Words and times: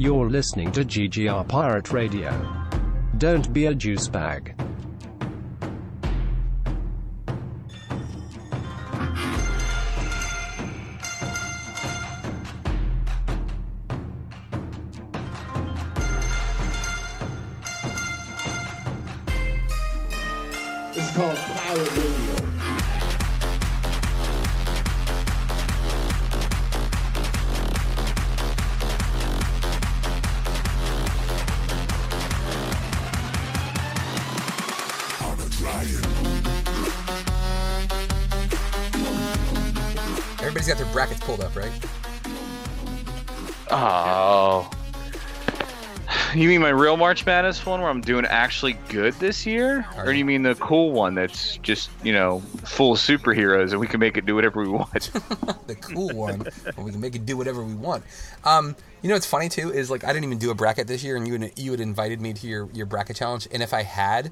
You're 0.00 0.30
listening 0.30 0.72
to 0.72 0.80
GGR 0.82 1.46
Pirate 1.46 1.92
Radio. 1.92 2.32
Don't 3.18 3.52
be 3.52 3.66
a 3.66 3.74
juice 3.74 4.08
real 46.80 46.96
March 46.96 47.26
Madness 47.26 47.64
one 47.66 47.82
where 47.82 47.90
I'm 47.90 48.00
doing 48.00 48.24
actually 48.24 48.72
good 48.88 49.12
this 49.14 49.44
year? 49.44 49.86
Or 49.98 50.06
do 50.06 50.12
you? 50.12 50.24
mean 50.24 50.42
the 50.42 50.54
cool 50.54 50.92
one 50.92 51.14
that's 51.14 51.58
just, 51.58 51.90
you 52.02 52.12
know, 52.12 52.40
full 52.64 52.92
of 52.92 52.98
superheroes 52.98 53.72
and 53.72 53.80
we 53.80 53.86
can 53.86 54.00
make 54.00 54.16
it 54.16 54.24
do 54.24 54.34
whatever 54.34 54.62
we 54.62 54.68
want? 54.68 54.92
the 55.66 55.76
cool 55.80 56.08
one, 56.08 56.40
where 56.40 56.86
we 56.86 56.90
can 56.90 57.00
make 57.00 57.14
it 57.14 57.26
do 57.26 57.36
whatever 57.36 57.62
we 57.62 57.74
want. 57.74 58.02
Um, 58.44 58.74
you 59.02 59.08
know 59.08 59.14
what's 59.14 59.26
funny 59.26 59.48
too 59.48 59.70
is 59.72 59.90
like 59.90 60.04
I 60.04 60.08
didn't 60.08 60.24
even 60.24 60.38
do 60.38 60.50
a 60.50 60.54
bracket 60.54 60.86
this 60.86 61.04
year, 61.04 61.16
and 61.16 61.26
you 61.26 61.38
had, 61.38 61.58
you 61.58 61.70
had 61.70 61.80
invited 61.80 62.20
me 62.20 62.32
to 62.32 62.46
your 62.46 62.68
your 62.72 62.86
bracket 62.86 63.16
challenge, 63.16 63.46
and 63.52 63.62
if 63.62 63.74
I 63.74 63.82
had, 63.82 64.26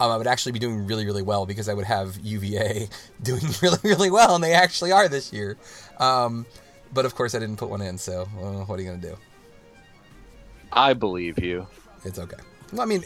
um, 0.00 0.10
I 0.10 0.16
would 0.16 0.26
actually 0.26 0.52
be 0.52 0.58
doing 0.58 0.86
really 0.86 1.04
really 1.04 1.22
well 1.22 1.46
because 1.46 1.68
I 1.68 1.74
would 1.74 1.84
have 1.84 2.18
UVA 2.22 2.88
doing 3.22 3.42
really 3.62 3.78
really 3.82 4.10
well, 4.10 4.34
and 4.34 4.44
they 4.44 4.52
actually 4.52 4.92
are 4.92 5.08
this 5.08 5.32
year. 5.32 5.56
Um, 5.98 6.46
but 6.92 7.04
of 7.04 7.14
course 7.14 7.34
I 7.34 7.38
didn't 7.38 7.56
put 7.56 7.70
one 7.70 7.82
in, 7.82 7.98
so 7.98 8.22
uh, 8.22 8.64
what 8.64 8.78
are 8.78 8.82
you 8.82 8.88
gonna 8.88 9.02
do? 9.02 9.16
I 10.72 10.92
believe 10.92 11.38
you. 11.38 11.66
It's 12.04 12.18
okay. 12.18 12.36
Well, 12.72 12.82
I 12.82 12.84
mean, 12.84 13.04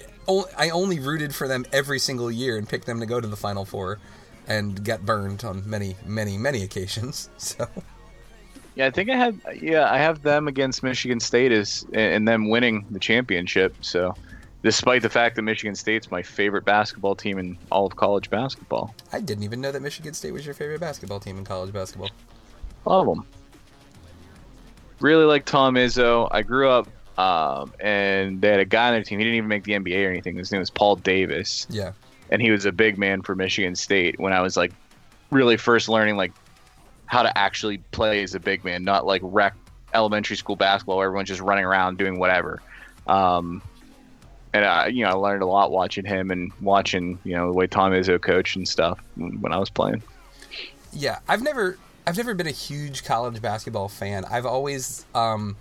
I 0.58 0.70
only 0.70 0.98
rooted 1.00 1.34
for 1.34 1.46
them 1.46 1.64
every 1.72 1.98
single 1.98 2.30
year 2.30 2.58
and 2.58 2.68
picked 2.68 2.86
them 2.86 3.00
to 3.00 3.06
go 3.06 3.20
to 3.20 3.26
the 3.26 3.36
Final 3.36 3.64
Four, 3.64 3.98
and 4.46 4.84
got 4.84 5.04
burned 5.06 5.44
on 5.44 5.68
many 5.68 5.96
many 6.04 6.38
many 6.38 6.62
occasions. 6.62 7.28
So. 7.38 7.68
Yeah, 8.74 8.86
I 8.86 8.90
think 8.90 9.10
I 9.10 9.16
had 9.16 9.40
yeah, 9.60 9.92
I 9.92 9.98
have 9.98 10.22
them 10.22 10.48
against 10.48 10.82
Michigan 10.82 11.20
State 11.20 11.52
as 11.52 11.84
and 11.92 12.26
them 12.26 12.48
winning 12.48 12.86
the 12.90 12.98
championship. 12.98 13.76
So, 13.82 14.14
despite 14.62 15.02
the 15.02 15.10
fact 15.10 15.36
that 15.36 15.42
Michigan 15.42 15.74
State's 15.74 16.10
my 16.10 16.22
favorite 16.22 16.64
basketball 16.64 17.14
team 17.14 17.38
in 17.38 17.58
all 17.70 17.84
of 17.84 17.96
college 17.96 18.30
basketball. 18.30 18.94
I 19.12 19.20
didn't 19.20 19.44
even 19.44 19.60
know 19.60 19.72
that 19.72 19.82
Michigan 19.82 20.14
State 20.14 20.32
was 20.32 20.46
your 20.46 20.54
favorite 20.54 20.80
basketball 20.80 21.20
team 21.20 21.36
in 21.36 21.44
college 21.44 21.72
basketball. 21.72 22.10
Love 22.86 23.06
them. 23.06 23.26
Really 25.00 25.24
like 25.24 25.44
Tom 25.44 25.74
Izzo. 25.74 26.28
I 26.30 26.40
grew 26.42 26.70
up, 26.70 26.88
um, 27.18 27.72
and 27.80 28.40
they 28.40 28.48
had 28.48 28.60
a 28.60 28.64
guy 28.64 28.88
on 28.88 28.94
their 28.94 29.02
team. 29.02 29.18
He 29.18 29.24
didn't 29.24 29.36
even 29.36 29.48
make 29.48 29.64
the 29.64 29.72
NBA 29.72 30.06
or 30.06 30.10
anything. 30.10 30.36
His 30.36 30.50
name 30.52 30.60
was 30.60 30.70
Paul 30.70 30.96
Davis, 30.96 31.66
Yeah. 31.70 31.92
and 32.30 32.40
he 32.40 32.50
was 32.50 32.64
a 32.64 32.72
big 32.72 32.98
man 32.98 33.22
for 33.22 33.34
Michigan 33.34 33.74
State 33.76 34.18
when 34.18 34.32
I 34.32 34.40
was 34.40 34.56
like 34.56 34.72
really 35.30 35.56
first 35.56 35.88
learning 35.88 36.16
like 36.16 36.32
how 37.06 37.22
to 37.22 37.36
actually 37.38 37.78
play 37.92 38.22
as 38.22 38.34
a 38.34 38.40
big 38.40 38.64
man, 38.64 38.84
not 38.84 39.04
like 39.06 39.20
rec 39.24 39.54
elementary 39.94 40.36
school 40.36 40.56
basketball 40.56 40.96
where 40.96 41.06
everyone's 41.06 41.28
just 41.28 41.42
running 41.42 41.64
around 41.66 41.98
doing 41.98 42.18
whatever. 42.18 42.62
Um, 43.06 43.60
and 44.54 44.64
I, 44.64 44.86
you 44.86 45.04
know, 45.04 45.10
I 45.10 45.14
learned 45.14 45.42
a 45.42 45.46
lot 45.46 45.70
watching 45.70 46.04
him 46.04 46.30
and 46.30 46.50
watching 46.60 47.18
you 47.24 47.34
know 47.34 47.46
the 47.48 47.52
way 47.52 47.66
Tom 47.66 47.92
Izzo 47.92 48.20
coached 48.20 48.56
and 48.56 48.66
stuff 48.66 48.98
when 49.16 49.52
I 49.52 49.58
was 49.58 49.68
playing. 49.70 50.02
Yeah, 50.92 51.18
I've 51.28 51.42
never 51.42 51.78
I've 52.06 52.16
never 52.16 52.34
been 52.34 52.46
a 52.46 52.50
huge 52.52 53.04
college 53.04 53.40
basketball 53.42 53.88
fan. 53.88 54.24
I've 54.24 54.46
always 54.46 55.04
um 55.14 55.56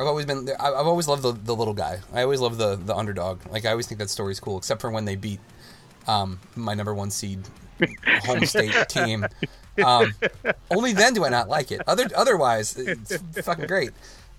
I've 0.00 0.06
always 0.06 0.24
been 0.26 0.48
I- 0.58 0.72
I've 0.72 0.86
always 0.86 1.06
loved 1.06 1.22
the, 1.22 1.32
the 1.32 1.54
little 1.54 1.74
guy. 1.74 2.00
I 2.12 2.22
always 2.22 2.40
love 2.40 2.56
the 2.56 2.76
the 2.76 2.96
underdog. 2.96 3.40
Like 3.50 3.66
I 3.66 3.70
always 3.70 3.86
think 3.86 3.98
that 3.98 4.08
story's 4.10 4.40
cool 4.40 4.56
except 4.58 4.80
for 4.80 4.90
when 4.90 5.04
they 5.04 5.14
beat 5.16 5.40
um 6.08 6.40
my 6.56 6.72
number 6.74 6.94
1 6.94 7.10
seed 7.10 7.40
home 8.24 8.44
state 8.46 8.74
team. 8.88 9.26
Um 9.84 10.14
only 10.70 10.92
then 10.94 11.12
do 11.14 11.24
I 11.24 11.28
not 11.28 11.48
like 11.48 11.70
it. 11.70 11.82
Other 11.86 12.06
otherwise 12.16 12.76
it's 12.78 13.16
fucking 13.42 13.66
great. 13.66 13.90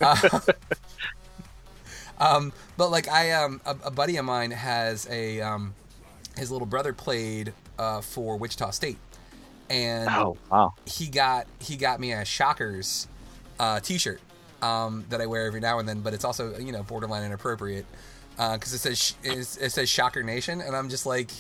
Uh, 0.02 0.40
um 2.20 2.52
but 2.78 2.90
like 2.90 3.08
I 3.08 3.32
um 3.32 3.62
a, 3.66 3.76
a 3.86 3.92
buddy 3.92 4.18
of 4.18 4.26
mine 4.26 4.52
has 4.52 5.08
a 5.10 5.42
um 5.42 5.74
his 6.38 6.52
little 6.52 6.68
brother 6.68 6.94
played 6.94 7.54
uh 7.78 8.02
for 8.02 8.38
Wichita 8.38 8.72
State 8.72 8.98
and 9.70 10.10
Oh 10.10 10.38
wow! 10.52 10.74
he 10.86 11.08
got 11.08 11.48
he 11.60 11.76
got 11.78 12.00
me 12.00 12.12
a 12.14 12.26
Shockers 12.26 13.08
uh, 13.60 13.80
T-shirt 13.80 14.20
um, 14.62 15.06
that 15.10 15.22
I 15.22 15.26
wear 15.26 15.46
every 15.46 15.60
now 15.60 15.80
and 15.80 15.88
then, 15.88 16.02
but 16.02 16.14
it's 16.14 16.26
also 16.26 16.58
you 16.58 16.72
know 16.72 16.84
borderline 16.84 17.24
inappropriate 17.24 17.86
because 18.38 18.74
it 18.74 18.80
says 18.80 19.00
sh- 19.00 19.14
it 19.24 19.72
says 19.72 19.90
Shocker 19.90 20.24
Nation, 20.24 20.62
and 20.62 20.76
I'm 20.76 20.90
just 20.90 21.06
like 21.06 21.32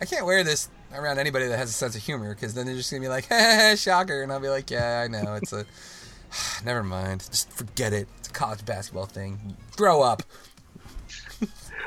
I 0.00 0.04
can't 0.04 0.24
wear 0.26 0.42
this 0.44 0.68
around 0.94 1.18
anybody 1.18 1.46
that 1.46 1.56
has 1.58 1.70
a 1.70 1.72
sense 1.72 1.94
of 1.94 2.02
humor 2.02 2.34
because 2.34 2.54
then 2.54 2.66
they're 2.66 2.74
just 2.74 2.90
gonna 2.90 3.00
be 3.00 3.08
like 3.08 3.24
Shocker, 3.78 4.22
and 4.22 4.32
I'll 4.32 4.40
be 4.40 4.48
like 4.48 4.70
yeah 4.70 5.02
I 5.04 5.08
know 5.08 5.34
it's 5.34 5.52
a 5.52 5.64
never 6.64 6.82
mind 6.82 7.26
just 7.30 7.52
forget 7.52 7.92
it 7.92 8.08
it's 8.18 8.28
a 8.28 8.32
college 8.32 8.64
basketball 8.64 9.06
thing 9.06 9.56
grow 9.76 10.02
up 10.02 10.22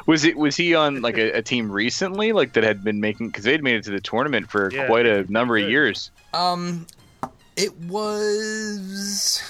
Was 0.06 0.26
it 0.26 0.36
was 0.38 0.58
he 0.58 0.76
on 0.76 1.02
like 1.02 1.18
a, 1.18 1.32
a 1.38 1.42
team 1.42 1.72
recently, 1.72 2.34
like 2.34 2.54
that 2.54 2.64
had 2.66 2.84
been 2.84 3.00
making 3.00 3.28
because 3.28 3.46
they'd 3.46 3.64
made 3.64 3.76
it 3.76 3.84
to 3.86 3.92
the 3.92 4.02
tournament 4.02 4.50
for 4.52 4.70
Yeah, 4.72 4.88
quite 4.88 5.06
a 5.06 5.24
they- 5.24 5.32
number 5.32 5.56
of 5.56 5.70
years. 5.70 6.12
Um, 6.34 6.88
it 7.56 7.74
was. 7.84 9.42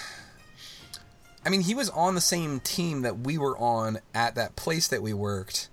I 1.45 1.49
mean, 1.49 1.61
he 1.61 1.75
was 1.75 1.89
on 1.89 2.15
the 2.15 2.21
same 2.21 2.59
team 2.61 3.01
that 3.01 3.19
we 3.19 3.37
were 3.37 3.57
on 3.57 3.99
at 4.13 4.35
that 4.35 4.55
place 4.55 4.87
that 4.87 5.01
we 5.01 5.13
worked, 5.13 5.67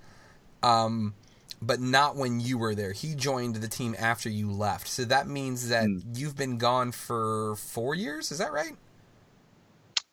um, 0.62 1.14
but 1.62 1.80
not 1.80 2.16
when 2.16 2.40
you 2.40 2.58
were 2.58 2.74
there. 2.74 2.92
He 2.92 3.14
joined 3.14 3.56
the 3.56 3.68
team 3.68 3.94
after 3.98 4.28
you 4.28 4.50
left, 4.50 4.88
so 4.88 5.04
that 5.04 5.28
means 5.28 5.68
that 5.68 5.84
Hmm. 5.84 5.98
you've 6.14 6.36
been 6.36 6.58
gone 6.58 6.90
for 6.92 7.54
four 7.56 7.94
years. 7.94 8.32
Is 8.32 8.38
that 8.38 8.52
right? 8.52 8.76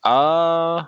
Uh, 0.03 0.85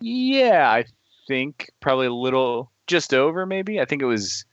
yeah, 0.00 0.70
I 0.70 0.84
think 1.26 1.70
probably 1.80 2.06
a 2.06 2.12
little 2.12 2.70
just 2.86 3.14
over 3.14 3.46
maybe. 3.46 3.80
I 3.80 3.84
think 3.86 4.02
it 4.02 4.06
was 4.06 4.44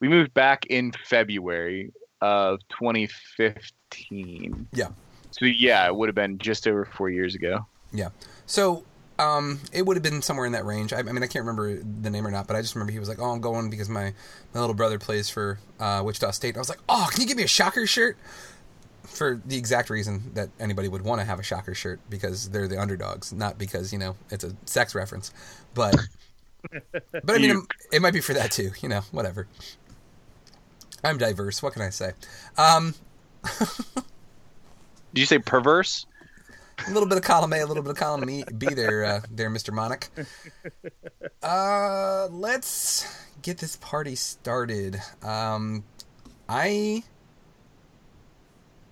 we 0.00 0.08
moved 0.08 0.32
back 0.34 0.66
in 0.66 0.92
February 1.04 1.92
of 2.20 2.60
2015. 2.68 4.68
Yeah. 4.72 4.88
So 5.32 5.44
yeah, 5.44 5.86
it 5.86 5.94
would 5.94 6.08
have 6.08 6.14
been 6.14 6.38
just 6.38 6.66
over 6.66 6.84
four 6.84 7.10
years 7.10 7.34
ago. 7.34 7.66
Yeah. 7.92 8.08
So. 8.46 8.84
Um, 9.18 9.60
it 9.72 9.86
would 9.86 9.96
have 9.96 10.02
been 10.02 10.20
somewhere 10.20 10.44
in 10.44 10.52
that 10.52 10.66
range. 10.66 10.92
I, 10.92 10.98
I 10.98 11.02
mean, 11.04 11.22
I 11.22 11.26
can't 11.26 11.46
remember 11.46 11.82
the 11.82 12.10
name 12.10 12.26
or 12.26 12.30
not, 12.30 12.46
but 12.46 12.54
I 12.54 12.60
just 12.60 12.74
remember 12.74 12.92
he 12.92 12.98
was 12.98 13.08
like, 13.08 13.18
"Oh, 13.18 13.30
I'm 13.30 13.40
going 13.40 13.70
because 13.70 13.88
my, 13.88 14.12
my 14.52 14.60
little 14.60 14.74
brother 14.74 14.98
plays 14.98 15.30
for 15.30 15.58
uh, 15.80 16.02
Wichita 16.04 16.32
State." 16.32 16.48
And 16.48 16.58
I 16.58 16.60
was 16.60 16.68
like, 16.68 16.80
"Oh, 16.86 17.08
can 17.10 17.22
you 17.22 17.26
give 17.26 17.38
me 17.38 17.42
a 17.42 17.48
Shocker 17.48 17.86
shirt?" 17.86 18.18
for 19.06 19.40
the 19.46 19.56
exact 19.56 19.90
reason 19.90 20.30
that 20.34 20.50
anybody 20.60 20.88
would 20.88 21.02
want 21.02 21.20
to 21.20 21.24
have 21.24 21.38
a 21.38 21.42
shocker 21.42 21.74
shirt 21.74 22.00
because 22.10 22.50
they're 22.50 22.68
the 22.68 22.80
underdogs, 22.80 23.32
not 23.32 23.58
because 23.58 23.92
you 23.92 23.98
know 23.98 24.16
it's 24.30 24.44
a 24.44 24.54
sex 24.66 24.94
reference. 24.94 25.32
But 25.74 25.96
but 26.70 27.30
I 27.30 27.38
mean, 27.38 27.50
it, 27.50 27.96
it 27.96 28.02
might 28.02 28.14
be 28.14 28.20
for 28.20 28.34
that 28.34 28.50
too. 28.50 28.70
You 28.80 28.88
know, 28.88 29.00
whatever. 29.12 29.46
I'm 31.02 31.18
diverse. 31.18 31.62
What 31.62 31.72
can 31.72 31.82
I 31.82 31.90
say? 31.90 32.12
Um, 32.58 32.94
Did 35.14 35.20
you 35.20 35.26
say 35.26 35.38
perverse? 35.38 36.06
A 36.84 36.90
little 36.92 37.08
bit 37.08 37.18
of 37.18 37.24
column 37.24 37.52
A, 37.52 37.60
a 37.60 37.66
little 37.66 37.82
bit 37.82 37.90
of 37.90 37.96
column 37.96 38.24
B 38.26 38.66
there, 38.74 39.04
uh, 39.04 39.20
there, 39.30 39.50
Mr. 39.50 39.72
Monick. 39.72 40.08
Uh, 41.42 42.28
let's 42.30 43.26
get 43.42 43.58
this 43.58 43.76
party 43.76 44.14
started. 44.14 45.00
Um, 45.22 45.84
I 46.48 47.02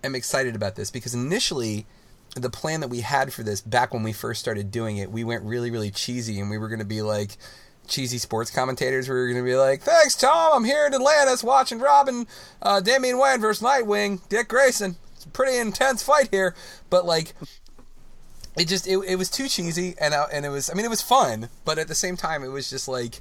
am 0.02 0.14
excited 0.14 0.56
about 0.56 0.76
this 0.76 0.90
because 0.90 1.14
initially, 1.14 1.86
the 2.36 2.50
plan 2.50 2.80
that 2.80 2.88
we 2.88 3.00
had 3.00 3.32
for 3.32 3.42
this 3.42 3.60
back 3.60 3.94
when 3.94 4.02
we 4.02 4.12
first 4.12 4.40
started 4.40 4.70
doing 4.70 4.96
it, 4.96 5.10
we 5.10 5.22
went 5.22 5.42
really, 5.44 5.70
really 5.70 5.90
cheesy, 5.90 6.40
and 6.40 6.50
we 6.50 6.58
were 6.58 6.68
going 6.68 6.80
to 6.80 6.84
be 6.84 7.02
like 7.02 7.36
cheesy 7.86 8.18
sports 8.18 8.50
commentators. 8.50 9.08
We 9.08 9.14
were 9.14 9.26
going 9.28 9.44
to 9.44 9.48
be 9.48 9.56
like, 9.56 9.82
"Thanks, 9.82 10.16
Tom. 10.16 10.52
I'm 10.54 10.64
here 10.64 10.86
in 10.86 10.94
Atlantis 10.94 11.44
watching 11.44 11.78
Robin, 11.78 12.26
uh, 12.62 12.80
Damian 12.80 13.18
Wayne 13.18 13.40
versus 13.40 13.62
Nightwing, 13.62 14.26
Dick 14.28 14.48
Grayson. 14.48 14.96
It's 15.14 15.26
a 15.26 15.28
pretty 15.28 15.58
intense 15.58 16.02
fight 16.02 16.28
here." 16.30 16.54
But 16.90 17.06
like, 17.06 17.34
it 18.56 18.68
just 18.68 18.86
it, 18.86 18.98
it 19.06 19.16
was 19.16 19.30
too 19.30 19.48
cheesy, 19.48 19.94
and 20.00 20.14
uh, 20.14 20.26
and 20.32 20.46
it 20.46 20.50
was 20.50 20.70
I 20.70 20.74
mean 20.74 20.84
it 20.84 20.90
was 20.90 21.02
fun, 21.02 21.48
but 21.64 21.78
at 21.78 21.88
the 21.88 21.94
same 21.94 22.16
time 22.16 22.42
it 22.44 22.48
was 22.48 22.70
just 22.70 22.88
like 22.88 23.20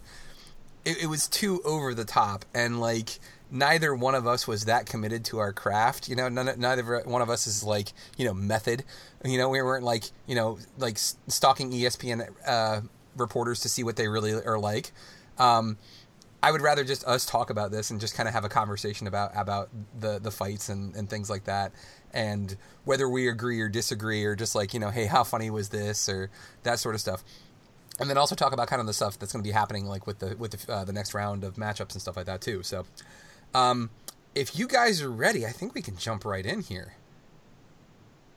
it, 0.86 1.04
it 1.04 1.08
was 1.08 1.28
too 1.28 1.62
over 1.66 1.94
the 1.94 2.06
top, 2.06 2.46
and 2.54 2.80
like 2.80 3.20
neither 3.50 3.94
one 3.94 4.16
of 4.16 4.28
us 4.28 4.48
was 4.48 4.66
that 4.66 4.86
committed 4.86 5.26
to 5.26 5.40
our 5.40 5.54
craft. 5.54 6.10
You 6.10 6.16
know, 6.16 6.30
none, 6.30 6.50
neither 6.58 7.02
one 7.06 7.22
of 7.22 7.30
us 7.30 7.48
is 7.48 7.64
like 7.64 7.94
you 8.18 8.26
know 8.26 8.34
method. 8.34 8.84
You 9.24 9.38
know, 9.38 9.50
we 9.50 9.62
weren't 9.62 9.86
like 9.86 10.06
you 10.28 10.36
know 10.36 10.60
like 10.78 10.98
stalking 10.98 11.72
ESPN 11.72 12.28
uh, 12.46 12.82
reporters 13.18 13.62
to 13.62 13.70
see 13.70 13.84
what 13.84 13.96
they 13.96 14.08
really 14.08 14.34
are 14.34 14.60
like. 14.60 14.92
Um, 15.40 15.78
I 16.44 16.52
would 16.52 16.62
rather 16.62 16.84
just 16.84 17.06
us 17.06 17.26
talk 17.26 17.50
about 17.50 17.72
this 17.72 17.90
and 17.90 18.02
just 18.02 18.16
kind 18.16 18.28
of 18.28 18.36
have 18.36 18.44
a 18.44 18.50
conversation 18.50 19.08
about 19.08 19.32
about 19.36 19.70
the 20.00 20.20
the 20.20 20.30
fights 20.30 20.70
and, 20.70 20.94
and 20.96 21.10
things 21.10 21.30
like 21.30 21.46
that, 21.46 21.72
and 22.14 22.56
whether 22.86 23.08
we 23.08 23.28
agree 23.28 23.60
or 23.62 23.70
disagree, 23.70 24.24
or 24.26 24.36
just 24.36 24.56
like 24.56 24.74
you 24.74 24.80
know, 24.80 24.90
hey, 24.90 25.06
how 25.06 25.24
funny 25.24 25.50
was 25.50 25.70
this, 25.70 26.08
or 26.10 26.30
that 26.64 26.80
sort 26.80 26.96
of 26.96 27.02
stuff. 27.02 27.24
And 28.00 28.10
then 28.10 28.18
also 28.18 28.36
talk 28.36 28.54
about 28.54 28.68
kind 28.68 28.80
of 28.80 28.88
the 28.88 28.94
stuff 28.94 29.20
that's 29.20 29.32
going 29.32 29.44
to 29.44 29.48
be 29.48 29.54
happening, 29.54 29.86
like 29.86 30.08
with 30.08 30.20
the 30.20 30.36
with 30.38 30.52
the, 30.52 30.74
uh, 30.74 30.84
the 30.84 30.94
next 30.94 31.14
round 31.14 31.44
of 31.44 31.56
matchups 31.56 31.94
and 31.94 32.02
stuff 32.02 32.18
like 32.18 32.26
that 32.26 32.42
too. 32.42 32.64
So, 32.64 32.86
um, 33.54 33.90
if 34.36 34.58
you 34.58 34.68
guys 34.68 35.02
are 35.02 35.12
ready, 35.12 35.46
I 35.46 35.52
think 35.52 35.76
we 35.76 35.82
can 35.82 35.96
jump 35.98 36.26
right 36.26 36.46
in 36.46 36.62
here. 36.62 36.96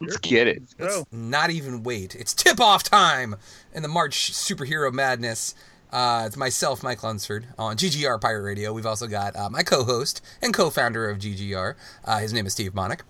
Let's 0.01 0.19
get 0.19 0.47
it. 0.47 0.63
Go. 0.77 1.07
Not 1.11 1.51
even 1.51 1.83
wait. 1.83 2.15
It's 2.15 2.35
tip 2.35 2.61
off 2.61 2.83
time 2.83 3.37
in 3.75 3.83
the 3.83 3.89
March 3.89 4.33
superhero 4.33 4.93
madness. 4.93 5.55
Uh, 5.91 6.25
it's 6.27 6.37
myself, 6.37 6.83
Mike 6.83 7.03
Lunsford, 7.03 7.47
on 7.57 7.77
GGR 7.77 8.21
Pirate 8.21 8.43
Radio. 8.43 8.73
We've 8.73 8.87
also 8.87 9.07
got 9.07 9.35
uh, 9.37 9.49
my 9.49 9.63
co 9.63 9.85
host 9.85 10.21
and 10.43 10.53
co 10.53 10.69
founder 10.69 11.09
of 11.09 11.19
GGR. 11.19 11.75
Uh, 12.05 12.19
his 12.19 12.33
name 12.33 12.47
is 12.47 12.53
Steve 12.53 12.75
Monick. 12.75 13.01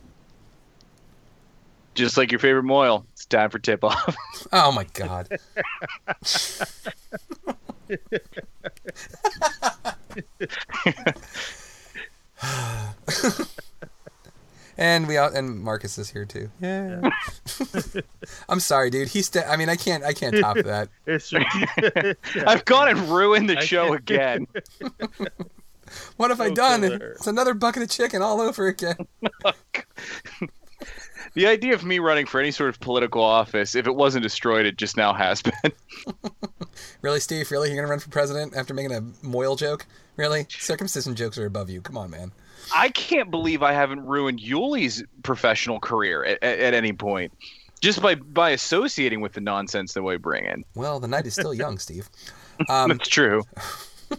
Just 1.96 2.16
like 2.16 2.30
your 2.30 2.38
favorite 2.38 2.62
mohel, 2.64 3.04
it's 3.12 3.26
time 3.26 3.50
for 3.50 3.58
tip 3.58 3.82
off. 3.82 4.14
Oh 4.52 4.70
my 4.70 4.84
God. 4.94 5.28
and 14.78 15.08
we 15.08 15.16
out 15.16 15.34
and 15.34 15.60
Marcus 15.60 15.96
is 15.98 16.10
here 16.10 16.24
too. 16.24 16.50
Yeah. 16.60 17.00
I'm 18.48 18.60
sorry, 18.60 18.90
dude. 18.90 19.08
He's. 19.08 19.26
St- 19.28 19.46
I 19.48 19.56
mean, 19.56 19.68
I 19.68 19.76
can't. 19.76 20.04
I 20.04 20.12
can't 20.12 20.36
top 20.38 20.56
that. 20.58 20.88
I've 22.46 22.64
gone 22.64 22.88
and 22.88 22.98
ruined 23.08 23.48
the 23.48 23.58
I 23.58 23.64
show 23.64 23.88
can't- 23.88 24.00
again. 24.00 24.46
What 26.16 26.30
have 26.30 26.40
I 26.40 26.50
done? 26.50 26.82
killer. 26.82 27.12
It's 27.12 27.26
another 27.26 27.54
bucket 27.54 27.82
of 27.82 27.90
chicken 27.90 28.20
all 28.20 28.40
over 28.40 28.66
again. 28.66 28.96
Oh, 29.44 29.52
The 31.36 31.46
idea 31.46 31.74
of 31.74 31.84
me 31.84 31.98
running 31.98 32.24
for 32.24 32.40
any 32.40 32.50
sort 32.50 32.70
of 32.70 32.80
political 32.80 33.22
office, 33.22 33.74
if 33.74 33.86
it 33.86 33.94
wasn't 33.94 34.22
destroyed, 34.22 34.64
it 34.64 34.78
just 34.78 34.96
now 34.96 35.12
has 35.12 35.42
been. 35.42 35.72
Really, 37.02 37.20
Steve? 37.20 37.50
Really? 37.50 37.68
You're 37.68 37.76
gonna 37.76 37.88
run 37.88 38.00
for 38.00 38.10
president 38.10 38.54
after 38.56 38.74
making 38.74 38.92
a 38.92 39.00
mohel 39.24 39.56
joke? 39.56 39.86
Really? 40.16 40.46
Circumcision 40.50 41.14
jokes 41.14 41.38
are 41.38 41.46
above 41.46 41.70
you. 41.70 41.80
Come 41.80 41.96
on, 41.96 42.10
man. 42.10 42.32
I 42.74 42.88
can't 42.90 43.30
believe 43.30 43.62
I 43.62 43.72
haven't 43.72 44.04
ruined 44.04 44.40
Yuli's 44.40 45.04
professional 45.22 45.78
career 45.78 46.24
at, 46.24 46.42
at, 46.42 46.58
at 46.58 46.74
any 46.74 46.92
point, 46.92 47.32
just 47.80 48.02
by 48.02 48.16
by 48.16 48.50
associating 48.50 49.20
with 49.20 49.34
the 49.34 49.40
nonsense 49.40 49.94
that 49.94 50.02
we 50.02 50.16
bring 50.16 50.44
in. 50.44 50.64
Well, 50.74 51.00
the 51.00 51.08
night 51.08 51.26
is 51.26 51.34
still 51.34 51.54
young, 51.54 51.78
Steve. 51.78 52.08
Um, 52.70 52.88
That's 52.88 53.08
true. 53.08 53.42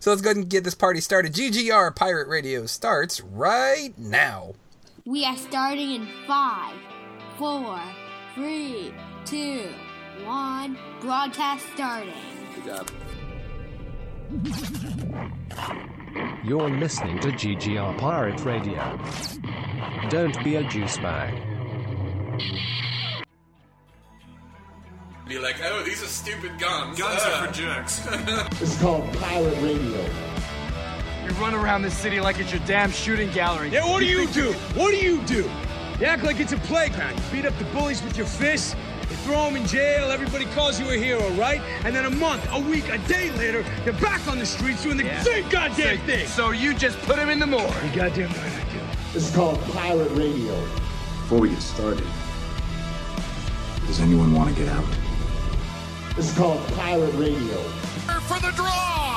so 0.00 0.10
let's 0.10 0.20
go 0.20 0.28
ahead 0.28 0.36
and 0.36 0.50
get 0.50 0.64
this 0.64 0.74
party 0.74 1.00
started. 1.00 1.32
GGR 1.32 1.96
Pirate 1.96 2.28
Radio 2.28 2.66
starts 2.66 3.22
right 3.22 3.94
now. 3.96 4.52
We 5.04 5.24
are 5.24 5.36
starting 5.36 5.92
in 5.92 6.08
five, 6.26 6.74
four, 7.38 7.80
three, 8.34 8.92
two, 9.24 9.68
one. 10.24 10.78
Broadcast 11.00 11.64
starting. 11.74 12.12
You're 16.44 16.70
listening 16.70 17.18
to 17.20 17.28
GGR 17.28 17.98
Pirate 17.98 18.44
Radio. 18.44 18.98
Don't 20.10 20.42
be 20.44 20.56
a 20.56 20.62
juice 20.64 20.98
bag. 20.98 21.34
Be 25.26 25.38
like, 25.38 25.56
oh, 25.62 25.82
these 25.84 26.02
are 26.02 26.06
stupid 26.06 26.58
guns. 26.58 26.98
Guns 26.98 27.20
Uh, 27.22 27.30
are 27.30 27.46
for 27.46 27.52
jerks. 27.54 28.06
It's 28.60 28.80
called 28.80 29.10
pirate 29.14 29.56
radio. 29.62 30.04
You 31.30 31.36
run 31.36 31.54
around 31.54 31.82
this 31.82 31.96
city 31.96 32.18
like 32.20 32.40
it's 32.40 32.50
your 32.50 32.62
damn 32.66 32.90
shooting 32.90 33.30
gallery. 33.30 33.68
Yeah, 33.68 33.88
what 33.88 34.00
do 34.00 34.06
you 34.06 34.26
do? 34.28 34.52
What 34.74 34.90
do 34.90 34.96
you 34.96 35.22
do? 35.22 35.48
You 36.00 36.06
act 36.06 36.24
like 36.24 36.40
it's 36.40 36.52
a 36.52 36.56
playground. 36.56 37.16
You 37.16 37.22
beat 37.30 37.46
up 37.46 37.56
the 37.56 37.66
bullies 37.66 38.02
with 38.02 38.16
your 38.16 38.26
fists. 38.26 38.74
You 39.08 39.14
throw 39.18 39.44
them 39.44 39.54
in 39.54 39.64
jail. 39.64 40.10
Everybody 40.10 40.46
calls 40.46 40.80
you 40.80 40.90
a 40.90 40.96
hero, 40.96 41.28
right? 41.30 41.60
And 41.84 41.94
then 41.94 42.04
a 42.04 42.10
month, 42.10 42.44
a 42.50 42.58
week, 42.58 42.88
a 42.88 42.98
day 43.06 43.30
later, 43.32 43.64
you're 43.84 43.94
back 43.94 44.26
on 44.26 44.40
the 44.40 44.46
streets 44.46 44.82
doing 44.82 44.96
the 44.96 45.22
same 45.22 45.48
goddamn 45.50 45.98
thing. 45.98 46.26
So 46.26 46.50
you 46.50 46.74
just 46.74 46.98
put 47.02 47.16
him 47.16 47.28
in 47.28 47.38
the 47.38 47.46
morgue. 47.46 47.72
You 47.84 47.94
goddamn 47.94 48.30
right 48.30 48.52
I 48.52 48.72
do. 48.72 48.80
It's 49.14 49.32
called 49.32 49.60
pirate 49.72 50.10
radio. 50.10 50.60
Before 50.60 51.38
we 51.38 51.50
get 51.50 51.62
started, 51.62 52.06
does 53.86 54.00
anyone 54.00 54.34
want 54.34 54.52
to 54.56 54.60
get 54.60 54.72
out? 54.72 54.84
This 56.16 56.32
is 56.32 56.36
called 56.36 56.66
pirate 56.72 57.14
radio. 57.14 57.62
for 58.26 58.40
the 58.40 58.50
draw. 58.56 59.09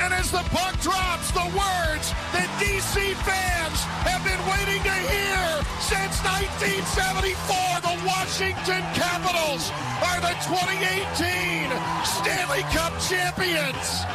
And 0.00 0.14
as 0.14 0.30
the 0.30 0.42
puck 0.48 0.80
drops, 0.80 1.30
the 1.32 1.44
words 1.52 2.12
that 2.32 2.48
DC 2.56 3.12
fans 3.20 3.78
have 4.08 4.24
been 4.24 4.40
waiting 4.48 4.80
to 4.82 4.96
hear 5.12 5.60
since 5.84 6.16
1974, 6.24 7.84
the 7.84 7.96
Washington 8.08 8.80
Capitals 8.96 9.68
are 10.00 10.20
the 10.24 10.32
2018 10.48 11.68
Stanley 12.08 12.64
Cup 12.72 12.96
champions. 13.04 14.08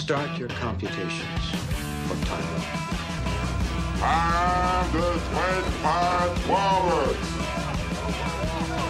Start 0.00 0.32
your 0.38 0.48
computations 0.48 1.44
for 2.08 2.16
time. 2.24 2.80
And 4.00 4.92
the 4.94 5.12
Twin 5.28 5.64
Pirate 5.84 6.38
Forwards. 6.48 7.28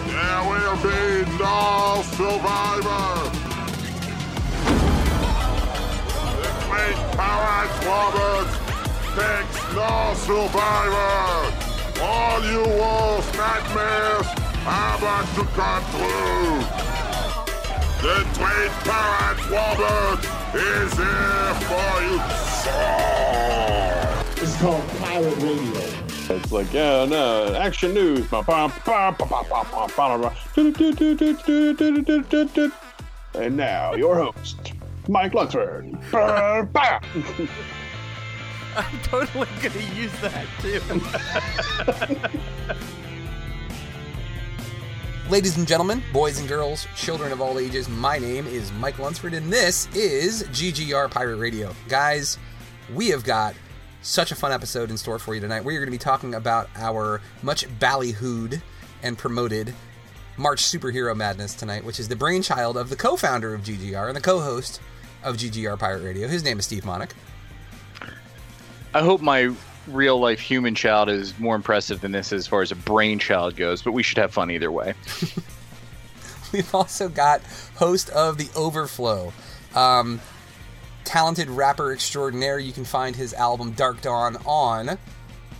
There 0.07 0.43
will 0.47 0.77
be 0.79 1.27
no 1.37 2.01
survivor. 2.15 3.40
Fleet 6.71 6.95
Powered 7.17 7.73
Forward 7.83 8.47
takes 9.19 9.59
no 9.75 10.13
survivors. 10.15 11.51
All 11.99 12.39
you 12.45 12.63
wolf 12.79 13.27
nightmares 13.35 14.27
are 14.65 14.97
about 14.97 15.27
to 15.35 15.43
come 15.51 15.83
true! 15.91 16.63
The 18.01 18.23
great 18.39 18.73
Powered 18.87 19.39
Forward 19.51 20.19
is 20.55 20.93
here 20.93 21.53
for 21.67 21.91
you! 22.07 22.17
It's 24.41 24.55
called 24.61 24.87
Pirate 25.01 25.39
Radio. 25.43 25.83
It's 26.37 26.51
like, 26.53 26.71
yeah, 26.71 27.03
no, 27.03 27.53
action 27.53 27.93
news. 27.93 28.31
And 33.33 33.57
now, 33.57 33.93
your 33.93 34.15
host, 34.15 34.73
Mike 35.11 35.33
Lunsford. 35.33 35.91
Ba- 36.09 36.69
ba. 36.71 37.01
I'm 38.77 38.99
totally 39.03 39.45
gonna 39.61 39.81
use 39.93 40.11
that 40.21 40.47
too. 40.61 40.79
Ladies 45.29 45.57
and 45.57 45.67
gentlemen, 45.67 46.01
boys 46.13 46.39
and 46.39 46.47
girls, 46.47 46.87
children 46.95 47.33
of 47.33 47.41
all 47.41 47.59
ages, 47.59 47.89
my 47.89 48.19
name 48.19 48.47
is 48.47 48.71
Mike 48.73 48.99
Lunsford, 48.99 49.33
and 49.33 49.51
this 49.51 49.93
is 49.93 50.43
GGR 50.43 51.11
Pirate 51.11 51.35
Radio. 51.37 51.75
Guys, 51.89 52.37
we 52.93 53.09
have 53.09 53.25
got 53.25 53.53
such 54.01 54.31
a 54.31 54.35
fun 54.35 54.53
episode 54.53 54.89
in 54.89 54.97
store 54.97 55.19
for 55.19 55.35
you 55.35 55.41
tonight. 55.41 55.65
We're 55.65 55.79
going 55.79 55.87
to 55.87 55.91
be 55.91 55.97
talking 55.97 56.35
about 56.35 56.69
our 56.77 57.19
much 57.43 57.67
ballyhooed 57.79 58.61
and 59.03 59.17
promoted 59.17 59.73
March 60.37 60.63
Superhero 60.63 61.13
Madness 61.15 61.53
tonight, 61.53 61.83
which 61.83 61.99
is 61.99 62.07
the 62.07 62.15
brainchild 62.15 62.77
of 62.77 62.89
the 62.89 62.95
co 62.95 63.17
founder 63.17 63.53
of 63.53 63.61
GGR 63.61 64.07
and 64.07 64.15
the 64.15 64.21
co 64.21 64.39
host 64.39 64.79
of 65.23 65.37
GGR 65.37 65.77
Pirate 65.77 66.03
Radio. 66.03 66.27
His 66.27 66.43
name 66.43 66.59
is 66.59 66.65
Steve 66.65 66.83
Monick. 66.83 67.11
I 68.93 69.01
hope 69.01 69.21
my 69.21 69.53
real 69.87 70.19
life 70.19 70.39
human 70.39 70.75
child 70.75 71.09
is 71.09 71.37
more 71.39 71.55
impressive 71.55 72.01
than 72.01 72.11
this 72.11 72.33
as 72.33 72.47
far 72.47 72.61
as 72.61 72.71
a 72.71 72.75
brainchild 72.75 73.55
goes, 73.55 73.81
but 73.81 73.93
we 73.93 74.03
should 74.03 74.17
have 74.17 74.33
fun 74.33 74.51
either 74.51 74.71
way. 74.71 74.93
We've 76.51 76.75
also 76.75 77.07
got 77.07 77.41
host 77.75 78.09
of 78.09 78.37
The 78.37 78.49
Overflow, 78.55 79.31
um, 79.73 80.19
talented 81.05 81.49
rapper 81.49 81.93
extraordinaire. 81.93 82.59
You 82.59 82.73
can 82.73 82.83
find 82.83 83.15
his 83.15 83.33
album 83.33 83.71
Dark 83.71 84.01
Dawn 84.01 84.37
on 84.45 84.89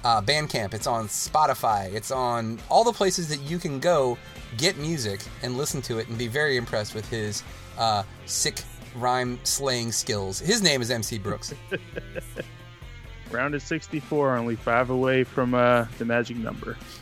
uh, 0.03 0.21
Bandcamp. 0.21 0.73
It's 0.73 0.87
on 0.87 1.07
Spotify. 1.07 1.93
It's 1.93 2.11
on 2.11 2.59
all 2.69 2.83
the 2.83 2.91
places 2.91 3.29
that 3.29 3.39
you 3.41 3.57
can 3.57 3.79
go 3.79 4.17
get 4.57 4.77
music 4.77 5.21
and 5.43 5.57
listen 5.57 5.81
to 5.83 5.99
it 5.99 6.09
and 6.09 6.17
be 6.17 6.27
very 6.27 6.57
impressed 6.57 6.93
with 6.93 7.09
his 7.09 7.43
uh, 7.77 8.03
sick 8.25 8.61
rhyme 8.95 9.39
slaying 9.43 9.91
skills. 9.91 10.39
His 10.39 10.61
name 10.61 10.81
is 10.81 10.91
MC 10.91 11.17
Brooks. 11.17 11.53
Round 13.31 13.55
of 13.55 13.61
64, 13.61 14.35
only 14.35 14.57
five 14.57 14.89
away 14.89 15.23
from 15.23 15.53
uh, 15.53 15.85
the 15.97 16.05
magic 16.05 16.35
number. 16.35 16.77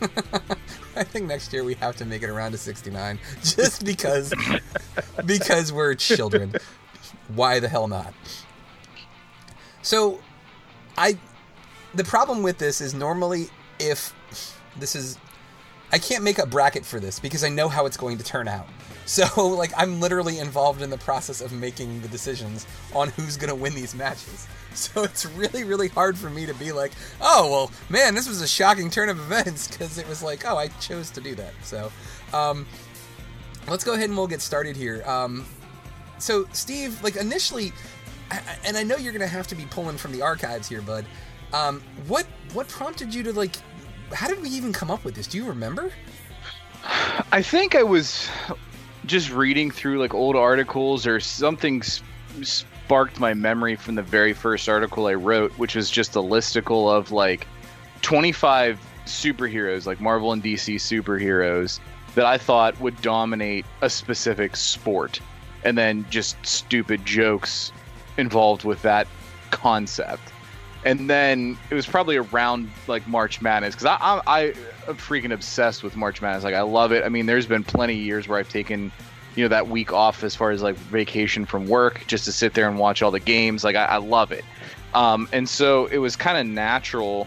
I 0.96 1.02
think 1.02 1.26
next 1.26 1.52
year 1.52 1.64
we 1.64 1.74
have 1.74 1.96
to 1.96 2.04
make 2.04 2.22
it 2.22 2.30
around 2.30 2.52
to 2.52 2.58
69 2.58 3.18
just 3.42 3.84
because 3.84 4.32
because 5.26 5.72
we're 5.72 5.94
children. 5.94 6.54
Why 7.34 7.58
the 7.58 7.68
hell 7.68 7.88
not? 7.88 8.14
So 9.82 10.20
I 10.96 11.18
the 11.94 12.04
problem 12.04 12.42
with 12.42 12.58
this 12.58 12.80
is 12.80 12.94
normally 12.94 13.48
if 13.80 14.14
this 14.76 14.94
is 14.94 15.18
I 15.92 15.98
can't 15.98 16.22
make 16.22 16.38
a 16.38 16.46
bracket 16.46 16.84
for 16.84 17.00
this 17.00 17.18
because 17.18 17.42
I 17.42 17.48
know 17.48 17.68
how 17.68 17.86
it's 17.86 17.96
going 17.96 18.18
to 18.18 18.24
turn 18.24 18.46
out. 18.46 18.68
So 19.06 19.48
like 19.48 19.72
I'm 19.76 20.00
literally 20.00 20.38
involved 20.38 20.82
in 20.82 20.90
the 20.90 20.98
process 20.98 21.40
of 21.40 21.52
making 21.52 22.00
the 22.02 22.08
decisions 22.08 22.66
on 22.94 23.08
who's 23.10 23.36
gonna 23.36 23.54
win 23.54 23.74
these 23.74 23.94
matches. 23.94 24.46
So 24.72 25.02
it's 25.02 25.26
really 25.26 25.64
really 25.64 25.88
hard 25.88 26.16
for 26.16 26.30
me 26.30 26.46
to 26.46 26.54
be 26.54 26.70
like, 26.70 26.92
oh 27.20 27.50
well, 27.50 27.72
man, 27.88 28.14
this 28.14 28.28
was 28.28 28.40
a 28.40 28.46
shocking 28.46 28.88
turn 28.88 29.08
of 29.08 29.18
events 29.18 29.66
because 29.70 29.98
it 29.98 30.08
was 30.08 30.22
like, 30.22 30.46
oh, 30.46 30.56
I 30.56 30.68
chose 30.68 31.10
to 31.10 31.20
do 31.20 31.34
that. 31.34 31.52
So 31.64 31.90
um, 32.32 32.66
let's 33.68 33.82
go 33.82 33.94
ahead 33.94 34.08
and 34.08 34.16
we'll 34.16 34.28
get 34.28 34.40
started 34.40 34.76
here. 34.76 35.02
Um, 35.06 35.44
so 36.18 36.46
Steve, 36.52 37.02
like 37.02 37.16
initially, 37.16 37.72
I- 38.30 38.40
and 38.64 38.76
I 38.76 38.84
know 38.84 38.96
you're 38.96 39.12
gonna 39.12 39.26
have 39.26 39.48
to 39.48 39.56
be 39.56 39.66
pulling 39.66 39.96
from 39.98 40.12
the 40.12 40.22
archives 40.22 40.68
here, 40.68 40.82
bud. 40.82 41.04
Um, 41.52 41.82
what 42.06 42.26
what 42.52 42.68
prompted 42.68 43.12
you 43.12 43.24
to 43.24 43.32
like? 43.32 43.56
How 44.12 44.28
did 44.28 44.40
we 44.40 44.50
even 44.50 44.72
come 44.72 44.88
up 44.88 45.04
with 45.04 45.16
this? 45.16 45.26
Do 45.26 45.36
you 45.36 45.46
remember? 45.46 45.90
I 47.32 47.42
think 47.42 47.74
I 47.74 47.82
was 47.82 48.28
just 49.06 49.30
reading 49.30 49.70
through 49.70 49.98
like 49.98 50.14
old 50.14 50.36
articles 50.36 51.06
or 51.06 51.20
something 51.20 51.80
s- 51.80 52.02
sparked 52.42 53.18
my 53.20 53.34
memory 53.34 53.76
from 53.76 53.94
the 53.94 54.02
very 54.02 54.32
first 54.32 54.68
article 54.68 55.06
I 55.06 55.14
wrote, 55.14 55.52
which 55.52 55.74
was 55.74 55.90
just 55.90 56.16
a 56.16 56.20
listicle 56.20 56.92
of 56.92 57.10
like 57.10 57.46
25 58.02 58.80
superheroes, 59.06 59.86
like 59.86 60.00
Marvel 60.00 60.32
and 60.32 60.42
DC 60.42 60.76
superheroes, 60.76 61.80
that 62.14 62.24
I 62.26 62.38
thought 62.38 62.80
would 62.80 63.00
dominate 63.02 63.64
a 63.82 63.90
specific 63.90 64.56
sport, 64.56 65.20
and 65.64 65.76
then 65.76 66.04
just 66.10 66.44
stupid 66.44 67.04
jokes 67.04 67.72
involved 68.18 68.64
with 68.64 68.82
that 68.82 69.06
concept. 69.50 70.22
And 70.84 71.10
then 71.10 71.58
it 71.70 71.74
was 71.74 71.86
probably 71.86 72.16
around 72.16 72.70
like 72.86 73.06
March 73.06 73.42
Madness 73.42 73.74
because 73.74 73.86
I, 73.86 73.96
I 74.00 74.22
I 74.26 74.54
freaking 74.98 75.32
obsessed 75.32 75.82
with 75.82 75.96
March 75.96 76.22
Madness. 76.22 76.44
Like 76.44 76.54
I 76.54 76.62
love 76.62 76.92
it. 76.92 77.04
I 77.04 77.08
mean, 77.08 77.26
there's 77.26 77.46
been 77.46 77.64
plenty 77.64 77.94
of 77.94 78.00
years 78.00 78.28
where 78.28 78.38
I've 78.38 78.48
taken 78.48 78.92
you 79.36 79.44
know 79.44 79.48
that 79.48 79.68
week 79.68 79.92
off 79.92 80.24
as 80.24 80.34
far 80.34 80.50
as 80.50 80.62
like 80.62 80.76
vacation 80.76 81.46
from 81.46 81.66
work 81.66 82.04
just 82.06 82.24
to 82.24 82.32
sit 82.32 82.54
there 82.54 82.68
and 82.68 82.78
watch 82.78 83.02
all 83.02 83.10
the 83.10 83.20
games. 83.20 83.64
Like 83.64 83.76
I, 83.76 83.84
I 83.84 83.96
love 83.98 84.32
it. 84.32 84.44
Um, 84.94 85.28
and 85.32 85.48
so 85.48 85.86
it 85.86 85.98
was 85.98 86.16
kind 86.16 86.36
of 86.36 86.46
natural. 86.46 87.26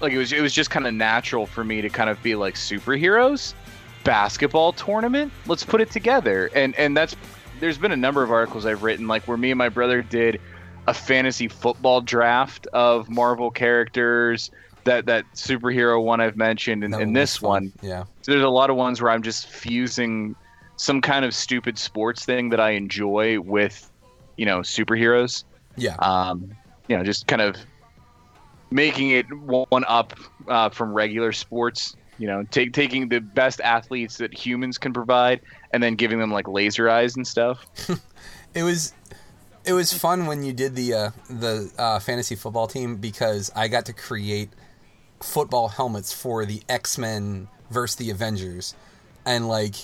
Like 0.00 0.12
it 0.12 0.18
was 0.18 0.32
it 0.32 0.40
was 0.40 0.52
just 0.52 0.70
kind 0.70 0.86
of 0.86 0.94
natural 0.94 1.46
for 1.46 1.64
me 1.64 1.80
to 1.80 1.88
kind 1.88 2.10
of 2.10 2.22
be 2.22 2.34
like 2.34 2.54
superheroes 2.54 3.54
basketball 4.04 4.72
tournament. 4.72 5.32
Let's 5.46 5.64
put 5.64 5.80
it 5.80 5.90
together. 5.90 6.50
And 6.54 6.74
and 6.76 6.96
that's 6.96 7.16
there's 7.60 7.78
been 7.78 7.92
a 7.92 7.96
number 7.96 8.22
of 8.22 8.30
articles 8.30 8.66
I've 8.66 8.82
written 8.82 9.06
like 9.06 9.26
where 9.26 9.36
me 9.36 9.50
and 9.50 9.58
my 9.58 9.68
brother 9.68 10.02
did 10.02 10.40
a 10.86 10.94
fantasy 10.94 11.48
football 11.48 12.00
draft 12.00 12.66
of 12.68 13.08
Marvel 13.08 13.50
characters. 13.50 14.50
That 14.84 15.06
that 15.06 15.24
superhero 15.34 16.02
one 16.02 16.20
I've 16.20 16.36
mentioned, 16.36 16.84
and, 16.84 17.16
this 17.16 17.38
fun. 17.38 17.48
one, 17.48 17.72
Yeah. 17.82 18.04
so 18.22 18.32
there's 18.32 18.44
a 18.44 18.48
lot 18.48 18.68
of 18.70 18.76
ones 18.76 19.00
where 19.00 19.10
I'm 19.10 19.22
just 19.22 19.48
fusing 19.48 20.36
some 20.76 21.00
kind 21.00 21.24
of 21.24 21.34
stupid 21.34 21.78
sports 21.78 22.24
thing 22.24 22.50
that 22.50 22.60
I 22.60 22.70
enjoy 22.70 23.40
with, 23.40 23.90
you 24.36 24.44
know, 24.44 24.58
superheroes. 24.60 25.44
Yeah. 25.76 25.96
Um, 25.96 26.54
you 26.88 26.96
know, 26.96 27.02
just 27.04 27.26
kind 27.26 27.40
of 27.40 27.56
making 28.70 29.10
it 29.10 29.26
one 29.32 29.84
up 29.88 30.14
uh, 30.48 30.68
from 30.68 30.92
regular 30.92 31.32
sports. 31.32 31.96
You 32.18 32.28
know, 32.28 32.44
take 32.50 32.72
taking 32.72 33.08
the 33.08 33.20
best 33.20 33.60
athletes 33.60 34.18
that 34.18 34.32
humans 34.32 34.78
can 34.78 34.92
provide, 34.92 35.40
and 35.72 35.82
then 35.82 35.94
giving 35.96 36.18
them 36.20 36.30
like 36.30 36.46
laser 36.46 36.88
eyes 36.88 37.16
and 37.16 37.26
stuff. 37.26 37.66
it 38.54 38.62
was 38.62 38.92
it 39.64 39.72
was 39.72 39.92
fun 39.92 40.26
when 40.26 40.42
you 40.44 40.52
did 40.52 40.76
the 40.76 40.94
uh, 40.94 41.10
the 41.28 41.72
uh, 41.76 41.98
fantasy 41.98 42.36
football 42.36 42.68
team 42.68 42.96
because 42.96 43.50
I 43.56 43.66
got 43.66 43.86
to 43.86 43.92
create 43.92 44.50
football 45.24 45.68
helmets 45.68 46.12
for 46.12 46.44
the 46.44 46.62
X 46.68 46.98
Men 46.98 47.48
versus 47.70 47.96
the 47.96 48.10
Avengers, 48.10 48.74
and 49.24 49.48
like 49.48 49.74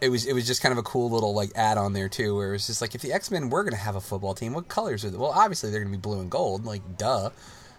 it 0.00 0.08
was 0.10 0.26
it 0.26 0.34
was 0.34 0.46
just 0.46 0.60
kind 0.60 0.72
of 0.72 0.78
a 0.78 0.82
cool 0.82 1.08
little 1.08 1.34
like 1.34 1.50
add 1.54 1.78
on 1.78 1.92
there 1.92 2.08
too, 2.08 2.36
where 2.36 2.50
it 2.50 2.52
was 2.52 2.66
just 2.66 2.80
like 2.80 2.94
if 2.94 3.00
the 3.00 3.12
X 3.12 3.30
Men 3.30 3.48
were 3.48 3.64
gonna 3.64 3.76
have 3.76 3.96
a 3.96 4.00
football 4.00 4.34
team, 4.34 4.52
what 4.52 4.68
colors 4.68 5.04
are 5.04 5.10
they? 5.10 5.16
Well, 5.16 5.30
obviously 5.30 5.70
they're 5.70 5.80
gonna 5.80 5.92
be 5.92 6.00
blue 6.00 6.20
and 6.20 6.30
gold, 6.30 6.66
like 6.66 6.98
duh. 6.98 7.30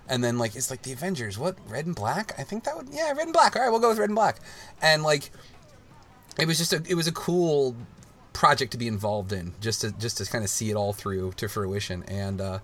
And 0.08 0.24
then 0.24 0.38
like 0.38 0.56
it's 0.56 0.70
like 0.70 0.84
the 0.84 0.94
Avengers, 0.94 1.38
what 1.38 1.58
red 1.68 1.86
and 1.86 1.96
black? 1.96 2.34
I 2.40 2.44
think 2.44 2.64
that 2.64 2.78
would 2.78 2.90
yeah 2.92 3.12
red 3.12 3.28
and 3.28 3.34
black. 3.34 3.56
All 3.56 3.62
right, 3.62 3.70
we'll 3.70 3.80
go 3.80 3.90
with 3.90 4.00
red 4.00 4.10
and 4.10 4.16
black. 4.16 4.40
And 4.82 5.04
like 5.04 5.32
it 6.40 6.48
was 6.48 6.58
just 6.58 6.74
a 6.74 6.82
it 6.88 6.96
was 6.96 7.08
a 7.08 7.12
cool 7.12 7.76
project 8.34 8.72
to 8.72 8.78
be 8.78 8.88
involved 8.88 9.32
in 9.32 9.54
just 9.62 9.82
to 9.82 9.92
just 9.94 10.18
to 10.18 10.26
kind 10.26 10.44
of 10.44 10.50
see 10.50 10.70
it 10.70 10.76
all 10.76 10.94
through 10.94 11.32
to 11.34 11.48
fruition 11.48 12.04
and 12.04 12.42
uh 12.42 12.60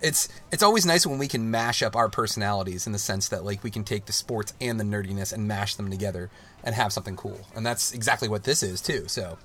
it's 0.00 0.28
it's 0.52 0.62
always 0.62 0.84
nice 0.84 1.06
when 1.06 1.18
we 1.18 1.28
can 1.28 1.50
mash 1.50 1.82
up 1.82 1.96
our 1.96 2.08
personalities 2.08 2.86
in 2.86 2.92
the 2.92 2.98
sense 2.98 3.28
that 3.28 3.44
like 3.44 3.62
we 3.64 3.70
can 3.70 3.84
take 3.84 4.06
the 4.06 4.12
sports 4.12 4.52
and 4.60 4.78
the 4.78 4.84
nerdiness 4.84 5.32
and 5.32 5.48
mash 5.48 5.74
them 5.74 5.90
together 5.90 6.30
and 6.62 6.74
have 6.74 6.92
something 6.92 7.16
cool 7.16 7.40
and 7.54 7.64
that's 7.64 7.92
exactly 7.92 8.28
what 8.28 8.44
this 8.44 8.62
is 8.62 8.80
too 8.80 9.06
so 9.08 9.38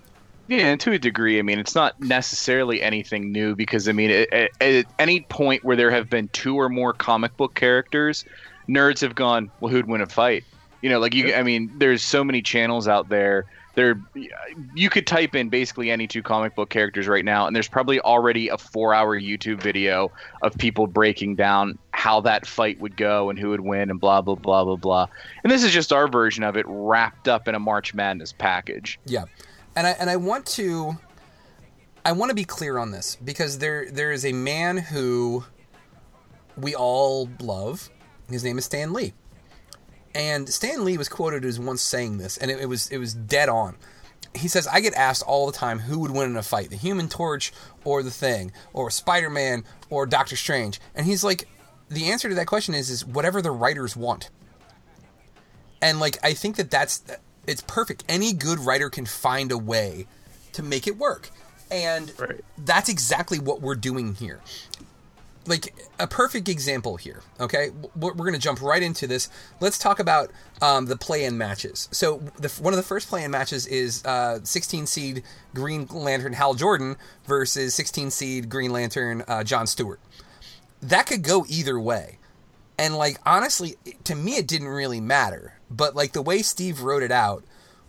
Yeah, 0.47 0.67
and 0.67 0.81
to 0.81 0.91
a 0.91 0.99
degree, 0.99 1.39
I 1.39 1.43
mean, 1.43 1.59
it's 1.59 1.75
not 1.75 1.97
necessarily 2.01 2.81
anything 2.81 3.31
new 3.31 3.55
because, 3.55 3.87
I 3.87 3.93
mean, 3.93 4.11
at, 4.11 4.49
at, 4.59 4.85
any 4.99 5.21
point 5.21 5.63
where 5.63 5.77
there 5.77 5.91
have 5.91 6.09
been 6.09 6.27
two 6.29 6.55
or 6.55 6.67
more 6.67 6.91
comic 6.91 7.37
book 7.37 7.53
characters, 7.53 8.25
nerds 8.67 8.99
have 8.99 9.15
gone, 9.15 9.49
well, 9.61 9.71
who'd 9.71 9.87
win 9.87 10.01
a 10.01 10.07
fight? 10.07 10.43
You 10.81 10.89
know, 10.89 10.99
like 10.99 11.13
you, 11.13 11.33
I 11.33 11.43
mean, 11.43 11.71
there's 11.77 12.03
so 12.03 12.23
many 12.23 12.41
channels 12.41 12.87
out 12.87 13.07
there. 13.07 13.45
There, 13.73 14.01
you 14.75 14.89
could 14.89 15.07
type 15.07 15.33
in 15.33 15.47
basically 15.47 15.91
any 15.91 16.05
two 16.05 16.21
comic 16.21 16.55
book 16.55 16.69
characters 16.69 17.07
right 17.07 17.23
now, 17.23 17.47
and 17.47 17.55
there's 17.55 17.69
probably 17.69 18.01
already 18.01 18.49
a 18.49 18.57
four-hour 18.57 19.19
YouTube 19.19 19.61
video 19.61 20.11
of 20.41 20.57
people 20.57 20.87
breaking 20.87 21.35
down 21.35 21.79
how 21.91 22.19
that 22.21 22.45
fight 22.45 22.79
would 22.81 22.97
go 22.97 23.29
and 23.29 23.39
who 23.39 23.49
would 23.49 23.61
win 23.61 23.89
and 23.89 23.99
blah 23.99 24.21
blah 24.21 24.35
blah 24.35 24.65
blah 24.65 24.75
blah. 24.75 25.07
And 25.43 25.51
this 25.51 25.63
is 25.63 25.71
just 25.71 25.93
our 25.93 26.07
version 26.09 26.43
of 26.43 26.57
it 26.57 26.65
wrapped 26.67 27.29
up 27.29 27.47
in 27.47 27.55
a 27.55 27.59
March 27.59 27.93
Madness 27.93 28.33
package. 28.33 28.99
Yeah, 29.05 29.23
and 29.75 29.87
I 29.87 29.91
and 29.91 30.09
I 30.09 30.17
want 30.17 30.45
to, 30.47 30.97
I 32.03 32.11
want 32.11 32.29
to 32.29 32.35
be 32.35 32.43
clear 32.43 32.77
on 32.77 32.91
this 32.91 33.17
because 33.23 33.59
there 33.59 33.89
there 33.89 34.11
is 34.11 34.25
a 34.25 34.33
man 34.33 34.77
who 34.77 35.45
we 36.57 36.75
all 36.75 37.29
love. 37.39 37.89
His 38.29 38.43
name 38.43 38.57
is 38.57 38.65
Stan 38.65 38.91
Lee, 38.91 39.13
and 40.13 40.49
Stan 40.49 40.83
Lee 40.83 40.97
was 40.97 41.09
quoted 41.09 41.45
as 41.45 41.59
once 41.59 41.81
saying 41.81 42.17
this, 42.17 42.37
and 42.37 42.51
it, 42.51 42.59
it 42.61 42.65
was 42.67 42.89
it 42.89 42.97
was 42.97 43.13
dead 43.13 43.49
on. 43.49 43.75
He 44.33 44.47
says, 44.47 44.67
"I 44.67 44.79
get 44.79 44.93
asked 44.93 45.23
all 45.23 45.45
the 45.45 45.57
time 45.57 45.79
who 45.79 45.99
would 45.99 46.11
win 46.11 46.29
in 46.29 46.37
a 46.37 46.43
fight, 46.43 46.69
the 46.69 46.75
Human 46.75 47.09
Torch 47.09 47.51
or 47.83 48.03
the 48.03 48.11
Thing, 48.11 48.51
or 48.73 48.89
Spider 48.89 49.29
Man 49.29 49.63
or 49.89 50.05
Doctor 50.05 50.35
Strange," 50.35 50.79
and 50.95 51.05
he's 51.05 51.23
like, 51.23 51.47
the 51.91 52.09
answer 52.09 52.29
to 52.29 52.35
that 52.35 52.47
question 52.47 52.73
is 52.73 52.89
is 52.89 53.05
whatever 53.05 53.41
the 53.41 53.51
writers 53.51 53.95
want. 53.95 54.29
And 55.81 55.99
like 55.99 56.17
i 56.23 56.33
think 56.33 56.55
that 56.55 56.71
that's 56.71 57.03
it's 57.47 57.61
perfect. 57.61 58.03
Any 58.07 58.33
good 58.33 58.59
writer 58.59 58.89
can 58.89 59.05
find 59.05 59.51
a 59.51 59.57
way 59.57 60.07
to 60.53 60.63
make 60.63 60.87
it 60.87 60.97
work. 60.97 61.29
And 61.71 62.13
that's 62.57 62.87
exactly 62.87 63.39
what 63.39 63.61
we're 63.61 63.75
doing 63.75 64.15
here 64.15 64.41
like 65.47 65.75
a 65.99 66.07
perfect 66.07 66.47
example 66.47 66.97
here 66.97 67.21
okay? 67.41 67.71
We're, 67.95 68.13
going 68.13 68.33
to 68.33 68.39
jump 68.39 68.61
right 68.61 68.81
into 68.81 69.07
this. 69.07 69.29
Let's 69.59 69.77
talk 69.77 69.99
about 69.99 70.31
um, 70.61 70.85
the 70.85 70.95
play-in 70.95 71.37
matches. 71.37 71.89
So 71.91 72.19
the, 72.37 72.49
one 72.61 72.73
of 72.73 72.77
the 72.77 72.83
first 72.83 73.09
play-in 73.09 73.31
matches 73.31 73.65
is 73.67 74.05
uh, 74.05 74.39
16 74.43 74.85
seed 74.85 75.23
green 75.53 75.87
lantern 75.87 76.33
hal 76.33 76.53
jordan 76.53 76.95
versus 77.25 77.75
16 77.75 78.11
seed 78.11 78.49
green 78.49 78.71
lantern 78.71 79.23
uh, 79.27 79.43
john 79.43 79.67
stewart. 79.67 79.99
That 80.81 81.07
could 81.07 81.23
go 81.23 81.45
either 81.49 81.79
way. 81.79 82.19
And 82.77 82.95
like 82.95 83.17
honestly 83.25 83.75
to 84.05 84.15
me 84.15 84.37
it 84.37 84.47
didn't 84.47 84.69
really 84.69 85.01
matter. 85.01 85.55
But 85.69 85.95
like 85.95 86.13
the 86.13 86.21
way 86.21 86.41
steve 86.41 86.81
wrote 86.81 87.03
it 87.03 87.11
out 87.11 87.43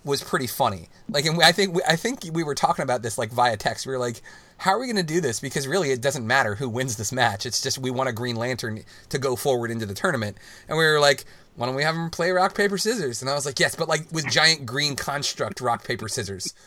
was 0.05 0.23
pretty 0.23 0.47
funny. 0.47 0.89
Like 1.09 1.27
and 1.27 1.41
i 1.43 1.53
think 1.53 1.77
i 1.87 1.97
think 1.97 2.21
we 2.33 2.43
were 2.43 2.55
talking 2.55 2.83
about 2.83 3.03
this 3.03 3.19
like 3.19 3.31
via 3.31 3.57
text. 3.57 3.87
We 3.87 3.93
were 3.93 3.99
like 3.99 4.23
how 4.63 4.73
are 4.73 4.79
we 4.79 4.87
going 4.87 4.97
to 4.97 5.03
do 5.03 5.21
this? 5.21 5.41
Because 5.41 5.67
really 5.67 5.91
it 5.91 6.01
doesn't 6.01 6.27
matter 6.27 6.55
who 6.55 6.69
wins 6.69 6.97
this 6.97 7.13
match. 7.13 7.47
It's 7.47 7.61
just 7.61 7.79
we 7.79 7.91
want 7.91 8.09
a 8.09 8.13
green 8.13 8.37
lantern 8.37 8.83
to 9.09 9.19
go 9.19 9.37
forward 9.37 9.71
into 9.71 9.87
the 9.87 9.95
tournament. 9.95 10.37
And 10.69 10.79
we 10.79 10.85
were 10.85 11.01
like 11.01 11.25
why 11.55 11.67
don't 11.67 11.75
we 11.75 11.83
have 11.83 11.95
them 11.95 12.09
play 12.09 12.31
rock 12.31 12.55
paper 12.55 12.79
scissors? 12.79 13.21
And 13.21 13.31
i 13.31 13.35
was 13.35 13.45
like 13.45 13.61
yes 13.61 13.75
but 13.75 13.89
like 13.89 14.11
with 14.11 14.27
giant 14.31 14.65
green 14.65 14.97
construct 14.97 15.61
rock 15.61 15.85
paper 15.85 16.09
scissors. 16.09 16.55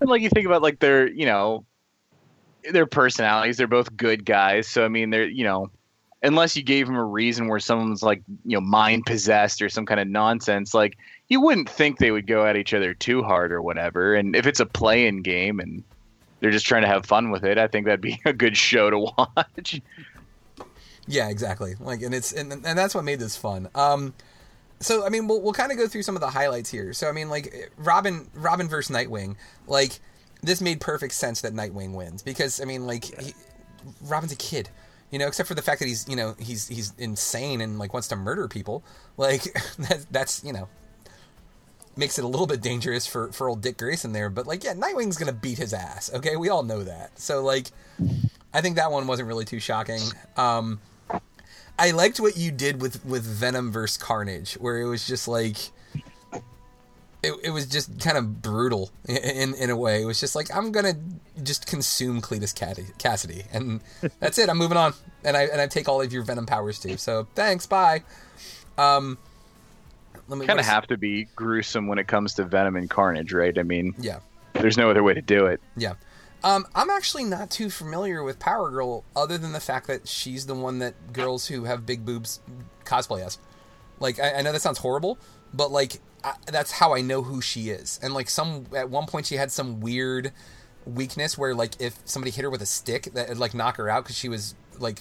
And 0.00 0.10
like 0.10 0.22
you 0.22 0.28
think 0.28 0.46
about 0.46 0.62
like 0.62 0.78
their, 0.78 1.08
you 1.08 1.26
know, 1.26 1.64
their 2.70 2.86
personalities, 2.86 3.56
they're 3.56 3.66
both 3.66 3.96
good 3.96 4.24
guys. 4.24 4.68
So 4.68 4.84
I 4.84 4.88
mean, 4.88 5.10
they're, 5.10 5.28
you 5.28 5.44
know, 5.44 5.70
unless 6.22 6.56
you 6.56 6.62
gave 6.62 6.86
them 6.86 6.96
a 6.96 7.04
reason 7.04 7.48
where 7.48 7.60
someone's 7.60 8.02
like, 8.02 8.22
you 8.44 8.56
know, 8.56 8.60
mind 8.60 9.06
possessed 9.06 9.62
or 9.62 9.68
some 9.68 9.86
kind 9.86 10.00
of 10.00 10.08
nonsense, 10.08 10.74
like 10.74 10.98
you 11.28 11.40
wouldn't 11.40 11.68
think 11.68 11.98
they 11.98 12.10
would 12.10 12.26
go 12.26 12.46
at 12.46 12.56
each 12.56 12.72
other 12.74 12.94
too 12.94 13.22
hard 13.22 13.52
or 13.52 13.60
whatever. 13.60 14.14
And 14.14 14.36
if 14.36 14.46
it's 14.46 14.60
a 14.60 14.66
play-in 14.66 15.22
game 15.22 15.60
and 15.60 15.82
they're 16.40 16.50
just 16.50 16.66
trying 16.66 16.82
to 16.82 16.88
have 16.88 17.04
fun 17.04 17.30
with 17.30 17.44
it, 17.44 17.58
I 17.58 17.66
think 17.66 17.86
that'd 17.86 18.00
be 18.00 18.20
a 18.24 18.32
good 18.32 18.56
show 18.56 18.90
to 18.90 18.98
watch. 18.98 19.80
Yeah, 21.08 21.28
exactly. 21.28 21.74
Like, 21.78 22.02
and 22.02 22.14
it's 22.14 22.32
and, 22.32 22.52
and 22.52 22.78
that's 22.78 22.94
what 22.94 23.04
made 23.04 23.18
this 23.18 23.36
fun. 23.36 23.68
Um, 23.74 24.14
so 24.80 25.06
I 25.06 25.08
mean, 25.08 25.26
we'll 25.26 25.40
we'll 25.40 25.52
kind 25.52 25.72
of 25.72 25.78
go 25.78 25.86
through 25.86 26.02
some 26.02 26.16
of 26.16 26.20
the 26.20 26.30
highlights 26.30 26.70
here. 26.70 26.92
So 26.92 27.08
I 27.08 27.12
mean, 27.12 27.28
like 27.28 27.72
Robin 27.76 28.28
Robin 28.34 28.68
versus 28.68 28.94
Nightwing, 28.94 29.36
like 29.66 29.98
this 30.42 30.60
made 30.60 30.80
perfect 30.80 31.14
sense 31.14 31.40
that 31.42 31.54
Nightwing 31.54 31.94
wins 31.94 32.22
because 32.22 32.60
I 32.60 32.64
mean, 32.64 32.86
like 32.86 33.04
he, 33.04 33.34
Robin's 34.02 34.32
a 34.32 34.36
kid, 34.36 34.68
you 35.10 35.18
know, 35.18 35.28
except 35.28 35.48
for 35.48 35.54
the 35.54 35.62
fact 35.62 35.78
that 35.78 35.86
he's 35.86 36.08
you 36.08 36.16
know 36.16 36.34
he's 36.38 36.68
he's 36.68 36.92
insane 36.98 37.60
and 37.60 37.78
like 37.78 37.92
wants 37.94 38.08
to 38.08 38.16
murder 38.16 38.48
people. 38.48 38.84
Like 39.16 39.44
that, 39.78 40.06
that's 40.10 40.44
you 40.44 40.52
know 40.52 40.68
makes 41.96 42.18
it 42.18 42.24
a 42.24 42.28
little 42.28 42.46
bit 42.46 42.60
dangerous 42.60 43.06
for 43.06 43.32
for 43.32 43.48
old 43.48 43.62
Dick 43.62 43.78
Grayson 43.78 44.12
there. 44.12 44.30
But 44.30 44.46
like, 44.46 44.64
yeah, 44.64 44.74
Nightwing's 44.74 45.16
gonna 45.16 45.32
beat 45.32 45.58
his 45.58 45.72
ass. 45.72 46.10
Okay, 46.14 46.36
we 46.36 46.48
all 46.48 46.62
know 46.62 46.84
that. 46.84 47.18
So 47.18 47.42
like, 47.42 47.70
I 48.52 48.60
think 48.60 48.76
that 48.76 48.90
one 48.90 49.06
wasn't 49.06 49.28
really 49.28 49.44
too 49.44 49.60
shocking. 49.60 50.00
Um, 50.36 50.80
I 51.78 51.90
liked 51.90 52.20
what 52.20 52.36
you 52.36 52.50
did 52.50 52.80
with 52.80 53.04
with 53.04 53.24
Venom 53.24 53.72
versus 53.72 53.96
Carnage, 53.96 54.54
where 54.54 54.80
it 54.80 54.86
was 54.86 55.06
just 55.06 55.28
like. 55.28 55.56
It, 57.22 57.32
it 57.42 57.50
was 57.50 57.66
just 57.66 57.98
kind 57.98 58.16
of 58.16 58.40
brutal 58.40 58.92
in, 59.08 59.52
in 59.54 59.70
a 59.70 59.76
way. 59.76 60.00
It 60.00 60.04
was 60.04 60.20
just 60.20 60.36
like 60.36 60.54
I'm 60.54 60.70
gonna 60.70 60.94
just 61.42 61.66
consume 61.66 62.20
Cletus 62.20 62.54
Kasady, 62.54 62.96
Kasady, 62.98 63.46
and 63.52 63.80
that's 64.20 64.38
it. 64.38 64.48
I'm 64.48 64.58
moving 64.58 64.76
on, 64.76 64.94
and 65.24 65.36
I 65.36 65.44
and 65.44 65.60
I 65.60 65.66
take 65.66 65.88
all 65.88 66.00
of 66.00 66.12
your 66.12 66.22
Venom 66.22 66.46
powers 66.46 66.78
too. 66.78 66.96
So 66.98 67.26
thanks, 67.34 67.66
bye. 67.66 68.04
Um, 68.78 69.18
let 70.28 70.38
me 70.38 70.46
Kind 70.46 70.58
of 70.60 70.66
have 70.66 70.86
to 70.88 70.96
be 70.96 71.24
gruesome 71.36 71.86
when 71.86 71.98
it 71.98 72.06
comes 72.08 72.34
to 72.34 72.44
Venom 72.44 72.76
and 72.76 72.88
Carnage, 72.90 73.32
right? 73.32 73.56
I 73.58 73.62
mean, 73.62 73.94
Yeah. 73.98 74.18
there's 74.54 74.76
no 74.76 74.90
other 74.90 75.02
way 75.02 75.14
to 75.14 75.22
do 75.22 75.46
it. 75.46 75.60
Yeah. 75.76 75.94
Um, 76.44 76.66
I'm 76.74 76.90
actually 76.90 77.24
not 77.24 77.50
too 77.50 77.70
familiar 77.70 78.22
with 78.22 78.38
Power 78.38 78.70
Girl, 78.70 79.04
other 79.16 79.38
than 79.38 79.52
the 79.52 79.60
fact 79.60 79.86
that 79.88 80.06
she's 80.06 80.46
the 80.46 80.54
one 80.54 80.78
that 80.80 81.12
girls 81.12 81.46
who 81.46 81.64
have 81.64 81.86
big 81.86 82.04
boobs 82.04 82.40
cosplay 82.84 83.24
as. 83.24 83.38
Like, 83.98 84.20
I, 84.20 84.34
I 84.34 84.42
know 84.42 84.52
that 84.52 84.62
sounds 84.62 84.78
horrible, 84.78 85.18
but 85.54 85.72
like, 85.72 86.00
I, 86.22 86.34
that's 86.46 86.70
how 86.72 86.94
I 86.94 87.00
know 87.00 87.22
who 87.22 87.40
she 87.40 87.70
is. 87.70 87.98
And 88.02 88.12
like, 88.14 88.28
some 88.28 88.66
at 88.76 88.90
one 88.90 89.06
point 89.06 89.26
she 89.26 89.36
had 89.36 89.50
some 89.50 89.80
weird 89.80 90.32
weakness 90.84 91.36
where 91.36 91.52
like 91.54 91.80
if 91.80 91.98
somebody 92.04 92.30
hit 92.30 92.42
her 92.42 92.50
with 92.50 92.62
a 92.62 92.66
stick, 92.66 93.04
that 93.14 93.28
would 93.28 93.38
like 93.38 93.54
knock 93.54 93.76
her 93.76 93.88
out 93.88 94.04
because 94.04 94.16
she 94.16 94.28
was 94.28 94.54
like, 94.78 95.00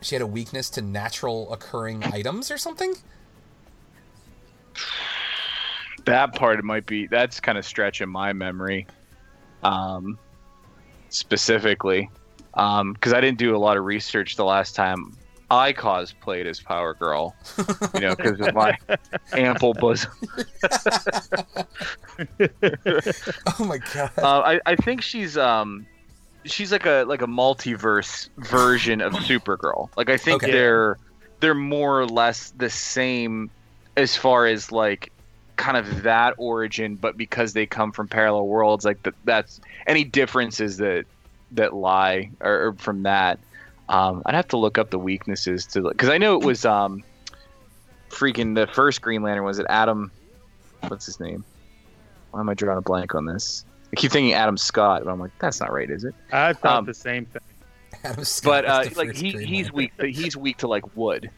she 0.00 0.14
had 0.14 0.22
a 0.22 0.26
weakness 0.26 0.70
to 0.70 0.80
natural 0.82 1.52
occurring 1.52 2.04
items 2.04 2.50
or 2.50 2.56
something. 2.58 2.94
That 6.04 6.34
part 6.34 6.58
it 6.58 6.64
might 6.64 6.86
be 6.86 7.06
that's 7.06 7.40
kind 7.40 7.58
of 7.58 7.64
stretching 7.64 8.08
my 8.08 8.32
memory 8.32 8.86
um 9.62 10.18
specifically 11.08 12.08
um 12.54 12.92
because 12.92 13.12
i 13.12 13.20
didn't 13.20 13.38
do 13.38 13.56
a 13.56 13.58
lot 13.58 13.76
of 13.76 13.84
research 13.84 14.36
the 14.36 14.44
last 14.44 14.74
time 14.74 15.16
i 15.50 15.72
cosplayed 15.72 16.46
as 16.46 16.60
power 16.60 16.94
girl 16.94 17.34
you 17.94 18.00
know 18.00 18.14
because 18.14 18.40
of 18.40 18.52
my 18.54 18.76
ample 19.32 19.74
bosom. 19.74 20.10
Oh 23.58 23.64
my 23.64 23.78
god. 23.78 24.10
Uh, 24.18 24.40
I, 24.40 24.60
I 24.66 24.76
think 24.76 25.02
she's 25.02 25.36
um 25.38 25.86
she's 26.44 26.72
like 26.72 26.86
a 26.86 27.04
like 27.06 27.22
a 27.22 27.26
multiverse 27.26 28.28
version 28.38 29.00
of 29.00 29.12
supergirl. 29.14 29.88
Like 29.96 30.10
i 30.10 30.16
think 30.16 30.42
Okay. 30.42 30.52
they're 30.52 30.98
they're 31.40 31.54
more 31.54 32.00
or 32.00 32.06
less 32.06 32.50
the 32.56 32.70
same 32.70 33.50
as 33.96 34.16
far 34.16 34.46
as 34.46 34.70
like 34.72 35.12
kind 35.56 35.76
of 35.76 36.02
that 36.02 36.34
origin 36.36 36.96
but 36.96 37.16
because 37.16 37.54
they 37.54 37.64
come 37.64 37.90
from 37.90 38.06
parallel 38.06 38.46
worlds 38.46 38.84
like 38.84 39.02
that 39.04 39.14
that's 39.24 39.60
any 39.86 40.04
differences 40.04 40.76
that 40.76 41.04
that 41.52 41.72
lie 41.72 42.30
or, 42.40 42.66
or 42.66 42.72
from 42.74 43.04
that 43.04 43.38
um 43.88 44.22
i'd 44.26 44.34
have 44.34 44.46
to 44.48 44.58
look 44.58 44.76
up 44.76 44.90
the 44.90 44.98
weaknesses 44.98 45.64
to 45.64 45.80
because 45.88 46.10
i 46.10 46.18
know 46.18 46.38
it 46.38 46.44
was 46.44 46.66
um 46.66 47.02
freaking 48.10 48.54
the 48.54 48.66
first 48.66 49.00
green 49.00 49.22
lantern 49.22 49.44
was 49.44 49.58
it 49.58 49.66
adam 49.68 50.10
what's 50.88 51.06
his 51.06 51.18
name? 51.18 51.42
Why 52.30 52.40
am 52.40 52.48
i 52.50 52.54
drawing 52.54 52.78
a 52.78 52.82
blank 52.82 53.14
on 53.14 53.24
this? 53.24 53.64
I 53.92 53.96
keep 53.96 54.12
thinking 54.12 54.34
adam 54.34 54.58
scott 54.58 55.04
but 55.04 55.10
i'm 55.10 55.18
like 55.18 55.32
that's 55.38 55.58
not 55.60 55.72
right 55.72 55.88
is 55.90 56.04
it? 56.04 56.14
I 56.32 56.52
thought 56.52 56.78
Um, 56.80 56.84
the 56.84 56.94
same 56.94 57.24
thing. 57.26 57.40
Adam 58.04 58.24
Scott 58.24 58.64
but 58.64 58.64
uh, 58.66 58.90
like 58.96 59.14
he, 59.14 59.30
he's 59.30 59.72
weak 59.72 59.92
but 59.96 60.10
he's 60.10 60.36
weak 60.36 60.58
to 60.58 60.68
like 60.68 60.96
wood 60.96 61.30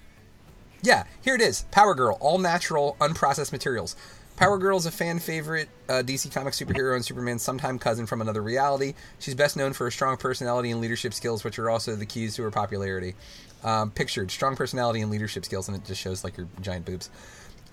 Yeah, 0.82 1.04
here 1.20 1.34
it 1.34 1.40
is. 1.40 1.62
Power 1.70 1.94
Girl, 1.94 2.16
all 2.20 2.38
natural, 2.38 2.96
unprocessed 3.00 3.52
materials. 3.52 3.96
Power 4.36 4.56
Girl 4.58 4.76
is 4.76 4.86
a 4.86 4.92
fan 4.92 5.18
favorite 5.18 5.68
uh, 5.88 6.02
DC 6.04 6.32
comic 6.32 6.54
superhero 6.54 6.94
and 6.94 7.04
Superman's 7.04 7.42
sometime 7.42 7.78
cousin 7.78 8.06
from 8.06 8.20
another 8.20 8.40
reality. 8.40 8.94
She's 9.18 9.34
best 9.34 9.56
known 9.56 9.72
for 9.72 9.84
her 9.84 9.90
strong 9.90 10.16
personality 10.16 10.70
and 10.70 10.80
leadership 10.80 11.12
skills, 11.12 11.42
which 11.42 11.58
are 11.58 11.68
also 11.68 11.96
the 11.96 12.06
keys 12.06 12.36
to 12.36 12.44
her 12.44 12.50
popularity. 12.52 13.16
Um, 13.64 13.90
pictured 13.90 14.30
strong 14.30 14.54
personality 14.54 15.00
and 15.00 15.10
leadership 15.10 15.44
skills, 15.44 15.66
and 15.66 15.76
it 15.76 15.84
just 15.84 16.00
shows 16.00 16.22
like 16.22 16.36
your 16.36 16.46
giant 16.60 16.86
boobs. 16.86 17.10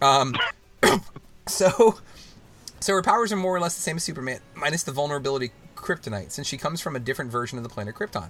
Um, 0.02 0.36
so, 1.48 2.00
so 2.80 2.94
her 2.94 3.04
powers 3.04 3.32
are 3.32 3.36
more 3.38 3.56
or 3.56 3.60
less 3.60 3.76
the 3.76 3.82
same 3.82 3.98
as 3.98 4.04
Superman, 4.04 4.40
minus 4.56 4.82
the 4.82 4.92
vulnerability 4.92 5.52
kryptonite, 5.76 6.32
since 6.32 6.48
she 6.48 6.58
comes 6.58 6.82
from 6.82 6.96
a 6.96 7.00
different 7.00 7.30
version 7.30 7.60
of 7.60 7.64
the 7.64 7.70
planet 7.70 7.94
Krypton. 7.94 8.30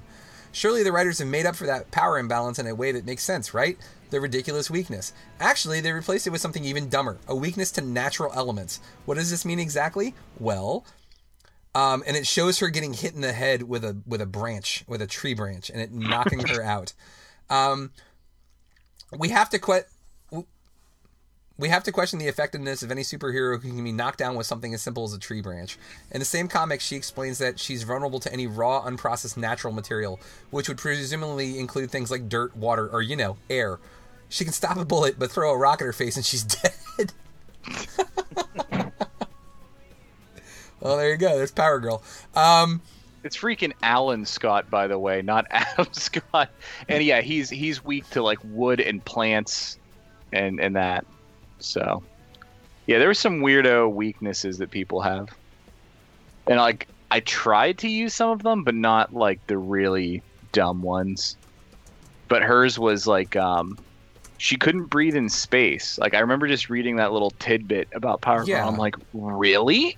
Surely 0.56 0.84
the 0.84 0.92
writers 0.94 1.20
have 1.20 1.28
made 1.28 1.46
up 1.46 1.54
for 1.54 1.66
that 1.66 1.92
power 1.92 2.18
imbalance 2.18 2.58
in 2.58 2.66
a 2.66 2.74
way 2.74 2.90
that 2.94 3.04
makes 3.04 3.26
sense, 3.26 3.54
right? 3.54 3.78
The 4.10 4.22
ridiculous 4.22 4.70
weakness. 4.72 5.12
Actually, 5.38 5.82
they 5.82 5.92
replaced 5.92 6.28
it 6.28 6.30
with 6.30 6.40
something 6.40 6.64
even 6.64 6.88
dumber 6.88 7.18
a 7.28 7.36
weakness 7.36 7.72
to 7.72 7.82
natural 7.82 8.32
elements. 8.34 8.80
What 9.04 9.16
does 9.16 9.30
this 9.30 9.44
mean 9.44 9.60
exactly? 9.60 10.16
Well, 10.40 10.86
um, 11.76 12.06
and 12.08 12.16
it 12.16 12.26
shows 12.26 12.60
her 12.60 12.70
getting 12.70 12.94
hit 12.94 13.14
in 13.14 13.20
the 13.20 13.34
head 13.34 13.64
with 13.64 13.84
a 13.84 13.98
with 14.08 14.22
a 14.22 14.26
branch, 14.26 14.86
with 14.88 15.02
a 15.02 15.08
tree 15.08 15.34
branch, 15.34 15.70
and 15.70 15.82
it 15.82 15.92
knocking 15.92 16.40
her 16.48 16.64
out. 16.64 16.94
Um, 17.50 17.92
we 19.20 19.30
have 19.30 19.50
to 19.50 19.60
quit. 19.60 19.90
We 21.58 21.70
have 21.70 21.84
to 21.84 21.92
question 21.94 22.20
the 22.20 22.28
effectiveness 22.28 22.84
of 22.84 22.92
any 22.92 23.02
superhero 23.02 23.62
who 23.62 23.70
can 23.70 23.82
be 23.84 23.94
knocked 23.94 24.18
down 24.20 24.36
with 24.36 24.46
something 24.46 24.74
as 24.74 24.82
simple 24.82 25.06
as 25.06 25.14
a 25.14 25.20
tree 25.20 25.40
branch. 25.42 25.78
In 26.12 26.20
the 26.20 26.26
same 26.26 26.50
comic, 26.50 26.82
she 26.82 26.98
explains 26.98 27.38
that 27.38 27.60
she's 27.60 27.84
vulnerable 27.84 28.20
to 28.20 28.34
any 28.34 28.46
raw, 28.46 28.84
unprocessed 28.86 29.38
natural 29.38 29.72
material, 29.72 30.20
which 30.50 30.68
would 30.68 30.78
presumably 30.78 31.58
include 31.58 31.92
things 31.92 32.12
like 32.12 32.28
dirt, 32.28 32.56
water, 32.58 32.90
or, 32.90 33.02
you 33.02 33.16
know, 33.16 33.38
air. 33.50 33.80
She 34.28 34.44
can 34.44 34.52
stop 34.52 34.76
a 34.76 34.84
bullet, 34.84 35.18
but 35.18 35.32
throw 35.32 35.52
a 35.54 35.58
rock 35.58 35.82
at 35.82 35.86
her 35.86 35.94
face 35.94 36.18
and 36.18 36.26
she's 36.26 36.44
dead. 36.98 37.14
well, 40.82 40.98
there 40.98 41.12
you 41.12 41.18
go. 41.18 41.38
There's 41.38 41.52
Power 41.52 41.80
Girl. 41.80 42.04
Um, 42.36 42.82
It's 43.24 43.38
freaking 43.38 43.72
Alan 43.82 44.26
Scott, 44.26 44.70
by 44.70 44.88
the 44.88 45.00
way, 45.00 45.22
not 45.22 45.48
Adam 45.52 45.88
Scott. 45.94 46.50
And 46.90 47.02
yeah, 47.04 47.22
he's 47.22 47.50
he's 47.50 47.84
weak 47.84 48.10
to 48.12 48.22
like 48.22 48.40
wood 48.44 48.82
and 48.82 49.04
plants, 49.04 49.80
and 50.34 50.60
and 50.60 50.76
that. 50.76 51.06
So, 51.60 52.04
yeah, 52.88 53.00
there 53.00 53.08
were 53.08 53.14
some 53.14 53.40
weirdo 53.42 53.92
weaknesses 53.94 54.58
that 54.60 54.72
people 54.72 55.02
have, 55.02 55.30
and 56.48 56.58
like 56.58 56.88
I 57.12 57.20
tried 57.22 57.78
to 57.80 57.88
use 57.88 58.14
some 58.14 58.30
of 58.30 58.44
them, 58.44 58.64
but 58.64 58.76
not 58.76 59.14
like 59.14 59.46
the 59.48 59.58
really 59.58 60.22
dumb 60.52 60.82
ones. 60.82 61.38
But 62.28 62.42
hers 62.42 62.78
was 62.80 63.06
like 63.08 63.36
um, 63.36 63.78
she 64.38 64.56
couldn't 64.58 64.86
breathe 64.86 65.16
in 65.16 65.30
space. 65.30 65.98
Like 65.98 66.14
I 66.14 66.20
remember 66.20 66.48
just 66.48 66.70
reading 66.70 66.96
that 66.98 67.12
little 67.14 67.32
tidbit 67.32 67.88
about 67.94 68.22
Power 68.22 68.40
Girl. 68.40 68.48
Yeah. 68.50 68.68
I'm 68.68 68.78
like, 68.78 68.96
really? 69.14 69.98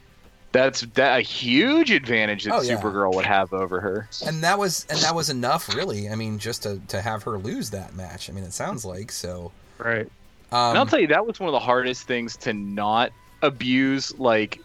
That's 0.53 0.81
that 0.95 1.17
a 1.17 1.21
huge 1.21 1.91
advantage 1.91 2.45
that 2.45 2.53
Oh, 2.53 2.61
yeah. 2.61 2.79
Supergirl 2.79 3.13
would 3.15 3.25
have 3.25 3.53
over 3.53 3.79
her. 3.81 4.09
and 4.25 4.43
that 4.43 4.57
was 4.57 4.85
and 4.89 4.97
that 4.99 5.13
was 5.13 5.29
enough, 5.29 5.73
really. 5.75 6.09
I 6.09 6.15
mean, 6.15 6.39
just 6.39 6.63
to, 6.63 6.79
to 6.87 7.01
have 7.01 7.23
her 7.23 7.37
lose 7.37 7.69
that 7.71 7.95
match. 7.95 8.29
I 8.29 8.33
mean, 8.33 8.43
it 8.43 8.53
sounds 8.53 8.83
like 8.85 9.11
so. 9.11 9.51
Right. 9.77 10.07
Um, 10.51 10.69
and 10.69 10.77
I'll 10.77 10.85
tell 10.85 10.99
you, 10.99 11.07
that 11.07 11.25
was 11.25 11.39
one 11.39 11.49
of 11.49 11.53
the 11.53 11.59
hardest 11.59 12.07
things 12.07 12.37
to 12.37 12.53
not 12.53 13.11
abuse. 13.41 14.17
Like 14.17 14.61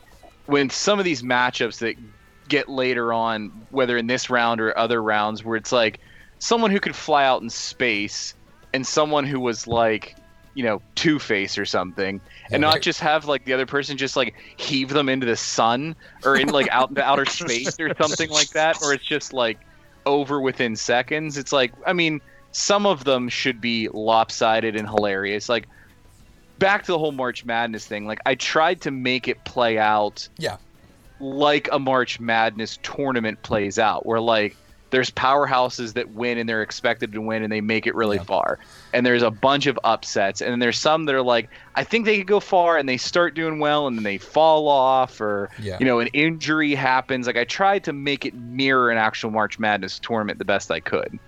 when 0.46 0.70
some 0.70 0.98
of 0.98 1.04
these 1.04 1.22
matchups 1.22 1.78
that 1.78 1.96
get 2.48 2.68
later 2.68 3.12
on, 3.12 3.48
whether 3.70 3.96
in 3.96 4.06
this 4.06 4.30
round 4.30 4.60
or 4.60 4.76
other 4.78 5.02
rounds, 5.02 5.44
where 5.44 5.56
it's 5.56 5.72
like 5.72 6.00
someone 6.38 6.70
who 6.70 6.80
could 6.80 6.94
fly 6.94 7.24
out 7.24 7.42
in 7.42 7.50
space 7.50 8.34
and 8.74 8.86
someone 8.86 9.24
who 9.24 9.40
was 9.40 9.66
like, 9.66 10.16
you 10.54 10.62
know, 10.62 10.82
Two 10.94 11.18
Face 11.18 11.56
or 11.56 11.64
something, 11.64 12.20
and 12.50 12.60
not 12.60 12.82
just 12.82 13.00
have 13.00 13.24
like 13.24 13.44
the 13.46 13.54
other 13.54 13.64
person 13.64 13.96
just 13.96 14.16
like 14.16 14.34
heave 14.58 14.90
them 14.90 15.08
into 15.08 15.26
the 15.26 15.36
sun 15.36 15.96
or 16.24 16.36
in 16.36 16.48
like 16.48 16.68
out 16.70 16.90
into 16.90 17.02
outer 17.02 17.24
space 17.26 17.80
or 17.80 17.94
something 17.96 18.28
like 18.28 18.50
that, 18.50 18.76
or 18.82 18.92
it's 18.92 19.04
just 19.04 19.32
like 19.32 19.58
over 20.04 20.40
within 20.40 20.76
seconds. 20.76 21.38
It's 21.38 21.52
like, 21.52 21.72
I 21.86 21.92
mean, 21.92 22.20
some 22.52 22.86
of 22.86 23.04
them 23.04 23.28
should 23.28 23.60
be 23.60 23.88
lopsided 23.88 24.76
and 24.76 24.88
hilarious. 24.88 25.48
Like 25.48 25.66
back 26.58 26.84
to 26.84 26.92
the 26.92 26.98
whole 26.98 27.12
March 27.12 27.44
Madness 27.44 27.86
thing. 27.86 28.06
Like 28.06 28.20
I 28.26 28.34
tried 28.34 28.80
to 28.82 28.90
make 28.90 29.26
it 29.28 29.42
play 29.44 29.78
out 29.78 30.28
Yeah. 30.38 30.56
like 31.18 31.68
a 31.72 31.78
March 31.78 32.20
Madness 32.20 32.78
tournament 32.82 33.42
plays 33.42 33.78
out, 33.78 34.06
where 34.06 34.20
like 34.20 34.56
there's 34.90 35.10
powerhouses 35.10 35.94
that 35.94 36.10
win 36.10 36.36
and 36.36 36.46
they're 36.46 36.60
expected 36.60 37.12
to 37.12 37.20
win 37.22 37.42
and 37.42 37.50
they 37.50 37.62
make 37.62 37.86
it 37.86 37.94
really 37.94 38.18
far. 38.18 38.58
And 38.92 39.06
there's 39.06 39.22
a 39.22 39.30
bunch 39.30 39.66
of 39.66 39.78
upsets. 39.84 40.42
And 40.42 40.52
then 40.52 40.58
there's 40.58 40.78
some 40.78 41.06
that 41.06 41.14
are 41.14 41.22
like, 41.22 41.48
I 41.74 41.82
think 41.82 42.04
they 42.04 42.18
could 42.18 42.26
go 42.26 42.40
far 42.40 42.76
and 42.76 42.86
they 42.86 42.98
start 42.98 43.34
doing 43.34 43.58
well 43.58 43.86
and 43.86 43.96
then 43.96 44.02
they 44.04 44.18
fall 44.18 44.68
off 44.68 45.18
or 45.18 45.48
Yeah. 45.58 45.78
you 45.80 45.86
know, 45.86 46.00
an 46.00 46.08
injury 46.08 46.74
happens. 46.74 47.26
Like 47.26 47.38
I 47.38 47.44
tried 47.44 47.84
to 47.84 47.94
make 47.94 48.26
it 48.26 48.34
mirror 48.34 48.90
an 48.90 48.98
actual 48.98 49.30
March 49.30 49.58
Madness 49.58 49.98
tournament 49.98 50.38
the 50.38 50.44
best 50.44 50.70
I 50.70 50.80
could. 50.80 51.18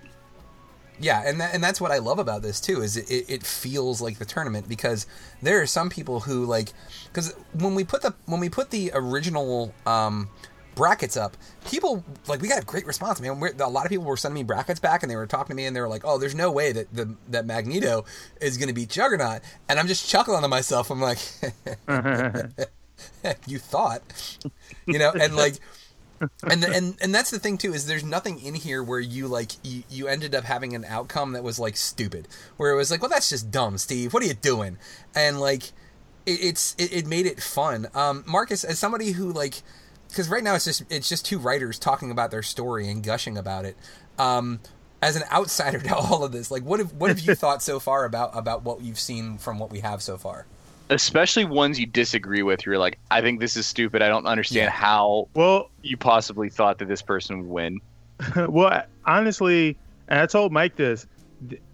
Yeah, 0.99 1.23
and 1.25 1.39
that, 1.41 1.53
and 1.53 1.63
that's 1.63 1.81
what 1.81 1.91
I 1.91 1.97
love 1.97 2.19
about 2.19 2.41
this 2.41 2.61
too 2.61 2.81
is 2.81 2.97
it, 2.97 3.29
it, 3.29 3.43
feels 3.43 4.01
like 4.01 4.17
the 4.17 4.25
tournament 4.25 4.69
because 4.69 5.05
there 5.41 5.61
are 5.61 5.65
some 5.65 5.89
people 5.89 6.21
who 6.21 6.45
like 6.45 6.69
because 7.07 7.33
when 7.53 7.75
we 7.75 7.83
put 7.83 8.01
the 8.01 8.13
when 8.25 8.39
we 8.39 8.49
put 8.49 8.69
the 8.69 8.91
original 8.93 9.73
um, 9.85 10.29
brackets 10.75 11.17
up, 11.17 11.35
people 11.65 12.03
like 12.27 12.41
we 12.41 12.47
got 12.47 12.61
a 12.61 12.65
great 12.65 12.85
response, 12.85 13.19
man. 13.19 13.39
We're, 13.39 13.51
a 13.59 13.69
lot 13.69 13.85
of 13.85 13.89
people 13.89 14.05
were 14.05 14.17
sending 14.17 14.35
me 14.35 14.43
brackets 14.43 14.79
back, 14.79 15.03
and 15.03 15.11
they 15.11 15.15
were 15.15 15.27
talking 15.27 15.53
to 15.53 15.55
me, 15.55 15.65
and 15.65 15.75
they 15.75 15.81
were 15.81 15.87
like, 15.87 16.03
"Oh, 16.05 16.17
there's 16.17 16.35
no 16.35 16.51
way 16.51 16.71
that 16.71 16.93
the 16.93 17.15
that 17.29 17.45
Magneto 17.45 18.05
is 18.39 18.57
going 18.57 18.69
to 18.69 18.73
beat 18.73 18.89
Juggernaut," 18.89 19.41
and 19.67 19.79
I'm 19.79 19.87
just 19.87 20.07
chuckling 20.07 20.41
to 20.41 20.47
myself. 20.47 20.91
I'm 20.91 21.01
like, 21.01 21.19
"You 23.47 23.59
thought, 23.59 24.01
you 24.85 24.99
know?" 24.99 25.11
And 25.11 25.35
like, 25.35 25.55
and 26.49 26.63
the, 26.63 26.71
and 26.73 26.95
and 27.01 27.13
that's 27.13 27.29
the 27.31 27.39
thing 27.39 27.57
too 27.57 27.73
is 27.73 27.87
there's 27.87 28.03
nothing 28.03 28.39
in 28.39 28.55
here 28.55 28.83
where 28.83 28.99
you 28.99 29.27
like 29.27 29.51
you, 29.63 29.83
you 29.89 30.07
ended 30.07 30.33
up 30.33 30.43
having 30.43 30.73
an 30.73 30.85
outcome 30.85 31.33
that 31.33 31.43
was 31.43 31.59
like 31.59 31.75
stupid, 31.77 32.27
where 32.57 32.71
it 32.71 32.75
was 32.75 32.91
like, 32.91 33.01
"Well, 33.01 33.09
that's 33.09 33.29
just 33.29 33.51
dumb, 33.51 33.77
Steve. 33.77 34.13
What 34.13 34.23
are 34.23 34.25
you 34.25 34.33
doing?" 34.33 34.77
And 35.13 35.39
like, 35.39 35.63
it, 36.25 36.39
it's 36.41 36.75
it, 36.77 36.93
it 36.93 37.07
made 37.07 37.25
it 37.25 37.41
fun. 37.41 37.87
Um, 37.93 38.23
Marcus, 38.27 38.63
as 38.63 38.79
somebody 38.79 39.11
who 39.11 39.31
like 39.31 39.61
because 40.09 40.29
right 40.29 40.43
now 40.43 40.55
it's 40.55 40.65
just 40.65 40.83
it's 40.89 41.09
just 41.09 41.25
two 41.25 41.39
writers 41.39 41.77
talking 41.77 42.11
about 42.11 42.31
their 42.31 42.43
story 42.43 42.89
and 42.89 43.03
gushing 43.03 43.37
about 43.37 43.65
it. 43.65 43.75
Um, 44.17 44.59
as 45.01 45.15
an 45.15 45.23
outsider 45.31 45.79
to 45.83 45.95
all 45.95 46.23
of 46.23 46.31
this, 46.31 46.49
like 46.49 46.63
what 46.63 46.79
have 46.79 46.93
what 46.93 47.09
have 47.09 47.19
you 47.19 47.35
thought 47.35 47.61
so 47.61 47.79
far 47.79 48.05
about 48.05 48.31
about 48.37 48.63
what 48.63 48.81
you've 48.81 48.99
seen 48.99 49.37
from 49.37 49.59
what 49.59 49.71
we 49.71 49.79
have 49.79 50.01
so 50.01 50.17
far? 50.17 50.45
Especially 50.89 51.45
ones 51.45 51.79
you 51.79 51.85
disagree 51.85 52.43
with. 52.43 52.65
You're 52.65 52.77
like, 52.77 52.99
I 53.09 53.21
think 53.21 53.39
this 53.39 53.57
is 53.57 53.65
stupid. 53.65 54.01
I 54.01 54.07
don't 54.07 54.25
understand 54.27 54.65
Yeah. 54.65 54.69
how 54.71 55.27
Well, 55.33 55.69
you 55.81 55.97
possibly 55.97 56.49
thought 56.49 56.77
that 56.79 56.87
this 56.87 57.01
person 57.01 57.39
would 57.39 57.49
win. 57.49 57.81
well, 58.49 58.83
honestly, 59.05 59.77
and 60.07 60.19
I 60.19 60.25
told 60.25 60.51
Mike 60.51 60.75
this. 60.75 61.07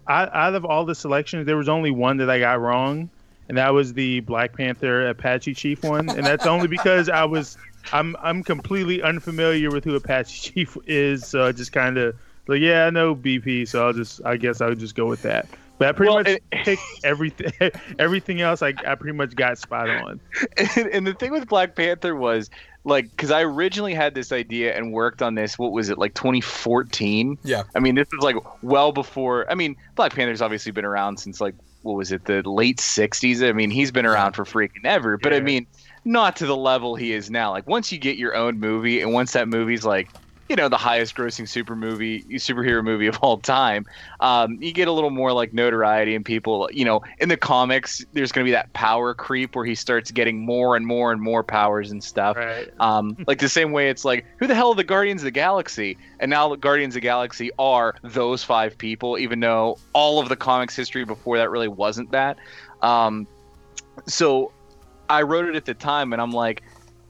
I, 0.06 0.24
out 0.32 0.54
of 0.54 0.64
all 0.64 0.84
the 0.84 0.94
selections, 0.94 1.46
there 1.46 1.56
was 1.56 1.68
only 1.68 1.90
one 1.90 2.16
that 2.16 2.28
I 2.30 2.38
got 2.38 2.60
wrong, 2.60 3.08
and 3.48 3.56
that 3.58 3.72
was 3.72 3.92
the 3.92 4.20
Black 4.20 4.56
Panther 4.56 5.06
Apache 5.08 5.54
Chief 5.54 5.82
one, 5.84 6.08
and 6.08 6.26
that's 6.26 6.46
only 6.46 6.66
because 6.68 7.08
I 7.08 7.24
was 7.24 7.56
I'm 7.92 8.16
I'm 8.20 8.42
completely 8.42 9.02
unfamiliar 9.02 9.70
with 9.70 9.84
who 9.84 9.94
Apache 9.94 10.52
Chief 10.52 10.76
is, 10.86 11.26
so 11.26 11.46
I 11.46 11.52
just 11.52 11.72
kind 11.72 11.98
of 11.98 12.16
like 12.48 12.60
yeah 12.60 12.86
I 12.86 12.90
know 12.90 13.14
BP, 13.14 13.68
so 13.68 13.86
I'll 13.86 13.92
just 13.92 14.20
I 14.24 14.36
guess 14.36 14.60
I'll 14.60 14.74
just 14.74 14.94
go 14.96 15.06
with 15.06 15.22
that. 15.22 15.46
But 15.82 15.88
I 15.88 15.92
pretty 15.92 16.10
Well, 16.10 16.18
much 16.20 16.28
it- 16.28 16.42
picked 16.64 16.82
everything 17.04 17.52
everything 17.98 18.40
else 18.40 18.62
I 18.62 18.68
I 18.86 18.94
pretty 18.94 19.16
much 19.16 19.34
got 19.34 19.58
spot 19.58 19.90
on. 19.90 20.20
and, 20.76 20.86
and 20.88 21.06
the 21.06 21.14
thing 21.14 21.32
with 21.32 21.48
Black 21.48 21.74
Panther 21.74 22.14
was 22.14 22.50
like 22.84 23.10
because 23.10 23.30
I 23.30 23.42
originally 23.42 23.94
had 23.94 24.14
this 24.14 24.32
idea 24.32 24.76
and 24.76 24.92
worked 24.92 25.22
on 25.22 25.34
this. 25.34 25.58
What 25.58 25.72
was 25.72 25.88
it 25.90 25.98
like 25.98 26.14
2014? 26.14 27.38
Yeah. 27.44 27.62
I 27.74 27.80
mean, 27.80 27.94
this 27.94 28.08
was 28.12 28.22
like 28.22 28.36
well 28.62 28.92
before. 28.92 29.50
I 29.50 29.54
mean, 29.54 29.76
Black 29.96 30.14
Panther's 30.14 30.42
obviously 30.42 30.72
been 30.72 30.84
around 30.84 31.18
since 31.18 31.40
like 31.40 31.54
what 31.82 31.94
was 31.96 32.12
it, 32.12 32.26
the 32.26 32.48
late 32.48 32.78
60s? 32.78 33.48
I 33.48 33.50
mean, 33.52 33.70
he's 33.70 33.90
been 33.90 34.06
around 34.06 34.34
for 34.34 34.44
freaking 34.44 34.84
ever. 34.84 35.18
But 35.18 35.32
I 35.32 35.40
mean, 35.40 35.66
not 36.04 36.36
to 36.36 36.46
the 36.46 36.56
level 36.56 36.94
he 36.94 37.12
is 37.12 37.28
now. 37.28 37.50
Like 37.50 37.66
once 37.66 37.90
you 37.90 37.98
get 37.98 38.16
your 38.18 38.36
own 38.36 38.60
movie, 38.60 39.00
and 39.00 39.12
once 39.12 39.32
that 39.32 39.48
movie's 39.48 39.84
like. 39.84 40.08
You 40.52 40.56
know 40.56 40.68
the 40.68 40.76
highest 40.76 41.16
grossing 41.16 41.48
super 41.48 41.74
movie, 41.74 42.24
superhero 42.34 42.84
movie 42.84 43.06
of 43.06 43.18
all 43.22 43.38
time. 43.38 43.86
Um, 44.20 44.58
you 44.60 44.70
get 44.74 44.86
a 44.86 44.92
little 44.92 45.08
more 45.08 45.32
like 45.32 45.54
notoriety 45.54 46.14
and 46.14 46.22
people. 46.26 46.68
You 46.70 46.84
know, 46.84 47.00
in 47.20 47.30
the 47.30 47.38
comics, 47.38 48.04
there's 48.12 48.32
going 48.32 48.44
to 48.44 48.48
be 48.48 48.52
that 48.52 48.70
power 48.74 49.14
creep 49.14 49.56
where 49.56 49.64
he 49.64 49.74
starts 49.74 50.10
getting 50.10 50.44
more 50.44 50.76
and 50.76 50.86
more 50.86 51.10
and 51.10 51.22
more 51.22 51.42
powers 51.42 51.90
and 51.90 52.04
stuff. 52.04 52.36
Right. 52.36 52.68
Um, 52.80 53.16
like 53.26 53.38
the 53.38 53.48
same 53.48 53.72
way 53.72 53.88
it's 53.88 54.04
like, 54.04 54.26
who 54.36 54.46
the 54.46 54.54
hell 54.54 54.68
are 54.68 54.74
the 54.74 54.84
Guardians 54.84 55.22
of 55.22 55.24
the 55.24 55.30
Galaxy? 55.30 55.96
And 56.20 56.28
now 56.28 56.50
the 56.50 56.56
Guardians 56.58 56.92
of 56.92 56.96
the 56.96 57.06
Galaxy 57.06 57.50
are 57.58 57.94
those 58.02 58.44
five 58.44 58.76
people, 58.76 59.16
even 59.18 59.40
though 59.40 59.78
all 59.94 60.20
of 60.20 60.28
the 60.28 60.36
comics 60.36 60.76
history 60.76 61.06
before 61.06 61.38
that 61.38 61.48
really 61.48 61.68
wasn't 61.68 62.10
that. 62.10 62.36
Um, 62.82 63.26
so 64.06 64.52
I 65.08 65.22
wrote 65.22 65.46
it 65.46 65.56
at 65.56 65.64
the 65.64 65.72
time, 65.72 66.12
and 66.12 66.20
I'm 66.20 66.32
like, 66.32 66.62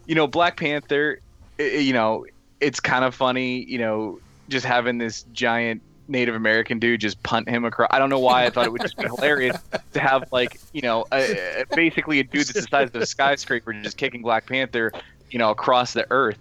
you 0.06 0.14
know, 0.14 0.28
Black 0.28 0.56
Panther, 0.56 1.18
i- 1.58 1.62
i- 1.64 1.66
you 1.78 1.92
know, 1.92 2.24
it's 2.62 2.80
kind 2.80 3.04
of 3.04 3.14
funny, 3.14 3.64
you 3.64 3.78
know, 3.78 4.20
just 4.48 4.64
having 4.64 4.98
this 4.98 5.24
giant 5.32 5.82
Native 6.08 6.34
American 6.34 6.78
dude 6.78 7.00
just 7.00 7.22
punt 7.22 7.48
him 7.48 7.64
across. 7.64 7.88
I 7.90 7.98
don't 7.98 8.10
know 8.10 8.18
why 8.18 8.44
I 8.44 8.50
thought 8.50 8.66
it 8.66 8.72
would 8.72 8.82
just 8.82 8.96
be 8.96 9.04
hilarious 9.04 9.56
to 9.92 10.00
have 10.00 10.30
like, 10.32 10.60
you 10.72 10.82
know, 10.82 11.04
a, 11.12 11.60
a- 11.62 11.66
basically 11.74 12.20
a 12.20 12.24
dude 12.24 12.46
that's 12.46 12.52
the 12.52 12.62
size 12.62 12.88
of 12.88 12.96
a 12.96 13.06
skyscraper 13.06 13.72
just 13.72 13.96
kicking 13.96 14.22
Black 14.22 14.46
Panther, 14.46 14.92
you 15.30 15.38
know, 15.38 15.50
across 15.50 15.92
the 15.92 16.06
earth. 16.10 16.38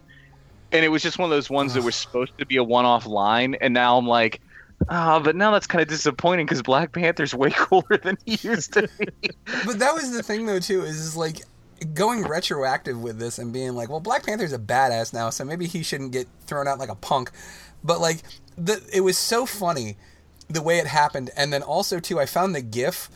And 0.72 0.86
it 0.86 0.90
was 0.90 1.02
just 1.02 1.18
one 1.18 1.26
of 1.26 1.32
those 1.32 1.50
ones 1.50 1.74
that 1.74 1.84
was 1.84 1.96
supposed 1.96 2.38
to 2.38 2.46
be 2.46 2.56
a 2.56 2.64
one-off 2.64 3.06
line, 3.06 3.56
and 3.56 3.74
now 3.74 3.98
I'm 3.98 4.08
like, 4.08 4.40
oh, 4.90 5.20
but 5.20 5.36
now 5.36 5.52
that's 5.52 5.68
kind 5.68 5.82
of 5.82 5.90
disappointing 5.90 6.46
because 6.46 6.62
Black 6.62 6.94
Panther's 6.94 7.36
way 7.36 7.50
cooler 7.56 7.98
than 8.02 8.18
he 8.26 8.38
used 8.48 8.74
to 8.74 8.90
be. 8.98 9.08
But 9.66 9.80
that 9.80 9.94
was 9.94 10.12
the 10.12 10.24
thing 10.24 10.46
though 10.46 10.60
too 10.60 10.84
is, 10.84 10.98
is 11.00 11.18
like 11.18 11.42
going 11.94 12.24
retroactive 12.24 13.02
with 13.02 13.20
this 13.20 13.40
and 13.40 13.52
being 13.52 13.74
like, 13.74 13.90
well, 13.90 14.00
Black 14.00 14.26
Panther's 14.26 14.54
a 14.54 14.60
badass 14.60 15.14
now, 15.14 15.30
so 15.30 15.44
maybe 15.44 15.68
he 15.68 15.84
shouldn't 15.84 16.12
get 16.12 16.28
thrown 16.46 16.68
out 16.68 16.80
like 16.80 16.90
a 16.90 16.96
punk. 16.96 17.32
But 17.84 18.00
like 18.00 18.24
the 18.58 18.82
it 18.94 19.02
was 19.02 19.18
so 19.18 19.46
funny 19.46 19.98
the 20.48 20.62
way 20.62 20.80
it 20.80 20.88
happened, 20.88 21.32
and 21.36 21.52
then 21.52 21.64
also 21.64 22.00
too, 22.00 22.20
I 22.20 22.26
found 22.26 22.54
the 22.54 22.62
GIF 22.62 23.10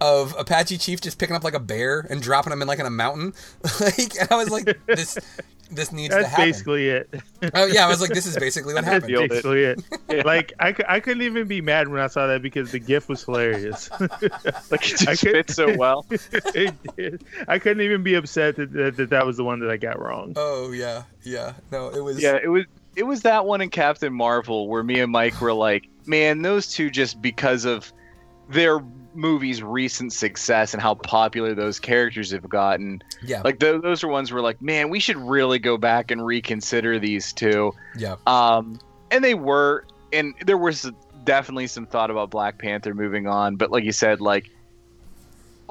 of 0.00 0.34
Apache 0.38 0.78
Chief 0.78 1.00
just 1.00 1.18
picking 1.18 1.34
up 1.36 1.44
like 1.44 1.54
a 1.54 1.60
bear 1.60 2.06
and 2.10 2.22
dropping 2.22 2.52
him 2.52 2.62
in 2.62 2.68
like 2.68 2.78
in 2.78 2.86
a 2.86 2.90
mountain, 2.90 3.32
like, 3.80 4.16
and 4.20 4.30
I 4.30 4.36
was 4.36 4.50
like, 4.50 4.78
this 4.86 5.18
this 5.70 5.92
needs 5.92 6.14
to 6.14 6.20
That's 6.22 6.30
happen. 6.30 6.44
basically 6.46 6.88
it. 6.88 7.10
Oh 7.54 7.66
yeah, 7.66 7.84
I 7.84 7.88
was 7.88 8.00
like, 8.00 8.10
this 8.10 8.24
is 8.26 8.36
basically 8.38 8.72
what 8.74 8.84
happened. 8.86 9.12
Nailed 9.12 9.24
it. 9.24 9.30
basically 9.30 9.62
it. 9.64 9.82
Like 10.24 10.52
I, 10.58 10.74
I 10.88 11.00
couldn't 11.00 11.22
even 11.22 11.46
be 11.46 11.60
mad 11.60 11.88
when 11.88 12.00
I 12.00 12.06
saw 12.06 12.26
that 12.26 12.40
because 12.42 12.72
the 12.72 12.78
GIF 12.78 13.08
was 13.08 13.22
hilarious. 13.24 13.90
Like 14.00 14.10
it 14.22 14.32
I 14.72 14.76
just 15.12 15.22
could- 15.22 15.32
fits 15.32 15.54
so 15.54 15.76
well. 15.76 16.06
it 16.10 16.74
did. 16.96 17.24
I 17.46 17.58
couldn't 17.58 17.82
even 17.82 18.02
be 18.02 18.14
upset 18.14 18.56
that, 18.56 18.72
that 18.72 18.96
that 18.96 19.10
that 19.10 19.26
was 19.26 19.36
the 19.36 19.44
one 19.44 19.60
that 19.60 19.70
I 19.70 19.76
got 19.76 20.00
wrong. 20.00 20.32
Oh 20.36 20.70
yeah, 20.72 21.02
yeah. 21.22 21.52
No, 21.70 21.88
it 21.90 22.00
was. 22.00 22.20
Yeah, 22.22 22.38
it 22.42 22.48
was 22.48 22.64
it 22.96 23.02
was 23.02 23.22
that 23.22 23.44
one 23.44 23.60
in 23.60 23.68
Captain 23.70 24.12
Marvel 24.12 24.68
where 24.68 24.82
me 24.82 25.00
and 25.00 25.12
Mike 25.12 25.38
were 25.40 25.52
like, 25.52 25.88
man, 26.06 26.40
those 26.42 26.68
two 26.72 26.88
just 26.90 27.20
because 27.20 27.64
of 27.66 27.92
their 28.48 28.78
movie's 29.14 29.62
recent 29.62 30.12
success 30.12 30.74
and 30.74 30.82
how 30.82 30.94
popular 30.94 31.54
those 31.54 31.80
characters 31.80 32.30
have 32.30 32.48
gotten. 32.48 33.02
Yeah. 33.22 33.42
Like 33.42 33.58
th- 33.58 33.82
those 33.82 34.04
are 34.04 34.08
ones 34.08 34.32
where 34.32 34.42
like, 34.42 34.60
man, 34.62 34.90
we 34.90 35.00
should 35.00 35.16
really 35.16 35.58
go 35.58 35.76
back 35.76 36.10
and 36.10 36.24
reconsider 36.24 36.98
these 36.98 37.32
two. 37.32 37.72
Yeah. 37.96 38.16
Um, 38.26 38.78
and 39.10 39.24
they 39.24 39.34
were, 39.34 39.84
and 40.12 40.34
there 40.46 40.58
was 40.58 40.90
definitely 41.24 41.66
some 41.66 41.86
thought 41.86 42.10
about 42.10 42.30
Black 42.30 42.58
Panther 42.58 42.94
moving 42.94 43.26
on, 43.26 43.56
but 43.56 43.70
like 43.70 43.84
you 43.84 43.92
said, 43.92 44.20
like 44.20 44.50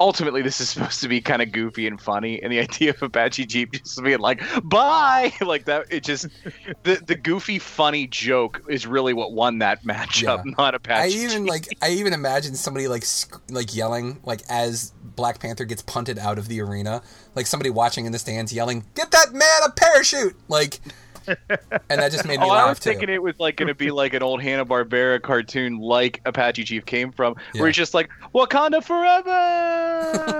ultimately 0.00 0.42
this 0.42 0.60
is 0.60 0.70
supposed 0.70 1.00
to 1.02 1.08
be 1.08 1.20
kind 1.20 1.42
of 1.42 1.52
goofy 1.52 1.86
and 1.86 2.00
funny, 2.00 2.42
and 2.42 2.52
the 2.52 2.60
idea 2.68 2.90
of 2.90 3.02
Apache 3.02 3.46
Chief 3.46 3.70
just 3.72 4.02
being 4.02 4.18
like 4.20 4.42
"bye" 4.64 5.32
like 5.40 5.64
that, 5.66 5.86
it 5.90 6.04
just 6.04 6.26
the 6.84 7.02
the 7.06 7.14
goofy 7.14 7.58
funny 7.58 8.06
joke 8.06 8.62
is 8.68 8.86
really 8.86 9.12
what 9.12 9.32
won 9.32 9.58
that 9.58 9.82
matchup, 9.84 10.44
Yeah. 10.44 10.52
not 10.58 10.88
I 10.88 11.08
even 11.08 11.42
Jeep. 11.44 11.48
like 11.50 11.68
I 11.82 11.90
even 11.90 12.12
imagine 12.12 12.54
somebody 12.54 12.88
like 12.88 13.04
sc- 13.04 13.40
like 13.50 13.74
yelling 13.74 14.20
like 14.24 14.42
as 14.48 14.92
Black 15.02 15.40
Panther 15.40 15.64
gets 15.64 15.82
punted 15.82 16.18
out 16.18 16.38
of 16.38 16.48
the 16.48 16.60
arena, 16.60 17.02
like 17.34 17.46
somebody 17.46 17.70
watching 17.70 18.06
in 18.06 18.12
the 18.12 18.18
stands 18.18 18.52
yelling, 18.52 18.84
"Get 18.94 19.10
that 19.10 19.32
man 19.32 19.62
a 19.66 19.70
parachute!" 19.70 20.36
Like, 20.48 20.80
and 21.28 22.00
that 22.00 22.10
just 22.12 22.26
made 22.26 22.38
oh, 22.38 22.42
me 22.42 22.46
Oh, 22.46 22.52
laugh 22.52 22.66
I 22.66 22.68
was 22.70 22.78
too. 22.78 22.90
thinking 22.90 23.08
it 23.10 23.22
was 23.22 23.38
like 23.38 23.56
going 23.56 23.68
to 23.68 23.74
be 23.74 23.90
like 23.90 24.14
an 24.14 24.22
old 24.22 24.42
Hanna 24.42 24.64
Barbera 24.64 25.20
cartoon, 25.20 25.78
like 25.78 26.20
Apache 26.24 26.64
Chief 26.64 26.84
came 26.86 27.12
from, 27.12 27.36
Yeah. 27.54 27.60
where 27.60 27.68
he's 27.68 27.76
just 27.76 27.94
like 27.94 28.08
Wakanda 28.34 28.82
forever. 28.82 29.30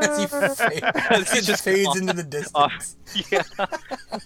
as 0.03 0.19
he, 0.73 0.83
as 0.83 1.33
he 1.33 1.41
just 1.41 1.63
fades 1.65 1.97
into 1.97 2.13
the 2.13 2.23
distance. 2.23 2.97
Uh, 3.15 3.23
yeah, 3.31 3.43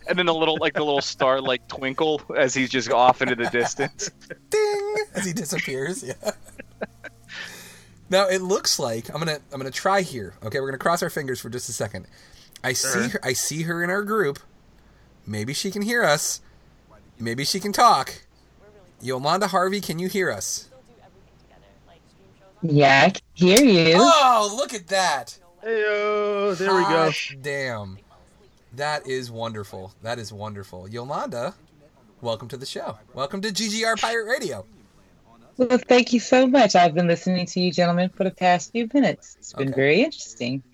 and 0.09 0.19
then 0.19 0.29
a 0.29 0.33
little 0.33 0.57
like 0.61 0.75
the 0.75 0.85
little 0.85 1.01
star 1.01 1.41
like 1.41 1.67
twinkle 1.69 2.21
as 2.37 2.55
he's 2.55 2.71
just 2.71 2.91
off 2.91 3.23
into 3.23 3.35
the 3.35 3.49
distance. 3.51 4.11
Ding! 4.51 4.97
As 5.15 5.25
he 5.25 5.33
disappears. 5.33 6.03
Yeah. 6.03 6.15
Now 8.11 8.27
it 8.29 8.43
looks 8.43 8.79
like 8.79 9.09
I'm 9.09 9.19
gonna 9.19 9.39
I'm 9.53 9.59
gonna 9.59 9.71
try 9.71 10.03
here. 10.03 10.35
Okay, 10.43 10.61
we're 10.61 10.67
gonna 10.69 10.79
cross 10.79 11.03
our 11.03 11.11
fingers 11.11 11.41
for 11.41 11.49
just 11.49 11.69
a 11.69 11.73
second. 11.73 12.07
I 12.63 12.75
see 12.75 13.09
her. 13.09 13.21
I 13.23 13.33
see 13.33 13.63
her 13.63 13.83
in 13.83 13.91
our 13.91 14.03
group. 14.03 14.39
Maybe 15.27 15.55
she 15.55 15.71
can 15.71 15.83
hear 15.83 16.05
us. 16.05 16.41
Maybe 17.23 17.45
she 17.45 17.61
can 17.61 17.73
talk. 17.73 18.23
Yolanda 19.01 19.47
Harvey, 19.47 19.81
can 19.81 20.01
you 20.01 20.09
hear 20.09 20.29
us? 20.29 20.69
Yeah, 22.63 23.05
I 23.07 23.11
can 23.11 23.23
hear 23.35 23.65
you. 23.65 23.95
Oh, 23.97 24.53
look 24.57 24.75
at 24.75 24.89
that! 24.89 25.39
Hey, 25.61 25.83
there 26.59 26.75
we 26.75 26.83
go. 26.83 27.13
Hot 27.13 27.15
Damn, 27.41 27.99
that 28.75 29.07
is 29.07 29.31
wonderful. 29.31 29.93
That 30.03 30.19
is 30.19 30.33
wonderful. 30.33 30.89
Yolanda, 30.89 31.55
welcome 32.23 32.49
to 32.49 32.57
the 32.57 32.67
show. 32.67 32.99
Welcome 33.15 33.41
to 33.43 33.51
GGR 33.51 34.01
Pirate 34.01 34.27
Radio. 34.27 34.67
Well, 35.57 35.79
thank 35.89 36.13
you 36.13 36.21
so 36.21 36.47
much. 36.47 36.75
I've 36.75 36.95
been 36.95 37.07
listening 37.07 37.47
to 37.47 37.61
you 37.61 37.73
gentlemen 37.73 38.11
for 38.11 38.25
the 38.25 38.31
past 38.31 38.73
few 38.73 38.89
minutes. 38.93 39.37
It's 39.39 39.53
been 39.53 39.69
Okay. 39.69 39.75
very 39.75 40.01
interesting. 40.03 40.63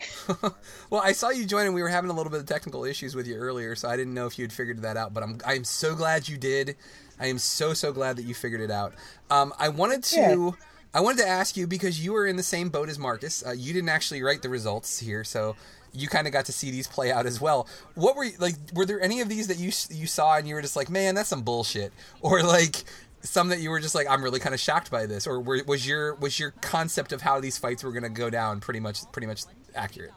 Well, 0.91 1.03
I 1.05 1.13
saw 1.13 1.31
you 1.31 1.45
join, 1.45 1.67
and 1.67 1.75
we 1.75 1.83
were 1.83 1.89
having 1.89 2.11
a 2.11 2.15
little 2.15 2.31
bit 2.31 2.41
of 2.41 2.47
technical 2.47 2.85
issues 2.85 3.15
with 3.15 3.27
you 3.27 3.37
earlier, 3.37 3.75
so 3.75 3.89
I 3.89 3.97
didn't 3.97 4.15
know 4.15 4.27
if 4.27 4.39
you 4.39 4.43
had 4.45 4.53
figured 4.53 4.81
that 4.83 4.97
out. 4.97 5.13
But 5.13 5.23
I'm 5.23 5.39
I'm 5.45 5.65
so 5.65 5.95
glad 5.95 6.29
you 6.29 6.39
did. 6.39 6.77
I 7.21 7.27
am 7.27 7.39
so 7.39 7.75
so 7.75 7.93
glad 7.93 8.17
that 8.17 8.23
you 8.23 8.35
figured 8.35 8.61
it 8.63 8.71
out. 8.71 8.95
Um, 9.31 9.53
I 9.59 9.69
wanted 9.69 10.03
to. 10.05 10.17
Yeah. 10.21 10.65
I 10.95 11.01
wanted 11.03 11.23
to 11.23 11.29
ask 11.29 11.57
you 11.57 11.67
because 11.67 12.03
you 12.03 12.13
were 12.15 12.27
in 12.27 12.37
the 12.37 12.43
same 12.43 12.71
boat 12.71 12.89
as 12.89 12.99
Marcus. 12.99 13.45
Uh, 13.47 13.53
you 13.53 13.75
didn't 13.75 13.91
actually 13.91 14.23
write 14.23 14.41
the 14.41 14.49
results 14.49 14.99
here, 14.99 15.25
so 15.25 15.57
you 15.93 16.09
kind 16.09 16.27
of 16.27 16.33
got 16.33 16.47
to 16.47 16.53
see 16.53 16.71
these 16.71 16.87
play 16.87 17.13
out 17.13 17.27
as 17.27 17.41
well. 17.41 17.69
What 17.95 18.17
were 18.17 18.25
you, 18.25 18.33
like? 18.39 18.55
Were 18.73 18.87
there 18.87 19.01
any 19.01 19.21
of 19.21 19.29
these 19.29 19.49
that 19.49 19.59
you 19.59 19.71
you 19.91 20.07
saw 20.07 20.37
and 20.39 20.49
you 20.49 20.55
were 20.55 20.63
just 20.63 20.77
like, 20.77 20.89
man, 20.89 21.15
that's 21.15 21.29
some 21.29 21.43
bullshit, 21.43 21.93
or 22.23 22.43
like 22.43 22.85
some 23.23 23.49
that 23.49 23.61
you 23.61 23.71
were 23.71 23.81
just 23.81 23.95
like, 23.95 24.07
I'm 24.09 24.23
really 24.23 24.41
kind 24.41 24.55
of 24.55 24.61
shocked 24.61 24.91
by 24.91 25.07
this, 25.07 25.27
or 25.27 25.41
were, 25.41 25.63
was 25.67 25.87
your 25.87 26.15
was 26.17 26.39
your 26.39 26.53
concept 26.61 27.13
of 27.13 27.23
how 27.23 27.41
these 27.41 27.59
fights 27.59 27.85
were 27.85 27.93
going 27.93 28.03
to 28.05 28.09
go 28.09 28.31
down 28.31 28.61
pretty 28.61 28.81
much 28.81 29.01
pretty 29.13 29.27
much 29.27 29.43
accurate? 29.75 30.13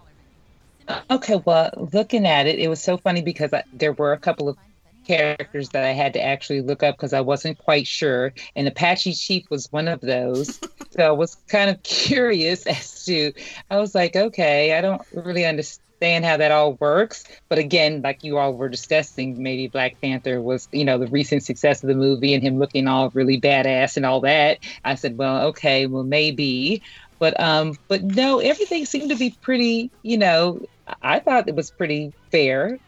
Okay, 1.10 1.42
well, 1.46 1.90
looking 1.94 2.26
at 2.26 2.48
it, 2.48 2.60
it 2.60 2.68
was 2.68 2.82
so 2.82 2.98
funny 2.98 3.22
because 3.22 3.54
I, 3.54 3.64
there 3.72 3.94
were 3.94 4.14
a 4.14 4.18
couple 4.18 4.50
of 4.50 4.58
characters 5.06 5.70
that 5.70 5.84
I 5.84 5.92
had 5.92 6.14
to 6.14 6.22
actually 6.22 6.62
look 6.62 6.84
up 6.84 6.98
because 6.98 7.14
I 7.14 7.22
wasn't 7.22 7.58
quite 7.58 7.88
sure, 7.88 8.34
and 8.56 8.68
Apache 8.68 9.14
Chief 9.14 9.50
was 9.50 9.72
one 9.72 9.88
of 9.88 10.02
those. 10.02 10.60
so 10.92 11.08
I 11.08 11.12
was 11.12 11.36
kind 11.48 11.70
of 11.70 11.82
curious 11.84 12.66
as 12.66 13.06
to. 13.06 13.34
I 13.70 13.78
was 13.78 13.96
like, 13.96 14.16
okay, 14.16 14.78
I 14.78 14.82
don't 14.82 15.02
really 15.14 15.46
understand 15.46 15.91
how 16.02 16.38
that 16.38 16.52
all 16.52 16.74
works, 16.74 17.24
but 17.48 17.60
again, 17.60 18.02
like 18.02 18.24
you 18.24 18.38
all 18.38 18.54
were 18.54 18.70
discussing, 18.70 19.42
maybe 19.42 19.68
Black 19.68 20.02
Panther 20.02 20.42
was, 20.42 20.68
you 20.72 20.84
know, 20.84 20.98
the 20.98 21.08
recent 21.08 21.44
success 21.44 21.84
of 21.84 21.88
the 21.88 21.96
movie 21.96 22.34
and 22.34 22.44
him 22.44 22.58
looking 22.58 22.88
all 22.88 23.12
really 23.12 23.40
badass 23.40 23.98
and 23.98 24.06
all 24.06 24.22
that. 24.22 24.60
I 24.84 24.96
said, 24.96 25.18
well, 25.18 25.48
okay, 25.50 25.86
well 25.86 26.04
maybe. 26.04 26.82
But 27.20 27.40
um, 27.40 27.78
but 27.88 28.04
no, 28.04 28.40
everything 28.40 28.86
seemed 28.86 29.12
to 29.12 29.16
be 29.16 29.30
pretty. 29.42 29.92
You 30.02 30.18
know, 30.18 30.66
I 31.04 31.20
thought 31.20 31.48
it 31.48 31.56
was 31.56 31.70
pretty 31.70 32.14
fair. 32.32 32.80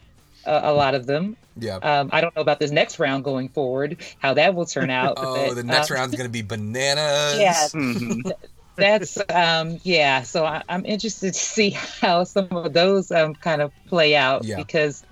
Uh, 0.44 0.62
a 0.64 0.74
lot 0.74 0.96
of 0.96 1.06
them. 1.06 1.38
Yeah. 1.56 1.76
Um, 1.76 2.10
I 2.12 2.20
don't 2.20 2.36
know 2.36 2.42
about 2.42 2.60
this 2.60 2.72
next 2.72 2.98
round 2.98 3.24
going 3.24 3.50
forward, 3.50 3.98
how 4.18 4.34
that 4.34 4.56
will 4.56 4.66
turn 4.66 4.90
out. 4.90 5.14
oh, 5.18 5.50
but, 5.50 5.54
the 5.54 5.64
next 5.64 5.92
uh, 5.92 5.94
round's 5.94 6.16
going 6.16 6.28
to 6.28 6.32
be 6.32 6.42
bananas. 6.42 7.40
Yeah. 7.40 8.32
That's 8.76 9.18
um 9.30 9.80
yeah. 9.84 10.24
So 10.24 10.46
I, 10.46 10.64
I'm 10.70 10.86
interested 10.86 11.34
to 11.34 11.40
see 11.40 11.72
how 12.02 12.24
some 12.24 12.48
of 12.52 12.74
those 12.74 13.12
um 13.12 13.36
kind 13.36 13.62
of 13.62 13.72
play 13.88 14.16
out 14.16 14.44
Yeah. 14.46 14.56
because 14.58 15.04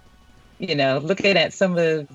you 0.60 0.76
know 0.76 0.98
looking 0.98 1.38
at 1.38 1.54
some 1.54 1.78
of 1.78 2.08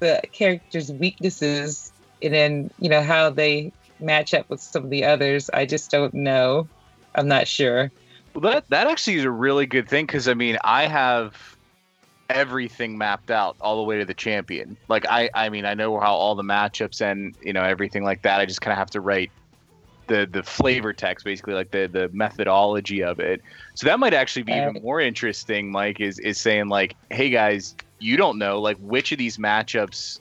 the 0.00 0.20
characters' 0.32 0.92
weaknesses 0.92 1.92
and 2.22 2.34
then 2.34 2.70
you 2.80 2.88
know 2.88 3.02
how 3.02 3.30
they 3.30 3.72
match 4.00 4.34
up 4.34 4.48
with 4.48 4.60
some 4.60 4.84
of 4.84 4.90
the 4.90 5.04
others, 5.04 5.50
I 5.52 5.66
just 5.66 5.90
don't 5.90 6.14
know. 6.14 6.68
I'm 7.14 7.28
not 7.28 7.48
sure. 7.48 7.90
Well, 8.34 8.52
that 8.52 8.68
that 8.70 8.86
actually 8.86 9.16
is 9.16 9.24
a 9.24 9.30
really 9.30 9.66
good 9.66 9.88
thing 9.88 10.06
because 10.06 10.28
I 10.28 10.34
mean 10.34 10.58
I 10.64 10.86
have 10.86 11.56
everything 12.30 12.98
mapped 12.98 13.30
out 13.30 13.56
all 13.60 13.76
the 13.78 13.82
way 13.82 13.98
to 13.98 14.04
the 14.04 14.14
champion. 14.14 14.76
Like 14.88 15.06
I 15.08 15.30
I 15.34 15.48
mean 15.48 15.64
I 15.64 15.74
know 15.74 15.98
how 15.98 16.14
all 16.14 16.34
the 16.34 16.42
matchups 16.42 17.00
and 17.00 17.34
you 17.42 17.52
know 17.52 17.62
everything 17.62 18.04
like 18.04 18.22
that. 18.22 18.40
I 18.40 18.46
just 18.46 18.60
kind 18.60 18.72
of 18.72 18.78
have 18.78 18.90
to 18.90 19.00
write 19.00 19.30
the 20.08 20.28
the 20.30 20.42
flavor 20.42 20.92
text 20.92 21.24
basically 21.24 21.54
like 21.54 21.70
the 21.70 21.88
the 21.92 22.08
methodology 22.12 23.02
of 23.02 23.20
it. 23.20 23.40
So 23.74 23.86
that 23.86 23.98
might 24.00 24.14
actually 24.14 24.42
be 24.42 24.52
even 24.52 24.82
more 24.82 25.00
interesting. 25.00 25.70
Mike 25.70 26.00
is 26.00 26.18
is 26.18 26.38
saying 26.40 26.68
like, 26.68 26.96
hey 27.10 27.30
guys, 27.30 27.74
you 27.98 28.16
don't 28.16 28.38
know 28.38 28.60
like 28.60 28.76
which 28.78 29.12
of 29.12 29.18
these 29.18 29.38
matchups 29.38 30.20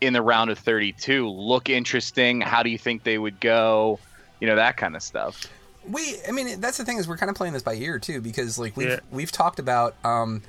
in 0.00 0.12
the 0.12 0.22
round 0.22 0.50
of 0.50 0.58
32 0.58 1.28
look 1.28 1.68
interesting. 1.70 2.40
How 2.40 2.62
do 2.62 2.70
you 2.70 2.78
think 2.78 3.04
they 3.04 3.18
would 3.18 3.38
go? 3.40 4.00
You 4.40 4.48
know 4.48 4.56
that 4.56 4.76
kind 4.76 4.96
of 4.96 5.02
stuff. 5.02 5.46
We, 5.88 6.16
I 6.28 6.32
mean, 6.32 6.60
that's 6.60 6.78
the 6.78 6.84
thing 6.84 6.98
is 6.98 7.08
we're 7.08 7.16
kind 7.16 7.30
of 7.30 7.36
playing 7.36 7.54
this 7.54 7.62
by 7.62 7.74
ear 7.74 7.98
too 7.98 8.20
because 8.20 8.58
like 8.58 8.76
we've 8.76 8.88
Yeah. 8.88 9.00
we've 9.10 9.32
talked 9.32 9.58
about. 9.58 9.94
um 10.04 10.42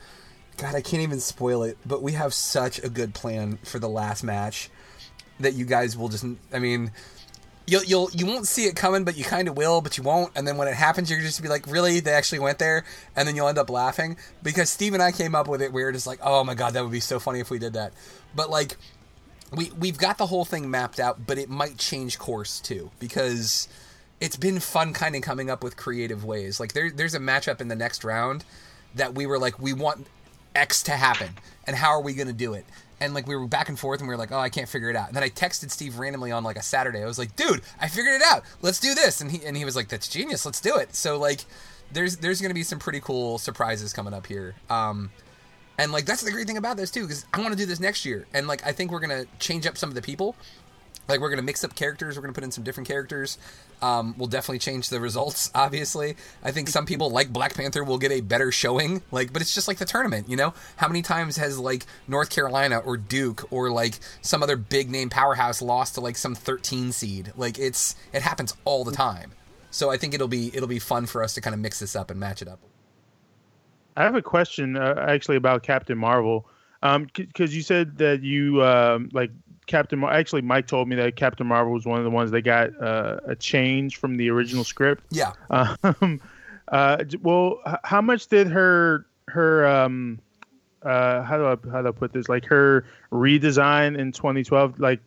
God, 0.58 0.76
I 0.76 0.82
can't 0.82 1.02
even 1.02 1.20
spoil 1.20 1.64
it, 1.64 1.80
but 1.84 2.04
we 2.04 2.12
have 2.12 2.32
such 2.32 2.78
a 2.84 2.88
good 2.88 3.16
plan 3.16 3.58
for 3.64 3.80
the 3.80 3.90
last 3.90 4.24
match 4.24 4.70
that 5.40 5.54
you 5.56 5.66
guys 5.66 5.98
will 5.98 6.10
just. 6.10 6.24
I 6.54 6.60
mean, 6.60 6.92
you'll 7.66 7.84
you'll 7.84 8.10
you 8.12 8.26
won't 8.26 8.48
see 8.48 8.66
it 8.66 8.76
coming, 8.76 9.04
but 9.04 9.18
you 9.18 9.24
kind 9.24 9.48
of 9.48 9.58
will, 9.58 9.82
but 9.82 9.98
you 9.98 10.04
won't. 10.04 10.32
And 10.36 10.48
then 10.48 10.58
when 10.58 10.68
it 10.68 10.74
happens, 10.74 11.10
you're 11.10 11.22
just 11.22 11.42
be 11.42 11.50
like, 11.50 11.68
really? 11.68 12.00
They 12.00 12.12
actually 12.12 12.40
went 12.40 12.60
there, 12.60 12.84
and 13.16 13.28
then 13.28 13.36
you'll 13.36 13.48
end 13.48 13.58
up 13.58 13.70
laughing 13.70 14.18
because 14.42 14.70
Steve 14.70 14.94
and 14.94 15.02
I 15.02 15.12
came 15.12 15.36
up 15.36 15.48
with 15.48 15.62
it. 15.62 15.72
We 15.72 15.84
were 15.84 15.92
just 15.92 16.08
like, 16.08 16.20
oh 16.22 16.44
my 16.44 16.56
god, 16.56 16.74
that 16.74 16.84
would 16.84 16.92
be 16.92 17.00
so 17.00 17.20
funny 17.20 17.40
if 17.40 17.50
we 17.50 17.60
did 17.60 17.74
that. 17.74 17.94
But 18.36 18.50
like, 18.50 18.78
we 19.52 19.72
we've 19.72 19.98
got 19.98 20.18
the 20.18 20.28
whole 20.28 20.46
thing 20.46 20.70
mapped 20.70 21.00
out, 21.00 21.26
but 21.26 21.38
it 21.38 21.50
might 21.50 21.78
change 21.78 22.20
course 22.20 22.60
too 22.60 22.92
because 23.00 23.68
it's 24.20 24.38
been 24.38 24.60
fun 24.60 24.94
kind 24.94 25.16
of 25.16 25.22
coming 25.22 25.50
up 25.50 25.64
with 25.64 25.78
creative 25.78 26.24
ways. 26.24 26.60
Like 26.60 26.74
there 26.74 26.92
there's 26.92 27.16
a 27.16 27.20
matchup 27.20 27.62
in 27.62 27.68
the 27.68 27.76
next 27.76 28.04
round 28.04 28.46
that 28.96 29.16
we 29.16 29.26
were 29.26 29.40
like, 29.40 29.60
we 29.60 29.74
want 29.74 30.08
X 30.56 30.84
to 30.84 30.92
happen, 30.92 31.30
and 31.66 31.76
how 31.76 31.90
are 31.90 32.02
we 32.02 32.14
going 32.14 32.28
to 32.28 32.34
do 32.34 32.54
it? 32.54 32.66
And 33.04 33.14
like 33.14 33.28
we 33.28 33.36
were 33.36 33.48
back 33.48 33.68
and 33.68 33.78
forth, 33.78 34.00
and 34.00 34.08
we 34.08 34.14
were 34.14 34.18
like, 34.18 34.32
"Oh, 34.32 34.40
I 34.40 34.48
can't 34.48 34.70
figure 34.70 34.90
it 34.90 34.96
out." 34.96 35.08
And 35.08 35.16
then 35.16 35.24
I 35.24 35.30
texted 35.30 35.72
Steve 35.72 36.00
randomly 36.00 36.32
on 36.32 36.46
like 36.46 36.56
a 36.56 36.62
Saturday. 36.62 37.04
I 37.04 37.06
was 37.06 37.20
like, 37.20 37.36
"Dude, 37.36 37.62
I 37.82 37.90
figured 37.90 38.16
it 38.16 38.22
out. 38.26 38.44
Let's 38.62 38.80
do 38.80 38.94
this." 38.94 39.20
And 39.20 39.30
he 39.30 39.46
and 39.46 39.58
he 39.58 39.66
was 39.66 39.76
like, 39.76 39.90
"That's 39.90 40.08
genius. 40.08 40.46
Let's 40.46 40.62
do 40.62 40.78
it." 40.78 40.96
So 40.96 41.20
like, 41.20 41.42
there's 41.92 42.16
there's 42.18 42.40
to 42.40 42.54
be 42.54 42.64
some 42.64 42.80
pretty 42.80 43.02
cool 43.02 43.40
surprises 43.40 43.92
coming 43.92 44.14
up 44.14 44.26
here. 44.26 44.56
Um, 44.70 45.12
and 45.78 45.92
like 45.92 46.06
that's 46.06 46.22
the 46.22 46.32
great 46.32 46.48
thing 46.48 46.56
about 46.56 46.78
this 46.78 46.92
too, 46.92 47.02
because 47.02 47.26
I 47.34 47.42
want 47.42 47.52
to 47.52 47.58
do 47.58 47.66
this 47.66 47.82
next 47.82 48.06
year. 48.06 48.26
And 48.34 48.48
like 48.48 48.66
I 48.66 48.72
think 48.72 48.90
we're 48.92 49.02
gonna 49.02 49.26
change 49.38 49.68
up 49.68 49.78
some 49.78 49.90
of 49.90 49.96
the 49.96 50.02
people. 50.02 50.38
Like 51.10 51.20
we're 51.20 51.30
gonna 51.30 51.42
mix 51.42 51.64
up 51.66 51.76
characters. 51.76 52.16
We're 52.16 52.22
gonna 52.22 52.34
put 52.34 52.46
in 52.46 52.52
some 52.52 52.64
different 52.64 52.88
characters. 52.88 53.38
Um, 53.84 54.16
we'll 54.18 54.30
definitely 54.30 54.60
change 54.60 54.88
the 54.88 55.02
results. 55.02 55.52
Obviously, 55.56 56.16
I 56.42 56.52
think 56.52 56.70
some 56.70 56.86
people 56.86 57.10
like 57.10 57.34
Black 57.34 57.54
Panther 57.54 57.84
will 57.84 57.98
get 57.98 58.14
a 58.14 58.22
better 58.22 58.50
showing. 58.50 59.02
Like, 59.12 59.34
but 59.34 59.42
it's 59.42 59.54
just 59.54 59.68
like 59.68 59.78
the 59.78 59.86
tournament, 59.86 60.30
you 60.30 60.38
know. 60.38 60.54
How 60.78 60.88
many 60.88 61.02
times 61.02 61.36
has 61.36 61.60
like 61.60 61.86
North 62.08 62.30
Carolina 62.30 62.80
or 62.80 62.96
Duke 62.96 63.52
or 63.52 63.70
like 63.70 64.00
some 64.22 64.42
other 64.42 64.56
big 64.56 64.90
name 64.90 65.10
powerhouse 65.10 65.62
lost 65.62 65.96
to 65.96 66.02
like 66.02 66.16
some 66.16 66.34
13 66.34 66.94
seed? 66.94 67.34
Like 67.36 67.60
it's 67.60 67.96
it 68.14 68.22
happens 68.22 68.56
all 68.64 68.86
the 68.86 68.94
time. 68.94 69.34
So 69.70 69.92
I 69.92 69.98
think 69.98 70.14
it'll 70.14 70.30
be 70.30 70.56
it'll 70.56 70.68
be 70.68 70.80
fun 70.80 71.06
for 71.06 71.22
us 71.22 71.34
to 71.34 71.42
kind 71.42 71.54
of 71.54 71.60
mix 71.60 71.80
this 71.80 71.94
up 71.94 72.10
and 72.10 72.18
match 72.18 72.42
it 72.42 72.48
up. 72.48 72.60
I 73.98 74.04
have 74.04 74.16
a 74.16 74.22
question 74.22 74.78
uh, 74.78 74.96
actually 75.08 75.36
about 75.36 75.62
Captain 75.62 75.98
Marvel. 75.98 76.48
Um, 76.82 77.08
because 77.14 77.56
you 77.56 77.62
said 77.62 77.98
that 77.98 78.24
you 78.24 78.64
um 78.64 79.10
like 79.12 79.32
Captain. 79.66 80.00
Mar- 80.00 80.14
actually, 80.14 80.42
Mike 80.42 80.68
told 80.68 80.88
me 80.88 80.96
that 80.98 81.16
Captain 81.16 81.48
Marvel 81.48 81.74
was 81.74 81.86
one 81.86 81.98
of 81.98 82.04
the 82.04 82.10
ones 82.10 82.32
that 82.32 82.42
got 82.42 82.70
uh, 82.82 83.20
a 83.26 83.36
change 83.36 83.98
from 83.98 84.18
the 84.18 84.30
original 84.30 84.64
script. 84.64 85.04
Yeah. 85.12 85.34
Um, 85.50 86.22
uh, 86.68 87.04
well, 87.22 87.60
how 87.84 88.02
much 88.02 88.28
did 88.28 88.48
her 88.48 89.06
her 89.30 89.66
um 89.66 90.20
uh 90.84 91.24
how 91.24 91.38
do 91.38 91.46
I 91.46 91.72
how 91.72 91.82
do 91.82 91.88
I 91.88 91.92
put 91.92 92.12
this 92.12 92.28
like 92.28 92.46
her 92.46 92.86
redesign 93.12 93.98
in 93.98 94.12
2012 94.12 94.80
like 94.80 95.00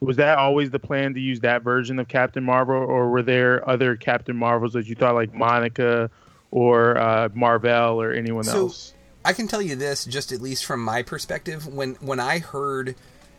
was 0.00 0.16
that 0.16 0.38
always 0.38 0.70
the 0.70 0.78
plan 0.78 1.14
to 1.14 1.20
use 1.20 1.40
that 1.40 1.62
version 1.62 1.98
of 1.98 2.06
Captain 2.06 2.44
Marvel 2.44 2.76
or 2.76 3.10
were 3.10 3.22
there 3.22 3.68
other 3.68 3.96
Captain 3.96 4.36
Marvels 4.36 4.74
that 4.74 4.86
you 4.86 4.94
thought 4.94 5.14
like 5.14 5.34
Monica 5.34 6.08
or 6.50 6.96
uh, 6.96 7.28
Marvel 7.34 8.00
or 8.00 8.12
anyone 8.12 8.44
So 8.44 8.66
else? 8.66 8.94
I 9.24 9.32
can 9.32 9.48
tell 9.48 9.60
you 9.60 9.74
this, 9.74 10.04
just 10.04 10.30
at 10.32 10.40
least 10.40 10.64
from 10.64 10.82
my 10.82 11.02
perspective, 11.02 11.66
when 11.66 11.94
when 11.96 12.20
I 12.20 12.38
heard 12.38 12.94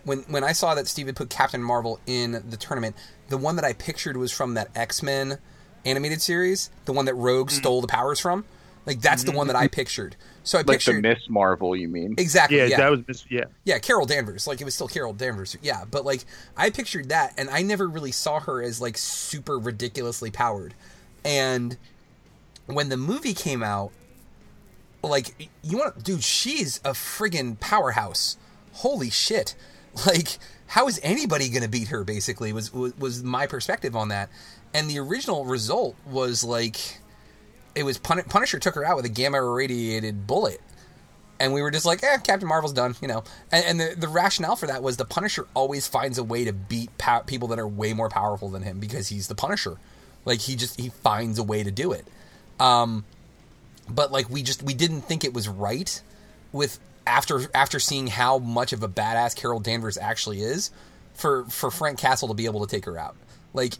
when 0.09 0.19
when 0.23 0.43
I 0.43 0.51
saw 0.51 0.75
that 0.75 0.87
Steve 0.87 1.05
had 1.05 1.15
put 1.15 1.29
Captain 1.29 1.63
Marvel 1.63 1.99
in 2.05 2.43
the 2.49 2.57
tournament, 2.57 2.95
the 3.29 3.37
one 3.37 3.55
that 3.55 3.63
I 3.63 3.73
pictured 3.73 4.17
was 4.17 4.31
from 4.31 4.55
that 4.55 4.69
X 4.75 5.01
Men 5.01 5.37
animated 5.85 6.21
series, 6.21 6.69
the 6.85 6.93
one 6.93 7.05
that 7.05 7.13
Rogue 7.13 7.49
mm. 7.49 7.53
stole 7.53 7.79
the 7.81 7.87
powers 7.87 8.19
from. 8.19 8.43
Like 8.85 9.01
that's 9.01 9.23
the 9.23 9.29
mm-hmm. 9.29 9.37
one 9.37 9.47
that 9.47 9.55
I 9.55 9.67
pictured. 9.67 10.15
So 10.43 10.57
I 10.57 10.61
like 10.61 10.65
the 10.65 10.73
pictured 10.73 11.01
Miss 11.03 11.29
Marvel, 11.29 11.75
you 11.75 11.87
mean? 11.87 12.15
Exactly. 12.17 12.57
Yeah, 12.57 12.65
Yeah, 12.65 12.77
that 12.77 12.89
was 12.89 13.07
Miss- 13.07 13.25
yeah. 13.29 13.45
Yeah, 13.63 13.77
Carol 13.77 14.07
Danvers. 14.07 14.47
Like 14.47 14.61
it 14.61 14.63
was 14.63 14.73
still 14.73 14.87
Carol 14.87 15.13
Danvers. 15.13 15.55
Yeah, 15.61 15.85
but 15.89 16.05
like 16.05 16.25
I 16.57 16.71
pictured 16.71 17.09
that, 17.09 17.33
and 17.37 17.49
I 17.49 17.61
never 17.61 17.87
really 17.87 18.11
saw 18.11 18.39
her 18.39 18.63
as 18.63 18.81
like 18.81 18.97
super 18.97 19.59
ridiculously 19.59 20.31
powered. 20.31 20.73
And 21.23 21.77
when 22.65 22.89
the 22.89 22.97
movie 22.97 23.35
came 23.35 23.61
out, 23.61 23.91
like 25.03 25.49
you 25.61 25.77
want, 25.77 26.03
dude, 26.03 26.23
she's 26.23 26.77
a 26.79 26.91
friggin' 26.91 27.59
powerhouse. 27.59 28.37
Holy 28.73 29.09
shit! 29.09 29.55
Like, 30.05 30.37
how 30.67 30.87
is 30.87 30.99
anybody 31.03 31.49
gonna 31.49 31.67
beat 31.67 31.89
her? 31.89 32.03
Basically, 32.03 32.53
was 32.53 32.73
was, 32.73 32.95
was 32.97 33.23
my 33.23 33.47
perspective 33.47 33.95
on 33.95 34.09
that. 34.09 34.29
And 34.73 34.89
the 34.89 34.99
original 34.99 35.45
result 35.45 35.95
was 36.05 36.43
like, 36.43 36.77
it 37.75 37.83
was 37.83 37.97
Pun- 37.97 38.23
Punisher 38.23 38.59
took 38.59 38.75
her 38.75 38.85
out 38.85 38.95
with 38.95 39.05
a 39.05 39.09
gamma 39.09 39.37
irradiated 39.37 40.27
bullet 40.27 40.61
and 41.39 41.53
we 41.53 41.61
were 41.61 41.71
just 41.71 41.85
like, 41.85 42.03
eh, 42.03 42.17
Captain 42.17 42.47
Marvel's 42.47 42.73
done, 42.73 42.95
you 43.01 43.07
know. 43.07 43.23
And, 43.51 43.65
and 43.65 43.79
the, 43.79 43.95
the 43.97 44.07
rationale 44.07 44.55
for 44.55 44.67
that 44.67 44.83
was 44.83 44.97
the 44.97 45.05
Punisher 45.05 45.47
always 45.53 45.87
finds 45.87 46.17
a 46.17 46.23
way 46.23 46.43
to 46.43 46.53
beat 46.53 46.89
people 47.27 47.47
that 47.49 47.59
are 47.59 47.67
way 47.67 47.93
more 47.93 48.09
powerful 48.09 48.49
than 48.49 48.63
him 48.63 48.79
because 48.79 49.07
he's 49.07 49.27
the 49.27 49.35
Punisher. 49.35 49.77
Like 50.25 50.41
he 50.41 50.55
just 50.55 50.79
he 50.79 50.89
finds 50.89 51.39
a 51.39 51.43
way 51.43 51.63
to 51.63 51.71
do 51.71 51.93
it. 51.93 52.05
Um, 52.59 53.05
but 53.87 54.11
like 54.11 54.29
we 54.29 54.43
just 54.43 54.61
we 54.63 54.73
didn't 54.73 55.01
think 55.01 55.23
it 55.23 55.33
was 55.33 55.47
right 55.47 56.01
with 56.51 56.79
after 57.05 57.41
after 57.53 57.79
seeing 57.79 58.07
how 58.07 58.39
much 58.39 58.73
of 58.73 58.83
a 58.83 58.87
badass 58.87 59.35
Carol 59.35 59.59
Danvers 59.59 59.97
actually 59.97 60.41
is 60.41 60.71
for 61.13 61.45
for 61.45 61.71
Frank 61.71 61.99
Castle 61.99 62.27
to 62.29 62.33
be 62.33 62.45
able 62.45 62.65
to 62.65 62.67
take 62.67 62.85
her 62.85 62.97
out. 62.97 63.15
Like 63.53 63.73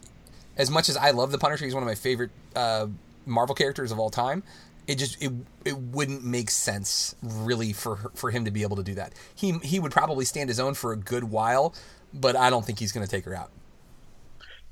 as 0.56 0.70
much 0.70 0.88
as 0.88 0.96
I 0.96 1.10
love 1.10 1.32
the 1.32 1.38
Punisher, 1.38 1.64
he's 1.64 1.74
one 1.74 1.82
of 1.82 1.86
my 1.86 1.94
favorite 1.94 2.30
uh, 2.54 2.86
Marvel 3.26 3.54
characters 3.54 3.92
of 3.92 3.98
all 3.98 4.10
time. 4.10 4.42
It 4.86 4.96
just 4.96 5.22
it 5.22 5.32
it 5.64 5.76
wouldn't 5.76 6.24
make 6.24 6.50
sense 6.50 7.14
really 7.22 7.72
for 7.72 7.96
her, 7.96 8.10
for 8.14 8.30
him 8.30 8.44
to 8.44 8.50
be 8.50 8.62
able 8.62 8.76
to 8.76 8.82
do 8.82 8.94
that. 8.94 9.12
He 9.34 9.52
he 9.62 9.78
would 9.78 9.92
probably 9.92 10.24
stand 10.24 10.48
his 10.48 10.60
own 10.60 10.74
for 10.74 10.92
a 10.92 10.96
good 10.96 11.24
while, 11.24 11.74
but 12.12 12.36
I 12.36 12.50
don't 12.50 12.64
think 12.64 12.78
he's 12.78 12.92
going 12.92 13.06
to 13.06 13.10
take 13.10 13.24
her 13.24 13.34
out. 13.34 13.50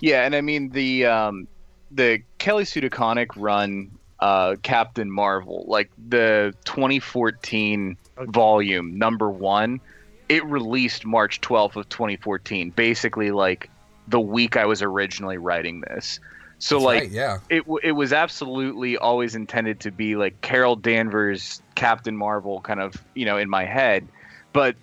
Yeah, 0.00 0.24
and 0.24 0.34
I 0.34 0.40
mean 0.40 0.70
the 0.70 1.06
um, 1.06 1.48
the 1.90 2.22
Kelly 2.38 2.64
Sue 2.64 2.80
DeConnick 2.80 3.28
run, 3.36 3.92
uh, 4.20 4.56
Captain 4.62 5.10
Marvel, 5.10 5.64
like 5.68 5.90
the 6.08 6.54
2014 6.64 7.96
volume 8.26 8.98
number 8.98 9.30
one, 9.30 9.80
it 10.28 10.44
released 10.44 11.04
March 11.04 11.40
12th 11.40 11.76
of 11.76 11.88
2014, 11.88 12.70
basically 12.70 13.30
like 13.30 13.70
the 14.06 14.20
week 14.20 14.56
I 14.56 14.66
was 14.66 14.82
originally 14.82 15.38
writing 15.38 15.80
this. 15.82 16.20
So 16.58 16.76
That's 16.76 16.84
like 16.84 17.02
right, 17.02 17.10
yeah. 17.10 17.38
it 17.48 17.62
it 17.84 17.92
was 17.92 18.12
absolutely 18.12 18.96
always 18.96 19.36
intended 19.36 19.80
to 19.80 19.92
be 19.92 20.16
like 20.16 20.40
Carol 20.40 20.74
Danvers, 20.74 21.62
Captain 21.76 22.16
Marvel, 22.16 22.60
kind 22.60 22.80
of 22.80 22.96
you 23.14 23.24
know 23.24 23.38
in 23.38 23.48
my 23.48 23.64
head, 23.64 24.08
but 24.52 24.74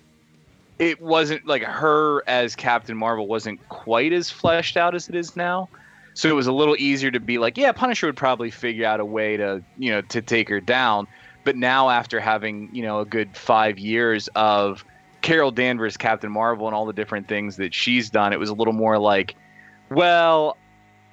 it 0.78 1.00
wasn't 1.02 1.46
like 1.46 1.62
her 1.62 2.22
as 2.26 2.56
Captain 2.56 2.96
Marvel 2.96 3.26
wasn't 3.26 3.66
quite 3.68 4.12
as 4.12 4.30
fleshed 4.30 4.76
out 4.76 4.94
as 4.94 5.08
it 5.08 5.14
is 5.14 5.36
now. 5.36 5.68
So 6.14 6.30
it 6.30 6.34
was 6.34 6.46
a 6.46 6.52
little 6.52 6.76
easier 6.78 7.10
to 7.10 7.20
be 7.20 7.36
like, 7.36 7.58
yeah, 7.58 7.72
Punisher 7.72 8.06
would 8.06 8.16
probably 8.16 8.50
figure 8.50 8.86
out 8.86 9.00
a 9.00 9.04
way 9.04 9.36
to 9.36 9.62
you 9.76 9.90
know 9.90 10.00
to 10.00 10.22
take 10.22 10.48
her 10.48 10.60
down. 10.60 11.06
But 11.46 11.54
now 11.56 11.90
after 11.90 12.18
having 12.18 12.68
you 12.72 12.82
know 12.82 12.98
a 12.98 13.04
good 13.06 13.36
five 13.36 13.78
years 13.78 14.28
of 14.34 14.84
Carol 15.22 15.52
Danvers, 15.52 15.96
Captain 15.96 16.30
Marvel, 16.30 16.66
and 16.66 16.74
all 16.74 16.86
the 16.86 16.92
different 16.92 17.28
things 17.28 17.56
that 17.56 17.72
she's 17.72 18.10
done, 18.10 18.32
it 18.32 18.38
was 18.40 18.50
a 18.50 18.54
little 18.54 18.72
more 18.72 18.98
like, 18.98 19.36
well, 19.88 20.56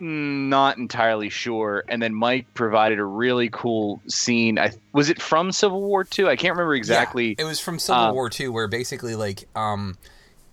mm, 0.02 0.48
not 0.50 0.78
entirely 0.80 1.30
sure. 1.30 1.84
And 1.88 2.02
then 2.02 2.16
Mike 2.16 2.48
provided 2.56 2.98
a 2.98 3.06
really 3.06 3.50
cool 3.50 4.02
scene. 4.08 4.58
I 4.58 4.72
was 4.92 5.10
it 5.12 5.22
from 5.22 5.52
Civil 5.52 5.82
War 5.82 6.04
Two? 6.04 6.28
I 6.28 6.36
can't 6.36 6.54
remember 6.54 6.74
exactly. 6.74 7.36
Yeah, 7.38 7.46
it 7.46 7.48
was 7.48 7.60
from 7.60 7.78
Civil 7.78 8.02
Uh, 8.02 8.14
War 8.14 8.30
Two, 8.32 8.52
where 8.52 8.68
basically 8.68 9.16
like 9.16 9.48
um, 9.56 9.98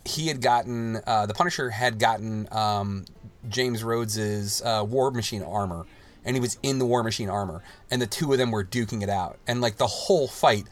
he 0.04 0.28
had 0.28 0.42
gotten 0.42 1.00
uh, 1.06 1.24
the 1.24 1.32
Punisher 1.34 1.70
had 1.70 1.98
gotten 1.98 2.48
um, 2.52 3.06
James 3.48 3.82
Rhodes's 3.82 4.60
uh, 4.60 4.84
War 4.86 5.10
Machine 5.10 5.42
armor, 5.42 5.86
and 6.24 6.36
he 6.36 6.40
was 6.40 6.58
in 6.62 6.78
the 6.78 6.86
War 6.86 7.02
Machine 7.02 7.28
armor, 7.28 7.62
and 7.90 8.00
the 8.00 8.06
two 8.06 8.32
of 8.32 8.38
them 8.38 8.50
were 8.50 8.64
duking 8.64 9.02
it 9.02 9.08
out, 9.08 9.38
and 9.46 9.60
like 9.60 9.76
the 9.76 9.86
whole 9.86 10.28
fight, 10.28 10.64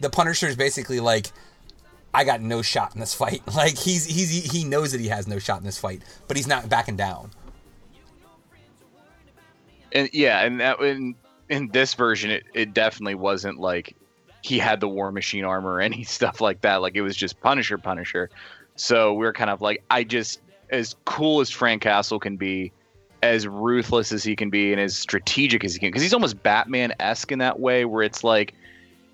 the 0.00 0.10
Punisher's 0.10 0.56
basically 0.56 1.00
like. 1.00 1.32
I 2.14 2.24
got 2.24 2.40
no 2.40 2.62
shot 2.62 2.94
in 2.94 3.00
this 3.00 3.12
fight. 3.12 3.42
Like 3.54 3.76
he's 3.76 4.06
he's 4.06 4.50
he 4.50 4.64
knows 4.64 4.92
that 4.92 5.00
he 5.00 5.08
has 5.08 5.28
no 5.28 5.38
shot 5.38 5.58
in 5.58 5.66
this 5.66 5.78
fight, 5.78 6.00
but 6.26 6.38
he's 6.38 6.46
not 6.46 6.66
backing 6.68 6.96
down. 6.96 7.30
and 9.92 10.08
yeah, 10.12 10.44
and 10.44 10.60
that 10.60 10.80
in 10.80 11.14
in 11.48 11.68
this 11.68 11.94
version, 11.94 12.30
it, 12.30 12.44
it 12.54 12.74
definitely 12.74 13.14
wasn't 13.14 13.58
like 13.58 13.96
he 14.42 14.58
had 14.58 14.80
the 14.80 14.88
War 14.88 15.10
Machine 15.10 15.44
armor 15.44 15.74
or 15.74 15.80
any 15.80 16.02
stuff 16.04 16.40
like 16.40 16.60
that. 16.62 16.76
Like 16.76 16.94
it 16.94 17.02
was 17.02 17.16
just 17.16 17.40
Punisher, 17.40 17.78
Punisher. 17.78 18.30
So 18.76 19.14
we 19.14 19.26
are 19.26 19.32
kind 19.32 19.50
of 19.50 19.60
like, 19.60 19.82
I 19.90 20.04
just 20.04 20.40
as 20.70 20.94
cool 21.04 21.40
as 21.40 21.50
Frank 21.50 21.82
Castle 21.82 22.20
can 22.20 22.36
be, 22.36 22.72
as 23.22 23.46
ruthless 23.46 24.12
as 24.12 24.22
he 24.22 24.36
can 24.36 24.50
be, 24.50 24.72
and 24.72 24.80
as 24.80 24.96
strategic 24.96 25.64
as 25.64 25.72
he 25.72 25.78
can, 25.78 25.88
because 25.88 26.02
he's 26.02 26.14
almost 26.14 26.42
Batman 26.42 26.92
esque 27.00 27.32
in 27.32 27.38
that 27.40 27.58
way, 27.58 27.84
where 27.84 28.02
it's 28.02 28.22
like 28.22 28.54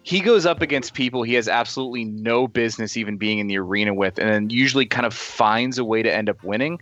he 0.03 0.21
goes 0.21 0.45
up 0.45 0.61
against 0.61 0.93
people 0.93 1.23
he 1.23 1.35
has 1.35 1.49
absolutely 1.49 2.05
no 2.05 2.47
business 2.47 2.97
even 2.97 3.17
being 3.17 3.39
in 3.39 3.47
the 3.47 3.59
arena 3.59 3.95
with, 3.95 4.19
and 4.19 4.29
then 4.29 4.51
usually 4.51 4.87
kind 4.87 5.07
of 5.07 5.15
finds 5.15 5.79
a 5.79 5.85
way 5.85 6.03
to 6.03 6.15
end 6.15 6.29
up 6.29 6.43
winning. 6.45 6.81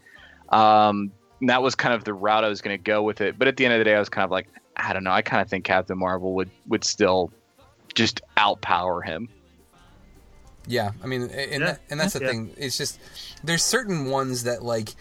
Um, 0.50 1.12
and 1.40 1.48
that 1.48 1.62
was 1.62 1.74
kind 1.74 1.94
of 1.94 2.04
the 2.04 2.14
route 2.14 2.44
I 2.44 2.48
was 2.48 2.60
going 2.60 2.76
to 2.76 2.82
go 2.82 3.02
with 3.02 3.20
it. 3.20 3.38
But 3.38 3.48
at 3.48 3.56
the 3.56 3.64
end 3.64 3.74
of 3.74 3.80
the 3.80 3.84
day, 3.84 3.94
I 3.94 3.98
was 3.98 4.08
kind 4.08 4.24
of 4.24 4.30
like, 4.30 4.48
I 4.76 4.92
don't 4.92 5.04
know. 5.04 5.10
I 5.10 5.22
kind 5.22 5.40
of 5.40 5.48
think 5.48 5.64
Captain 5.64 5.98
Marvel 5.98 6.34
would 6.34 6.50
would 6.66 6.84
still 6.84 7.32
just 7.94 8.20
outpower 8.36 9.04
him. 9.04 9.28
Yeah, 10.66 10.92
I 11.02 11.06
mean, 11.06 11.22
and 11.22 11.32
Yeah, 11.32 11.58
that, 11.58 11.80
and 11.90 11.98
that's 11.98 12.14
the 12.14 12.20
yeah. 12.20 12.28
thing. 12.28 12.54
It's 12.56 12.78
just 12.78 12.98
there's 13.42 13.64
certain 13.64 14.06
ones 14.06 14.44
that 14.44 14.62
like, 14.62 14.94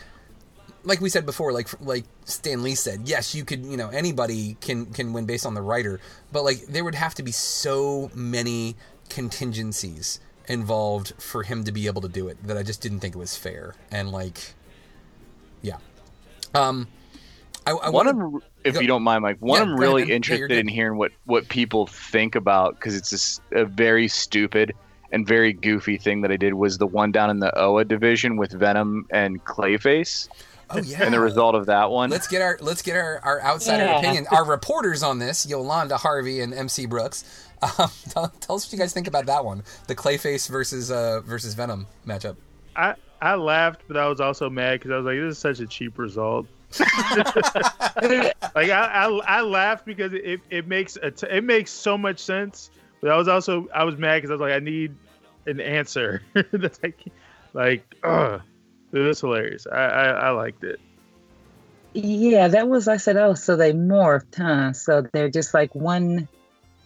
like 0.84 1.00
we 1.02 1.10
said 1.10 1.26
before, 1.26 1.52
like 1.52 1.67
like 1.82 2.06
Stan 2.26 2.63
Lee 2.63 2.76
said, 2.76 3.02
yes, 3.06 3.36
you 3.36 3.46
could, 3.46 3.65
you 3.65 3.78
know, 3.78 3.89
anybody 3.89 4.58
can 4.62 4.88
can 4.88 5.13
win 5.13 5.26
based 5.26 5.46
on 5.46 5.54
the 5.54 5.62
writer, 5.62 6.00
but 6.32 6.44
like 6.44 6.65
there 6.67 6.84
would 6.84 6.96
have 6.96 7.13
to 7.15 7.24
be 7.24 7.32
so 7.32 8.10
many 8.15 8.76
contingencies 9.10 10.20
involved 10.48 11.13
for 11.20 11.44
him 11.44 11.63
to 11.63 11.72
be 11.72 11.88
able 11.88 12.02
to 12.02 12.10
do 12.10 12.28
it 12.28 12.41
that 12.48 12.58
I 12.58 12.63
just 12.63 12.82
didn't 12.82 13.00
think 13.00 13.15
it 13.15 13.17
was 13.17 13.38
fair. 13.38 13.76
And 13.91 14.12
like, 14.12 14.54
yeah, 15.62 15.78
um, 16.56 16.88
I, 17.65 17.72
I 17.72 17.89
one 17.89 18.06
wanna- 18.08 18.38
of 18.38 18.44
if 18.63 18.76
go- 18.76 18.80
you 18.82 18.88
don't 18.88 19.04
mind, 19.04 19.22
Mike, 19.24 19.38
one 19.39 19.58
Yeah, 19.58 19.62
I'm 19.63 19.67
go 19.70 19.74
ahead, 19.76 19.80
really. 19.82 20.10
Yeah, 20.10 20.15
interested 20.15 20.52
in 20.52 20.67
hearing 20.67 20.98
what 20.98 21.12
what 21.26 21.48
people 21.50 21.88
think 21.88 22.36
about 22.36 22.76
because 22.76 22.96
it's 22.96 23.10
just 23.10 23.41
a 23.52 23.65
very 23.65 24.08
stupid 24.08 24.74
and 25.12 25.28
very 25.28 25.52
goofy 25.52 25.98
thing 25.98 26.22
that 26.22 26.32
I 26.32 26.38
did 26.38 26.54
was 26.54 26.78
the 26.78 26.88
one 26.88 27.12
down 27.12 27.30
in 27.30 27.39
the 27.39 27.56
OA 27.58 27.84
division 27.86 28.38
with 28.38 28.52
Venom 28.52 29.06
and 29.10 29.44
Clayface. 29.44 30.30
Oh 30.73 30.79
yeah. 30.79 31.03
And 31.03 31.13
the 31.13 31.19
result 31.19 31.55
of 31.55 31.65
that 31.67 31.91
one. 31.91 32.10
Let's 32.10 32.27
get 32.27 32.41
our 32.41 32.57
let's 32.62 32.81
get 32.81 32.95
our, 32.95 33.19
our 33.23 33.41
outsider 33.41 33.84
Yeah. 33.86 33.99
opinion. 33.99 34.27
Our 34.31 34.45
reporters 34.45 35.03
on 35.03 35.19
this, 35.19 35.45
Yolanda 35.45 35.97
Harvey 35.97 36.41
and 36.41 36.53
MC 36.53 36.86
Brooks. 36.86 37.23
Um, 37.77 37.91
tell, 38.10 38.27
tell 38.39 38.55
us 38.55 38.65
what 38.65 38.73
you 38.73 38.79
guys 38.79 38.91
think 38.91 39.05
about 39.07 39.27
that 39.27 39.45
one, 39.45 39.62
the 39.86 39.93
Clayface 39.93 40.49
versus 40.49 40.89
uh, 40.89 41.21
versus 41.23 41.53
Venom 41.53 41.86
matchup. 42.07 42.36
I 42.75 42.95
I 43.21 43.36
laughed, 43.36 43.81
but 43.88 43.97
I 43.97 44.07
was 44.07 44.19
also 44.19 44.49
mad 44.49 44.79
because 44.79 44.89
I 44.89 44.95
was 44.97 45.05
like, 45.05 45.17
"This 45.19 45.34
is 45.34 45.38
such 45.38 45.60
a 45.60 45.67
cheap 45.67 45.99
result." 45.99 46.47
like 46.79 48.36
I, 48.55 49.05
I 49.05 49.05
I 49.25 49.41
laughed 49.41 49.86
because 49.86 50.13
it, 50.13 50.39
it 50.49 50.67
makes 50.67 50.95
a 50.97 51.12
t- 51.12 51.27
it 51.29 51.43
makes 51.43 51.71
so 51.71 51.97
much 51.97 52.19
sense, 52.19 52.71
but 52.99 53.12
I 53.12 53.17
was 53.17 53.27
also 53.27 53.67
I 53.73 53.84
was 53.84 53.97
mad 53.97 54.17
because 54.17 54.31
I 54.31 54.34
was 54.34 54.41
like, 54.41 54.53
I 54.53 54.60
need 54.60 54.95
an 55.45 55.60
answer. 55.60 56.21
That's 56.51 56.81
like 56.81 56.99
like 57.53 57.95
ugh, 58.03 58.41
it 58.93 58.99
was 58.99 59.21
hilarious. 59.21 59.67
I, 59.71 59.86
I 59.86 60.06
I 60.10 60.30
liked 60.32 60.63
it. 60.63 60.80
Yeah, 61.93 62.47
that 62.47 62.69
was. 62.69 62.88
I 62.88 62.97
said, 62.97 63.17
oh, 63.17 63.34
so 63.34 63.56
they 63.56 63.73
morphed, 63.73 64.38
huh? 64.38 64.73
So 64.73 65.06
they're 65.13 65.30
just 65.30 65.54
like 65.54 65.73
one 65.75 66.27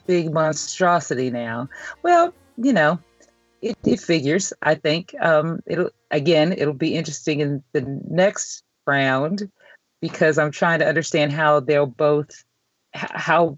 big 0.08 0.34
monstrosity 0.34 1.30
now. 1.30 1.70
Well, 2.04 2.34
you 2.58 2.74
know, 2.74 3.00
it, 3.62 3.78
it 3.84 4.00
figures. 4.00 4.54
I 4.62 4.76
think 4.76 5.16
um, 5.22 5.60
it'll 5.66 5.92
again. 6.12 6.54
It'll 6.54 6.74
be 6.74 6.96
interesting 6.96 7.40
in 7.40 7.64
the 7.74 7.82
next 8.10 8.64
round 8.88 9.50
because 10.02 10.38
I'm 10.38 10.52
trying 10.52 10.80
to 10.80 10.88
understand 10.88 11.32
how 11.32 11.60
they'll 11.60 11.86
both 11.86 12.44
how 12.94 13.58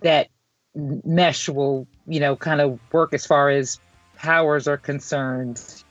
that 0.00 0.28
mesh 0.74 1.48
will 1.48 1.86
you 2.06 2.20
know 2.20 2.36
kind 2.36 2.60
of 2.60 2.78
work 2.92 3.14
as 3.14 3.26
far 3.26 3.50
as 3.50 3.80
powers 4.16 4.68
are 4.68 4.76
concerned. 4.76 5.84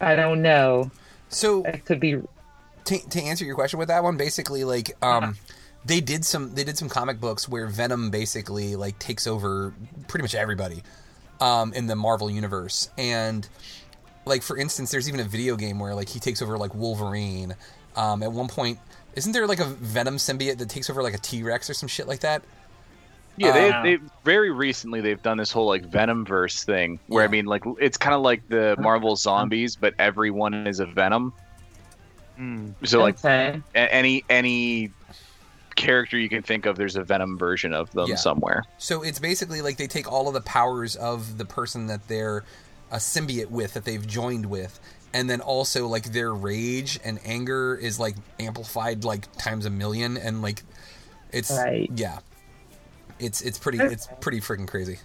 I 0.00 0.16
don't 0.16 0.42
know. 0.42 0.90
So 1.28 1.64
it 1.64 1.84
could 1.84 2.00
be 2.00 2.20
to, 2.88 3.08
to 3.10 3.22
answer 3.22 3.44
your 3.44 3.54
question 3.54 3.78
with 3.78 3.88
that 3.88 4.02
one, 4.02 4.16
basically, 4.16 4.64
like 4.64 4.92
um, 5.04 5.36
they 5.84 6.00
did 6.00 6.24
some 6.24 6.54
they 6.54 6.64
did 6.64 6.78
some 6.78 6.88
comic 6.88 7.20
books 7.20 7.48
where 7.48 7.66
Venom 7.66 8.10
basically 8.10 8.76
like 8.76 8.98
takes 8.98 9.26
over 9.26 9.74
pretty 10.08 10.22
much 10.22 10.34
everybody 10.34 10.82
um, 11.40 11.72
in 11.74 11.86
the 11.86 11.96
Marvel 11.96 12.30
universe, 12.30 12.88
and 12.96 13.48
like 14.24 14.42
for 14.42 14.56
instance, 14.56 14.90
there's 14.90 15.08
even 15.08 15.20
a 15.20 15.24
video 15.24 15.56
game 15.56 15.78
where 15.78 15.94
like 15.94 16.08
he 16.08 16.18
takes 16.18 16.42
over 16.42 16.56
like 16.58 16.74
Wolverine. 16.74 17.54
Um, 17.96 18.22
at 18.22 18.30
one 18.30 18.48
point, 18.48 18.78
isn't 19.16 19.32
there 19.32 19.46
like 19.46 19.60
a 19.60 19.64
Venom 19.64 20.16
symbiote 20.16 20.58
that 20.58 20.68
takes 20.68 20.88
over 20.88 21.02
like 21.02 21.14
a 21.14 21.18
T 21.18 21.42
Rex 21.42 21.68
or 21.68 21.74
some 21.74 21.88
shit 21.88 22.06
like 22.06 22.20
that? 22.20 22.42
Yeah, 23.38 23.52
they, 23.52 23.70
Um, 23.70 23.82
they 23.82 23.98
very 24.24 24.50
recently 24.50 25.00
they've 25.00 25.22
done 25.22 25.38
this 25.38 25.52
whole 25.52 25.66
like 25.66 25.84
Venom 25.86 26.24
verse 26.24 26.64
thing 26.64 26.98
where 27.06 27.24
I 27.24 27.28
mean 27.28 27.44
like 27.46 27.62
it's 27.80 27.96
kind 27.96 28.14
of 28.14 28.22
like 28.22 28.42
the 28.48 28.76
Marvel 28.80 29.16
zombies, 29.16 29.76
but 29.76 29.94
everyone 29.98 30.66
is 30.66 30.80
a 30.80 30.86
Venom. 30.86 31.32
So 32.84 33.00
like 33.00 33.16
Okay. 33.24 33.62
any 33.74 34.24
any 34.28 34.90
character 35.76 36.18
you 36.18 36.28
can 36.28 36.42
think 36.42 36.66
of, 36.66 36.76
there's 36.76 36.96
a 36.96 37.04
Venom 37.04 37.38
version 37.38 37.72
of 37.72 37.90
them 37.92 38.08
Yeah. 38.08 38.16
somewhere. 38.16 38.62
So 38.78 39.02
it's 39.02 39.18
basically 39.18 39.62
like 39.62 39.76
they 39.76 39.86
take 39.86 40.10
all 40.10 40.28
of 40.28 40.34
the 40.34 40.40
powers 40.40 40.96
of 40.96 41.38
the 41.38 41.44
person 41.44 41.86
that 41.86 42.08
they're 42.08 42.44
a 42.90 42.96
symbiote 42.96 43.50
with, 43.50 43.74
that 43.74 43.84
they've 43.84 44.06
joined 44.06 44.46
with, 44.46 44.80
and 45.12 45.28
then 45.28 45.40
also 45.40 45.86
like 45.86 46.12
their 46.12 46.32
rage 46.34 46.98
and 47.04 47.20
anger 47.24 47.76
is 47.76 48.00
like 48.00 48.16
amplified 48.40 49.04
like 49.04 49.30
times 49.36 49.66
a 49.66 49.70
million, 49.70 50.16
and 50.16 50.42
like 50.42 50.62
it's 51.32 51.50
Right. 51.50 51.90
yeah, 51.94 52.18
it's 53.18 53.40
it's 53.40 53.58
pretty 53.58 53.78
it's 53.78 54.08
pretty 54.20 54.40
freaking 54.40 54.68
crazy. 54.68 54.98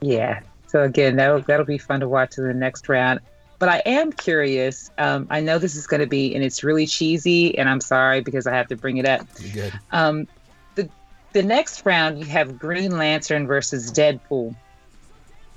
Yeah. 0.00 0.40
So 0.66 0.82
again, 0.82 1.16
that'll 1.16 1.40
that'll 1.40 1.66
be 1.66 1.78
fun 1.78 2.00
to 2.00 2.08
watch 2.08 2.38
in 2.38 2.46
the 2.46 2.54
next 2.54 2.88
round. 2.88 3.20
But 3.58 3.70
I 3.70 3.82
am 3.86 4.12
curious. 4.12 4.90
Um, 4.98 5.26
I 5.30 5.40
know 5.40 5.58
this 5.58 5.76
is 5.76 5.86
going 5.86 6.00
to 6.00 6.06
be, 6.06 6.34
and 6.34 6.44
it's 6.44 6.62
really 6.62 6.86
cheesy, 6.86 7.56
and 7.56 7.68
I'm 7.68 7.80
sorry 7.80 8.20
because 8.20 8.46
I 8.46 8.54
have 8.54 8.68
to 8.68 8.76
bring 8.76 8.98
it 8.98 9.06
up. 9.06 9.26
You 9.40 9.52
good? 9.52 9.72
Um, 9.92 10.28
the 10.74 10.90
the 11.32 11.42
next 11.42 11.86
round 11.86 12.18
you 12.18 12.26
have 12.26 12.58
Green 12.58 12.98
Lantern 12.98 13.46
versus 13.46 13.90
Deadpool. 13.90 14.54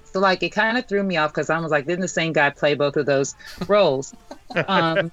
So 0.06 0.20
like 0.20 0.41
it 0.41 0.50
kind 0.50 0.78
of 0.78 0.86
threw 0.88 1.04
me 1.04 1.18
off 1.18 1.32
because 1.32 1.50
I 1.50 1.60
was 1.60 1.72
like, 1.72 1.86
didn't 1.86 2.02
the 2.02 2.08
same 2.08 2.34
guy 2.34 2.50
play 2.50 2.74
both 2.74 2.95
of 2.95 3.06
those 3.06 3.36
roles? 3.68 4.14
um, 4.68 5.12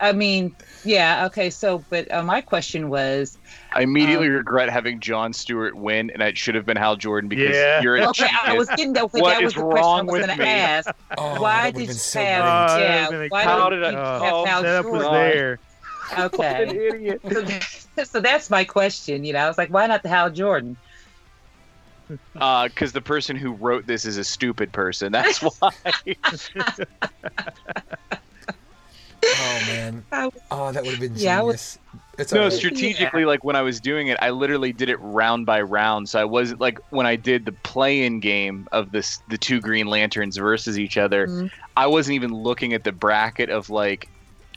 I 0.00 0.12
mean, 0.12 0.56
yeah, 0.84 1.26
okay. 1.26 1.50
So, 1.50 1.84
but 1.90 2.10
uh, 2.12 2.22
my 2.22 2.40
question 2.40 2.88
was, 2.88 3.36
I 3.74 3.82
immediately 3.82 4.28
Um, 4.28 4.32
regret 4.34 4.70
having 4.70 4.98
John 5.00 5.32
Stewart 5.32 5.76
win, 5.76 6.10
and 6.10 6.22
it 6.22 6.38
should 6.38 6.54
have 6.54 6.64
been 6.64 6.76
Hal 6.78 6.96
Jordan 6.96 7.28
because 7.28 7.54
Yeah. 7.54 7.82
you're 7.82 7.96
a 7.96 8.08
okay, 8.08 8.28
I 8.44 8.54
was 8.56 8.68
getting 8.68 8.94
that. 8.94 9.04
Okay, 9.04 9.20
What 9.20 9.30
that 9.34 9.42
was 9.42 9.52
is 9.52 9.54
the 9.56 9.60
question 9.62 9.76
I 9.78 9.80
wrong 9.82 10.06
was 10.06 10.12
with 10.12 10.26
going 10.26 10.38
to 10.38 10.44
me? 10.44 10.50
ask. 10.50 10.90
Oh, 11.18 11.40
why 11.42 11.70
did 11.70 11.74
been 11.74 11.88
you 11.88 11.94
so 11.94 12.20
have? 12.24 12.42
great. 12.42 12.50
Oh, 12.50 12.66
that 12.66 12.80
yeah, 12.80 13.08
would've 13.10 13.30
why 13.30 13.42
How 13.44 13.68
did 13.70 13.80
did 13.80 13.94
I- 13.94 14.20
Oh, 14.20 14.44
have 14.44 14.48
Hal 14.48 14.62
setup 14.62 14.84
was 14.86 15.02
Jordan? 15.02 15.12
there. 15.12 15.58
Okay, 16.18 16.62
idiot. 16.88 17.20
so, 17.96 18.04
so 18.04 18.20
that's 18.20 18.50
my 18.50 18.64
question. 18.64 19.22
You 19.24 19.34
know, 19.34 19.40
I 19.40 19.48
was 19.48 19.58
like, 19.58 19.70
why 19.70 19.86
not 19.86 20.02
the 20.02 20.08
Hal 20.08 20.30
Jordan? 20.30 20.76
Because 22.34 22.92
the 22.92 23.00
person 23.02 23.36
who 23.36 23.52
wrote 23.52 23.86
this 23.86 24.04
is 24.04 24.16
a 24.16 24.24
stupid 24.24 24.72
person. 24.72 25.12
That's 25.12 25.38
why. 25.60 25.70
Oh 29.24 29.60
man. 29.66 30.04
Oh, 30.52 30.72
that 30.72 30.82
would 30.82 30.90
have 30.92 31.00
been 31.00 31.10
genius. 31.10 31.22
Yeah, 31.22 31.40
was- 31.42 31.78
It's 32.18 32.32
no, 32.32 32.40
alright. 32.42 32.52
strategically, 32.52 33.24
like 33.24 33.44
when 33.44 33.56
I 33.56 33.62
was 33.62 33.80
doing 33.80 34.08
it, 34.08 34.18
I 34.20 34.30
literally 34.30 34.72
did 34.72 34.88
it 34.88 34.96
round 35.00 35.46
by 35.46 35.60
round. 35.62 36.08
So 36.08 36.18
I 36.20 36.24
wasn't 36.24 36.60
like 36.60 36.78
when 36.90 37.06
I 37.06 37.16
did 37.16 37.44
the 37.46 37.52
play-in 37.52 38.20
game 38.20 38.68
of 38.72 38.90
this, 38.92 39.20
the 39.28 39.38
two 39.38 39.60
Green 39.60 39.86
Lanterns 39.86 40.36
versus 40.36 40.78
each 40.78 40.96
other. 40.98 41.26
Mhm. 41.28 41.50
I 41.76 41.86
wasn't 41.86 42.16
even 42.16 42.34
looking 42.34 42.72
at 42.74 42.84
the 42.84 42.92
bracket 42.92 43.48
of 43.48 43.70
like 43.70 44.08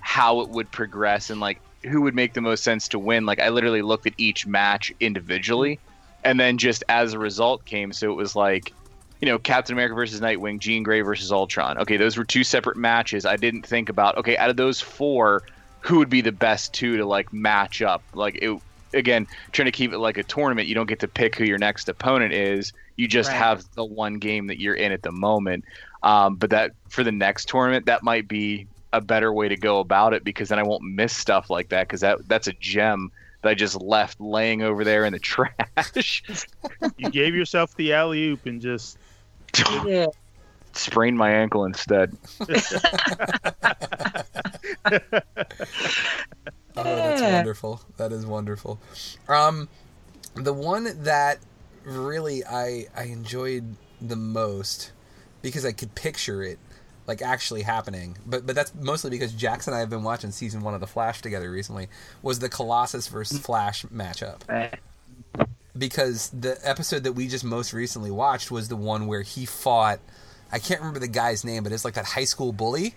how 0.02 0.42
it 0.42 0.50
would 0.50 0.70
progress 0.72 1.30
and 1.30 1.40
like 1.40 1.62
who 1.84 2.02
would 2.02 2.16
make 2.16 2.34
the 2.34 2.42
most 2.42 2.64
sense 2.64 2.88
to 2.90 3.00
win. 3.00 3.26
Like 3.26 3.40
I 3.40 3.50
literally 3.50 3.82
looked 3.82 4.08
at 4.08 4.14
each 4.18 4.46
match 4.48 4.92
individually, 5.00 5.80
and 6.24 6.40
then 6.40 6.58
just 6.58 6.84
as 6.90 7.14
a 7.14 7.20
result 7.20 7.64
came. 7.66 7.94
So 7.94 8.12
it 8.12 8.16
was 8.16 8.36
like, 8.36 8.74
you 9.24 9.30
know, 9.30 9.40
Captain 9.40 9.72
America 9.72 9.96
versus 9.96 10.20
Nightwing, 10.20 10.60
Jean 10.60 10.84
Grey 10.84 11.00
versus 11.00 11.32
Ultron. 11.32 11.78
Okay, 11.78 11.96
those 11.96 12.18
were 12.18 12.26
two 12.26 12.44
separate 12.44 12.76
matches. 12.76 13.26
I 13.26 13.38
didn't 13.38 13.66
think 13.66 13.88
about 13.88 14.18
okay, 14.18 14.36
out 14.36 14.50
of 14.50 14.58
those 14.58 14.82
four, 14.82 15.44
who 15.80 15.98
would 16.00 16.10
be 16.10 16.20
the 16.20 16.34
best 16.34 16.74
two 16.74 16.98
to 16.98 17.06
like 17.06 17.32
match 17.32 17.82
up? 17.82 18.04
Like 18.14 18.38
it 18.42 18.60
again, 18.94 19.26
trying 19.54 19.68
to 19.68 19.72
keep 19.72 19.94
it 19.94 20.00
like 20.00 20.18
a 20.18 20.24
tournament. 20.24 20.68
You 20.68 20.76
don't 20.76 20.90
get 20.90 21.00
to 21.00 21.08
pick 21.08 21.38
who 21.38 21.46
your 21.46 21.58
next 21.58 21.88
opponent 21.88 22.34
is. 22.34 22.74
You 22.98 23.08
just 23.08 23.30
Right. 23.30 23.38
have 23.38 23.64
the 23.76 23.86
one 23.86 24.16
game 24.16 24.48
that 24.48 24.60
you're 24.60 24.76
in 24.76 24.92
at 24.92 25.04
the 25.04 25.14
moment. 25.14 25.64
Um, 26.04 26.36
but 26.36 26.50
that 26.50 26.72
for 26.90 27.06
the 27.06 27.14
next 27.14 27.48
tournament, 27.48 27.86
that 27.86 28.04
might 28.04 28.28
be 28.28 28.68
a 28.92 29.00
better 29.00 29.32
way 29.32 29.48
to 29.48 29.56
go 29.56 29.80
about 29.80 30.14
it 30.14 30.26
because 30.26 30.50
then 30.50 30.60
I 30.60 30.64
won't 30.64 30.84
miss 30.84 31.16
stuff 31.16 31.50
like 31.50 31.70
that 31.70 31.88
because 31.88 32.02
that 32.02 32.28
that's 32.28 32.48
a 32.48 32.54
gem 32.60 33.10
that 33.42 33.50
I 33.52 33.54
just 33.54 33.82
left 33.82 34.20
laying 34.20 34.64
over 34.64 34.84
there 34.84 35.06
in 35.06 35.14
the 35.14 35.20
trash. 35.32 36.24
You 36.98 37.10
gave 37.10 37.36
yourself 37.36 37.74
the 37.78 37.94
alley 37.94 38.28
oop 38.28 38.46
and 38.48 38.62
just 38.62 38.98
Yeah, 39.86 40.08
Sprained 40.74 41.18
my 41.18 41.32
ankle 41.32 41.66
instead. 41.66 42.18
Oh, 46.76 46.84
that's 46.84 47.22
wonderful. 47.22 47.82
That 47.98 48.12
is 48.12 48.26
wonderful. 48.26 48.80
Um, 49.28 49.70
the 50.36 50.54
one 50.54 51.04
that 51.04 51.40
really 51.84 52.44
I 52.46 52.88
I 52.96 53.04
enjoyed 53.04 53.76
the 54.02 54.16
most 54.16 54.92
because 55.42 55.66
I 55.66 55.72
could 55.72 55.94
picture 55.96 56.42
it 56.42 56.60
like 57.06 57.22
actually 57.22 57.62
happening. 57.62 58.18
But 58.26 58.46
but 58.46 58.56
that's 58.56 58.74
mostly 58.76 59.12
because 59.12 59.34
Jackson 59.34 59.74
and 59.74 59.78
I 59.78 59.80
have 59.82 59.90
been 59.90 60.04
watching 60.04 60.32
season 60.32 60.62
one 60.62 60.74
of 60.74 60.80
The 60.80 60.88
Flash 60.88 61.22
together 61.22 61.52
recently. 61.52 61.90
Was 62.22 62.40
the 62.40 62.50
Colossus 62.50 63.08
versus 63.08 63.40
Flash 63.40 63.84
matchup? 63.86 64.42
Right. 65.74 65.80
because 65.80 66.30
the 66.30 66.58
episode 66.64 67.04
that 67.04 67.14
we 67.14 67.28
just 67.28 67.44
most 67.44 67.74
recently 67.74 68.12
watched 68.12 68.52
was 68.52 68.68
the 68.70 68.76
one 68.76 69.08
where 69.08 69.22
he 69.22 69.46
fought 69.46 70.00
I 70.52 70.60
can't 70.60 70.80
remember 70.82 71.00
the 71.00 71.08
guy's 71.08 71.44
name, 71.44 71.64
but 71.64 71.72
it's 71.72 71.84
like 71.84 71.96
that 71.96 72.06
high 72.06 72.26
school 72.26 72.52
bully. 72.54 72.94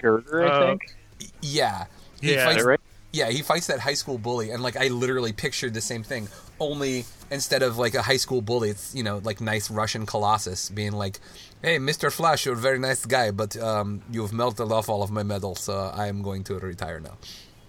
Girder, 0.00 0.44
I 0.46 0.50
Oh. 0.58 0.66
think. 0.68 0.94
Yeah. 1.42 1.86
He 2.20 2.34
Yeah. 2.34 2.44
fights, 2.44 2.64
Right? 2.64 2.80
Yeah, 3.12 3.28
he 3.30 3.42
fights 3.42 3.66
that 3.66 3.80
high 3.80 3.94
school 3.94 4.16
bully 4.18 4.50
and 4.52 4.62
like 4.62 4.76
I 4.76 4.86
literally 4.86 5.32
pictured 5.32 5.74
the 5.74 5.80
same 5.80 6.04
thing. 6.04 6.28
Only 6.60 7.04
instead 7.30 7.62
of 7.62 7.76
like 7.78 7.94
a 7.94 8.02
high 8.02 8.16
school 8.18 8.40
bully, 8.42 8.70
it's 8.70 8.94
you 8.94 9.02
know, 9.02 9.18
like 9.24 9.40
nice 9.40 9.68
Russian 9.70 10.06
colossus 10.06 10.70
being 10.70 10.92
like, 10.92 11.18
Hey, 11.62 11.78
Mr. 11.78 12.12
Flash, 12.12 12.46
you're 12.46 12.54
a 12.54 12.56
very 12.56 12.78
nice 12.78 13.04
guy, 13.04 13.32
but 13.32 13.56
um, 13.56 14.02
you've 14.10 14.32
melted 14.32 14.70
off 14.70 14.88
all 14.88 15.02
of 15.02 15.10
my 15.10 15.22
medals, 15.24 15.60
so 15.60 15.90
I 15.92 16.06
am 16.06 16.22
going 16.22 16.44
to 16.44 16.58
retire 16.58 17.00
now. 17.00 17.18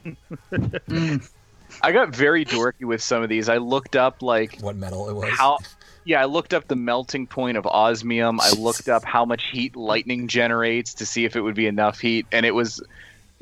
I 1.82 1.92
got 1.92 2.16
very 2.16 2.46
dorky 2.46 2.86
with 2.86 3.02
some 3.02 3.24
of 3.24 3.30
these. 3.30 3.50
I 3.50 3.58
looked 3.58 3.96
up 3.96 4.22
like 4.22 4.60
What 4.60 4.76
metal 4.76 5.10
it 5.10 5.14
was. 5.14 5.30
how 5.30 5.58
yeah 6.04 6.20
i 6.20 6.26
looked 6.26 6.52
up 6.52 6.68
the 6.68 6.76
melting 6.76 7.28
point 7.28 7.58
of 7.58 7.66
osmium 7.68 8.40
i 8.42 8.50
looked 8.54 8.90
up 8.90 9.04
how 9.06 9.24
much 9.24 9.44
heat 9.52 9.76
lightning 9.76 10.28
generates 10.28 10.96
to 10.96 11.06
see 11.06 11.26
if 11.26 11.36
it 11.36 11.42
would 11.42 11.54
be 11.54 11.68
enough 11.68 12.00
heat 12.00 12.26
and 12.32 12.44
it 12.44 12.56
was 12.56 12.82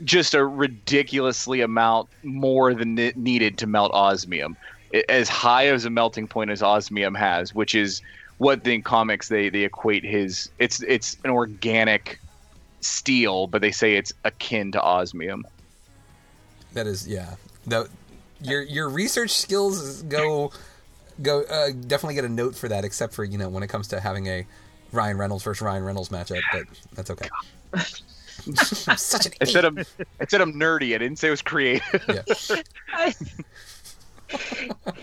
just 0.03 0.33
a 0.33 0.45
ridiculously 0.45 1.61
amount 1.61 2.09
more 2.23 2.73
than 2.73 2.97
it 2.97 3.15
needed 3.15 3.57
to 3.57 3.65
melt 3.65 3.93
osmium 3.93 4.57
as 5.07 5.29
high 5.29 5.67
as 5.67 5.85
a 5.85 5.89
melting 5.89 6.27
point 6.27 6.51
as 6.51 6.61
osmium 6.61 7.15
has 7.15 7.55
which 7.55 7.73
is 7.73 8.01
what 8.39 8.67
in 8.67 8.81
comics 8.81 9.29
they 9.29 9.47
they 9.47 9.63
equate 9.63 10.03
his 10.03 10.49
it's 10.59 10.81
it's 10.83 11.15
an 11.23 11.31
organic 11.31 12.19
steel 12.81 13.47
but 13.47 13.61
they 13.61 13.71
say 13.71 13.95
it's 13.95 14.11
akin 14.25 14.69
to 14.73 14.81
osmium 14.81 15.45
That 16.73 16.87
is, 16.87 17.07
yeah. 17.07 17.35
The, 17.65 17.89
your 18.41 18.61
your 18.61 18.89
research 18.89 19.31
skills 19.31 20.03
go 20.03 20.51
go 21.21 21.43
uh, 21.43 21.71
definitely 21.71 22.15
get 22.15 22.25
a 22.25 22.29
note 22.29 22.55
for 22.55 22.67
that. 22.69 22.85
Except 22.85 23.13
for 23.13 23.23
you 23.23 23.37
know 23.37 23.49
when 23.49 23.63
it 23.63 23.67
comes 23.67 23.87
to 23.89 23.99
having 23.99 24.27
a 24.27 24.45
Ryan 24.91 25.17
Reynolds 25.17 25.43
versus 25.43 25.61
Ryan 25.61 25.83
Reynolds 25.83 26.09
matchup, 26.09 26.41
but 26.51 26.63
that's 26.93 27.09
okay. 27.11 27.29
I'm 28.87 28.95
such 28.97 29.25
an 29.25 29.33
i 29.41 29.43
said 29.43 29.65
i'm 29.65 29.77
i 29.77 30.25
said 30.25 30.39
i'm 30.39 30.53
nerdy 30.53 30.95
i 30.95 30.97
didn't 30.97 31.17
say 31.17 31.27
it 31.27 31.31
was 31.31 31.41
creative 31.41 31.83
yeah. 32.07 32.21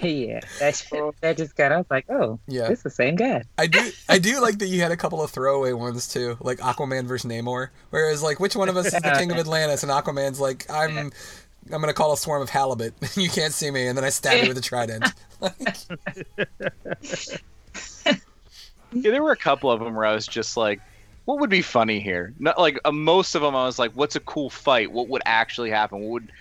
yeah, 0.02 0.40
that's 0.58 0.88
that 1.20 1.36
just 1.36 1.56
got. 1.56 1.72
I 1.72 1.78
was 1.78 1.86
like, 1.90 2.06
oh, 2.08 2.38
Yeah. 2.46 2.68
it's 2.70 2.82
the 2.82 2.90
same 2.90 3.16
guy. 3.16 3.42
I 3.58 3.66
do 3.66 3.90
I 4.08 4.18
do 4.18 4.40
like 4.40 4.58
that 4.60 4.68
you 4.68 4.80
had 4.80 4.92
a 4.92 4.96
couple 4.96 5.22
of 5.22 5.30
throwaway 5.30 5.72
ones 5.72 6.08
too, 6.08 6.36
like 6.40 6.58
Aquaman 6.58 7.06
versus 7.06 7.30
Namor. 7.30 7.68
Whereas 7.90 8.22
like 8.22 8.40
which 8.40 8.56
one 8.56 8.68
of 8.68 8.76
us 8.76 8.86
is 8.86 8.92
the 8.94 9.14
king 9.18 9.30
of 9.32 9.38
Atlantis? 9.38 9.82
And 9.82 9.90
Aquaman's 9.90 10.40
like 10.40 10.70
I'm 10.70 11.12
I'm 11.72 11.80
gonna 11.80 11.92
call 11.92 12.12
a 12.12 12.16
swarm 12.16 12.42
of 12.42 12.50
halibut. 12.50 12.94
you 13.16 13.28
can't 13.28 13.52
see 13.52 13.70
me, 13.70 13.86
and 13.86 13.96
then 13.96 14.04
I 14.04 14.10
stab 14.10 14.42
you 14.42 14.48
with 14.48 14.58
a 14.58 14.60
trident. 14.60 15.12
Yeah, 18.92 19.10
there 19.10 19.22
were 19.22 19.32
a 19.32 19.36
couple 19.36 19.70
of 19.70 19.80
them 19.80 19.94
where 19.94 20.06
I 20.06 20.14
was 20.14 20.26
just 20.26 20.56
like, 20.56 20.80
what 21.24 21.40
would 21.40 21.50
be 21.50 21.62
funny 21.62 22.00
here? 22.00 22.32
Not 22.38 22.58
like 22.58 22.78
uh, 22.84 22.92
most 22.92 23.34
of 23.34 23.42
them, 23.42 23.54
I 23.54 23.66
was 23.66 23.78
like, 23.78 23.92
what's 23.92 24.16
a 24.16 24.20
cool 24.20 24.48
fight? 24.48 24.92
What 24.92 25.08
would 25.08 25.22
actually 25.26 25.70
happen? 25.70 26.00
What 26.00 26.10
would 26.10 26.32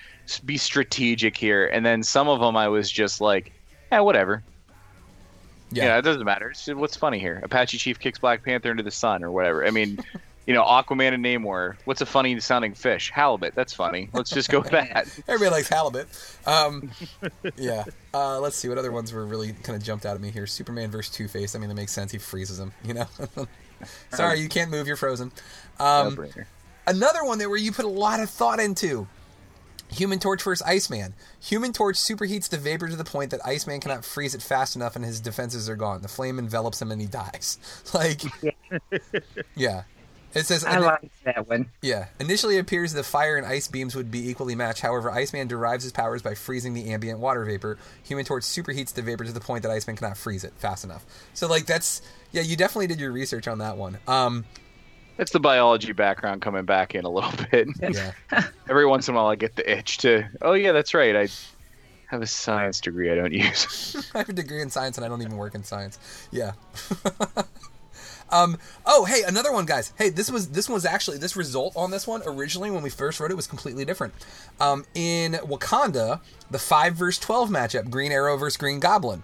be 0.45 0.57
strategic 0.57 1.35
here? 1.35 1.67
And 1.67 1.85
then 1.85 2.03
some 2.03 2.27
of 2.27 2.39
them, 2.39 2.55
I 2.55 2.67
was 2.67 2.89
just 2.89 3.19
like, 3.19 3.51
yeah, 3.91 4.01
whatever. 4.01 4.43
Yeah. 5.71 5.85
Yeah, 5.85 5.97
it 5.97 6.03
doesn't 6.03 6.23
matter. 6.23 6.51
It's 6.51 6.67
what's 6.67 6.95
funny 6.95 7.19
here? 7.19 7.41
Apache 7.43 7.79
Chief 7.79 7.99
kicks 7.99 8.19
Black 8.19 8.43
Panther 8.43 8.71
into 8.71 8.83
the 8.83 8.91
sun 8.91 9.23
or 9.23 9.31
whatever. 9.31 9.65
I 9.65 9.71
mean, 9.71 9.99
you 10.45 10.53
know, 10.53 10.63
Aquaman 10.63 11.13
and 11.13 11.23
Namor. 11.25 11.75
What's 11.85 12.01
a 12.01 12.05
funny 12.05 12.39
sounding 12.39 12.73
fish? 12.73 13.11
Halibut. 13.11 13.55
That's 13.55 13.73
funny. 13.73 14.09
Let's 14.13 14.29
just 14.29 14.49
go 14.49 14.59
with 14.59 14.71
that. 14.71 15.07
Everybody 15.27 15.51
likes 15.51 15.69
halibut. 15.69 16.07
Um, 16.45 16.91
yeah. 17.57 17.85
Uh, 18.13 18.39
let's 18.39 18.55
see 18.55 18.69
what 18.69 18.77
other 18.77 18.91
ones 18.91 19.11
were 19.11 19.25
really 19.25 19.53
kind 19.63 19.75
of 19.75 19.83
jumped 19.83 20.05
out 20.05 20.15
at 20.15 20.21
me 20.21 20.31
here. 20.31 20.45
Superman 20.47 20.91
versus 20.91 21.13
Two 21.13 21.27
Face. 21.27 21.55
I 21.55 21.59
mean, 21.59 21.69
that 21.69 21.75
makes 21.75 21.91
sense. 21.91 22.11
He 22.11 22.17
freezes 22.17 22.59
him. 22.59 22.71
You 22.83 22.93
know. 22.95 23.07
Sorry, 24.11 24.39
you 24.39 24.47
can't 24.49 24.71
move. 24.71 24.87
You're 24.87 24.95
frozen. 24.95 25.31
Um, 25.79 26.15
No-brainer. 26.15 26.45
another 26.87 27.23
one 27.25 27.37
that 27.39 27.49
where 27.49 27.57
you 27.57 27.71
put 27.71 27.85
a 27.85 27.89
lot 27.89 28.19
of 28.19 28.29
thought 28.29 28.59
into. 28.59 29.07
Human 29.91 30.17
Torch 30.17 30.41
versus 30.41 30.65
Iceman. 30.65 31.13
Human 31.41 31.71
Torch 31.71 31.95
superheats 31.95 32.49
the 32.49 32.57
vapor 32.57 32.87
to 32.87 32.95
the 32.95 33.03
point 33.03 33.29
that 33.29 33.45
Iceman 33.45 33.79
cannot 33.79 34.03
freeze 34.03 34.33
it 34.33 34.41
fast 34.41 34.75
enough, 34.75 34.95
and 34.95 35.05
his 35.05 35.19
defenses 35.19 35.69
are 35.69 35.75
gone. 35.75 36.01
The 36.01 36.07
flame 36.07 36.39
envelops 36.39 36.81
him, 36.81 36.91
and 36.91 36.99
he 36.99 37.05
dies. 37.07 37.59
Like, 37.93 38.21
yeah. 39.55 39.83
It 40.35 40.45
says 40.45 40.65
I 40.65 40.79
like 40.79 41.09
that 41.23 41.47
one. 41.47 41.67
yeah. 41.81 42.07
Initially, 42.19 42.57
it 42.57 42.59
appears 42.59 42.91
the 42.93 43.03
fire 43.03 43.37
and 43.37 43.45
ice 43.47 43.67
beams 43.69 43.95
would 43.95 44.11
be 44.11 44.29
equally 44.29 44.53
matched. 44.53 44.81
However, 44.81 45.09
Iceman 45.09 45.47
derives 45.47 45.83
his 45.83 45.93
powers 45.93 46.21
by 46.21 46.35
freezing 46.35 46.73
the 46.73 46.91
ambient 46.91 47.19
water 47.19 47.45
vapor. 47.45 47.77
Human 48.03 48.25
Torch 48.25 48.43
superheats 48.43 48.93
the 48.93 49.01
vapor 49.01 49.23
to 49.23 49.31
the 49.31 49.39
point 49.39 49.63
that 49.63 49.71
Iceman 49.71 49.95
cannot 49.95 50.17
freeze 50.17 50.43
it 50.43 50.53
fast 50.57 50.83
enough. 50.83 51.05
So, 51.33 51.47
like, 51.47 51.65
that's 51.65 52.01
yeah. 52.33 52.41
You 52.41 52.57
definitely 52.57 52.87
did 52.87 52.99
your 52.99 53.11
research 53.13 53.47
on 53.47 53.59
that 53.59 53.77
one. 53.77 53.97
Um, 54.07 54.43
It's 55.17 55.31
the 55.31 55.39
biology 55.39 55.93
background 55.93 56.41
coming 56.41 56.65
back 56.65 56.93
in 56.95 57.05
a 57.05 57.09
little 57.09 57.31
bit. 57.51 57.69
yeah. 57.89 58.11
Every 58.69 58.85
once 58.85 59.07
in 59.07 59.15
a 59.15 59.17
while, 59.17 59.27
I 59.27 59.35
get 59.35 59.55
the 59.55 59.71
itch 59.71 59.99
to, 59.99 60.27
oh, 60.41 60.51
yeah, 60.53 60.73
that's 60.73 60.93
right. 60.93 61.15
I 61.15 61.27
have 62.07 62.21
a 62.21 62.27
science 62.27 62.81
degree 62.81 63.09
I 63.09 63.15
don't 63.15 63.31
use. 63.47 64.11
I 64.13 64.17
have 64.19 64.29
a 64.29 64.33
degree 64.33 64.61
in 64.61 64.69
science 64.69 64.97
and 64.97 65.05
I 65.05 65.07
don't 65.07 65.21
even 65.21 65.37
work 65.37 65.55
in 65.55 65.63
science. 65.63 65.97
Yeah. 66.31 66.51
Um. 68.35 68.57
Oh, 68.85 69.05
hey, 69.05 69.23
another 69.23 69.51
one, 69.51 69.65
guys. 69.65 69.93
Hey, 69.97 70.09
this 70.09 70.29
was 70.29 70.49
this 70.49 70.69
was 70.69 70.85
actually 70.85 71.17
this 71.17 71.35
result 71.35 71.75
on 71.75 71.91
this 71.91 72.05
one 72.07 72.21
originally 72.25 72.71
when 72.71 72.83
we 72.83 72.89
first 72.89 73.19
wrote 73.19 73.31
it 73.31 73.35
was 73.35 73.47
completely 73.47 73.85
different. 73.85 74.13
Um, 74.59 74.85
in 74.93 75.33
Wakanda, 75.33 76.19
the 76.51 76.59
five 76.59 76.95
versus 76.95 77.19
twelve 77.19 77.49
matchup, 77.49 77.89
Green 77.89 78.11
Arrow 78.11 78.37
versus 78.37 78.57
Green 78.57 78.79
Goblin. 78.79 79.23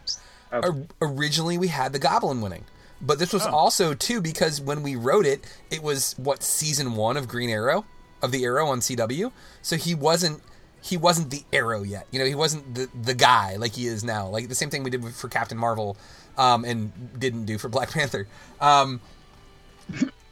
O- 0.53 0.85
originally, 1.01 1.57
we 1.57 1.67
had 1.69 1.93
the 1.93 1.99
Goblin 1.99 2.41
winning, 2.41 2.65
but 3.01 3.19
this 3.19 3.31
was 3.31 3.45
also 3.45 3.93
too 3.93 4.19
because 4.21 4.59
when 4.59 4.83
we 4.83 4.95
wrote 4.95 5.25
it, 5.25 5.41
it 5.69 5.81
was 5.81 6.13
what 6.17 6.43
season 6.43 6.95
one 6.95 7.15
of 7.17 7.27
Green 7.27 7.49
Arrow. 7.49 7.85
of 8.21 8.31
the 8.31 8.43
Arrow 8.43 8.67
on 8.67 8.79
CW, 8.81 9.31
so 9.61 9.75
he 9.77 9.95
wasn't 9.95 10.41
he 10.81 10.97
wasn't 10.97 11.29
the 11.29 11.43
Arrow 11.53 11.83
yet. 11.83 12.05
You 12.11 12.19
know, 12.19 12.25
he 12.25 12.35
wasn't 12.35 12.75
the 12.75 12.87
the 12.93 13.13
guy 13.13 13.55
like 13.55 13.73
he 13.73 13.87
is 13.87 14.03
now. 14.03 14.27
Like 14.27 14.49
the 14.49 14.55
same 14.55 14.69
thing 14.69 14.83
we 14.83 14.89
did 14.89 15.03
for 15.15 15.27
Captain 15.29 15.57
Marvel, 15.57 15.95
um, 16.37 16.65
and 16.65 16.91
didn't 17.19 17.45
do 17.45 17.57
for 17.57 17.69
Black 17.69 17.91
Panther. 17.91 18.27
Um, 18.59 18.99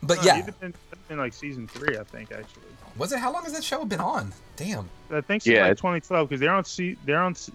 but 0.03 0.17
No, 0.17 0.23
yeah, 0.23 0.39
it'd 0.39 0.59
been, 0.59 0.73
like 1.17 1.33
season 1.33 1.67
three, 1.67 1.97
I 1.97 2.03
think. 2.03 2.31
Actually, 2.31 2.63
was 2.97 3.11
it? 3.11 3.19
How 3.19 3.31
long 3.33 3.43
has 3.43 3.53
that 3.53 3.63
show 3.63 3.83
been 3.85 3.99
on? 3.99 4.31
Damn. 4.55 4.89
I 5.11 5.21
think 5.21 5.43
since 5.43 5.47
Yeah, 5.55 5.67
like 5.67 5.77
2012 5.77 6.29
because 6.29 6.39
they're 6.39 6.53
on. 6.53 6.63
C- 6.65 6.97
they're 7.05 7.21
on. 7.21 7.35
C- 7.35 7.53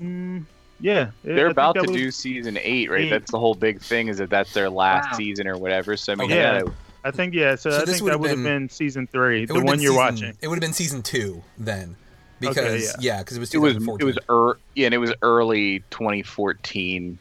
Mm, 0.00 0.44
yeah, 0.80 1.10
They're 1.22 1.36
think 1.46 1.50
about 1.52 1.74
to 1.76 1.82
was- 1.82 1.90
do 1.92 2.10
season 2.10 2.58
eight, 2.60 2.90
right? 2.90 3.02
Eight. 3.02 3.10
That's 3.10 3.30
the 3.30 3.38
whole 3.38 3.54
big 3.54 3.80
thing 3.80 4.08
is 4.08 4.18
that 4.18 4.30
that's 4.30 4.52
their 4.52 4.68
last 4.68 5.12
Wow. 5.12 5.18
season 5.18 5.46
or 5.46 5.56
whatever. 5.56 5.96
So 5.96 6.12
I 6.12 6.16
mean, 6.16 6.32
Okay. 6.32 6.40
yeah, 6.40 6.62
I 7.04 7.10
think 7.12 7.34
yeah. 7.34 7.54
So, 7.54 7.70
So 7.70 7.76
I 7.76 7.80
this 7.84 7.90
think 7.96 8.02
would've 8.04 8.14
that 8.14 8.20
would 8.20 8.30
have 8.30 8.38
been- 8.38 8.62
been, 8.62 8.68
season 8.68 9.06
three, 9.06 9.44
the 9.44 9.54
one 9.54 9.80
you're 9.80 9.92
season- 9.92 9.94
watching. 9.96 10.36
It 10.40 10.48
would 10.48 10.56
have 10.56 10.60
been 10.60 10.72
season 10.72 11.02
two 11.02 11.42
then, 11.58 11.94
because 12.40 12.56
Okay, 12.58 12.78
yeah, 12.82 12.90
yeah. 13.00 13.18
because 13.18 13.36
it 13.36 13.40
was 13.40 13.54
it 13.54 13.58
was 13.58 13.74
2014. 13.74 14.00
it 14.00 14.04
was 14.06 14.18
er, 14.28 14.58
yeah, 14.74 14.86
and 14.86 14.94
it 14.94 14.98
was 14.98 15.12
early 15.22 15.80
2014. 15.90 17.18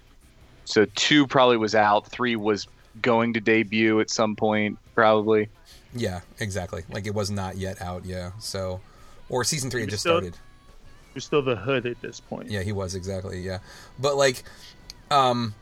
So 0.71 0.85
two 0.95 1.27
probably 1.27 1.57
was 1.57 1.75
out. 1.75 2.07
Three 2.07 2.35
was 2.37 2.67
going 3.01 3.33
to 3.33 3.41
debut 3.41 3.99
at 3.99 4.09
some 4.09 4.35
point, 4.35 4.77
probably. 4.95 5.49
yeah, 5.93 6.21
exactly. 6.39 6.83
Like 6.89 7.05
it 7.07 7.13
was 7.13 7.29
not 7.29 7.57
yet 7.57 7.81
out. 7.81 8.05
Yeah, 8.05 8.31
so 8.39 8.79
or 9.29 9.43
season 9.43 9.69
three 9.69 9.81
had 9.81 9.89
just 9.89 10.01
still- 10.03 10.13
started. 10.19 10.35
You're 11.13 11.21
still 11.21 11.41
the 11.41 11.57
hood 11.57 11.85
at 11.85 11.99
this 12.01 12.21
point. 12.21 12.49
Yeah, 12.49 12.61
he 12.63 12.71
was 12.71 12.95
exactly. 12.95 13.41
Yeah, 13.41 13.59
but 13.99 14.15
like, 14.15 14.43
um, 15.09 15.53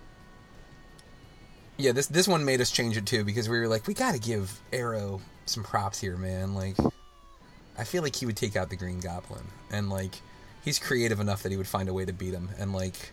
yeah, 1.77 1.91
this 1.91 2.05
this 2.05 2.27
one 2.27 2.45
made 2.45 2.61
us 2.61 2.69
change 2.69 2.97
it 2.97 3.07
too 3.07 3.23
because 3.23 3.49
we 3.49 3.59
were 3.59 3.67
like, 3.67 3.87
we 3.87 3.95
got 3.95 4.13
to 4.13 4.19
give 4.19 4.59
Arrow 4.71 5.21
some 5.47 5.63
props 5.63 5.99
here, 5.99 6.17
man. 6.17 6.53
Like, 6.53 6.75
I 7.79 7.83
feel 7.83 8.03
like 8.03 8.15
he 8.15 8.27
would 8.27 8.37
take 8.37 8.55
out 8.55 8.69
the 8.69 8.75
Green 8.75 8.99
Goblin, 8.99 9.45
and 9.71 9.89
like, 9.89 10.21
he's 10.63 10.77
creative 10.77 11.19
enough 11.19 11.41
that 11.41 11.51
he 11.51 11.57
would 11.57 11.67
find 11.67 11.89
a 11.89 11.93
way 11.93 12.05
to 12.05 12.13
beat 12.13 12.33
him, 12.33 12.49
and 12.59 12.71
like. 12.71 13.11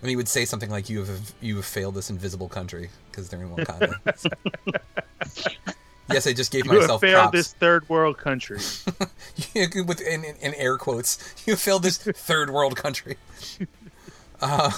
And 0.00 0.08
he 0.10 0.16
would 0.16 0.28
say 0.28 0.44
something 0.44 0.70
like, 0.70 0.88
"You 0.88 1.04
have 1.04 1.32
you 1.40 1.56
have 1.56 1.64
failed 1.64 1.94
this 1.94 2.08
invisible 2.10 2.48
country 2.48 2.90
because 3.10 3.28
they're 3.28 3.42
in 3.42 3.50
Wakanda." 3.50 3.96
yes, 6.12 6.26
I 6.26 6.32
just 6.32 6.52
gave 6.52 6.66
You 6.66 6.72
have 6.72 6.80
myself 6.82 7.00
failed 7.00 7.20
props. 7.22 7.32
this 7.36 7.52
third 7.54 7.88
world 7.88 8.16
country. 8.18 8.58
with 9.54 10.00
in, 10.00 10.24
in, 10.24 10.36
in 10.36 10.54
air 10.54 10.76
quotes, 10.78 11.18
you 11.46 11.56
failed 11.56 11.82
this 11.82 11.98
third 11.98 12.50
world 12.50 12.76
country. 12.76 13.16
Uh, 14.40 14.70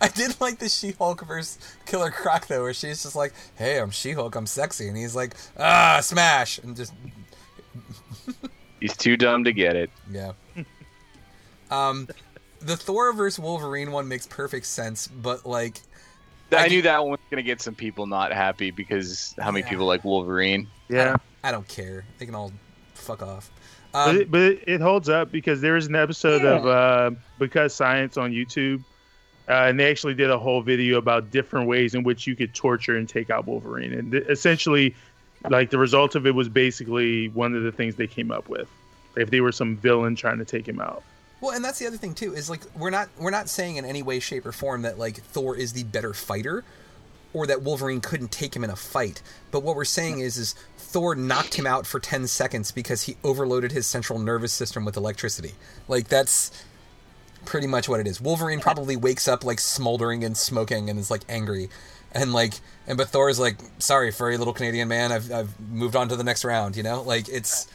I 0.00 0.06
did 0.06 0.40
like 0.40 0.60
the 0.60 0.68
She-Hulk 0.68 1.26
versus 1.26 1.58
Killer 1.84 2.12
Croc 2.12 2.46
though, 2.46 2.62
where 2.62 2.72
she's 2.72 3.02
just 3.02 3.16
like, 3.16 3.32
"Hey, 3.56 3.80
I'm 3.80 3.90
She-Hulk, 3.90 4.36
I'm 4.36 4.46
sexy," 4.46 4.86
and 4.86 4.96
he's 4.96 5.16
like, 5.16 5.34
"Ah, 5.58 5.98
smash!" 6.00 6.58
and 6.58 6.76
just 6.76 6.92
He's 8.78 8.96
too 8.96 9.16
dumb 9.16 9.42
to 9.42 9.52
get 9.52 9.74
it. 9.74 9.90
yeah. 10.08 10.30
Um, 11.68 12.06
the 12.60 12.76
Thor 12.76 13.12
versus 13.12 13.38
Wolverine 13.38 13.92
one 13.92 14.08
makes 14.08 14.26
perfect 14.26 14.66
sense, 14.66 15.06
but 15.06 15.46
like, 15.46 15.80
I, 16.52 16.68
knew 16.68 16.82
that 16.82 17.02
one 17.02 17.12
was 17.12 17.20
gonna 17.30 17.42
get 17.42 17.60
some 17.60 17.74
people 17.74 18.06
not 18.06 18.32
happy 18.32 18.70
because 18.70 19.34
how 19.38 19.50
many 19.50 19.68
people 19.68 19.86
like 19.86 20.04
Wolverine? 20.04 20.68
Yeah. 20.88 21.16
I 21.42 21.52
don't 21.52 21.66
care. 21.68 22.04
They 22.18 22.26
can 22.26 22.34
all 22.34 22.52
fuck 22.94 23.22
off. 23.22 23.50
but, 23.92 24.08
Um, 24.08 24.16
it, 24.16 24.30
but 24.30 24.40
it, 24.40 24.64
it 24.66 24.80
holds 24.80 25.08
up 25.08 25.30
because 25.30 25.60
there 25.60 25.76
is 25.76 25.86
an 25.86 25.94
episode 25.94 26.44
of 26.44 26.66
uh, 26.66 27.10
Because 27.38 27.72
Science 27.72 28.16
on 28.16 28.32
YouTube, 28.32 28.82
uh, 29.48 29.52
and 29.52 29.78
they 29.78 29.88
actually 29.88 30.14
did 30.14 30.30
a 30.30 30.38
whole 30.38 30.60
video 30.60 30.98
about 30.98 31.30
different 31.30 31.68
ways 31.68 31.94
in 31.94 32.02
which 32.02 32.26
you 32.26 32.34
could 32.34 32.52
torture 32.52 32.96
and 32.96 33.08
take 33.08 33.30
out 33.30 33.46
Wolverine, 33.46 33.92
and 33.92 34.12
th- 34.12 34.24
essentially, 34.28 34.94
like 35.48 35.70
the 35.70 35.78
result 35.78 36.16
of 36.16 36.26
it 36.26 36.34
was 36.34 36.48
basically 36.48 37.28
one 37.28 37.54
of 37.54 37.62
the 37.62 37.70
things 37.70 37.94
they 37.94 38.08
came 38.08 38.32
up 38.32 38.48
with. 38.48 38.68
If 39.16 39.30
they 39.30 39.40
were 39.40 39.52
some 39.52 39.76
villain 39.76 40.16
trying 40.16 40.38
to 40.38 40.44
take 40.44 40.66
him 40.66 40.80
out. 40.80 41.02
Well, 41.46 41.54
and 41.54 41.64
that's 41.64 41.78
the 41.78 41.86
other 41.86 41.96
thing 41.96 42.12
too 42.14 42.34
is 42.34 42.50
like 42.50 42.62
we're 42.76 42.90
not 42.90 43.08
we're 43.20 43.30
not 43.30 43.48
saying 43.48 43.76
in 43.76 43.84
any 43.84 44.02
way, 44.02 44.18
shape, 44.18 44.44
or 44.46 44.50
form 44.50 44.82
that 44.82 44.98
like 44.98 45.22
Thor 45.22 45.56
is 45.56 45.74
the 45.74 45.84
better 45.84 46.12
fighter, 46.12 46.64
or 47.32 47.46
that 47.46 47.62
Wolverine 47.62 48.00
couldn't 48.00 48.32
take 48.32 48.56
him 48.56 48.64
in 48.64 48.70
a 48.70 48.74
fight. 48.74 49.22
But 49.52 49.62
what 49.62 49.76
we're 49.76 49.84
saying 49.84 50.18
is 50.18 50.36
is 50.38 50.56
Thor 50.76 51.14
knocked 51.14 51.54
him 51.54 51.64
out 51.64 51.86
for 51.86 52.00
ten 52.00 52.26
seconds 52.26 52.72
because 52.72 53.02
he 53.02 53.16
overloaded 53.22 53.70
his 53.70 53.86
central 53.86 54.18
nervous 54.18 54.52
system 54.52 54.84
with 54.84 54.96
electricity. 54.96 55.52
Like 55.86 56.08
that's 56.08 56.50
pretty 57.44 57.68
much 57.68 57.88
what 57.88 58.00
it 58.00 58.08
is. 58.08 58.20
Wolverine 58.20 58.58
probably 58.58 58.96
wakes 58.96 59.28
up 59.28 59.44
like 59.44 59.60
smoldering 59.60 60.24
and 60.24 60.36
smoking 60.36 60.90
and 60.90 60.98
is 60.98 61.12
like 61.12 61.22
angry. 61.28 61.68
And 62.10 62.32
like, 62.32 62.54
and 62.88 62.98
but 62.98 63.10
Thor 63.10 63.30
is 63.30 63.38
like, 63.38 63.58
sorry, 63.78 64.10
furry 64.10 64.36
little 64.36 64.52
Canadian 64.52 64.88
man. 64.88 65.12
I've 65.12 65.30
I've 65.30 65.60
moved 65.60 65.94
on 65.94 66.08
to 66.08 66.16
the 66.16 66.24
next 66.24 66.44
round. 66.44 66.76
You 66.76 66.82
know, 66.82 67.02
like 67.02 67.28
it's 67.28 67.68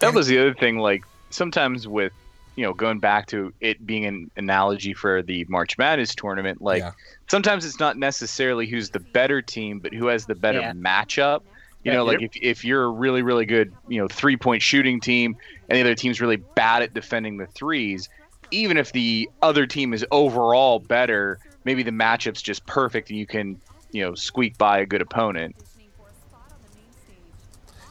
That 0.00 0.12
was 0.12 0.26
the 0.26 0.38
other 0.38 0.54
thing. 0.54 0.78
Like 0.78 1.04
sometimes 1.32 1.88
with 1.88 2.12
you 2.56 2.64
know 2.64 2.74
going 2.74 3.00
back 3.00 3.26
to 3.28 3.50
it 3.60 3.84
being 3.86 4.04
an 4.04 4.30
analogy 4.36 4.94
for 4.94 5.22
the 5.22 5.44
March 5.48 5.78
Madness 5.78 6.14
tournament, 6.14 6.60
like 6.60 6.80
Yeah. 6.82 6.92
sometimes 7.30 7.64
it's 7.64 7.80
not 7.80 7.96
necessarily 7.96 8.66
who's 8.66 8.90
the 8.90 9.00
better 9.00 9.40
team, 9.42 9.80
but 9.80 9.92
who 9.94 10.06
has 10.06 10.26
the 10.26 10.34
better 10.34 10.60
Yeah. 10.60 10.72
matchup. 10.72 11.40
You 11.84 11.90
Yeah, 11.90 11.98
know, 11.98 12.04
like 12.04 12.22
if, 12.22 12.30
if 12.34 12.64
you're 12.64 12.84
a 12.84 12.90
really 12.90 13.22
really 13.22 13.46
good 13.46 13.72
you 13.88 14.00
know 14.00 14.08
three 14.08 14.36
point 14.36 14.62
shooting 14.62 15.00
team, 15.00 15.34
and 15.68 15.76
the 15.76 15.80
other 15.80 15.94
team's 15.94 16.20
really 16.20 16.42
bad 16.54 16.82
at 16.82 16.94
defending 16.94 17.38
the 17.38 17.46
threes, 17.46 18.08
even 18.50 18.76
if 18.76 18.92
the 18.92 19.28
other 19.40 19.66
team 19.66 19.92
is 19.94 20.04
overall 20.10 20.78
better, 20.78 21.38
maybe 21.64 21.82
the 21.82 21.90
matchup's 21.90 22.42
just 22.42 22.64
perfect, 22.66 23.10
and 23.10 23.18
you 23.18 23.26
can 23.26 23.60
you 23.90 24.02
know 24.04 24.14
squeak 24.14 24.56
by 24.58 24.78
a 24.78 24.86
good 24.86 25.00
opponent. 25.02 25.56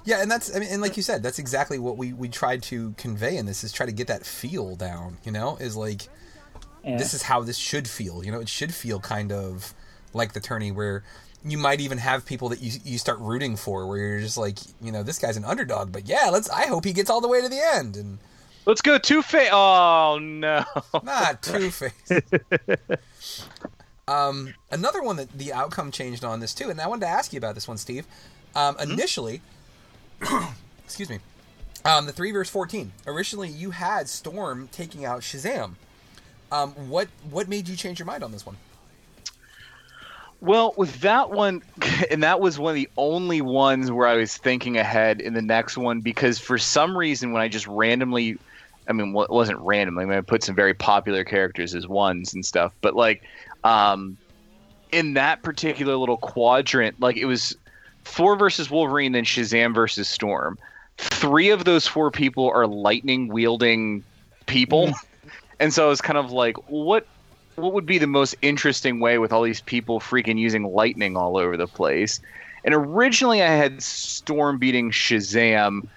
Yeah, 0.06 0.22
and 0.22 0.30
that's 0.32 0.56
I 0.56 0.60
mean, 0.60 0.70
and 0.72 0.82
like 0.82 0.98
you 0.98 1.04
said, 1.04 1.22
that's 1.24 1.40
exactly 1.40 1.78
what 1.80 1.98
we 1.98 2.14
we 2.14 2.28
tried 2.30 2.64
to 2.64 2.92
convey 2.98 3.38
in 3.38 3.46
this 3.46 3.64
is 3.64 3.72
try 3.72 3.86
to 3.86 3.92
get 3.92 4.08
that 4.08 4.26
feel 4.26 4.76
down. 4.76 5.18
You 5.24 5.32
know, 5.32 5.58
is 5.60 5.76
like 5.76 6.04
Yeah. 6.84 6.98
this 6.98 7.14
is 7.14 7.22
how 7.24 7.42
this 7.44 7.58
should 7.58 7.88
feel. 7.88 8.24
You 8.26 8.32
know, 8.32 8.40
it 8.40 8.50
should 8.50 8.74
feel 8.74 9.00
kind 9.00 9.32
of 9.32 9.74
like 10.14 10.34
the 10.34 10.40
tourney 10.40 10.72
where 10.72 11.04
you 11.44 11.58
might 11.58 11.82
even 11.82 11.98
have 12.00 12.26
people 12.26 12.50
that 12.50 12.62
you 12.62 12.80
you 12.84 12.98
start 12.98 13.20
rooting 13.20 13.56
for, 13.56 13.88
where 13.88 13.98
you're 13.98 14.20
just 14.20 14.38
like, 14.38 14.58
you 14.82 14.92
know, 14.92 15.04
this 15.04 15.18
guy's 15.20 15.38
an 15.38 15.46
underdog, 15.46 15.92
but 15.92 16.08
yeah, 16.08 16.30
let's. 16.32 16.50
I 16.50 16.68
hope 16.68 16.86
he 16.86 16.94
gets 16.94 17.10
all 17.10 17.22
the 17.22 17.28
way 17.28 17.42
to 17.42 17.50
the 17.50 17.60
end, 17.76 17.96
and 17.96 18.18
Let's 18.66 18.82
go 18.84 18.98
Two 19.00 19.22
Face. 19.24 19.50
Oh 19.52 20.20
no! 20.22 20.64
not 21.04 21.42
Two 21.44 21.72
Face. 21.72 22.12
um, 24.08 24.54
another 24.72 25.02
one 25.02 25.16
that 25.18 25.32
the 25.32 25.54
outcome 25.54 25.92
changed 25.92 26.24
on 26.24 26.40
this 26.40 26.54
too, 26.54 26.70
and 26.70 26.80
I 26.82 26.88
wanted 26.88 27.02
to 27.02 27.08
ask 27.12 27.34
you 27.34 27.38
about 27.38 27.56
this 27.56 27.68
one, 27.68 27.78
Steve. 27.78 28.06
Um, 28.56 28.76
initially, 28.80 29.42
excuse 30.86 31.10
me, 31.10 31.20
um, 31.86 32.06
the 32.06 32.12
three 32.12 32.32
verse 32.32 32.50
fourteen. 32.50 32.92
Originally, 33.08 33.50
you 33.50 33.72
had 33.72 34.08
Storm 34.08 34.70
taking 34.72 35.06
out 35.06 35.22
Shazam. 35.22 35.74
Um, 36.52 36.72
what 36.90 37.08
what 37.30 37.48
made 37.48 37.68
you 37.68 37.76
change 37.76 38.00
your 38.00 38.06
mind 38.06 38.24
on 38.24 38.32
this 38.32 38.46
one? 38.46 38.58
Well, 40.42 40.74
with 40.76 41.02
that 41.02 41.30
one, 41.30 41.62
and 42.12 42.24
that 42.24 42.40
was 42.40 42.60
one 42.60 42.72
of 42.72 42.76
the 42.76 42.90
only 42.98 43.42
ones 43.42 43.92
where 43.92 44.08
I 44.08 44.16
was 44.16 44.36
thinking 44.36 44.78
ahead 44.78 45.22
in 45.22 45.34
the 45.34 45.42
next 45.42 45.78
one 45.78 46.02
because 46.02 46.40
for 46.40 46.58
some 46.58 46.98
reason, 46.98 47.32
when 47.32 47.42
I 47.42 47.48
just 47.48 47.68
randomly, 47.68 48.38
I 48.88 48.94
mean, 48.94 49.14
well, 49.14 49.26
it 49.26 49.32
wasn't 49.32 49.60
randomly. 49.60 50.04
I 50.04 50.08
mean, 50.08 50.18
I 50.18 50.22
put 50.22 50.44
some 50.44 50.56
very 50.56 50.74
popular 50.74 51.24
characters 51.24 51.76
as 51.76 51.88
ones 51.88 52.34
and 52.34 52.46
stuff, 52.46 52.74
but 52.82 52.96
like, 52.96 53.24
um, 53.64 54.18
in 54.92 55.14
that 55.14 55.44
particular 55.44 55.96
little 55.96 56.18
quadrant, 56.18 57.00
like 57.00 57.18
it 57.18 57.26
was 57.26 57.56
Thor 58.04 58.36
versus 58.36 58.70
Wolverine, 58.70 59.12
then 59.12 59.26
Shazam 59.26 59.74
versus 59.74 60.10
Storm. 60.10 60.58
Three 60.98 61.50
of 61.50 61.66
those 61.66 61.88
four 61.88 62.12
people 62.12 62.50
are 62.50 62.68
lightning 62.68 63.28
wielding 63.28 64.04
people, 64.46 64.92
and 65.60 65.74
so 65.74 65.86
I 65.86 65.90
was 65.90 66.02
kind 66.02 66.18
of 66.18 66.32
like, 66.32 66.58
what 66.70 67.08
what 67.56 67.74
would 67.74 67.86
be 67.86 67.98
the 67.98 68.08
most 68.08 68.36
interesting 68.42 69.00
way 69.00 69.18
with 69.18 69.32
all 69.32 69.44
these 69.44 69.62
people 69.62 70.00
freaking 70.00 70.40
using 70.40 70.64
lightning 70.64 71.18
all 71.18 71.38
over 71.38 71.58
the 71.58 71.68
place? 71.68 72.20
And 72.64 72.74
originally 72.74 73.42
I 73.42 73.50
had 73.50 73.82
Storm 73.82 74.58
beating 74.58 74.92
Shazam. 74.92 75.88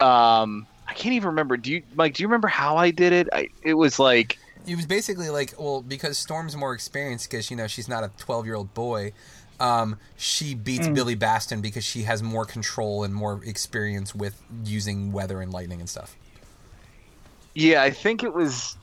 Um, 0.00 0.66
I 0.88 0.94
can't 0.94 1.14
even 1.14 1.28
remember. 1.28 1.56
Do 1.56 1.72
you, 1.72 1.82
Mike? 1.94 2.14
Do 2.14 2.22
you 2.22 2.28
remember 2.28 2.48
how 2.48 2.76
I 2.76 2.90
did 2.90 3.12
it? 3.12 3.28
I, 3.32 3.48
it 3.62 3.74
was 3.74 3.98
like 3.98 4.38
It 4.66 4.74
was 4.74 4.86
basically 4.86 5.30
like, 5.30 5.54
well, 5.58 5.82
because 5.82 6.18
Storm's 6.18 6.56
more 6.56 6.74
experienced 6.74 7.30
because 7.30 7.50
you 7.50 7.56
know 7.56 7.66
she's 7.66 7.88
not 7.88 8.02
a 8.02 8.10
twelve 8.18 8.44
year 8.46 8.56
old 8.56 8.74
boy. 8.74 9.12
Um, 9.60 9.98
she 10.16 10.54
beats 10.54 10.88
Mm. 10.88 10.94
Billy 10.94 11.14
Batson 11.14 11.60
because 11.60 11.84
she 11.84 12.02
has 12.02 12.22
more 12.22 12.44
control 12.46 13.04
and 13.04 13.14
more 13.14 13.40
experience 13.44 14.14
with 14.14 14.40
using 14.64 15.12
weather 15.12 15.40
and 15.42 15.52
lightning 15.52 15.80
and 15.80 15.88
stuff. 15.88 16.16
Yeah, 17.54 17.82
I 17.82 17.90
think 17.90 18.22
it 18.22 18.32
was. 18.32 18.76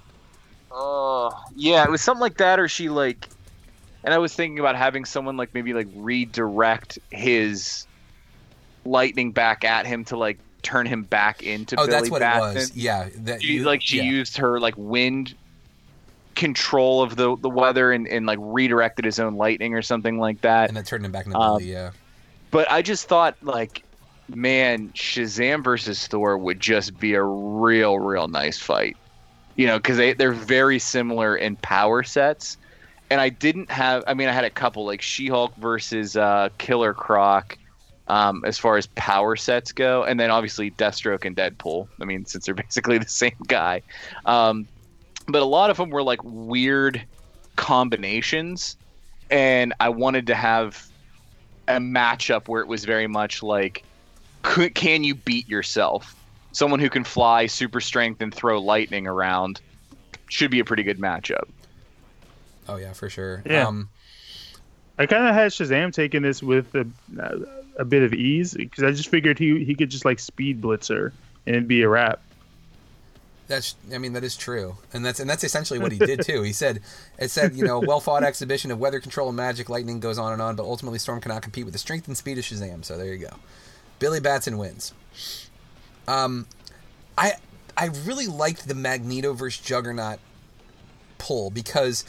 Uh, 0.72 1.32
yeah, 1.56 1.84
it 1.84 1.90
was 1.90 2.02
something 2.02 2.22
like 2.22 2.38
that, 2.38 2.60
or 2.60 2.68
she 2.68 2.90
like. 2.90 3.28
And 4.04 4.14
I 4.14 4.20
was 4.20 4.34
thinking 4.36 4.60
about 4.60 4.76
having 4.76 5.04
someone 5.06 5.36
like 5.36 5.54
maybe 5.54 5.74
like 5.74 5.88
redirect 5.96 7.00
his 7.12 7.88
lightning 8.86 9.32
back 9.32 9.64
at 9.66 9.86
him 9.86 10.06
to 10.06 10.18
like 10.18 10.38
turn 10.62 10.86
him 10.86 11.04
back 11.04 11.42
into. 11.44 11.76
oh, 11.80 11.86
Billy 11.88 11.92
that's 11.92 12.10
what 12.12 12.20
Batson. 12.20 12.52
it 12.52 12.56
was. 12.56 12.76
Yeah, 12.78 13.10
that 13.16 13.42
She, 13.42 13.54
you- 13.54 13.64
like 13.64 13.82
she 13.82 13.98
yeah. 13.98 14.04
used 14.04 14.38
her 14.38 14.60
like 14.60 14.76
wind 14.78 15.34
control 16.38 17.02
of 17.02 17.18
the 17.18 17.36
the 17.38 17.50
weather 17.50 17.92
and, 17.92 18.08
and 18.08 18.26
like 18.26 18.40
redirected 18.42 19.04
his 19.04 19.20
own 19.20 19.36
lightning 19.36 19.74
or 19.74 19.82
something 19.82 20.18
like 20.20 20.40
that. 20.42 20.70
and 20.70 20.78
that 20.78 20.86
turned 20.86 21.04
him 21.04 21.12
back 21.12 21.26
into 21.26 21.38
Um, 21.38 21.58
Billy. 21.58 21.72
Yeah, 21.72 21.92
but 22.52 22.72
I 22.72 22.82
just 22.82 23.10
thought 23.10 23.36
like, 23.42 23.84
man, 24.34 24.90
Shazam 24.90 25.64
versus 25.64 26.08
Thor 26.08 26.38
would 26.38 26.60
just 26.60 26.98
be 27.00 27.16
a 27.16 27.24
real, 27.24 28.00
real 28.00 28.28
nice 28.30 28.58
fight. 28.58 28.96
You 29.56 29.68
know, 29.68 29.78
because 29.78 29.98
they 29.98 30.14
they're 30.14 30.32
very 30.32 30.80
similar 30.80 31.36
in 31.36 31.56
power 31.58 32.04
sets, 32.04 32.58
and 33.10 33.20
I 33.20 33.30
didn't 33.30 33.72
have. 33.72 34.04
I 34.06 34.14
mean, 34.14 34.28
I 34.30 34.32
had 34.32 34.46
a 34.46 34.52
couple 34.52 34.86
like 34.86 35.02
She-Hulk 35.02 35.56
versus 35.58 36.16
uh, 36.16 36.50
Killer 36.60 36.94
Croc. 36.94 37.58
Um, 38.10 38.44
as 38.46 38.58
far 38.58 38.78
as 38.78 38.88
power 38.96 39.36
sets 39.36 39.74
go, 39.74 40.04
and 40.06 40.18
then 40.18 40.32
obviously 40.32 40.72
Deathstroke 40.72 41.26
and 41.26 41.36
Deadpool. 41.36 41.90
I 42.00 42.06
mean, 42.06 42.24
since 42.26 42.46
they're 42.46 42.56
basically 42.68 43.00
the 43.00 43.10
same 43.10 43.36
guy, 43.48 43.82
um, 44.26 44.66
but 45.28 45.42
a 45.42 45.46
lot 45.46 45.70
of 45.70 45.78
them 45.78 45.90
were 45.90 46.04
like 46.04 46.20
weird 46.24 47.02
combinations, 47.56 48.78
and 49.30 49.74
I 49.80 49.90
wanted 49.90 50.28
to 50.28 50.36
have 50.36 50.88
a 51.68 51.78
matchup 51.78 52.48
where 52.48 52.62
it 52.62 52.68
was 52.68 52.86
very 52.86 53.08
much 53.08 53.44
like, 53.44 53.84
could, 54.42 54.74
can 54.74 55.04
you 55.04 55.16
beat 55.16 55.48
yourself? 55.50 56.16
Someone 56.54 56.80
who 56.80 56.90
can 56.90 57.04
fly, 57.04 57.46
super 57.46 57.82
strength, 57.82 58.22
and 58.22 58.34
throw 58.34 58.60
lightning 58.60 59.06
around 59.06 59.62
should 60.30 60.50
be 60.50 60.60
a 60.60 60.66
pretty 60.66 60.84
good 60.84 61.00
matchup. 61.00 61.48
Oh 62.68 62.78
yeah, 62.78 62.94
for 62.94 63.10
sure. 63.10 63.44
Yeah. 63.46 63.68
Um, 63.68 63.90
I 64.98 65.06
kind 65.06 65.28
of 65.28 65.36
had 65.36 65.52
Shazam 65.52 65.94
taking 65.94 66.24
this 66.24 66.42
with 66.42 66.74
a, 66.74 66.88
a 67.78 67.86
bit 67.86 68.04
of 68.04 68.14
ease 68.14 68.54
because 68.54 68.84
I 68.84 68.92
just 68.92 69.10
figured 69.10 69.38
he 69.38 69.64
he 69.64 69.76
could 69.76 69.90
just 69.90 70.06
like 70.06 70.20
speed 70.20 70.62
blitzer 70.62 71.12
and 71.46 71.56
it'd 71.56 71.68
be 71.68 71.82
a 71.84 71.90
wrap. 71.90 72.22
That's, 73.48 73.76
I 73.94 73.98
mean, 73.98 74.14
that 74.14 74.24
is 74.26 74.36
true, 74.36 74.78
and 74.94 75.06
that's 75.06 75.20
and 75.22 75.30
that's 75.30 75.44
essentially 75.44 75.80
what 75.80 75.94
he 75.94 75.98
did 75.98 76.22
too. 76.26 76.42
He 76.42 76.52
said, 76.52 76.82
it 77.18 77.32
said, 77.32 77.56
you 77.56 77.64
know, 77.64 77.80
well 77.80 78.02
fought 78.02 78.24
exhibition 78.24 78.72
of 78.72 78.80
weather 78.80 79.00
control 79.00 79.30
and 79.30 79.38
magic, 79.38 79.70
lightning 79.70 80.00
goes 80.00 80.18
on 80.18 80.34
and 80.34 80.42
on, 80.42 80.56
but 80.56 80.64
ultimately 80.64 81.00
Storm 81.00 81.22
cannot 81.22 81.42
compete 81.42 81.64
with 81.64 81.74
the 81.74 81.80
strength 81.80 82.08
and 82.08 82.18
speed 82.18 82.38
of 82.38 82.44
Shazam. 82.44 82.84
So 82.84 82.98
there 82.98 83.14
you 83.14 83.26
go. 83.26 83.38
Billy 84.00 84.20
Batson 84.20 84.58
wins. 84.58 84.94
Um, 86.08 86.48
I 87.18 87.34
I 87.76 87.88
really 88.06 88.28
liked 88.28 88.68
the 88.68 88.76
Magneto 88.76 89.34
versus 89.34 89.64
Juggernaut 89.64 90.20
pull 91.18 91.50
because 91.50 92.04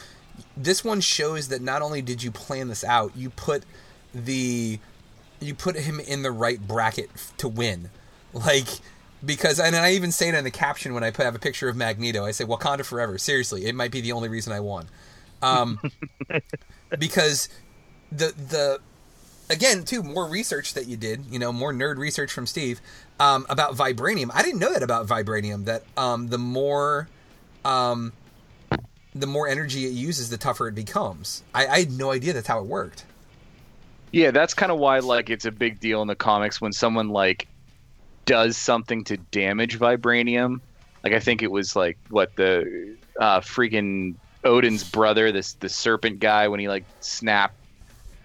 this 0.57 0.85
one 0.85 1.01
shows 1.01 1.49
that 1.49 1.63
not 1.63 1.83
only 1.83 2.03
did 2.03 2.23
you 2.23 2.31
plan 2.31 2.69
this 2.69 2.85
out, 2.85 3.17
you 3.17 3.31
put 3.31 3.65
the 4.15 4.79
you 5.41 5.55
put 5.55 5.77
him 5.77 6.01
in 6.01 6.23
the 6.23 6.33
right 6.33 6.61
bracket 6.67 7.11
to 7.39 7.49
win. 7.49 7.91
Like 8.33 8.69
because 9.25 9.59
and 9.61 9.75
I 9.75 9.93
even 9.93 10.13
say 10.13 10.29
it 10.29 10.35
in 10.35 10.45
the 10.45 10.51
caption 10.51 10.95
when 10.95 11.05
I 11.05 11.11
put 11.11 11.25
have 11.25 11.35
a 11.35 11.41
picture 11.41 11.69
of 11.69 11.77
Magneto. 11.77 12.25
I 12.25 12.31
say 12.31 12.45
Wakanda 12.45 12.85
forever. 12.85 13.19
Seriously, 13.19 13.67
it 13.67 13.75
might 13.75 13.91
be 13.91 14.01
the 14.01 14.13
only 14.13 14.29
reason 14.29 14.53
I 14.53 14.61
won. 14.61 14.89
Um, 15.43 15.81
because 16.99 17.49
the 18.11 18.33
the 18.37 18.81
again 19.51 19.85
too 19.85 20.03
more 20.03 20.27
research 20.27 20.75
that 20.75 20.87
you 20.87 20.97
did, 20.97 21.25
you 21.31 21.39
know, 21.39 21.53
more 21.53 21.73
nerd 21.73 21.97
research 21.97 22.33
from 22.33 22.47
Steve 22.47 22.81
um, 23.21 23.47
about 23.49 23.75
vibranium. 23.75 24.31
I 24.33 24.43
didn't 24.43 24.61
know 24.61 24.73
that 24.73 24.83
about 24.83 25.07
vibranium. 25.07 25.65
That 25.65 25.83
um, 25.97 26.29
the 26.29 26.39
more 26.39 27.09
um, 27.65 28.13
the 29.15 29.27
more 29.27 29.49
energy 29.49 29.87
it 29.87 29.93
uses, 29.93 30.31
the 30.31 30.39
tougher 30.39 30.69
it 30.69 30.75
becomes. 30.75 31.43
I, 31.55 31.67
I 31.67 31.79
had 31.81 31.91
no 31.91 32.13
idea 32.13 32.33
that's 32.33 32.49
how 32.49 32.61
it 32.61 32.67
worked. 32.67 33.05
Yeah, 34.13 34.31
that's 34.31 34.55
kind 34.55 34.73
of 34.73 34.79
why 34.79 35.01
like 35.01 35.29
it's 35.29 35.45
a 35.45 35.51
big 35.51 35.81
deal 35.81 36.03
in 36.03 36.09
the 36.09 36.17
comics 36.17 36.61
when 36.61 36.73
someone 36.73 37.09
like 37.09 37.47
does 38.29 38.59
something 38.59 39.05
to 39.05 39.17
damage 39.17 39.79
vibranium. 39.79 40.61
Like 41.03 41.15
I 41.15 41.21
think 41.21 41.43
it 41.43 41.51
was 41.51 41.75
like 41.75 41.97
what 42.11 42.37
the 42.37 42.95
uh, 43.19 43.41
freaking 43.41 44.17
Odin's 44.45 44.85
brother, 44.85 45.33
this 45.33 45.55
the 45.55 45.69
serpent 45.69 46.21
guy, 46.21 46.47
when 46.47 46.61
he 46.61 46.69
like 46.69 46.85
snapped 47.01 47.57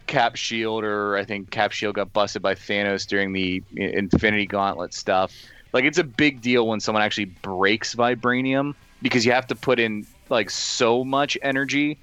Cap 0.08 0.36
Shield, 0.36 0.84
or 0.84 1.16
I 1.16 1.24
think 1.24 1.52
Cap 1.52 1.72
Shield 1.72 1.96
got 1.96 2.12
busted 2.12 2.42
by 2.42 2.54
Thanos 2.54 3.08
during 3.08 3.32
the 3.32 3.64
Infinity 3.76 4.46
Gauntlet 4.46 4.94
stuff. 4.94 5.34
Like 5.72 5.86
it's 5.86 5.98
a 5.98 6.04
big 6.04 6.42
deal 6.42 6.68
when 6.68 6.82
someone 6.82 7.02
actually 7.02 7.26
breaks 7.26 7.96
vibranium 7.96 8.76
because 9.02 9.26
you 9.26 9.32
have 9.32 9.48
to 9.48 9.56
put 9.56 9.80
in 9.80 10.06
like 10.30 10.50
so 10.50 11.04
much 11.06 11.38
energy 11.42 11.98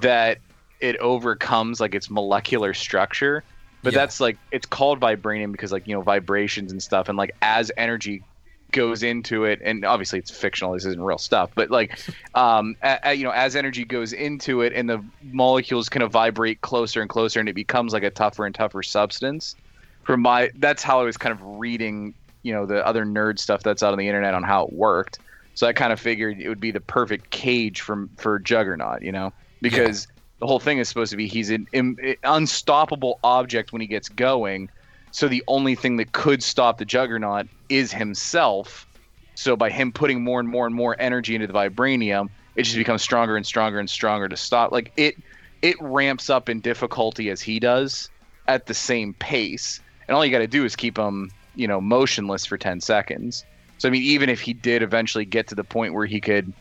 that 0.00 0.38
it 0.80 0.96
overcomes 0.96 1.80
like 1.80 1.94
its 1.94 2.10
molecular 2.10 2.72
structure. 2.72 3.44
But 3.86 3.94
Yeah. 3.94 4.00
that's 4.00 4.20
like 4.20 4.40
it's 4.52 4.66
called 4.66 5.00
vibranium 5.00 5.52
because 5.52 5.72
like 5.72 5.84
you 5.86 5.94
know 5.94 6.02
vibrations 6.02 6.72
and 6.72 6.82
stuff, 6.82 7.08
and 7.08 7.18
like 7.18 7.30
as 7.42 7.72
energy 7.78 8.24
goes 8.72 9.04
into 9.04 9.44
it, 9.44 9.60
and 9.64 9.84
obviously 9.84 10.18
it's 10.18 10.30
fictional. 10.30 10.74
This 10.74 10.84
isn't 10.86 11.00
real 11.02 11.18
stuff, 11.18 11.50
but 11.56 11.70
like 11.70 11.96
um, 12.34 12.74
a, 12.82 12.98
a- 13.04 13.14
you 13.14 13.24
know 13.24 13.30
as 13.30 13.56
energy 13.56 13.84
goes 13.84 14.12
into 14.12 14.62
it, 14.62 14.72
and 14.74 14.90
the 14.90 15.06
molecules 15.22 15.88
kind 15.88 16.02
of 16.02 16.12
vibrate 16.12 16.62
closer 16.62 17.00
and 17.00 17.10
closer, 17.10 17.40
and 17.40 17.48
it 17.48 17.54
becomes 17.54 17.92
like 17.92 18.02
a 18.02 18.10
tougher 18.10 18.46
and 18.46 18.54
tougher 18.54 18.82
substance. 18.82 19.56
From 20.04 20.22
my 20.22 20.50
that's 20.56 20.82
how 20.82 21.00
I 21.00 21.04
was 21.04 21.16
kind 21.16 21.32
of 21.32 21.40
reading 21.42 22.14
you 22.42 22.52
know 22.52 22.66
the 22.66 22.84
other 22.86 23.04
nerd 23.04 23.38
stuff 23.38 23.62
that's 23.62 23.82
out 23.82 23.92
on 23.92 23.98
the 23.98 24.08
internet 24.08 24.34
on 24.34 24.42
how 24.42 24.64
it 24.64 24.72
worked. 24.72 25.20
So 25.54 25.66
I 25.66 25.72
kind 25.72 25.92
of 25.92 26.00
figured 26.00 26.38
it 26.40 26.48
would 26.48 26.60
be 26.60 26.70
the 26.70 26.80
perfect 26.80 27.30
cage 27.30 27.80
for 27.80 28.06
for 28.18 28.38
Juggernaut, 28.38 29.02
you 29.02 29.12
know, 29.12 29.32
because 29.62 30.06
the 30.40 30.46
whole 30.46 30.60
thing 30.60 30.78
is 30.78 30.88
supposed 30.88 31.10
to 31.10 31.16
be 31.16 31.26
he's 31.26 31.50
an 31.50 31.66
im- 31.72 31.96
unstoppable 32.24 33.18
object 33.24 33.72
when 33.72 33.80
he 33.80 33.86
gets 33.86 34.08
going. 34.08 34.68
So 35.10 35.28
the 35.28 35.42
only 35.48 35.74
thing 35.74 35.96
that 35.96 36.12
could 36.12 36.42
stop 36.42 36.78
the 36.78 36.84
Juggernaut 36.84 37.46
is 37.68 37.92
himself. 37.92 38.86
So 39.34 39.56
by 39.56 39.70
him 39.70 39.92
putting 39.92 40.22
more 40.22 40.40
and 40.40 40.48
more 40.48 40.66
and 40.66 40.74
more 40.74 40.96
energy 40.98 41.34
into 41.34 41.46
the 41.46 41.52
vibranium, 41.52 42.28
it 42.54 42.64
just 42.64 42.76
becomes 42.76 43.02
stronger 43.02 43.36
and 43.36 43.46
stronger 43.46 43.78
and 43.78 43.88
stronger 43.88 44.28
to 44.28 44.36
stop. 44.36 44.72
Like 44.72 44.92
it, 44.96 45.14
it 45.62 45.76
ramps 45.80 46.28
up 46.28 46.48
in 46.48 46.60
difficulty 46.60 47.30
as 47.30 47.40
he 47.40 47.58
does 47.58 48.10
at 48.48 48.66
the 48.66 48.74
same 48.74 49.14
pace, 49.14 49.80
and 50.06 50.16
all 50.16 50.24
you 50.24 50.30
got 50.30 50.38
to 50.38 50.46
do 50.46 50.64
is 50.64 50.76
keep 50.76 50.98
him, 50.98 51.30
you 51.54 51.66
know, 51.66 51.80
motionless 51.80 52.46
for 52.46 52.56
ten 52.56 52.80
seconds. 52.80 53.44
So 53.78 53.88
I 53.88 53.90
mean, 53.90 54.02
even 54.02 54.28
if 54.28 54.40
he 54.40 54.52
did 54.52 54.82
eventually 54.82 55.24
get 55.24 55.48
to 55.48 55.54
the 55.54 55.64
point 55.64 55.94
where 55.94 56.06
he 56.06 56.20
could 56.20 56.52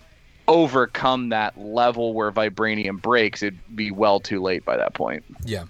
overcome 0.48 1.30
that 1.30 1.58
level 1.60 2.14
where 2.14 2.32
vibranium 2.32 3.02
breaks, 3.02 3.42
it'd 3.42 3.60
be 3.76 3.92
well 3.92 4.20
too 4.20 4.42
late 4.42 4.64
by 4.66 4.78
that 4.78 4.94
point. 4.94 5.24
Yeah. 5.44 5.66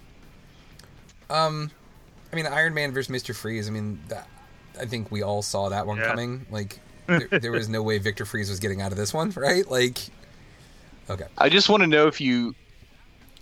Um, 1.30 1.72
I 2.32 2.36
mean, 2.36 2.46
Iron 2.48 2.74
Man 2.74 2.92
versus 2.92 3.10
Mister 3.10 3.34
Freeze. 3.34 3.68
I 3.68 3.72
mean, 3.72 4.00
that, 4.10 4.28
I 4.80 4.86
think 4.86 5.12
we 5.12 5.22
all 5.22 5.42
saw 5.42 5.70
that 5.70 5.88
one 5.88 5.98
Yeah. 5.98 6.08
coming. 6.10 6.46
Like, 6.52 6.80
there, 7.08 7.28
there 7.40 7.52
was 7.52 7.70
no 7.70 7.82
way 7.84 7.98
Victor 7.98 8.26
Fries 8.26 8.50
was 8.50 8.60
getting 8.60 8.82
out 8.82 8.92
of 8.92 8.98
this 8.98 9.14
one, 9.14 9.32
right? 9.36 9.70
Like, 9.70 10.00
okay. 11.10 11.26
I 11.38 11.50
just 11.50 11.70
want 11.70 11.82
to 11.84 11.88
know 11.88 12.08
if 12.08 12.20
you 12.20 12.56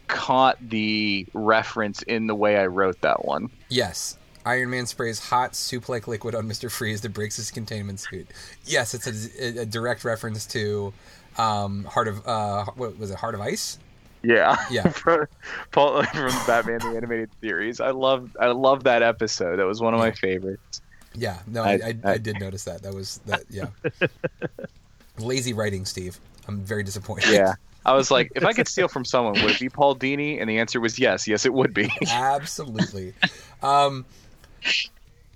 caught 0.07 0.57
the 0.69 1.25
reference 1.33 2.01
in 2.03 2.27
the 2.27 2.35
way 2.35 2.57
I 2.57 2.67
wrote 2.67 3.01
that 3.01 3.25
one. 3.25 3.49
Yes. 3.69 4.17
Iron 4.45 4.69
Man 4.69 4.85
sprays 4.85 5.19
hot 5.19 5.55
soup-like 5.55 6.07
liquid 6.07 6.35
on 6.35 6.47
Mister 6.47 6.69
Freeze 6.69 7.01
that 7.01 7.13
breaks 7.13 7.37
his 7.37 7.49
containment 7.49 8.01
suit. 8.01 8.27
Yes, 8.65 8.93
it's 8.93 9.07
a, 9.39 9.61
a 9.61 9.65
direct 9.65 10.03
reference 10.03 10.45
to 10.47 10.93
um, 11.37 11.83
Heart 11.85 12.07
of 12.07 12.27
uh, 12.27 12.65
what 12.75 12.97
was 12.97 13.11
it? 13.11 13.17
Heart 13.17 13.35
of 13.35 13.41
Ice. 13.41 13.79
Yeah, 14.23 14.55
Yeah. 14.71 14.87
from, 14.89 15.27
Paul- 15.71 16.03
from 16.03 16.31
Batman 16.47 16.79
the 16.79 16.95
Animated 16.95 17.29
Series. 17.41 17.81
I 17.81 17.91
love 17.91 18.35
I 18.39 18.47
love 18.47 18.85
that 18.85 19.03
episode. 19.03 19.57
That 19.57 19.65
was 19.65 19.81
one 19.81 19.93
of 19.93 19.99
my 19.99 20.11
favorites. 20.11 20.81
Yeah, 21.13 21.39
no, 21.45 21.61
I, 21.63 21.73
I- 21.73 21.97
I, 22.05 22.11
I, 22.13 22.17
did 22.17 22.39
notice 22.39 22.63
that. 22.63 22.81
That 22.83 22.93
was 22.93 23.19
that. 23.25 23.43
Yeah, 23.49 23.67
lazy 25.19 25.53
writing, 25.53 25.85
Steve. 25.85 26.19
I'm 26.47 26.61
very 26.61 26.83
disappointed. 26.83 27.31
Yeah. 27.33 27.53
I 27.85 27.93
was 27.93 28.09
like, 28.11 28.31
if 28.35 28.45
I 28.45 28.53
could 28.53 28.69
steal 28.69 28.87
from 28.95 29.03
someone, 29.03 29.33
would 29.41 29.51
it 29.51 29.59
be 29.59 29.67
Paul 29.69 29.95
Dini? 29.95 30.39
And 30.39 30.49
the 30.49 30.59
answer 30.59 30.79
was 30.79 30.97
yes. 30.97 31.27
Yes, 31.27 31.45
it 31.45 31.53
would 31.53 31.73
be. 31.73 31.91
Absolutely. 32.09 33.13
Um, 33.61 34.05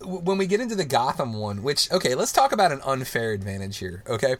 when 0.04 0.38
we 0.38 0.45
get 0.48 0.60
into 0.62 0.76
the 0.76 0.86
Gotham 0.86 1.34
one, 1.34 1.64
which 1.64 1.91
okay, 1.91 2.14
let's 2.16 2.32
talk 2.32 2.52
about 2.52 2.72
an 2.72 2.82
unfair 2.86 3.32
advantage 3.32 3.78
here. 3.78 4.04
Okay, 4.08 4.36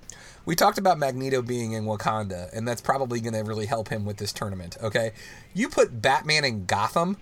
we 0.46 0.56
talked 0.56 0.78
about 0.78 0.98
Magneto 1.00 1.42
being 1.42 1.72
in 1.74 1.86
Wakanda, 1.86 2.50
and 2.54 2.68
that's 2.68 2.82
probably 2.82 3.20
going 3.20 3.34
to 3.34 3.42
really 3.42 3.66
help 3.66 3.90
him 3.90 4.06
with 4.06 4.18
this 4.18 4.32
tournament. 4.32 4.78
Okay, 4.82 5.12
you 5.54 5.70
put 5.70 6.02
Batman 6.02 6.46
in 6.46 6.66
Gotham. 6.66 7.18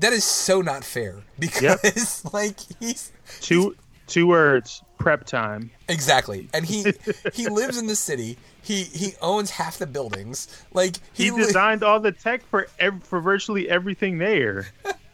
That 0.00 0.12
is 0.12 0.24
so 0.24 0.60
not 0.60 0.84
fair 0.84 1.22
because 1.38 2.24
like 2.32 2.58
he's 2.80 3.12
Two 3.40 3.76
two 4.06 4.26
words. 4.26 4.82
Prep 4.98 5.24
time. 5.24 5.70
exactly, 5.88 6.48
and 6.52 6.66
he 6.66 6.92
he 7.32 7.48
lives 7.48 7.78
in 7.78 7.86
the 7.86 7.94
city. 7.96 8.36
He 8.62 8.82
he 8.82 9.12
owns 9.22 9.50
half 9.50 9.78
the 9.78 9.86
buildings. 9.86 10.48
Like 10.72 10.96
He, 11.12 11.24
he, 11.24 11.30
li- 11.30 11.44
designed 11.44 11.84
all 11.84 12.00
the 12.00 12.10
tech 12.12 12.42
for 12.50 12.66
ev- 12.80 13.04
for 13.04 13.20
virtually 13.20 13.68
everything 13.68 14.18
there. 14.18 14.66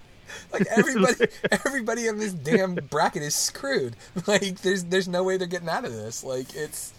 Like 0.58 0.66
everybody, 0.70 1.26
everybody 1.50 2.06
in 2.06 2.18
this 2.18 2.32
damn 2.32 2.74
bracket 2.74 3.22
is 3.22 3.34
screwed. 3.34 3.96
Like 4.26 4.60
there's 4.60 4.84
there's 4.84 5.08
no 5.08 5.24
way 5.24 5.36
they're 5.36 5.48
getting 5.48 5.68
out 5.68 5.84
of 5.84 5.92
this. 5.92 6.22
Like 6.22 6.54
it's, 6.54 6.92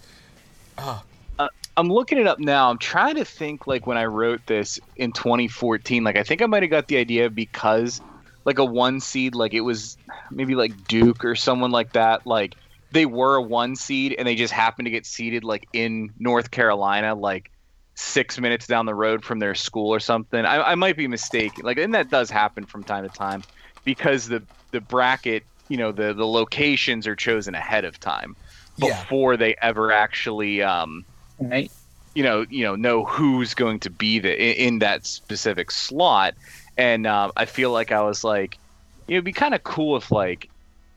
ah, 0.78 1.02
Uh, 1.38 1.48
I'm 1.76 1.88
looking 1.88 2.18
it 2.18 2.26
up 2.26 2.38
now. 2.38 2.70
I'm 2.70 2.78
trying 2.78 3.16
to 3.16 3.24
think 3.24 3.66
like 3.66 3.86
when 3.86 3.96
I 3.96 4.04
wrote 4.04 4.40
this 4.46 4.78
in 4.96 5.12
2014. 5.12 6.04
Like 6.04 6.16
I 6.16 6.22
think 6.22 6.42
I 6.42 6.46
might 6.46 6.62
have 6.62 6.70
got 6.70 6.88
the 6.88 6.98
idea 6.98 7.30
because 7.30 8.00
like 8.44 8.58
a 8.58 8.64
one 8.64 9.00
seed, 9.00 9.34
like 9.34 9.54
it 9.54 9.62
was 9.62 9.96
maybe 10.30 10.54
like 10.54 10.86
Duke 10.86 11.24
or 11.24 11.34
someone 11.34 11.70
like 11.70 11.92
that. 11.94 12.26
Like 12.26 12.54
they 12.92 13.06
were 13.06 13.36
a 13.36 13.42
one 13.42 13.74
seed 13.76 14.14
and 14.18 14.28
they 14.28 14.34
just 14.34 14.52
happened 14.52 14.86
to 14.86 14.90
get 14.90 15.06
seeded 15.06 15.44
like 15.44 15.68
in 15.72 16.12
North 16.18 16.50
Carolina, 16.50 17.14
like 17.14 17.50
six 17.96 18.38
minutes 18.38 18.66
down 18.66 18.86
the 18.86 18.94
road 18.94 19.24
from 19.24 19.38
their 19.38 19.54
school 19.54 19.92
or 19.94 20.00
something. 20.00 20.44
I, 20.44 20.72
I 20.72 20.74
might 20.74 20.96
be 20.96 21.08
mistaken. 21.08 21.64
Like 21.64 21.78
and 21.78 21.94
that 21.94 22.10
does 22.10 22.30
happen 22.30 22.66
from 22.66 22.84
time 22.84 23.04
to 23.04 23.10
time. 23.10 23.44
because 23.84 24.28
the 24.28 24.46
the 24.72 24.80
bracket, 24.80 25.44
you 25.68 25.76
know, 25.76 25.92
the 25.92 26.14
the 26.14 26.26
locations 26.26 27.06
are 27.06 27.16
chosen 27.16 27.54
ahead 27.54 27.84
of 27.84 27.98
time 28.00 28.36
Yeah. 28.76 29.06
before 29.06 29.36
they 29.36 29.54
ever 29.62 29.92
actually 29.92 30.62
um 30.62 31.04
Right. 31.38 31.72
you 32.14 32.22
know 32.22 32.46
you 32.48 32.64
know 32.64 32.76
know 32.76 33.04
who's 33.04 33.54
going 33.54 33.80
to 33.80 33.90
be 33.90 34.18
the 34.18 34.32
in, 34.34 34.74
in 34.74 34.78
that 34.80 35.04
specific 35.06 35.70
slot 35.70 36.34
and 36.76 37.06
um, 37.06 37.32
i 37.36 37.44
feel 37.44 37.70
like 37.72 37.92
i 37.92 38.02
was 38.02 38.24
like 38.24 38.58
you 39.06 39.14
know, 39.14 39.16
it'd 39.18 39.24
be 39.24 39.32
kind 39.32 39.54
of 39.54 39.62
cool 39.62 39.96
if 39.96 40.10
like 40.10 40.50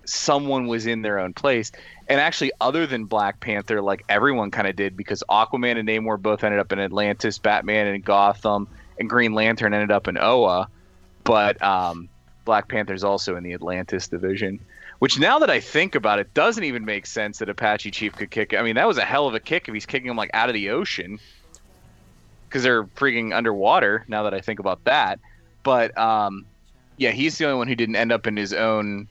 someone 0.09 0.67
was 0.67 0.85
in 0.85 1.01
their 1.01 1.19
own 1.19 1.33
place 1.33 1.71
and 2.07 2.19
actually 2.19 2.51
other 2.59 2.87
than 2.87 3.05
black 3.05 3.39
panther 3.39 3.81
like 3.81 4.03
everyone 4.09 4.51
kind 4.51 4.67
of 4.67 4.75
did 4.75 4.97
because 4.97 5.23
aquaman 5.29 5.77
and 5.77 5.87
namor 5.87 6.21
both 6.21 6.43
ended 6.43 6.59
up 6.59 6.71
in 6.71 6.79
atlantis 6.79 7.37
batman 7.37 7.87
and 7.87 8.03
gotham 8.03 8.67
and 8.99 9.09
green 9.09 9.33
lantern 9.33 9.73
ended 9.73 9.91
up 9.91 10.07
in 10.07 10.17
oa 10.17 10.67
but 11.23 11.61
um, 11.61 12.09
black 12.45 12.67
panther's 12.67 13.03
also 13.03 13.35
in 13.35 13.43
the 13.43 13.53
atlantis 13.53 14.07
division 14.07 14.59
which 14.99 15.17
now 15.17 15.39
that 15.39 15.49
I 15.49 15.61
think 15.61 15.95
about 15.95 16.19
it, 16.19 16.33
doesn't 16.33 16.63
even 16.63 16.83
make 16.85 17.05
sense 17.05 17.39
that 17.39 17.49
Apache 17.49 17.91
Chief 17.91 18.13
could 18.13 18.29
kick. 18.29 18.53
I 18.53 18.61
mean, 18.61 18.75
that 18.75 18.85
was 18.85 18.97
a 18.97 19.05
hell 19.05 19.27
of 19.27 19.33
a 19.33 19.39
kick 19.39 19.67
if 19.67 19.73
he's 19.73 19.85
kicking 19.85 20.09
him 20.09 20.17
like 20.17 20.29
out 20.33 20.49
of 20.49 20.53
the 20.53 20.69
ocean, 20.71 21.19
because 22.47 22.63
they're 22.63 22.83
freaking 22.83 23.33
underwater. 23.33 24.03
Now 24.09 24.23
that 24.23 24.33
I 24.33 24.41
think 24.41 24.59
about 24.59 24.83
that, 24.83 25.19
but 25.63 25.97
um, 25.97 26.45
yeah, 26.97 27.11
he's 27.11 27.37
the 27.37 27.45
only 27.45 27.57
one 27.57 27.67
who 27.69 27.75
didn't 27.75 27.95
end 27.95 28.11
up 28.11 28.27
in 28.27 28.35
his 28.35 28.53
own 28.53 29.07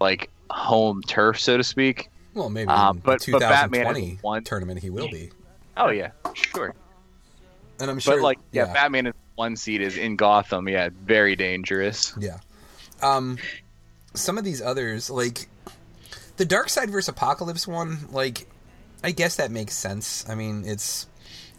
like 0.00 0.30
home 0.50 1.02
turf, 1.02 1.38
so 1.40 1.56
to 1.56 1.64
speak. 1.64 2.10
Well, 2.34 2.50
maybe 2.50 2.68
Um, 2.68 3.00
but- 3.04 3.22
the 3.22 3.32
but 3.32 3.40
Batman 3.40 3.80
2020 3.86 4.18
one- 4.22 4.44
tournament 4.44 4.80
he 4.80 4.90
will 4.90 5.08
be. 5.08 5.30
Oh 5.76 5.88
yeah, 5.90 6.10
sure. 6.34 6.74
And 7.80 7.90
I'm 7.90 7.98
sure, 7.98 8.16
but 8.16 8.22
like, 8.22 8.38
yeah, 8.52 8.66
yeah. 8.66 8.72
Batman 8.72 9.06
in 9.08 9.14
one 9.34 9.56
seat 9.56 9.80
is 9.82 9.96
in 9.98 10.16
Gotham. 10.16 10.68
Yeah, 10.68 10.88
very 11.04 11.36
dangerous. 11.36 12.14
Yeah. 12.18 12.38
Um, 13.02 13.38
some 14.14 14.38
of 14.38 14.44
these 14.44 14.62
others, 14.62 15.10
like 15.10 15.48
the 16.38 16.46
Darkseid 16.46 16.88
versus 16.88 17.08
Apocalypse 17.08 17.66
one, 17.66 18.08
like 18.12 18.48
I 19.04 19.10
guess 19.10 19.36
that 19.36 19.50
makes 19.50 19.74
sense. 19.74 20.26
I 20.28 20.34
mean, 20.34 20.64
it's 20.66 21.06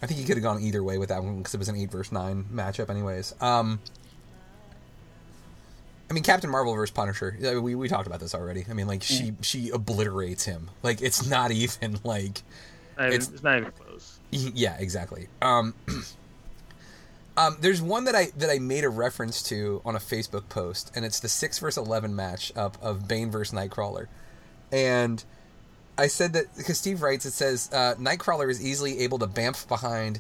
I 0.01 0.07
think 0.07 0.19
you 0.19 0.25
could 0.25 0.37
have 0.37 0.43
gone 0.43 0.61
either 0.61 0.83
way 0.83 0.97
with 0.97 1.09
that 1.09 1.23
one 1.23 1.37
because 1.37 1.53
it 1.53 1.57
was 1.59 1.69
an 1.69 1.75
eight 1.75 1.91
versus 1.91 2.11
nine 2.11 2.45
matchup, 2.53 2.89
anyways. 2.89 3.33
Um, 3.41 3.79
I 6.09 6.13
mean, 6.13 6.23
Captain 6.23 6.49
Marvel 6.49 6.73
versus 6.73 6.91
Punisher. 6.93 7.37
We 7.61 7.75
we 7.75 7.89
talked 7.89 8.07
about 8.07 8.19
this 8.21 8.33
already. 8.33 8.65
I 8.69 8.73
mean, 8.73 8.87
like 8.87 9.03
she 9.03 9.33
she 9.41 9.69
obliterates 9.71 10.45
him. 10.45 10.69
Like 10.83 11.01
it's 11.01 11.25
not 11.27 11.51
even 11.51 11.99
like 12.03 12.41
Not 12.97 13.07
even- 13.07 13.13
It's- 13.15 13.29
it's 13.33 13.43
not 13.43 13.57
even 13.57 13.71
close. 13.71 14.19
yeah, 14.31 14.77
exactly. 14.79 15.27
Um, 15.41 15.73
um, 17.37 17.57
there's 17.61 17.81
one 17.81 18.05
that 18.05 18.15
I 18.15 18.27
that 18.37 18.49
I 18.49 18.59
made 18.59 18.83
a 18.83 18.89
reference 18.89 19.43
to 19.43 19.81
on 19.85 19.95
a 19.95 19.99
Facebook 19.99 20.49
post, 20.49 20.91
and 20.95 21.05
it's 21.05 21.19
the 21.19 21.29
six 21.29 21.59
versus 21.59 21.85
eleven 21.85 22.15
match 22.15 22.51
up 22.55 22.77
of 22.81 23.07
Bane 23.07 23.29
versus 23.29 23.53
Nightcrawler, 23.57 24.07
and 24.71 25.23
I 25.97 26.07
said 26.07 26.33
that 26.33 26.55
because 26.57 26.77
Steve 26.77 27.01
writes, 27.01 27.25
it 27.25 27.31
says 27.33 27.69
uh, 27.73 27.95
Nightcrawler 27.99 28.49
is 28.49 28.63
easily 28.63 28.99
able 28.99 29.19
to 29.19 29.27
bamf 29.27 29.67
behind 29.67 30.19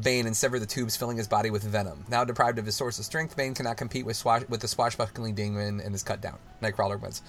Bane 0.00 0.26
and 0.26 0.36
sever 0.36 0.58
the 0.58 0.66
tubes 0.66 0.96
filling 0.96 1.16
his 1.16 1.28
body 1.28 1.50
with 1.50 1.62
venom. 1.62 2.04
Now 2.08 2.24
deprived 2.24 2.58
of 2.58 2.66
his 2.66 2.74
source 2.76 2.98
of 2.98 3.04
strength, 3.04 3.36
Bane 3.36 3.54
cannot 3.54 3.76
compete 3.76 4.06
with 4.06 4.16
swash- 4.16 4.48
with 4.48 4.60
the 4.60 4.68
swashbuckling 4.68 5.34
demon 5.34 5.80
and 5.80 5.94
is 5.94 6.02
cut 6.02 6.20
down. 6.20 6.38
Nightcrawler 6.62 7.00
wins. 7.00 7.22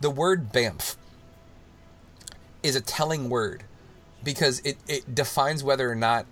The 0.00 0.10
word 0.10 0.52
bamf 0.52 0.96
is 2.62 2.76
a 2.76 2.80
telling 2.80 3.30
word 3.30 3.64
because 4.22 4.60
it, 4.60 4.76
it 4.86 5.14
defines 5.14 5.64
whether 5.64 5.90
or 5.90 5.94
not 5.94 6.26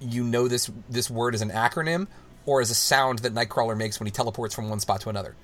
you 0.00 0.22
know 0.24 0.48
this 0.48 0.70
this 0.88 1.10
word 1.10 1.34
as 1.34 1.42
an 1.42 1.50
acronym 1.50 2.06
or 2.44 2.60
as 2.60 2.70
a 2.70 2.74
sound 2.74 3.20
that 3.20 3.34
Nightcrawler 3.34 3.76
makes 3.76 3.98
when 3.98 4.06
he 4.06 4.10
teleports 4.10 4.54
from 4.54 4.68
one 4.68 4.80
spot 4.80 5.00
to 5.02 5.08
another. 5.08 5.34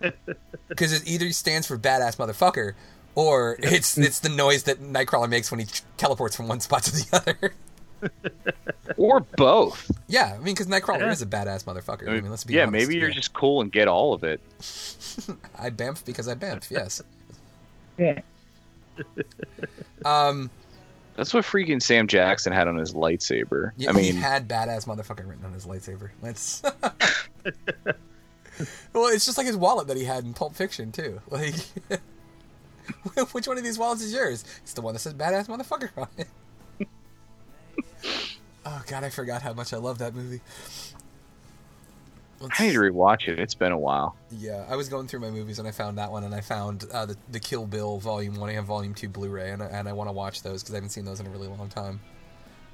Because 0.68 0.92
it 0.92 1.02
either 1.04 1.30
stands 1.32 1.66
for 1.66 1.76
badass 1.76 2.16
motherfucker 2.16 2.74
or 3.16 3.56
it's 3.58 3.98
it's 3.98 4.20
the 4.20 4.28
noise 4.28 4.62
that 4.64 4.80
Nightcrawler 4.80 5.28
makes 5.28 5.50
when 5.50 5.58
he 5.60 5.66
teleports 5.96 6.36
from 6.36 6.46
one 6.46 6.60
spot 6.60 6.84
to 6.84 6.92
the 6.92 7.06
other. 7.12 7.52
or 8.96 9.20
both. 9.20 9.90
Yeah, 10.08 10.32
I 10.34 10.36
mean, 10.36 10.54
because 10.54 10.66
Nightcrawler 10.66 11.00
Yeah. 11.00 11.12
is 11.12 11.22
a 11.22 11.26
badass 11.26 11.64
motherfucker. 11.64 12.08
I 12.08 12.20
mean, 12.20 12.30
let's 12.30 12.44
be 12.44 12.54
yeah, 12.54 12.62
honest. 12.62 12.72
maybe 12.72 12.96
you're 13.00 13.10
just 13.10 13.32
cool 13.32 13.60
and 13.60 13.70
get 13.70 13.88
all 13.88 14.12
of 14.12 14.24
it. 14.24 14.40
I 15.58 15.70
bamf 15.70 16.04
because 16.04 16.28
I 16.28 16.34
bamf. 16.34 16.70
Yes. 16.70 17.02
Yeah. 17.98 18.20
Um. 20.04 20.50
That's 21.16 21.34
what 21.34 21.44
freaking 21.44 21.82
Sam 21.82 22.06
Jackson 22.06 22.52
had 22.52 22.66
on 22.68 22.76
his 22.76 22.94
lightsaber. 22.94 23.72
Yeah, 23.76 23.90
I 23.90 23.92
mean, 23.92 24.04
he 24.04 24.12
had 24.12 24.48
badass 24.48 24.86
motherfucker 24.86 25.28
written 25.28 25.44
on 25.44 25.52
his 25.52 25.66
lightsaber. 25.66 26.10
That's 26.22 26.62
well, 28.94 29.06
it's 29.08 29.26
just 29.26 29.36
like 29.36 29.46
his 29.46 29.56
wallet 29.56 29.88
that 29.88 29.96
he 29.98 30.04
had 30.04 30.24
in 30.24 30.32
Pulp 30.34 30.54
Fiction 30.54 30.92
too. 30.92 31.20
Like, 31.30 31.54
which 33.32 33.46
one 33.46 33.56
of 33.56 33.62
these 33.62 33.78
wallets 33.78 34.02
is 34.02 34.12
yours? 34.12 34.44
It's 34.62 34.72
the 34.72 34.80
one 34.80 34.94
that 34.94 35.00
says 35.00 35.14
badass 35.14 35.46
motherfucker 35.46 35.90
on 35.96 36.08
it. 36.16 36.26
oh 38.66 38.82
god, 38.86 39.04
I 39.04 39.10
forgot 39.10 39.42
how 39.42 39.52
much 39.52 39.72
I 39.72 39.76
love 39.78 39.98
that 39.98 40.14
movie. 40.14 40.40
I 42.42 42.62
need 42.64 42.72
to 42.72 42.78
rewatch 42.78 43.28
it. 43.28 43.38
It's 43.38 43.54
been 43.54 43.72
a 43.72 43.78
while. 43.78 44.16
Yeah, 44.30 44.64
I 44.68 44.74
was 44.74 44.88
going 44.88 45.06
through 45.08 45.20
my 45.20 45.30
movies 45.30 45.58
and 45.58 45.68
I 45.68 45.72
found 45.72 45.98
that 45.98 46.10
one, 46.10 46.24
and 46.24 46.34
I 46.34 46.40
found 46.40 46.86
uh, 46.90 47.06
the 47.06 47.16
the 47.30 47.40
Kill 47.40 47.66
Bill 47.66 47.98
Volume 47.98 48.36
One 48.36 48.50
and 48.50 48.66
Volume 48.66 48.94
Two 48.94 49.08
Blu-ray, 49.08 49.50
and 49.50 49.62
I, 49.62 49.66
and 49.66 49.88
I 49.88 49.92
want 49.92 50.08
to 50.08 50.12
watch 50.12 50.42
those 50.42 50.62
because 50.62 50.74
I 50.74 50.78
haven't 50.78 50.90
seen 50.90 51.04
those 51.04 51.20
in 51.20 51.26
a 51.26 51.30
really 51.30 51.48
long 51.48 51.68
time. 51.68 52.00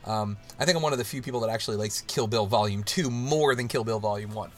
Um, 0.05 0.37
I 0.61 0.65
think 0.65 0.77
I'm 0.77 0.83
one 0.83 0.93
of 0.93 0.99
the 0.99 1.05
few 1.05 1.21
people 1.21 1.41
that 1.41 1.51
actually 1.51 1.79
likes 1.79 2.03
Kill 2.03 2.29
Bill 2.29 2.47
Volume 2.47 2.85
Two 2.85 3.11
more 3.11 3.55
than 3.57 3.67
Kill 3.67 3.83
Bill 3.83 3.99
Volume 3.99 4.35
One. 4.35 4.51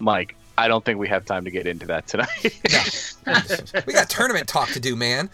Mike, 0.00 0.34
I 0.56 0.66
don't 0.66 0.84
think 0.84 0.98
we 0.98 1.06
have 1.08 1.24
time 1.24 1.44
to 1.44 1.50
get 1.52 1.68
into 1.68 1.86
that 1.86 2.08
tonight. 2.08 2.28
we 3.86 3.92
got 3.92 4.10
tournament 4.10 4.48
talk 4.48 4.68
to 4.70 4.80
do, 4.80 4.96
man. 4.96 5.30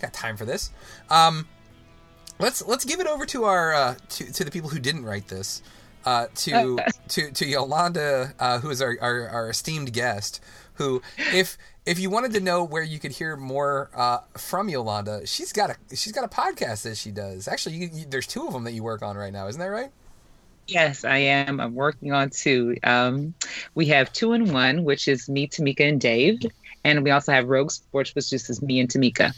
Got 0.00 0.12
time 0.12 0.36
for 0.36 0.44
this. 0.44 0.70
Um, 1.10 1.48
let's 2.40 2.66
let's 2.66 2.84
give 2.84 3.00
it 3.00 3.06
over 3.06 3.26
to 3.26 3.44
our 3.44 3.72
uh, 3.72 3.94
to 4.10 4.32
to 4.32 4.44
the 4.44 4.50
people 4.50 4.70
who 4.70 4.78
didn't 4.78 5.04
write 5.04 5.28
this. 5.28 5.62
Uh, 6.04 6.26
to 6.34 6.78
to 7.08 7.30
to 7.30 7.46
Yolanda, 7.46 8.34
uh, 8.38 8.58
who 8.58 8.70
is 8.70 8.80
our, 8.82 8.96
our, 9.00 9.28
our 9.28 9.50
esteemed 9.50 9.92
guest. 9.92 10.42
Who, 10.74 11.02
if 11.34 11.58
if 11.84 11.98
you 11.98 12.08
wanted 12.08 12.32
to 12.32 12.40
know 12.40 12.64
where 12.64 12.82
you 12.82 12.98
could 12.98 13.12
hear 13.12 13.36
more 13.36 13.90
uh, 13.94 14.20
from 14.36 14.68
Yolanda, 14.68 15.26
she's 15.26 15.52
got 15.52 15.70
a 15.70 15.96
she's 15.96 16.12
got 16.12 16.24
a 16.24 16.28
podcast 16.28 16.82
that 16.82 16.96
she 16.96 17.10
does. 17.10 17.46
Actually, 17.46 17.76
you, 17.76 17.90
you, 17.92 18.06
there's 18.08 18.26
two 18.26 18.46
of 18.46 18.52
them 18.52 18.64
that 18.64 18.72
you 18.72 18.82
work 18.82 19.02
on 19.02 19.16
right 19.16 19.32
now, 19.32 19.46
isn't 19.46 19.60
that 19.60 19.66
right? 19.66 19.90
Yes, 20.66 21.04
I 21.04 21.18
am. 21.18 21.60
I'm 21.60 21.74
working 21.74 22.12
on 22.12 22.30
two. 22.30 22.76
Um, 22.84 23.34
we 23.74 23.86
have 23.86 24.12
two 24.12 24.32
in 24.32 24.52
one, 24.52 24.84
which 24.84 25.08
is 25.08 25.28
me, 25.28 25.48
Tamika, 25.48 25.88
and 25.88 26.00
Dave, 26.00 26.40
and 26.84 27.02
we 27.02 27.10
also 27.10 27.32
have 27.32 27.48
Rogue 27.48 27.72
Sports, 27.72 28.14
which 28.14 28.32
is 28.32 28.46
just 28.46 28.62
me 28.62 28.80
and 28.80 28.88
Tamika. 28.88 29.34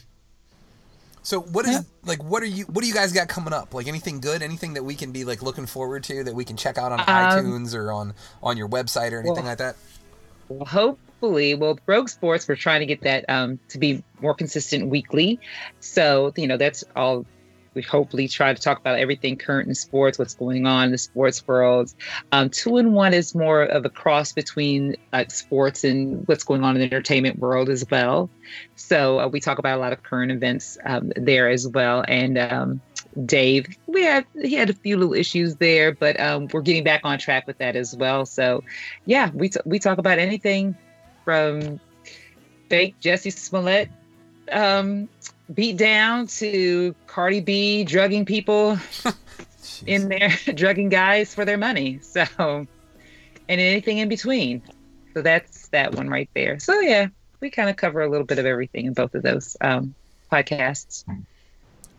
So 1.22 1.40
what 1.40 1.66
is 1.66 1.84
like 2.04 2.22
what 2.22 2.42
are 2.42 2.46
you 2.46 2.64
what 2.64 2.82
do 2.82 2.88
you 2.88 2.94
guys 2.94 3.12
got 3.12 3.28
coming 3.28 3.52
up? 3.52 3.74
Like 3.74 3.86
anything 3.86 4.20
good? 4.20 4.42
Anything 4.42 4.74
that 4.74 4.84
we 4.84 4.94
can 4.94 5.12
be 5.12 5.24
like 5.24 5.42
looking 5.42 5.66
forward 5.66 6.02
to 6.04 6.24
that 6.24 6.34
we 6.34 6.44
can 6.44 6.56
check 6.56 6.78
out 6.78 6.92
on 6.92 7.00
Um, 7.00 7.06
iTunes 7.06 7.74
or 7.74 7.92
on 7.92 8.14
on 8.42 8.56
your 8.56 8.68
website 8.68 9.12
or 9.12 9.20
anything 9.20 9.36
well- 9.36 9.44
like 9.44 9.58
that? 9.58 9.76
Well, 10.48 10.66
hopefully, 10.66 11.54
well, 11.54 11.78
Rogue 11.86 12.08
Sports, 12.08 12.46
we're 12.46 12.56
trying 12.56 12.80
to 12.80 12.86
get 12.86 13.02
that 13.02 13.24
um, 13.28 13.58
to 13.68 13.78
be 13.78 14.02
more 14.20 14.34
consistent 14.34 14.88
weekly. 14.88 15.40
So, 15.80 16.32
you 16.36 16.46
know, 16.46 16.56
that's 16.56 16.84
all. 16.94 17.24
We 17.74 17.82
hopefully 17.82 18.28
try 18.28 18.52
to 18.52 18.60
talk 18.60 18.78
about 18.78 18.98
everything 18.98 19.36
current 19.36 19.68
in 19.68 19.74
sports, 19.74 20.18
what's 20.18 20.34
going 20.34 20.66
on 20.66 20.86
in 20.86 20.92
the 20.92 20.98
sports 20.98 21.46
world. 21.46 21.94
Um, 22.32 22.50
two 22.50 22.76
in 22.78 22.92
one 22.92 23.14
is 23.14 23.34
more 23.34 23.62
of 23.62 23.84
a 23.84 23.90
cross 23.90 24.32
between 24.32 24.96
uh, 25.12 25.24
sports 25.28 25.84
and 25.84 26.26
what's 26.26 26.44
going 26.44 26.64
on 26.64 26.76
in 26.76 26.80
the 26.80 26.86
entertainment 26.86 27.38
world 27.38 27.68
as 27.68 27.84
well. 27.90 28.30
So 28.76 29.20
uh, 29.20 29.28
we 29.28 29.40
talk 29.40 29.58
about 29.58 29.78
a 29.78 29.80
lot 29.80 29.92
of 29.92 30.02
current 30.02 30.32
events 30.32 30.78
um, 30.84 31.12
there 31.16 31.48
as 31.48 31.66
well. 31.66 32.04
And 32.06 32.38
um, 32.38 32.80
Dave, 33.24 33.66
we 33.86 34.02
had 34.02 34.26
he 34.40 34.54
had 34.54 34.70
a 34.70 34.74
few 34.74 34.96
little 34.96 35.14
issues 35.14 35.56
there, 35.56 35.92
but 35.92 36.18
um, 36.20 36.48
we're 36.52 36.62
getting 36.62 36.84
back 36.84 37.02
on 37.04 37.18
track 37.18 37.46
with 37.46 37.58
that 37.58 37.76
as 37.76 37.94
well. 37.96 38.26
So, 38.26 38.64
yeah, 39.06 39.30
we 39.34 39.50
t- 39.50 39.60
we 39.64 39.78
talk 39.78 39.98
about 39.98 40.18
anything 40.18 40.76
from 41.24 41.80
fake 42.68 42.96
Jussie 43.00 43.32
Smollett 43.32 43.90
um, 44.50 45.08
beat 45.54 45.76
down 45.76 46.26
to 46.28 46.94
Cardi 47.06 47.40
B 47.40 47.84
drugging 47.84 48.24
people 48.24 48.78
in 49.86 50.08
there, 50.08 50.30
drugging 50.54 50.88
guys 50.88 51.34
for 51.34 51.44
their 51.44 51.58
money. 51.58 51.98
So, 52.02 52.24
and 52.38 52.66
anything 53.48 53.98
in 53.98 54.08
between. 54.08 54.62
So 55.14 55.22
that's 55.22 55.68
that 55.68 55.94
one 55.94 56.08
right 56.08 56.30
there. 56.34 56.58
So 56.58 56.80
yeah, 56.80 57.08
we 57.40 57.50
kind 57.50 57.68
of 57.68 57.76
cover 57.76 58.00
a 58.00 58.08
little 58.08 58.26
bit 58.26 58.38
of 58.38 58.46
everything 58.46 58.86
in 58.86 58.94
both 58.94 59.14
of 59.14 59.22
those 59.22 59.56
um, 59.60 59.94
podcasts. 60.30 61.04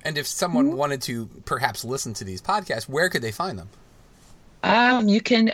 And 0.06 0.18
if 0.18 0.26
someone 0.28 0.68
Mm-hmm. 0.68 0.78
wanted 0.78 1.02
to 1.04 1.28
perhaps 1.46 1.86
listen 1.86 2.14
to 2.16 2.24
these 2.24 2.42
podcasts, 2.42 2.90
where 2.90 3.10
could 3.10 3.22
they 3.22 3.32
find 3.32 3.60
them? 3.60 3.70
Um, 4.64 5.08
you 5.08 5.22
can 5.22 5.52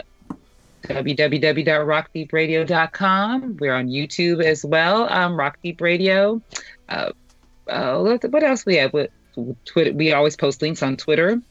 www.rockdeepradio.com. 0.83 3.57
We're 3.57 3.75
on 3.75 3.87
YouTube 3.87 4.43
as 4.43 4.63
well. 4.65 5.11
Um, 5.11 5.37
Rock 5.37 5.57
Deep 5.63 5.81
Radio. 5.81 6.41
Uh, 6.87 7.11
uh, 7.69 7.99
what, 8.01 8.23
what 8.31 8.43
else 8.43 8.65
we 8.65 8.75
have? 8.75 8.91
What, 8.93 9.11
Twitter. 9.65 9.93
We 9.93 10.11
always 10.13 10.35
post 10.35 10.61
links 10.61 10.83
on 10.83 10.97
Twitter. 10.97 11.41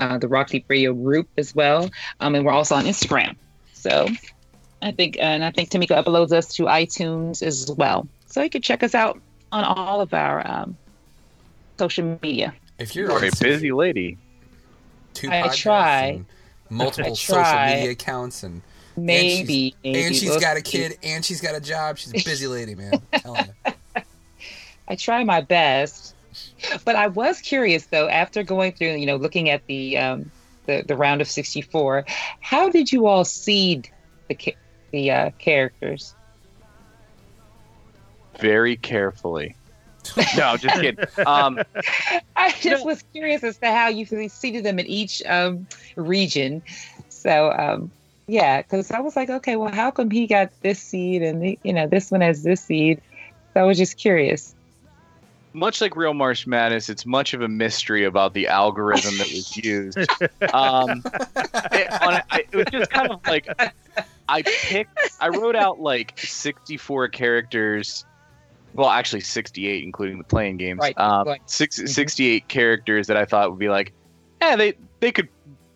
Uh, 0.00 0.18
the 0.18 0.26
Rock 0.26 0.48
Deep 0.48 0.64
Radio 0.68 0.92
group 0.92 1.28
as 1.38 1.54
well. 1.54 1.88
Um, 2.20 2.34
and 2.34 2.44
we're 2.44 2.52
also 2.52 2.74
on 2.74 2.84
Instagram. 2.84 3.36
So 3.74 4.08
I 4.82 4.90
think, 4.90 5.16
and 5.20 5.44
I 5.44 5.50
think 5.52 5.70
Tamika 5.70 6.02
uploads 6.02 6.32
us 6.32 6.48
to 6.56 6.64
iTunes 6.64 7.42
as 7.42 7.70
well. 7.70 8.08
So 8.26 8.42
you 8.42 8.50
can 8.50 8.62
check 8.62 8.82
us 8.82 8.94
out 8.94 9.20
on 9.52 9.62
all 9.64 10.00
of 10.00 10.12
our 10.12 10.44
um, 10.46 10.76
social 11.78 12.18
media. 12.22 12.54
If 12.78 12.96
you're 12.96 13.08
You're 13.08 13.26
a 13.26 13.30
busy 13.40 13.70
lady. 13.72 14.18
two 15.14 15.30
I 15.30 15.48
try. 15.48 16.22
multiple 16.70 17.12
I 17.12 17.14
social 17.14 17.76
media 17.76 17.90
accounts 17.92 18.42
and 18.42 18.62
Maybe, 18.96 19.76
and 19.84 19.94
she's, 19.94 19.94
maybe. 19.94 20.06
and 20.06 20.16
she's 20.16 20.28
We'll 20.30 20.40
got 20.40 20.56
a 20.56 20.58
see. 20.58 20.62
kid 20.78 20.98
and 21.04 21.24
she's 21.24 21.40
got 21.40 21.54
a 21.54 21.60
job. 21.60 21.98
She's 21.98 22.10
a 22.10 22.24
busy 22.24 22.46
lady, 22.48 22.74
man. 22.74 23.00
I'm 24.88 24.96
telling 24.96 25.20
you. 25.20 25.24
I 25.24 25.24
try 25.24 25.24
my 25.24 25.40
best. 25.40 26.14
But 26.84 26.96
I 26.96 27.06
was 27.08 27.40
curious 27.40 27.86
though, 27.86 28.08
after 28.08 28.42
going 28.42 28.72
through, 28.72 28.96
you 28.96 29.06
know, 29.06 29.16
looking 29.16 29.50
at 29.50 29.66
the 29.66 29.98
um, 29.98 30.30
the, 30.66 30.84
the 30.86 30.96
round 30.96 31.20
of 31.20 31.28
sixty 31.28 31.62
four, 31.62 32.04
how 32.40 32.68
did 32.68 32.92
you 32.92 33.06
all 33.06 33.24
seed 33.24 33.88
the 34.28 34.38
the 34.92 35.10
uh, 35.10 35.30
characters? 35.38 36.14
Very 38.38 38.76
carefully. 38.76 39.56
No, 40.36 40.56
just 40.56 40.80
kidding. 40.80 41.04
Um, 41.26 41.58
I 42.36 42.52
just 42.60 42.84
was 42.84 43.02
curious 43.12 43.42
as 43.44 43.58
to 43.58 43.66
how 43.66 43.88
you 43.88 44.06
seeded 44.28 44.64
them 44.64 44.78
in 44.78 44.86
each 44.86 45.22
um, 45.26 45.66
region. 45.96 46.62
So 47.08 47.52
um, 47.52 47.90
yeah, 48.26 48.62
because 48.62 48.90
I 48.90 49.00
was 49.00 49.16
like, 49.16 49.30
okay, 49.30 49.56
well, 49.56 49.72
how 49.72 49.90
come 49.90 50.10
he 50.10 50.26
got 50.26 50.50
this 50.62 50.80
seed 50.80 51.22
and 51.22 51.42
the, 51.42 51.58
you 51.62 51.72
know 51.72 51.86
this 51.86 52.10
one 52.10 52.20
has 52.20 52.42
this 52.42 52.62
seed? 52.62 53.00
So 53.54 53.60
I 53.60 53.64
was 53.64 53.78
just 53.78 53.96
curious. 53.96 54.54
Much 55.52 55.80
like 55.80 55.96
Real 55.96 56.14
March 56.14 56.46
Madness, 56.46 56.88
it's 56.88 57.06
much 57.06 57.34
of 57.34 57.40
a 57.42 57.48
mystery 57.48 58.04
about 58.04 58.34
the 58.34 58.46
algorithm 58.48 59.16
that 59.18 59.28
was 59.28 59.56
used. 59.56 59.98
Um, 60.52 61.02
it, 61.72 61.90
on, 62.02 62.22
I, 62.30 62.44
it 62.52 62.56
was 62.56 62.66
just 62.70 62.90
kind 62.90 63.10
of 63.10 63.20
like 63.26 63.48
I 64.28 64.42
picked, 64.42 64.98
I 65.20 65.28
wrote 65.28 65.56
out 65.56 65.80
like 65.80 66.18
64 66.18 67.08
characters. 67.08 68.04
Well, 68.74 68.90
actually 68.90 69.20
68, 69.20 69.82
including 69.82 70.18
the 70.18 70.24
playing 70.24 70.58
games. 70.58 70.80
Right, 70.80 70.96
Um, 70.98 71.26
right. 71.26 71.40
six, 71.46 71.76
68 71.92 72.48
characters 72.48 73.06
that 73.06 73.16
I 73.16 73.24
thought 73.24 73.50
would 73.50 73.58
be 73.58 73.70
like, 73.70 73.92
yeah, 74.42 74.54
they 74.54 74.74
they 75.00 75.10
could, 75.10 75.28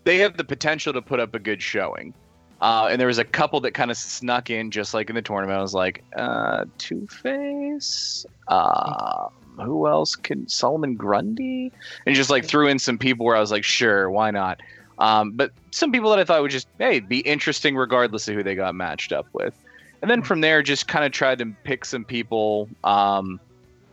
they 0.05 0.19
have 0.19 0.37
the 0.37 0.45
potential 0.45 0.93
to 0.93 1.01
put 1.03 1.19
up 1.19 1.35
a 1.35 1.39
good 1.39 1.63
showing. 1.63 2.13
Uh, 2.61 2.87
and 2.91 3.01
there 3.01 3.09
was 3.09 3.19
a 3.19 3.25
couple 3.25 3.59
that 3.61 3.73
kind 3.73 3.91
of 3.91 3.97
snuck 3.97 4.49
in, 4.51 4.71
just 4.71 4.95
like 4.95 5.09
in 5.11 5.17
the 5.17 5.23
tournament. 5.23 5.59
I 5.59 5.63
was 5.63 5.75
like, 5.75 6.05
uh, 6.15 6.65
Two 6.79 7.09
Face. 7.09 8.25
Uh, 8.47 9.29
who 9.57 9.87
else 9.87 10.15
can 10.15 10.49
Solomon 10.49 10.95
Grundy? 10.95 11.73
And 12.07 12.15
just 12.15 12.31
like 12.31 12.45
threw 12.45 12.69
in 12.69 12.79
some 12.79 12.99
people 12.99 13.27
where 13.27 13.37
I 13.37 13.41
was 13.41 13.51
like, 13.51 13.65
sure, 13.65 14.11
why 14.11 14.31
not? 14.31 14.61
Um, 14.99 15.33
but 15.33 15.51
some 15.71 15.91
people 15.91 16.11
that 16.11 16.19
I 16.19 16.25
thought 16.25 16.43
would 16.43 16.51
just 16.51 16.69
hey 16.79 17.01
be 17.01 17.21
interesting 17.21 17.77
regardless 17.77 18.29
of 18.29 18.35
who 18.35 18.43
they 18.43 18.55
got 18.55 18.75
matched 18.75 19.13
up 19.13 19.27
with. 19.33 19.55
And 20.01 20.11
then 20.11 20.23
from 20.23 20.41
there, 20.41 20.63
just 20.63 20.89
kind 20.89 21.05
of 21.05 21.13
tried 21.13 21.39
to 21.39 21.47
pick 21.65 21.85
some 21.85 22.05
people, 22.05 22.69
um, 22.83 23.41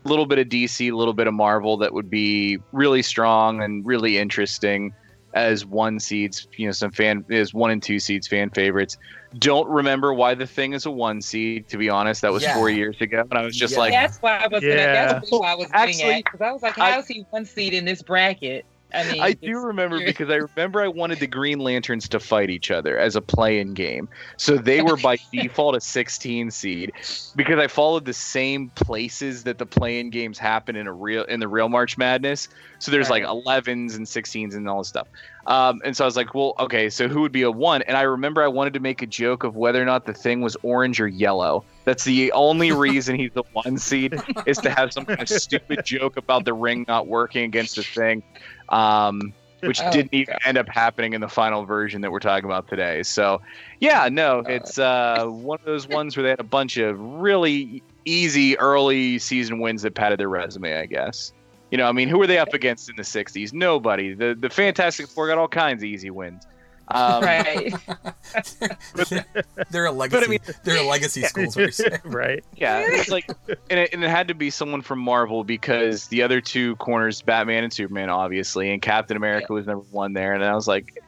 a 0.04 0.08
little 0.08 0.26
bit 0.26 0.38
of 0.38 0.48
DC, 0.48 0.90
a 0.90 0.96
little 0.96 1.14
bit 1.14 1.26
of 1.26 1.34
Marvel 1.34 1.76
that 1.78 1.94
would 1.94 2.10
be 2.10 2.58
really 2.72 3.02
strong 3.02 3.62
and 3.62 3.86
really 3.86 4.18
interesting 4.18 4.92
as 5.34 5.64
one 5.64 6.00
seeds. 6.00 6.48
You 6.56 6.66
know, 6.66 6.72
some 6.72 6.90
fan 6.90 7.24
as 7.30 7.54
one 7.54 7.70
and 7.70 7.82
two 7.82 7.98
seeds, 7.98 8.26
fan 8.28 8.50
favorites. 8.50 8.96
Don't 9.38 9.68
remember 9.68 10.12
why 10.12 10.34
the 10.34 10.46
thing 10.46 10.72
is 10.72 10.86
a 10.86 10.90
one 10.90 11.22
seed. 11.22 11.68
To 11.68 11.76
be 11.78 11.88
honest, 11.88 12.22
that 12.22 12.32
was 12.32 12.42
Yeah. 12.42 12.54
four 12.54 12.68
years 12.68 12.96
ago, 13.00 13.24
and 13.30 13.38
I 13.38 13.42
was 13.44 13.56
just 13.56 13.74
Yeah. 13.74 13.78
like, 13.80 13.92
that's 13.92 14.18
why 14.18 14.38
I 14.38 14.48
was 14.48 14.60
gonna, 14.62 14.74
that's 14.74 15.30
really 15.30 15.40
why 15.40 15.52
I 15.52 15.54
was 15.54 15.66
getting 15.68 15.94
Actually, 15.94 16.12
at 16.14 16.24
because 16.24 16.40
I 16.40 16.52
was 16.52 16.62
like, 16.62 16.78
I- 16.78 16.90
how 16.92 16.98
is 16.98 17.06
he 17.06 17.24
one 17.30 17.44
seed 17.44 17.74
in 17.74 17.84
this 17.84 18.02
bracket? 18.02 18.64
I 18.94 19.12
mean, 19.12 19.22
I 19.22 19.32
do 19.32 19.58
remember 19.58 19.98
because 19.98 20.30
I 20.30 20.36
remember 20.36 20.80
I 20.80 20.88
wanted 20.88 21.20
the 21.20 21.26
Green 21.26 21.58
Lanterns 21.58 22.08
to 22.08 22.20
fight 22.20 22.50
each 22.50 22.70
other 22.70 22.98
as 22.98 23.16
a 23.16 23.20
play-in 23.20 23.74
game. 23.74 24.08
So 24.36 24.56
they 24.56 24.82
were 24.82 24.96
by 24.96 25.18
default 25.32 25.76
a 25.76 25.80
16 25.80 26.50
seed 26.50 26.92
because 27.36 27.58
I 27.58 27.66
followed 27.66 28.04
the 28.04 28.12
same 28.12 28.70
places 28.70 29.44
that 29.44 29.58
the 29.58 29.66
play-in 29.66 30.10
games 30.10 30.38
happen 30.38 30.76
in 30.76 30.86
a 30.86 30.92
real 30.92 31.24
in 31.24 31.40
the 31.40 31.48
real 31.48 31.68
March 31.68 31.96
Madness. 31.98 32.48
So 32.78 32.90
there's 32.90 33.10
like 33.10 33.24
11s 33.24 33.96
and 33.96 34.06
16s 34.06 34.54
and 34.54 34.68
all 34.68 34.78
this 34.78 34.88
stuff. 34.88 35.08
Um, 35.46 35.80
and 35.84 35.96
so 35.96 36.04
I 36.04 36.06
was 36.06 36.16
like, 36.16 36.34
well, 36.34 36.54
okay, 36.58 36.90
so 36.90 37.08
who 37.08 37.22
would 37.22 37.32
be 37.32 37.42
a 37.42 37.50
one? 37.50 37.82
And 37.82 37.96
I 37.96 38.02
remember 38.02 38.42
I 38.42 38.48
wanted 38.48 38.74
to 38.74 38.80
make 38.80 39.02
a 39.02 39.06
joke 39.06 39.42
of 39.42 39.56
whether 39.56 39.80
or 39.80 39.84
not 39.84 40.06
the 40.06 40.12
thing 40.12 40.42
was 40.42 40.56
orange 40.62 41.00
or 41.00 41.08
yellow. 41.08 41.64
That's 41.84 42.04
the 42.04 42.30
only 42.32 42.72
reason 42.86 43.16
he's 43.16 43.32
the 43.32 43.42
one 43.52 43.78
seed 43.78 44.14
is 44.46 44.58
to 44.58 44.70
have 44.70 44.92
some 44.92 45.04
kind 45.04 45.20
of 45.20 45.28
stupid 45.40 45.84
joke 45.84 46.16
about 46.16 46.44
the 46.44 46.52
ring 46.52 46.84
not 46.86 47.06
working 47.06 47.44
against 47.44 47.76
the 47.76 47.82
thing 47.82 48.22
um, 48.70 49.32
which 49.60 49.80
Oh, 49.84 49.90
didn't 49.90 50.14
even 50.14 50.34
end 50.44 50.58
up 50.58 50.68
happening 50.68 51.12
in 51.12 51.20
the 51.20 51.28
final 51.28 51.64
version 51.64 52.00
that 52.02 52.12
we're 52.12 52.20
talking 52.20 52.44
about 52.44 52.68
today. 52.68 53.02
So, 53.02 53.40
yeah, 53.80 54.08
no, 54.10 54.40
it's 54.40 54.78
uh, 54.78 55.26
one 55.26 55.58
of 55.58 55.64
those 55.64 55.86
ones 55.86 56.16
where 56.16 56.22
they 56.22 56.30
had 56.30 56.40
a 56.40 56.44
bunch 56.44 56.76
of 56.76 56.98
really 56.98 57.82
easy 58.04 58.58
early 58.58 59.18
season 59.18 59.60
wins 59.60 59.82
that 59.82 59.94
padded 59.94 60.18
their 60.18 60.28
resume, 60.28 60.78
I 60.78 60.86
guess. 60.86 61.32
You 61.70 61.78
know, 61.78 61.86
I 61.86 61.92
mean, 61.92 62.08
who 62.08 62.18
were 62.18 62.26
they 62.26 62.38
up 62.38 62.52
against 62.52 62.88
in 62.88 62.96
the 62.96 63.02
'60s? 63.02 63.52
Nobody. 63.52 64.12
The 64.12 64.36
the 64.38 64.50
Fantastic 64.50 65.06
Four 65.06 65.28
got 65.28 65.38
all 65.38 65.46
kinds 65.46 65.82
of 65.82 65.86
easy 65.86 66.10
wins. 66.10 66.44
Um, 66.90 67.22
right. 67.22 67.72
They're 69.70 69.86
a 69.86 69.92
legacy. 69.92 70.24
I 70.24 70.28
mean- 70.28 70.40
they're 70.64 70.78
a 70.82 70.86
legacy 70.86 71.22
schools. 71.22 71.56
what 71.56 72.00
right. 72.04 72.44
Yeah, 72.56 72.82
it's 72.84 73.10
like, 73.10 73.30
and 73.70 73.78
it, 73.80 73.90
and 73.92 74.02
it 74.02 74.10
had 74.10 74.28
to 74.28 74.34
be 74.34 74.50
someone 74.50 74.82
from 74.82 74.98
Marvel 74.98 75.44
because 75.44 76.08
the 76.08 76.22
other 76.22 76.40
two 76.40 76.76
corners, 76.76 77.22
Batman 77.22 77.64
and 77.64 77.72
Superman, 77.72 78.10
obviously, 78.10 78.72
and 78.72 78.82
Captain 78.82 79.16
America 79.16 79.52
was 79.52 79.66
number 79.66 79.84
one 79.90 80.12
there, 80.12 80.34
and 80.34 80.44
I 80.44 80.54
was 80.54 80.66
like, 80.68 81.02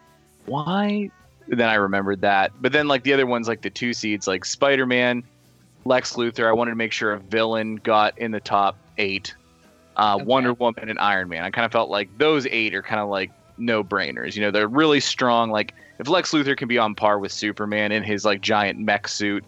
why? 0.47 1.11
And 1.51 1.59
then 1.61 1.69
I 1.69 1.75
remembered 1.75 2.21
that, 2.23 2.53
but 2.61 2.73
then 2.73 2.89
like 2.89 3.03
the 3.03 3.13
other 3.13 3.27
ones, 3.27 3.49
like 3.49 3.63
the 3.63 3.71
two 3.71 3.93
seeds, 3.93 4.27
like 4.29 4.45
Spider 4.45 4.87
Man, 4.87 5.25
Lex 5.85 6.15
Luthor, 6.15 6.49
I 6.49 6.53
wanted 6.53 6.71
to 6.71 6.77
make 6.77 6.93
sure 6.93 7.13
a 7.13 7.19
villain 7.19 7.77
got 7.77 8.17
in 8.19 8.31
the 8.31 8.41
top 8.41 8.77
eight. 8.99 9.35
Uh, 9.97 10.15
Okay. 10.17 10.25
Wonder 10.25 10.55
Woman 10.55 10.89
and 10.89 10.99
Iron 10.99 11.29
Man. 11.29 11.45
I 11.45 11.51
kind 11.51 11.67
of 11.67 11.73
felt 11.73 11.91
like 11.91 12.17
those 12.17 12.47
eight 12.47 12.75
are 12.75 12.83
kind 12.83 13.01
of 13.01 13.09
like 13.11 13.31
no 13.63 13.83
brainers. 13.83 14.37
You 14.37 14.43
know, 14.43 14.51
they're 14.51 14.69
really 14.69 15.01
strong. 15.01 15.51
Like 15.51 15.75
if 15.99 16.09
Lex 16.09 16.33
Luthor 16.33 16.57
can 16.57 16.69
be 16.69 16.79
on 16.79 16.95
par 16.95 17.19
with 17.19 17.33
Superman 17.33 17.93
in 17.93 18.03
his 18.03 18.25
like 18.25 18.41
giant 18.41 18.79
mech 18.79 19.09
suit, 19.09 19.45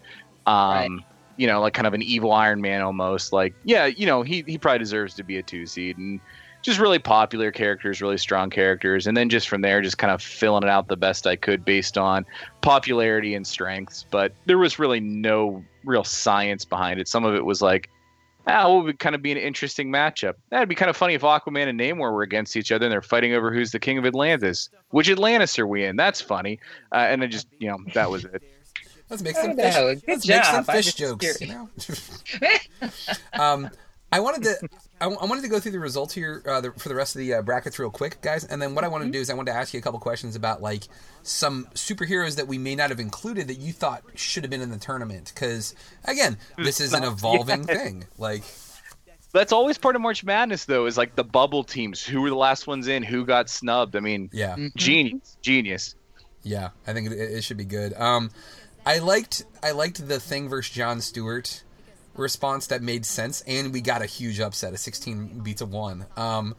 um, 0.46 1.04
you 1.36 1.46
know, 1.46 1.60
like 1.60 1.74
kind 1.74 1.86
of 1.86 1.94
an 1.94 2.02
evil 2.02 2.32
Iron 2.32 2.60
Man 2.60 2.80
almost. 2.80 3.32
Like, 3.32 3.54
yeah, 3.64 3.86
you 3.86 4.06
know, 4.06 4.22
he 4.22 4.44
he 4.46 4.56
probably 4.56 4.78
deserves 4.78 5.14
to 5.14 5.24
be 5.24 5.36
a 5.38 5.42
two 5.42 5.66
seed 5.66 5.98
and 5.98 6.20
just 6.62 6.78
really 6.78 6.98
popular 6.98 7.50
characters, 7.50 8.00
really 8.00 8.16
strong 8.16 8.48
characters, 8.48 9.06
and 9.06 9.14
then 9.14 9.28
just 9.28 9.48
from 9.48 9.60
there, 9.60 9.82
just 9.82 9.98
kind 9.98 10.10
of 10.10 10.22
filling 10.22 10.62
it 10.62 10.70
out 10.70 10.88
the 10.88 10.96
best 10.96 11.26
I 11.26 11.36
could 11.36 11.62
based 11.64 11.98
on 11.98 12.24
popularity 12.62 13.34
and 13.34 13.46
strengths. 13.46 14.06
But 14.10 14.32
there 14.46 14.56
was 14.56 14.78
really 14.78 15.00
no 15.00 15.62
real 15.84 16.04
science 16.04 16.64
behind 16.64 17.00
it. 17.00 17.08
Some 17.08 17.24
of 17.24 17.34
it 17.34 17.44
was 17.44 17.60
like, 17.60 17.90
ah, 18.46 18.72
what 18.72 18.84
would 18.84 18.98
kind 18.98 19.14
of 19.14 19.22
be 19.22 19.32
an 19.32 19.38
interesting 19.38 19.90
matchup? 19.90 20.34
That'd 20.50 20.68
be 20.68 20.74
kind 20.74 20.90
of 20.90 20.96
funny 20.96 21.14
if 21.14 21.22
Aquaman 21.22 21.68
and 21.68 21.78
Namor 21.78 22.12
were 22.12 22.22
against 22.22 22.56
each 22.56 22.72
other 22.72 22.86
and 22.86 22.92
they're 22.92 23.02
fighting 23.02 23.34
over 23.34 23.52
who's 23.52 23.72
the 23.72 23.80
king 23.80 23.98
of 23.98 24.06
Atlantis. 24.06 24.68
Which 24.90 25.08
Atlantis 25.08 25.58
are 25.58 25.66
we 25.66 25.84
in? 25.84 25.96
That's 25.96 26.20
funny. 26.20 26.60
Uh, 26.92 27.06
and 27.08 27.22
I 27.22 27.26
just, 27.26 27.48
you 27.58 27.68
know, 27.68 27.78
that 27.94 28.10
was 28.10 28.24
it. 28.24 28.42
Let's 29.10 29.22
make 29.22 29.36
some 29.36 29.54
fish. 29.54 29.74
Good 29.74 30.02
Let's 30.08 30.26
make 30.26 30.44
some 30.44 30.64
fish 30.64 30.94
jokes. 30.94 31.40
You 31.40 31.46
know. 31.48 31.68
um, 33.34 33.70
I 34.14 34.20
wanted 34.20 34.44
to. 34.44 34.68
I, 35.00 35.06
I 35.06 35.26
wanted 35.26 35.42
to 35.42 35.48
go 35.48 35.58
through 35.58 35.72
the 35.72 35.80
results 35.80 36.14
here 36.14 36.40
uh, 36.46 36.60
the, 36.60 36.70
for 36.70 36.88
the 36.88 36.94
rest 36.94 37.16
of 37.16 37.18
the 37.18 37.34
uh, 37.34 37.42
brackets 37.42 37.80
real 37.80 37.90
quick, 37.90 38.20
guys. 38.22 38.44
And 38.44 38.62
then 38.62 38.76
what 38.76 38.84
I 38.84 38.88
wanted 38.88 39.06
to 39.06 39.10
do 39.10 39.18
is 39.18 39.28
I 39.28 39.34
wanted 39.34 39.50
to 39.50 39.58
ask 39.58 39.74
you 39.74 39.80
a 39.80 39.82
couple 39.82 39.98
questions 39.98 40.36
about 40.36 40.62
like 40.62 40.84
some 41.24 41.66
superheroes 41.74 42.36
that 42.36 42.46
we 42.46 42.56
may 42.56 42.76
not 42.76 42.90
have 42.90 43.00
included 43.00 43.48
that 43.48 43.58
you 43.58 43.72
thought 43.72 44.04
should 44.14 44.44
have 44.44 44.50
been 44.50 44.60
in 44.60 44.70
the 44.70 44.78
tournament. 44.78 45.32
Because 45.34 45.74
again, 46.04 46.38
this 46.56 46.80
is 46.80 46.92
an 46.92 47.02
evolving 47.02 47.64
thing. 47.64 48.04
Like 48.16 48.44
That's 49.32 49.50
always 49.50 49.78
part 49.78 49.96
of 49.96 50.02
March 50.02 50.22
Madness, 50.22 50.64
though, 50.64 50.86
is 50.86 50.96
like 50.96 51.16
the 51.16 51.24
bubble 51.24 51.64
teams. 51.64 52.04
Who 52.04 52.20
were 52.20 52.30
the 52.30 52.36
last 52.36 52.68
ones 52.68 52.86
in? 52.86 53.02
Who 53.02 53.26
got 53.26 53.50
snubbed? 53.50 53.96
I 53.96 54.00
mean, 54.00 54.30
yeah, 54.32 54.54
genius, 54.76 55.36
genius. 55.42 55.96
Yeah, 56.44 56.68
I 56.86 56.92
think 56.92 57.10
it, 57.10 57.14
it 57.18 57.42
should 57.42 57.56
be 57.56 57.64
good. 57.64 57.94
Um, 57.94 58.30
I 58.86 58.98
liked 59.00 59.44
I 59.60 59.72
liked 59.72 60.06
the 60.06 60.20
thing 60.20 60.48
versus 60.48 60.72
John 60.72 61.00
Stewart 61.00 61.63
response 62.14 62.66
that 62.68 62.82
made 62.82 63.04
sense, 63.06 63.42
and 63.46 63.72
we 63.72 63.80
got 63.80 64.02
a 64.02 64.06
huge 64.06 64.40
upset, 64.40 64.72
a 64.72 64.76
sixteen 64.76 65.40
beats 65.40 65.60
a 65.60 65.66
one. 65.66 66.06
Um, 66.16 66.54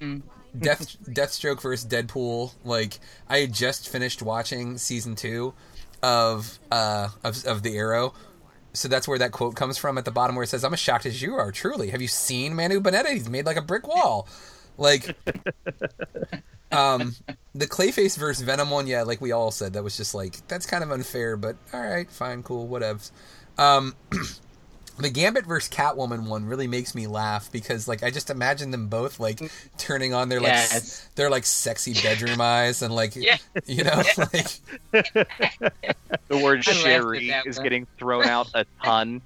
Death 0.00 0.96
Deathstroke 1.04 1.60
versus 1.60 1.88
Deadpool. 1.88 2.52
Like 2.64 2.98
I 3.28 3.38
had 3.38 3.52
just 3.52 3.88
finished 3.88 4.22
watching 4.22 4.78
season 4.78 5.14
two 5.16 5.54
of 6.02 6.58
uh 6.70 7.08
of, 7.24 7.44
of 7.46 7.62
the 7.62 7.76
Arrow. 7.76 8.14
So 8.72 8.88
that's 8.88 9.08
where 9.08 9.18
that 9.18 9.32
quote 9.32 9.56
comes 9.56 9.78
from 9.78 9.96
at 9.96 10.04
the 10.04 10.10
bottom 10.10 10.36
where 10.36 10.42
it 10.42 10.48
says, 10.48 10.62
I'm 10.62 10.74
as 10.74 10.78
shocked 10.80 11.06
as 11.06 11.22
you 11.22 11.34
are, 11.36 11.50
truly. 11.50 11.88
Have 11.90 12.02
you 12.02 12.08
seen 12.08 12.54
Manu 12.54 12.78
Bennett? 12.78 13.06
He's 13.06 13.30
made 13.30 13.46
like 13.46 13.56
a 13.56 13.62
brick 13.62 13.88
wall. 13.88 14.28
Like 14.76 15.16
um 16.72 17.14
the 17.54 17.66
Clayface 17.66 18.18
versus 18.18 18.44
Venom 18.44 18.70
one, 18.70 18.86
yeah, 18.86 19.02
like 19.02 19.20
we 19.20 19.32
all 19.32 19.50
said, 19.50 19.72
that 19.72 19.82
was 19.82 19.96
just 19.96 20.14
like 20.14 20.46
that's 20.48 20.66
kind 20.66 20.84
of 20.84 20.90
unfair, 20.90 21.36
but 21.36 21.56
all 21.72 21.80
right, 21.80 22.10
fine, 22.10 22.42
cool, 22.42 22.68
whatevs. 22.68 23.10
Um 23.56 23.94
the 24.98 25.10
Gambit 25.10 25.44
versus 25.46 25.68
Catwoman 25.68 26.26
one 26.28 26.46
really 26.46 26.66
makes 26.66 26.94
me 26.94 27.06
laugh 27.06 27.50
because 27.52 27.86
like 27.86 28.02
I 28.02 28.10
just 28.10 28.30
imagine 28.30 28.70
them 28.70 28.88
both 28.88 29.20
like 29.20 29.40
turning 29.78 30.14
on 30.14 30.28
their 30.28 30.40
like 30.40 30.52
s- 30.52 31.08
their 31.16 31.28
like 31.30 31.44
sexy 31.44 31.92
bedroom 31.94 32.40
eyes 32.40 32.80
and 32.82 32.94
like 32.94 33.14
Yeah. 33.16 33.36
you 33.66 33.84
know 33.84 34.02
like 34.18 34.48
The 34.92 36.38
word 36.42 36.42
I 36.42 36.42
laughed 36.42 36.68
at 36.68 36.74
Sherry 36.76 37.28
is 37.46 37.56
one. 37.58 37.62
getting 37.64 37.86
thrown 37.98 38.24
out 38.26 38.48
a 38.54 38.64
ton. 38.82 39.20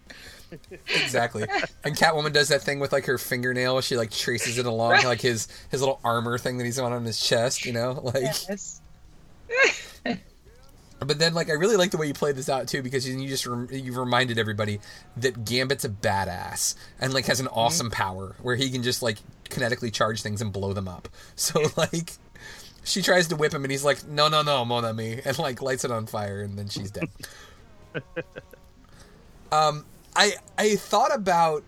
exactly. 0.88 1.44
And 1.84 1.96
Catwoman 1.96 2.32
does 2.32 2.48
that 2.48 2.62
thing 2.62 2.80
with 2.80 2.92
like 2.92 3.06
her 3.06 3.18
fingernail. 3.18 3.80
She 3.82 3.96
like 3.96 4.10
traces 4.10 4.58
it 4.58 4.66
along 4.66 4.90
Right. 4.90 5.04
like 5.04 5.20
his 5.20 5.46
his 5.70 5.80
little 5.80 6.00
armor 6.02 6.38
thing 6.38 6.58
that 6.58 6.64
he's 6.64 6.78
on 6.80 6.92
on 6.92 7.04
his 7.04 7.20
chest. 7.24 7.64
You 7.64 7.72
know, 7.72 7.92
like. 8.14 8.24
But 11.00 11.18
then, 11.18 11.32
like, 11.32 11.48
I 11.48 11.54
really 11.54 11.76
like 11.76 11.90
the 11.90 11.96
way 11.96 12.06
you 12.06 12.14
played 12.14 12.36
this 12.36 12.48
out 12.48 12.68
too, 12.68 12.82
because 12.82 13.08
you, 13.08 13.26
just 13.26 13.46
rem- 13.46 13.68
you 13.72 13.98
reminded 13.98 14.38
everybody 14.38 14.80
that 15.16 15.44
Gambit's 15.44 15.84
a 15.84 15.88
badass 15.88 16.74
and 17.00 17.14
like 17.14 17.26
has 17.26 17.40
an 17.40 17.48
awesome 17.48 17.90
power 17.90 18.36
where 18.42 18.54
he 18.54 18.70
can 18.70 18.82
just 18.82 19.02
like 19.02 19.18
kinetically 19.48 19.92
charge 19.92 20.22
things 20.22 20.42
and 20.42 20.52
blow 20.52 20.72
them 20.72 20.88
up. 20.88 21.08
So 21.36 21.62
like, 21.76 22.12
she 22.84 23.02
tries 23.02 23.28
to 23.28 23.36
whip 23.36 23.54
him 23.54 23.64
and 23.64 23.70
he's 23.70 23.84
like, 23.84 24.06
"No, 24.06 24.28
no, 24.28 24.42
no, 24.42 24.64
mon 24.64 24.84
ami," 24.84 25.20
and 25.24 25.38
like 25.38 25.62
lights 25.62 25.84
it 25.84 25.90
on 25.90 26.06
fire, 26.06 26.40
and 26.42 26.58
then 26.58 26.68
she's 26.68 26.90
dead. 26.90 27.08
um, 29.52 29.84
I 30.14 30.34
I 30.58 30.76
thought 30.76 31.14
about 31.14 31.62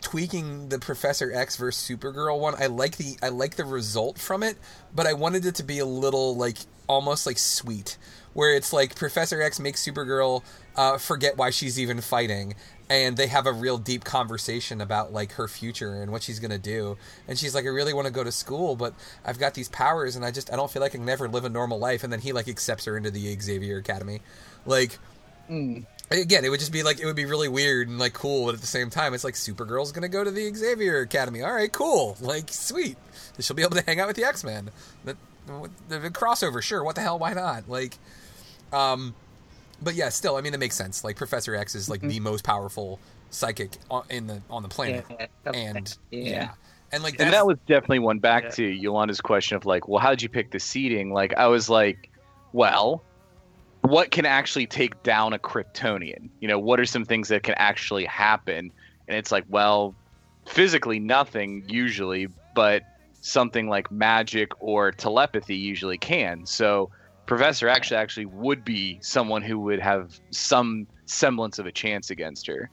tweaking 0.00 0.68
the 0.68 0.78
Professor 0.78 1.32
X 1.32 1.56
versus 1.56 1.86
Supergirl 1.86 2.38
one. 2.38 2.54
I 2.58 2.66
like 2.66 2.96
the 2.96 3.16
I 3.22 3.28
like 3.28 3.56
the 3.56 3.64
result 3.64 4.18
from 4.18 4.42
it, 4.42 4.56
but 4.94 5.06
I 5.06 5.12
wanted 5.12 5.44
it 5.44 5.56
to 5.56 5.62
be 5.62 5.78
a 5.78 5.86
little 5.86 6.36
like 6.36 6.58
almost 6.86 7.26
like 7.26 7.38
sweet, 7.38 7.96
where 8.32 8.54
it's 8.54 8.72
like 8.72 8.94
Professor 8.94 9.40
X 9.42 9.58
makes 9.60 9.84
Supergirl 9.84 10.42
uh, 10.76 10.98
forget 10.98 11.36
why 11.36 11.50
she's 11.50 11.78
even 11.78 12.00
fighting, 12.00 12.54
and 12.88 13.16
they 13.16 13.26
have 13.26 13.46
a 13.46 13.52
real 13.52 13.78
deep 13.78 14.04
conversation 14.04 14.80
about 14.80 15.12
like 15.12 15.32
her 15.32 15.48
future 15.48 16.02
and 16.02 16.12
what 16.12 16.22
she's 16.22 16.38
gonna 16.38 16.58
do. 16.58 16.96
And 17.28 17.38
she's 17.38 17.54
like, 17.54 17.64
I 17.64 17.68
really 17.68 17.94
want 17.94 18.06
to 18.06 18.12
go 18.12 18.24
to 18.24 18.32
school, 18.32 18.76
but 18.76 18.94
I've 19.24 19.38
got 19.38 19.54
these 19.54 19.68
powers, 19.68 20.16
and 20.16 20.24
I 20.24 20.30
just 20.30 20.52
I 20.52 20.56
don't 20.56 20.70
feel 20.70 20.82
like 20.82 20.92
I 20.92 20.96
can 20.96 21.04
never 21.04 21.28
live 21.28 21.44
a 21.44 21.48
normal 21.48 21.78
life. 21.78 22.04
And 22.04 22.12
then 22.12 22.20
he 22.20 22.32
like 22.32 22.48
accepts 22.48 22.84
her 22.84 22.96
into 22.96 23.10
the 23.10 23.38
Xavier 23.40 23.78
Academy, 23.78 24.20
like 24.66 24.98
again, 26.10 26.44
it 26.44 26.48
would 26.48 26.60
just 26.60 26.72
be 26.72 26.82
like 26.82 27.00
it 27.00 27.06
would 27.06 27.16
be 27.16 27.24
really 27.24 27.48
weird 27.48 27.88
and 27.88 27.98
like 27.98 28.12
cool, 28.12 28.46
but 28.46 28.54
at 28.54 28.60
the 28.60 28.66
same 28.66 28.90
time, 28.90 29.14
it's 29.14 29.24
like 29.24 29.34
Supergirl's 29.34 29.92
gonna 29.92 30.08
go 30.08 30.24
to 30.24 30.30
the 30.30 30.52
Xavier 30.54 31.00
Academy. 31.00 31.42
All 31.42 31.52
right, 31.52 31.72
cool, 31.72 32.16
like 32.20 32.50
sweet. 32.50 32.96
She'll 33.38 33.56
be 33.56 33.62
able 33.62 33.76
to 33.76 33.84
hang 33.84 34.00
out 34.00 34.06
with 34.06 34.16
the 34.16 34.24
X 34.24 34.44
Men. 34.44 34.70
The, 35.04 35.16
the, 35.88 35.98
the 35.98 36.10
crossover, 36.10 36.62
sure. 36.62 36.84
What 36.84 36.94
the 36.94 37.00
hell? 37.00 37.18
Why 37.18 37.32
not? 37.32 37.68
Like, 37.68 37.98
um, 38.72 39.14
but 39.82 39.94
yeah, 39.94 40.08
still, 40.08 40.36
I 40.36 40.40
mean, 40.40 40.54
it 40.54 40.60
makes 40.60 40.76
sense. 40.76 41.04
Like 41.04 41.16
Professor 41.16 41.54
X 41.54 41.74
is 41.74 41.88
like 41.88 42.00
the 42.00 42.20
most 42.20 42.44
powerful 42.44 42.98
psychic 43.30 43.70
on, 43.90 44.04
in 44.10 44.26
the 44.26 44.42
on 44.50 44.62
the 44.62 44.68
planet, 44.68 45.04
Yeah. 45.08 45.26
and 45.52 45.96
yeah. 46.10 46.22
Yeah. 46.22 46.50
and 46.92 47.02
like 47.02 47.20
And 47.20 47.32
that 47.32 47.46
was 47.46 47.58
definitely 47.66 48.00
one 48.00 48.18
back 48.18 48.50
to 48.54 48.64
Yolanda's 48.64 49.20
question 49.20 49.56
of 49.56 49.64
like, 49.64 49.88
well, 49.88 50.00
how 50.00 50.10
did 50.10 50.22
you 50.22 50.28
pick 50.28 50.50
the 50.50 50.60
seeding? 50.60 51.12
Like, 51.12 51.34
I 51.36 51.46
was 51.46 51.70
like, 51.70 52.10
well, 52.52 53.02
what 53.82 54.10
can 54.10 54.26
actually 54.26 54.66
take 54.66 55.02
down 55.02 55.32
a 55.32 55.38
Kryptonian? 55.38 56.28
You 56.40 56.48
know, 56.48 56.58
what 56.58 56.78
are 56.78 56.84
some 56.86 57.04
things 57.04 57.28
that 57.28 57.42
can 57.42 57.54
actually 57.56 58.04
happen? 58.04 58.70
And 59.08 59.16
it's 59.16 59.32
like, 59.32 59.44
well, 59.48 59.94
physically 60.46 60.98
nothing 60.98 61.64
usually, 61.68 62.28
but 62.54 62.82
something 63.22 63.68
like 63.68 63.90
magic 63.90 64.50
or 64.60 64.92
telepathy 64.92 65.56
usually 65.56 65.98
can. 65.98 66.44
So 66.46 66.90
Professor 67.30 67.68
actually 67.68 67.96
actually 67.98 68.26
would 68.26 68.64
be 68.64 68.98
someone 69.02 69.40
who 69.40 69.60
would 69.60 69.78
have 69.78 70.18
some 70.32 70.84
semblance 71.06 71.60
of 71.60 71.66
a 71.66 71.70
chance 71.70 72.10
against 72.10 72.44
her. 72.48 72.68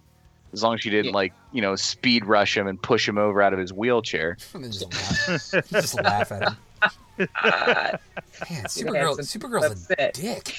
As 0.51 0.63
long 0.63 0.73
as 0.73 0.81
she 0.81 0.89
didn't 0.89 1.07
Yeah. 1.11 1.11
like, 1.11 1.33
you 1.51 1.61
know, 1.61 1.75
speed 1.75 2.25
rush 2.25 2.57
him 2.57 2.65
and 2.65 2.81
push 2.81 3.07
him 3.07 3.19
over 3.19 3.43
out 3.43 3.53
of 3.53 3.59
his 3.59 3.71
wheelchair. 3.71 4.35
just 4.59 4.91
laugh, 4.91 5.69
just 5.69 6.01
laugh 6.01 6.31
at 6.31 6.41
him. 6.41 6.57
Uh, 6.81 6.87
Man, 7.43 7.99
Supergirl, 8.65 9.23
some 9.23 9.41
Supergirl's 9.41 9.65
a 9.91 9.93
upset. 9.93 10.13
dick. 10.15 10.55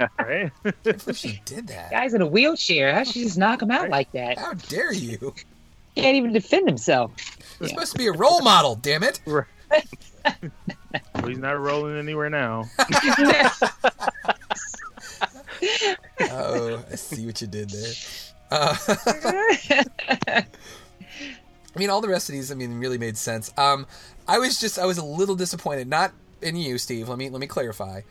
Right? 0.18 0.50
I 0.64 0.70
can't 0.82 0.82
believe 1.04 1.16
she 1.16 1.40
did 1.44 1.68
that. 1.68 1.92
guy's 1.92 2.12
in 2.14 2.22
a 2.22 2.26
wheelchair. 2.26 2.92
How 2.92 3.04
she 3.04 3.22
just 3.22 3.38
knock 3.38 3.62
him 3.62 3.70
out 3.70 3.88
like 3.88 4.10
that? 4.12 4.36
How 4.36 4.54
dare 4.54 4.92
you? 4.92 5.32
Can't 5.94 6.16
even 6.16 6.32
defend 6.32 6.66
himself. 6.66 7.12
You're 7.60 7.68
supposed 7.68 7.92
to 7.92 7.98
be 7.98 8.08
a 8.08 8.12
role 8.12 8.40
model, 8.42 8.74
damn 8.74 9.04
it. 9.04 9.20
Well, 10.24 11.26
he's 11.28 11.38
not 11.38 11.58
rolling 11.60 11.98
anywhere 11.98 12.30
now. 12.30 12.64
Oh, 16.22 16.82
I 16.90 16.94
see 16.96 17.26
what 17.26 17.40
you 17.40 17.46
did 17.46 17.70
there. 17.70 17.92
Uh, 18.50 18.74
I 20.28 20.44
mean, 21.76 21.90
all 21.90 22.00
the 22.00 22.08
rest 22.08 22.28
of 22.28 22.34
these, 22.34 22.50
I 22.50 22.54
mean, 22.54 22.78
really 22.78 22.98
made 22.98 23.16
sense. 23.16 23.52
Um, 23.56 23.86
I 24.28 24.38
was 24.38 24.58
just, 24.60 24.78
I 24.78 24.86
was 24.86 24.98
a 24.98 25.04
little 25.04 25.36
disappointed, 25.36 25.88
not 25.88 26.12
in 26.42 26.56
you, 26.56 26.78
Steve. 26.78 27.08
Let 27.08 27.18
me, 27.18 27.30
let 27.30 27.40
me 27.40 27.46
clarify. 27.46 28.02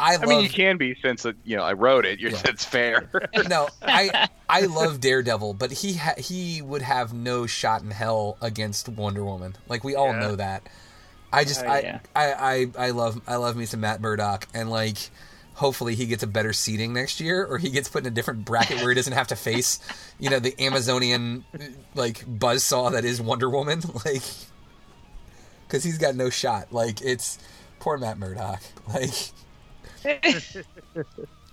I 0.00 0.12
I 0.12 0.16
love. 0.16 0.28
mean, 0.28 0.42
you 0.42 0.48
can 0.48 0.76
be 0.76 0.94
since 1.02 1.26
uh, 1.26 1.32
you 1.44 1.56
know 1.56 1.64
I 1.64 1.72
wrote 1.72 2.06
it. 2.06 2.20
You're, 2.20 2.30
Yeah. 2.30 2.42
It's 2.44 2.64
fair. 2.64 3.10
no, 3.48 3.68
I, 3.82 4.28
I 4.48 4.60
love 4.66 5.00
Daredevil, 5.00 5.54
but 5.54 5.72
he, 5.72 5.94
ha- 5.94 6.14
he 6.16 6.62
would 6.62 6.82
have 6.82 7.12
no 7.12 7.46
shot 7.46 7.82
in 7.82 7.90
hell 7.90 8.36
against 8.40 8.88
Wonder 8.88 9.24
Woman. 9.24 9.56
Like 9.68 9.82
we 9.82 9.96
all 9.96 10.12
Yeah. 10.12 10.20
know 10.20 10.36
that. 10.36 10.62
I 11.32 11.44
just, 11.44 11.64
Oh, 11.64 11.68
I, 11.68 11.80
yeah. 11.80 12.00
I, 12.14 12.32
I, 12.32 12.86
I 12.86 12.90
love, 12.90 13.20
I 13.26 13.36
love 13.36 13.56
me 13.56 13.66
some 13.66 13.80
Matt 13.80 14.00
Murdock, 14.00 14.46
and 14.54 14.70
like, 14.70 14.96
hopefully 15.54 15.94
he 15.94 16.06
gets 16.06 16.22
a 16.22 16.26
better 16.26 16.52
seeding 16.52 16.92
next 16.92 17.20
year, 17.20 17.44
or 17.44 17.58
he 17.58 17.70
gets 17.70 17.88
put 17.88 18.02
in 18.04 18.06
a 18.06 18.14
different 18.14 18.44
bracket 18.44 18.78
where 18.80 18.88
he 18.90 18.94
doesn't 18.94 19.12
have 19.12 19.28
to 19.28 19.36
face, 19.36 19.78
you 20.18 20.30
know, 20.30 20.38
the 20.38 20.54
Amazonian 20.62 21.44
like 21.94 22.24
buzzsaw 22.26 22.92
that 22.92 23.04
is 23.04 23.20
Wonder 23.20 23.50
Woman, 23.50 23.82
like, 24.04 24.22
because 25.66 25.84
he's 25.84 25.98
got 25.98 26.14
no 26.14 26.30
shot. 26.30 26.72
Like, 26.72 27.02
it's 27.02 27.38
poor 27.80 27.98
Matt 27.98 28.18
Murdock. 28.18 28.62
Like, 28.88 29.10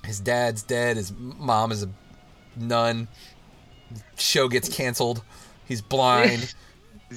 his 0.06 0.20
dad's 0.22 0.64
dead. 0.64 0.96
His 0.96 1.12
mom 1.18 1.72
is 1.74 1.84
a 1.84 1.90
nun. 2.56 3.08
Show 4.18 4.48
gets 4.48 4.70
canceled. 4.70 5.22
He's 5.68 5.82
blind. 5.82 6.54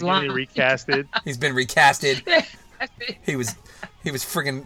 He's 0.00 0.06
getting 0.06 0.30
recasted. 0.30 1.06
He's 1.24 1.38
been 1.38 1.54
recasted. 1.54 2.44
He 3.26 3.34
was 3.34 3.56
he 4.04 4.12
was 4.12 4.22
friggin' 4.22 4.64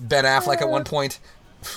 Ben 0.00 0.24
Affleck 0.24 0.62
at 0.62 0.70
one 0.70 0.84
point. 0.84 1.20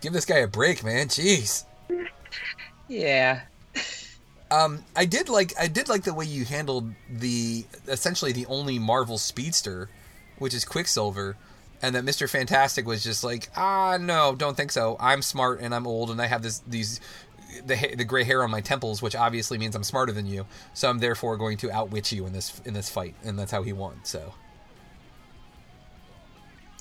Give 0.00 0.14
this 0.14 0.24
guy 0.24 0.38
a 0.38 0.48
break, 0.48 0.82
man. 0.82 1.08
Jeez. 1.08 1.64
yeah. 2.88 3.42
Um, 4.50 4.84
I 4.96 5.04
did 5.04 5.28
like 5.28 5.52
I 5.58 5.68
did 5.68 5.88
like 5.88 6.04
the 6.04 6.14
way 6.14 6.24
you 6.24 6.44
handled 6.44 6.92
the 7.10 7.64
essentially 7.88 8.32
the 8.32 8.46
only 8.46 8.78
Marvel 8.78 9.18
speedster, 9.18 9.88
which 10.38 10.54
is 10.54 10.64
Quicksilver, 10.64 11.36
and 11.80 11.94
that 11.94 12.04
Mister 12.04 12.28
Fantastic 12.28 12.86
was 12.86 13.02
just 13.02 13.24
like, 13.24 13.48
ah, 13.56 13.96
no, 13.98 14.34
don't 14.34 14.56
think 14.56 14.70
so. 14.72 14.96
I'm 15.00 15.22
smart 15.22 15.60
and 15.60 15.74
I'm 15.74 15.86
old 15.86 16.10
and 16.10 16.20
I 16.20 16.26
have 16.26 16.42
this 16.42 16.58
these 16.66 17.00
the 17.66 17.94
the 17.96 18.04
gray 18.04 18.24
hair 18.24 18.42
on 18.42 18.50
my 18.50 18.60
temples, 18.60 19.02
which 19.02 19.14
obviously 19.16 19.58
means 19.58 19.74
I'm 19.74 19.84
smarter 19.84 20.12
than 20.12 20.26
you. 20.26 20.46
So 20.74 20.88
I'm 20.88 20.98
therefore 20.98 21.36
going 21.36 21.56
to 21.58 21.70
outwit 21.70 22.12
you 22.12 22.26
in 22.26 22.32
this 22.32 22.60
in 22.64 22.74
this 22.74 22.88
fight, 22.90 23.14
and 23.24 23.38
that's 23.38 23.52
how 23.52 23.62
he 23.62 23.72
won. 23.72 24.00
So 24.04 24.34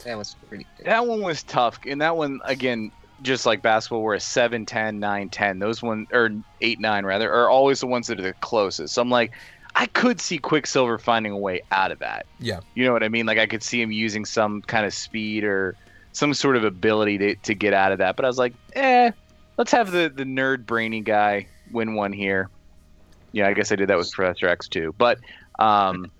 That 0.05 0.17
was 0.17 0.36
pretty 0.47 0.65
good. 0.78 0.88
that 0.88 1.05
one 1.05 1.22
was 1.22 1.43
tough, 1.43 1.80
and 1.86 2.01
that 2.01 2.15
one 2.17 2.39
again, 2.45 2.91
just 3.22 3.45
like 3.45 3.61
basketball, 3.61 4.01
where 4.03 4.15
a 4.15 4.19
7, 4.19 4.65
10, 4.65 4.99
9, 4.99 5.30
10, 5.30 5.59
those 5.59 5.84
one 5.84 6.07
or 6.11 6.32
eight, 6.61 6.80
nine 6.80 7.05
rather, 7.05 7.32
are 7.32 7.49
always 7.49 7.82
the 7.82 7.88
ones 7.88 8.07
that 8.07 8.19
are 8.19 8.24
the 8.24 8.34
closest. 8.34 8.95
So 8.95 9.01
I'm 9.01 9.11
like, 9.11 9.32
I 9.76 9.86
could 9.86 10.19
see 10.19 10.38
Quicksilver 10.39 10.97
finding 10.97 11.32
a 11.32 11.38
way 11.38 11.61
out 11.72 11.91
of 11.91 11.99
that. 11.99 12.26
yeah, 12.39 12.61
You 12.74 12.84
know 12.86 12.93
what 12.93 13.03
I 13.03 13.09
mean? 13.09 13.26
Like 13.28 13.38
I 13.38 13.45
could 13.45 13.61
see 13.63 13.80
him 13.82 13.91
using 13.91 14.26
some 14.26 14.61
kind 14.63 14.86
of 14.86 14.93
speed 14.93 15.43
or 15.43 15.76
some 16.13 16.34
sort 16.34 16.57
of 16.57 16.63
ability 16.65 17.17
to, 17.19 17.36
to 17.36 17.53
get 17.53 17.74
out 17.74 17.91
of 17.91 17.99
that. 17.99 18.15
But 18.15 18.26
I 18.26 18.28
was 18.28 18.38
like, 18.39 18.53
eh, 18.74 19.11
let's 19.62 19.72
have 19.72 19.91
the, 19.91 20.12
the 20.16 20.24
nerd 20.24 20.66
brainy 20.66 21.01
guy 21.01 21.45
win 21.72 21.93
one 21.93 22.12
here. 22.12 22.49
Yeah, 23.32 23.47
I 23.47 23.53
guess 23.53 23.72
I 23.72 23.76
did 23.76 23.89
that 23.89 23.97
with 23.99 24.12
Professor 24.12 24.47
X 24.47 24.68
too. 24.68 24.95
But 24.97 25.20
um, 25.59 26.12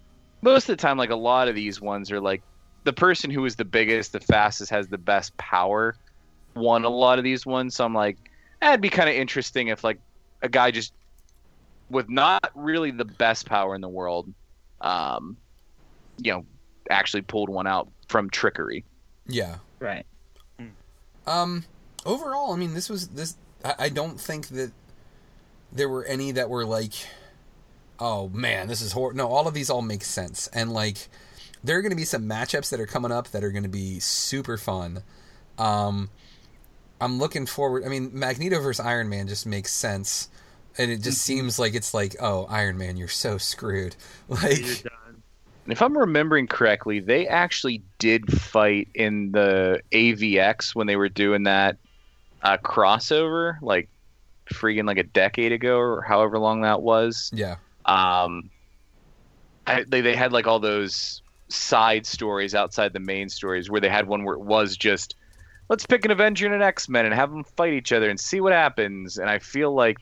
most 0.44 0.70
of 0.70 0.78
the 0.78 0.80
time, 0.80 0.96
like 0.96 1.10
a 1.10 1.16
lot 1.16 1.48
of 1.48 1.56
these 1.56 1.82
ones 1.82 2.12
are 2.12 2.22
like 2.22 2.44
the 2.84 2.94
person 2.94 3.32
who 3.32 3.44
is 3.46 3.56
the 3.56 3.66
biggest, 3.66 4.12
the 4.12 4.20
fastest, 4.20 4.70
has 4.70 4.90
the 4.90 5.00
best 5.00 5.36
power 5.38 5.96
won 6.54 6.86
a 6.86 6.90
lot 6.90 7.18
of 7.18 7.24
these 7.24 7.44
ones. 7.44 7.74
So 7.74 7.84
I'm 7.84 7.96
like, 7.96 8.20
that'd 8.62 8.80
be 8.80 8.90
kind 8.90 9.10
of 9.10 9.16
interesting 9.16 9.70
if 9.70 9.84
like 9.84 9.98
a 10.44 10.48
guy 10.48 10.70
just 10.70 10.94
with 11.90 12.12
not 12.12 12.52
really 12.54 12.92
the 12.92 13.06
best 13.06 13.48
power 13.48 13.74
in 13.74 13.82
the 13.82 13.90
world, 13.90 14.32
um, 14.82 15.36
you 16.20 16.32
know, 16.32 16.46
actually 16.92 17.24
pulled 17.24 17.50
one 17.50 17.66
out 17.66 17.90
from 18.08 18.30
trickery. 18.30 18.86
yeah. 19.26 19.56
Right. 19.80 20.06
Um, 21.26 21.64
overall, 22.06 22.54
I 22.54 22.58
mean, 22.58 22.74
this 22.74 22.90
was 22.90 23.10
this. 23.10 23.36
I, 23.64 23.76
I 23.80 23.90
don't 23.90 24.20
think 24.20 24.48
that 24.50 24.72
there 25.72 25.90
were 25.90 26.04
any 26.06 26.32
that 26.32 26.50
were 26.50 26.66
like, 26.66 26.94
oh 28.00 28.30
man, 28.30 28.68
this 28.68 28.82
is 28.82 28.92
horrible. 28.92 29.18
No, 29.18 29.28
all 29.28 29.48
of 29.48 29.54
these 29.54 29.70
all 29.70 29.82
make 29.82 30.04
sense, 30.04 30.48
and 30.48 30.72
like, 30.72 31.10
there 31.64 31.78
are 31.78 31.82
going 31.82 31.92
to 31.92 31.96
be 31.96 32.06
some 32.06 32.24
matchups 32.28 32.70
that 32.72 32.80
are 32.80 32.88
coming 32.88 33.12
up 33.12 33.30
that 33.30 33.44
are 33.44 33.52
going 33.52 33.64
to 33.64 33.70
be 33.70 34.00
super 34.00 34.58
fun. 34.58 35.04
Um, 35.58 36.10
I'm 37.00 37.18
looking 37.20 37.46
forward. 37.46 37.84
I 37.86 37.90
mean, 37.90 38.12
Magneto 38.14 38.60
versus 38.62 38.86
Iron 38.86 39.10
Man 39.10 39.28
just 39.28 39.46
makes 39.46 39.74
sense, 39.74 40.30
and 40.78 40.92
it 40.92 41.02
just 41.02 41.20
Mm-hmm. 41.20 41.40
seems 41.40 41.60
like 41.60 41.74
it's 41.76 41.94
like, 41.94 42.16
oh, 42.20 42.46
Iron 42.50 42.78
Man, 42.78 42.98
you're 42.98 43.08
so 43.08 43.38
screwed. 43.38 43.96
Like, 44.30 44.86
And 45.66 45.72
if 45.74 45.82
I'm 45.82 45.96
remembering 45.98 46.48
correctly, 46.48 47.00
they 47.00 47.28
actually 47.28 47.84
did 48.00 48.32
fight 48.34 48.88
in 48.96 49.32
the 49.32 49.82
AVX 49.92 50.74
when 50.74 50.88
they 50.88 50.96
were 50.96 51.10
doing 51.10 51.44
that 51.44 51.78
uh, 52.44 52.58
crossover, 52.58 53.58
like 53.62 53.90
freaking 54.52 54.86
like 54.86 54.98
a 54.98 55.04
decade 55.04 55.52
ago 55.52 55.78
or 55.78 56.02
however 56.02 56.40
long 56.40 56.62
that 56.62 56.82
was. 56.82 57.32
yeah, 57.34 57.56
Um, 57.86 58.50
I, 59.68 59.86
they 59.88 60.02
they 60.02 60.16
had 60.16 60.32
like 60.34 60.48
all 60.48 60.60
those 60.60 61.22
side 61.50 62.06
stories 62.06 62.56
outside 62.56 62.94
the 62.94 63.00
main 63.00 63.30
stories 63.30 63.70
where 63.70 63.82
they 63.82 63.90
had 63.90 64.08
one 64.08 64.24
where 64.24 64.36
it 64.36 64.42
was 64.42 64.78
just 64.78 65.16
let's 65.70 65.86
pick 65.86 66.06
an 66.06 66.12
Avenger 66.12 66.46
and 66.46 66.56
an 66.56 66.62
X 66.62 66.90
Men 66.90 67.06
and 67.06 67.14
have 67.14 67.32
them 67.32 67.44
fight 67.44 67.74
each 67.74 67.92
other 67.92 68.10
and 68.10 68.20
see 68.20 68.42
what 68.42 68.54
happens. 68.54 69.18
And 69.18 69.30
I 69.30 69.40
feel 69.40 69.74
like 69.74 69.98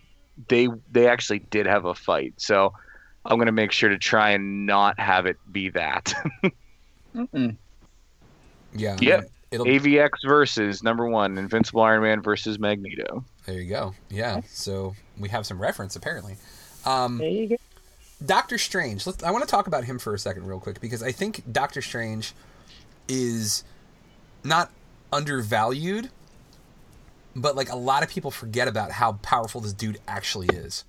they 0.47 0.67
they 0.91 1.07
actually 1.07 1.39
did 1.39 1.65
have 1.65 1.85
a 1.85 1.93
fight, 1.93 2.33
so 2.37 2.73
I'm 3.25 3.37
gonna 3.37 3.51
make 3.51 3.71
sure 3.71 3.89
to 3.89 3.97
try 3.97 4.31
and 4.31 4.65
not 4.65 4.99
have 4.99 5.25
it 5.25 5.37
be 5.51 5.69
that. 5.71 6.13
Mm-mm. 7.15 7.55
yeah. 8.73 8.95
I 8.95 9.03
yep. 9.03 9.29
Mean, 9.51 9.61
it'll 9.61 9.65
AVX 9.65 10.09
versus 10.25 10.83
number 10.83 11.07
one, 11.07 11.37
Invincible 11.37 11.81
Iron 11.81 12.03
Man 12.03 12.21
versus 12.21 12.59
Magneto. 12.59 13.23
There 13.45 13.59
you 13.59 13.69
go. 13.69 13.93
Yeah. 14.09 14.41
So 14.47 14.95
we 15.17 15.29
have 15.29 15.45
some 15.45 15.61
reference 15.61 15.95
apparently. 15.95 16.35
Um, 16.85 17.17
There 17.17 17.27
you 17.29 17.47
go. 17.47 17.55
Doctor 18.25 18.57
Strange. 18.57 19.07
Let's, 19.07 19.23
I 19.23 19.31
want 19.31 19.43
to 19.43 19.49
talk 19.49 19.67
about 19.67 19.85
him 19.85 19.97
for 19.97 20.13
a 20.13 20.19
second, 20.19 20.45
real 20.45 20.59
quick, 20.59 20.81
because 20.81 21.01
I 21.01 21.11
think 21.11 21.43
Doctor 21.51 21.81
Strange 21.81 22.33
is 23.07 23.63
not 24.43 24.71
undervalued, 25.11 26.09
but 27.35 27.55
like 27.55 27.69
a 27.69 27.75
lot 27.75 28.03
of 28.03 28.09
people 28.09 28.31
forget 28.31 28.67
about 28.67 28.91
how 28.91 29.13
powerful 29.13 29.61
this 29.61 29.73
dude 29.73 29.99
actually 30.07 30.47
is. 30.47 30.83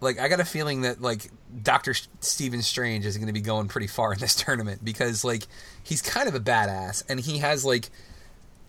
Like 0.00 0.18
I 0.18 0.28
got 0.28 0.40
a 0.40 0.44
feeling 0.44 0.82
that 0.82 1.00
like 1.00 1.30
Doctor 1.62 1.94
Stephen 2.20 2.62
Strange 2.62 3.06
is 3.06 3.16
going 3.16 3.28
to 3.28 3.32
be 3.32 3.40
going 3.40 3.68
pretty 3.68 3.86
far 3.86 4.12
in 4.12 4.18
this 4.18 4.34
tournament 4.44 4.84
because 4.84 5.24
like 5.24 5.46
he's 5.82 6.02
kind 6.02 6.28
of 6.28 6.34
a 6.34 6.40
badass 6.40 7.04
and 7.08 7.20
he 7.20 7.38
has 7.38 7.64
like 7.64 7.90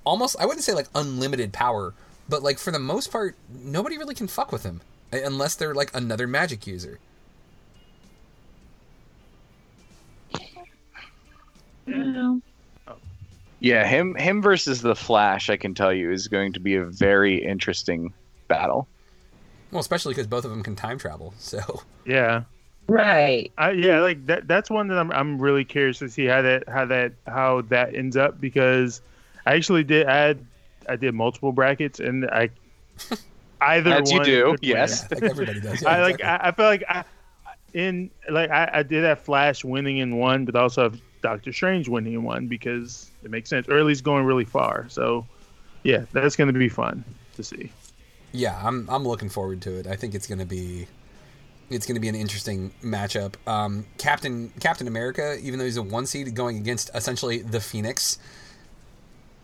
almost 0.03 0.35
I 0.39 0.45
wouldn't 0.45 0.63
say 0.63 0.73
like 0.73 0.87
unlimited 0.95 1.53
power, 1.53 1.93
but 2.29 2.43
like 2.43 2.57
for 2.59 2.71
the 2.71 2.79
most 2.79 3.11
part 3.11 3.35
nobody 3.49 3.97
really 3.97 4.15
can 4.15 4.27
fuck 4.27 4.51
with 4.51 4.63
him 4.63 4.81
unless 5.11 5.55
they're 5.55 5.73
like 5.73 5.93
another 5.95 6.27
magic 6.27 6.67
user. 6.67 6.99
Yeah, 13.59 13.87
him 13.87 14.15
him 14.15 14.41
versus 14.41 14.81
the 14.81 14.95
Flash, 14.95 15.49
I 15.49 15.57
can 15.57 15.73
tell 15.73 15.91
you, 15.91 16.11
is 16.11 16.27
going 16.27 16.53
to 16.53 16.59
be 16.59 16.75
a 16.75 16.83
very 16.83 17.43
interesting 17.43 18.13
battle. 18.47 18.87
Well, 19.71 19.81
especially 19.81 20.13
because 20.13 20.27
both 20.27 20.45
of 20.45 20.51
them 20.51 20.63
can 20.63 20.75
time 20.75 20.97
travel. 20.97 21.33
So 21.37 21.81
Yeah. 22.05 22.43
Right. 22.87 23.51
I, 23.57 23.71
yeah, 23.71 23.99
like 23.99 24.25
that. 24.27 24.47
That's 24.47 24.69
one 24.69 24.87
that 24.87 24.97
I'm. 24.97 25.11
I'm 25.11 25.41
really 25.41 25.65
curious 25.65 25.99
to 25.99 26.09
see 26.09 26.25
how 26.25 26.41
that 26.41 26.69
how 26.69 26.85
that 26.85 27.13
how 27.27 27.61
that 27.63 27.93
ends 27.95 28.15
up 28.15 28.39
because 28.39 29.01
I 29.45 29.55
actually 29.55 29.83
did. 29.83 30.07
I 30.07 30.15
had, 30.15 30.45
I 30.87 30.95
did 30.95 31.13
multiple 31.13 31.51
brackets 31.51 31.99
and 31.99 32.25
I 32.29 32.49
either 33.61 34.01
As 34.01 34.11
you 34.11 34.23
do, 34.23 34.43
could 34.51 34.51
win. 34.51 34.57
yes. 34.61 35.05
like 35.11 35.23
everybody 35.23 35.59
does. 35.59 35.81
Yeah, 35.81 35.89
I 35.91 36.01
like. 36.01 36.15
exactly. 36.15 36.23
I, 36.23 36.47
I 36.47 36.51
feel 36.51 36.65
like 36.65 36.83
I 36.87 37.03
in 37.73 38.09
like 38.29 38.49
I, 38.51 38.69
I 38.75 38.83
did 38.83 39.03
have 39.03 39.19
Flash 39.19 39.65
winning 39.65 39.97
in 39.97 40.17
one, 40.17 40.45
but 40.45 40.55
also 40.55 40.83
have 40.83 41.01
Doctor 41.21 41.51
Strange 41.51 41.89
winning 41.89 42.13
in 42.13 42.23
one 42.23 42.47
because 42.47 43.11
it 43.23 43.31
makes 43.31 43.49
sense, 43.49 43.67
or 43.67 43.77
at 43.77 43.85
least 43.85 44.03
going 44.05 44.23
really 44.23 44.45
far. 44.45 44.85
So, 44.89 45.25
yeah, 45.83 46.05
that's 46.13 46.35
going 46.37 46.53
to 46.53 46.57
be 46.57 46.69
fun 46.69 47.03
to 47.35 47.43
see. 47.43 47.69
yeah, 48.31 48.59
I'm 48.63 48.89
I'm 48.89 49.03
looking 49.05 49.29
forward 49.29 49.61
to 49.63 49.77
it. 49.79 49.87
I 49.87 49.95
think 49.97 50.15
it's 50.15 50.27
gonna 50.27 50.45
be 50.45 50.87
it's 51.69 51.85
gonna 51.85 51.99
be 51.99 52.07
an 52.07 52.15
interesting 52.15 52.71
matchup. 52.83 53.35
Um, 53.47 53.85
Captain 53.97 54.51
Captain 54.59 54.87
America, 54.87 55.37
even 55.41 55.59
though 55.59 55.65
he's 55.65 55.77
a 55.77 55.83
one 55.83 56.05
seed 56.05 56.33
going 56.33 56.57
against 56.57 56.89
essentially 56.93 57.39
the 57.39 57.59
Phoenix, 57.59 58.19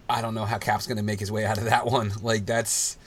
I 0.10 0.22
don't 0.22 0.34
know 0.34 0.46
how 0.46 0.58
Cap's 0.58 0.88
gonna 0.88 1.04
make 1.04 1.20
his 1.20 1.32
way 1.32 1.46
out 1.46 1.58
of 1.58 1.66
that 1.66 1.86
one. 1.86 2.12
Like 2.22 2.46
that's 2.46 2.98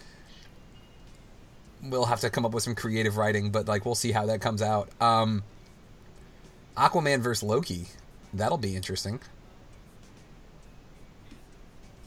we'll 1.82 2.06
have 2.06 2.20
to 2.20 2.30
come 2.30 2.44
up 2.44 2.52
with 2.52 2.64
some 2.64 2.74
creative 2.74 3.16
writing, 3.16 3.50
but 3.50 3.68
like 3.68 3.84
we'll 3.84 3.94
see 3.94 4.12
how 4.12 4.26
that 4.26 4.40
comes 4.40 4.60
out. 4.60 4.88
Um, 5.00 5.42
Aquaman 6.76 7.20
versus 7.20 7.42
Loki, 7.42 7.86
that'll 8.34 8.58
be 8.58 8.76
interesting. 8.76 9.20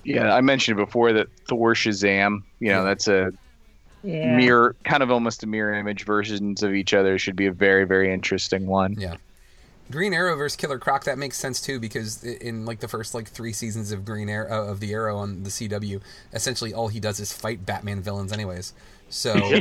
Yeah, 0.04 0.34
I 0.34 0.42
mentioned 0.42 0.78
before 0.78 1.14
that 1.14 1.28
Thor 1.48 1.74
Shazam, 1.74 2.44
you 2.60 2.70
know, 2.70 2.84
that's 2.84 3.08
a 3.08 3.32
Yeah. 4.04 4.36
mirror, 4.38 4.76
kind 4.86 5.04
of 5.04 5.12
almost 5.12 5.44
a 5.44 5.48
mirror 5.48 5.74
image 5.74 6.06
versions 6.06 6.64
of 6.64 6.74
each 6.74 6.94
other. 6.94 7.18
Should 7.20 7.36
be 7.36 7.48
a 7.48 7.52
very, 7.52 7.86
very 7.86 8.14
interesting 8.14 8.66
one. 8.68 8.96
Yeah. 8.98 9.16
Green 9.92 10.14
Arrow 10.14 10.36
versus 10.36 10.56
Killer 10.56 10.78
Croc 10.78 11.06
that 11.06 11.18
makes 11.18 11.36
sense 11.38 11.60
too 11.60 11.80
because 11.80 12.24
in 12.24 12.64
like 12.66 12.80
the 12.80 12.88
first 12.88 13.16
like 13.16 13.28
three 13.28 13.52
seasons 13.52 13.92
of 13.92 14.06
Green 14.06 14.30
Arrow 14.30 14.52
uh, 14.68 14.72
of 14.72 14.80
the 14.80 14.94
Arrow 14.94 15.18
on 15.18 15.42
the 15.44 15.50
CW, 15.50 16.00
essentially 16.32 16.74
all 16.74 16.90
he 16.90 17.00
does 17.00 17.20
is 17.20 17.34
fight 17.34 17.66
Batman 17.66 18.00
villains 18.02 18.32
anyways. 18.32 18.74
So 19.10 19.34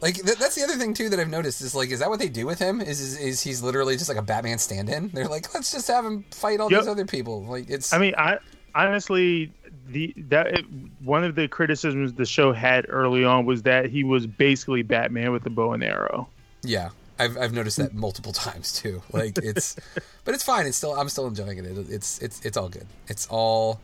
like 0.00 0.14
th- 0.16 0.38
that's 0.38 0.54
the 0.56 0.62
other 0.64 0.74
thing 0.74 0.94
too 0.94 1.08
that 1.08 1.18
I've 1.20 1.28
noticed 1.30 1.60
is 1.62 1.74
like 1.74 1.90
is 1.90 2.00
that 2.00 2.10
what 2.10 2.18
they 2.18 2.28
do 2.28 2.44
with 2.46 2.58
him? 2.58 2.80
Is 2.80 3.00
is, 3.00 3.18
is 3.18 3.40
he's 3.40 3.62
literally 3.62 3.96
just 3.96 4.08
like 4.08 4.18
a 4.18 4.22
Batman 4.22 4.58
stand-in? 4.58 5.08
They're 5.08 5.28
like 5.28 5.52
let's 5.54 5.70
just 5.72 5.88
have 5.88 6.04
him 6.04 6.24
fight 6.32 6.60
all 6.60 6.70
Yep. 6.70 6.80
these 6.82 6.88
other 6.88 7.06
people. 7.06 7.44
Like 7.44 7.70
it's 7.70 7.92
I 7.92 7.98
mean, 7.98 8.14
I 8.18 8.38
honestly 8.74 9.52
the 9.88 10.14
that 10.28 10.46
it, 10.48 10.64
one 11.02 11.24
of 11.24 11.34
the 11.34 11.48
criticisms 11.48 12.12
the 12.14 12.26
show 12.26 12.52
had 12.52 12.86
early 12.88 13.24
on 13.24 13.44
was 13.46 13.62
that 13.62 13.86
he 13.86 14.04
was 14.04 14.26
basically 14.26 14.82
Batman 14.82 15.32
with 15.32 15.42
the 15.44 15.50
bow 15.50 15.72
and 15.72 15.82
arrow. 15.84 16.28
Yeah, 16.62 16.90
I've 17.18 17.36
I've 17.36 17.52
noticed 17.52 17.76
that 17.78 17.94
multiple 17.94 18.32
times 18.46 18.72
too. 18.72 19.02
Like 19.12 19.38
it's, 19.38 19.76
but 20.24 20.34
it's 20.34 20.44
fine. 20.44 20.66
It's 20.66 20.76
still 20.76 20.94
I'm 20.94 21.08
still 21.08 21.26
enjoying 21.26 21.58
it. 21.58 21.66
It- 21.66 21.90
It's 21.90 22.18
it's 22.20 22.40
it's 22.44 22.56
all 22.56 22.68
good. 22.68 22.86
It's 23.08 23.26
all 23.30 23.80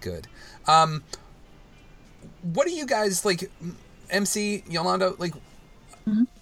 good. 0.00 0.26
Um, 0.66 1.02
what 2.42 2.66
do 2.66 2.72
you 2.72 2.86
guys 2.86 3.24
like, 3.24 3.50
MC 4.10 4.62
Yolanda? 4.68 5.14
Like 5.18 5.34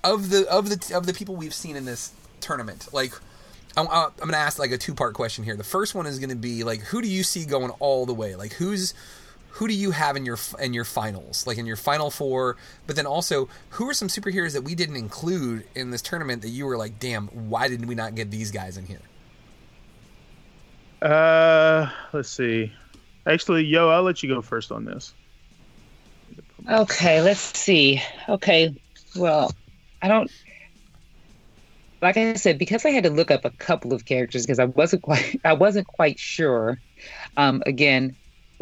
of 0.05 0.31
the 0.31 0.49
of 0.51 0.69
the 0.69 0.97
of 0.97 1.07
the 1.07 1.13
people 1.13 1.37
we've 1.37 1.55
seen 1.55 1.77
in 1.77 1.85
this 1.85 2.13
tournament, 2.41 2.89
like. 2.93 3.13
I'm, 3.77 3.87
I'm 3.89 4.11
going 4.19 4.33
to 4.33 4.37
ask 4.37 4.59
like 4.59 4.73
a 4.73 4.79
two 4.79 4.95
part 4.95 5.15
question 5.15 5.45
here. 5.45 5.57
The 5.57 5.65
first 5.65 5.95
one 5.95 6.07
is 6.07 6.19
going 6.19 6.31
to 6.31 6.37
be 6.37 6.65
like, 6.65 6.81
who 6.81 7.01
do 7.01 7.09
you 7.09 7.23
see 7.23 7.45
going 7.45 7.71
all 7.79 8.07
the 8.07 8.15
way? 8.15 8.35
Like, 8.37 8.55
who's 8.55 8.95
who 9.51 9.67
do 9.67 9.75
you 9.75 9.91
have 9.91 10.17
in 10.17 10.25
your 10.25 10.39
in 10.61 10.73
your 10.73 10.85
finals, 10.85 11.47
like 11.47 11.59
in 11.59 11.67
your 11.67 11.77
final 11.77 12.11
four? 12.11 12.57
But 12.87 12.97
then 12.97 13.07
also, 13.07 13.49
who 13.71 13.89
are 13.89 13.95
some 13.95 14.09
superheroes 14.09 14.53
that 14.53 14.63
we 14.63 14.75
didn't 14.75 14.97
include 14.97 15.65
in 15.75 15.91
this 15.91 16.03
tournament 16.03 16.43
that 16.43 16.49
you 16.49 16.67
were 16.67 16.77
like, 16.77 16.99
damn, 16.99 17.27
why 17.29 17.69
did 17.69 17.87
we 17.87 17.95
not 17.95 18.15
get 18.15 18.31
these 18.31 18.51
guys 18.51 18.77
in 18.77 18.87
here? 18.87 19.01
Uh, 21.03 21.91
let's 22.13 22.29
see. 22.29 22.73
Actually, 23.27 23.65
yo, 23.65 23.89
I'll 23.89 24.03
let 24.03 24.23
you 24.23 24.29
go 24.29 24.41
first 24.43 24.73
on 24.73 24.85
this. 24.85 25.15
Okay, 26.69 27.23
let's 27.23 27.41
see. 27.41 28.03
Okay, 28.29 28.75
well, 29.17 29.53
I 30.03 30.09
don't. 30.09 30.31
Like 32.03 32.17
I 32.17 32.35
said, 32.35 32.59
because 32.59 32.85
I 32.85 32.91
had 32.91 33.05
to 33.05 33.11
look 33.11 33.31
up 33.31 33.45
a 33.45 33.51
couple 33.51 33.93
of 33.93 34.07
characters 34.07 34.47
because 34.47 34.59
I 34.59 34.65
wasn't 34.65 35.03
quite, 35.03 35.41
I 35.45 35.53
wasn't 35.53 35.87
quite 35.87 36.19
sure. 36.19 36.79
Um, 37.37 37.63
again, 37.67 38.17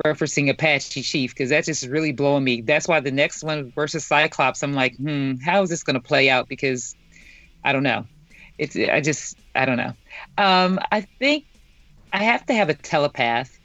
referencing 0.04 0.48
Apache 0.50 1.02
Chief 1.02 1.32
because 1.32 1.50
that's 1.50 1.66
just 1.66 1.86
really 1.86 2.12
blowing 2.12 2.44
me. 2.44 2.60
That's 2.60 2.88
why 2.88 3.00
the 3.00 3.10
next 3.10 3.42
one 3.42 3.72
versus 3.72 4.06
Cyclops, 4.06 4.62
I'm 4.62 4.74
like, 4.74 4.96
hmm, 4.96 5.34
how 5.36 5.62
is 5.62 5.70
this 5.70 5.82
going 5.82 5.94
to 5.94 6.00
play 6.00 6.30
out? 6.30 6.48
Because 6.48 6.94
I 7.64 7.72
don't 7.72 7.82
know. 7.82 8.06
It's 8.58 8.76
I 8.76 9.00
just 9.00 9.36
I 9.54 9.64
don't 9.64 9.76
know. 9.76 9.92
Um, 10.36 10.80
I 10.90 11.02
think 11.02 11.44
I 12.12 12.24
have 12.24 12.44
to 12.46 12.54
have 12.54 12.68
a 12.68 12.74
telepath. 12.74 13.58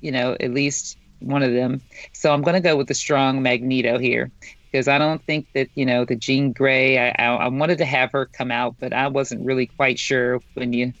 You 0.00 0.12
know, 0.12 0.36
at 0.40 0.52
least 0.52 0.96
one 1.20 1.42
of 1.42 1.52
them. 1.52 1.82
So 2.12 2.32
I'm 2.32 2.42
going 2.42 2.54
to 2.54 2.60
go 2.60 2.76
with 2.76 2.88
the 2.88 2.94
strong 2.94 3.42
Magneto 3.42 3.98
here 3.98 4.30
because 4.70 4.88
I 4.88 4.98
don't 4.98 5.24
think 5.26 5.46
that 5.54 5.68
you 5.74 5.84
know 5.86 6.04
the 6.04 6.16
Jean 6.16 6.52
Grey. 6.52 6.98
I, 6.98 7.14
I 7.18 7.34
I 7.36 7.48
wanted 7.48 7.78
to 7.78 7.84
have 7.84 8.12
her 8.12 8.26
come 8.26 8.50
out, 8.50 8.76
but 8.78 8.92
I 8.92 9.08
wasn't 9.08 9.44
really 9.44 9.66
quite 9.66 9.98
sure 9.98 10.42
when 10.54 10.72
you 10.72 10.92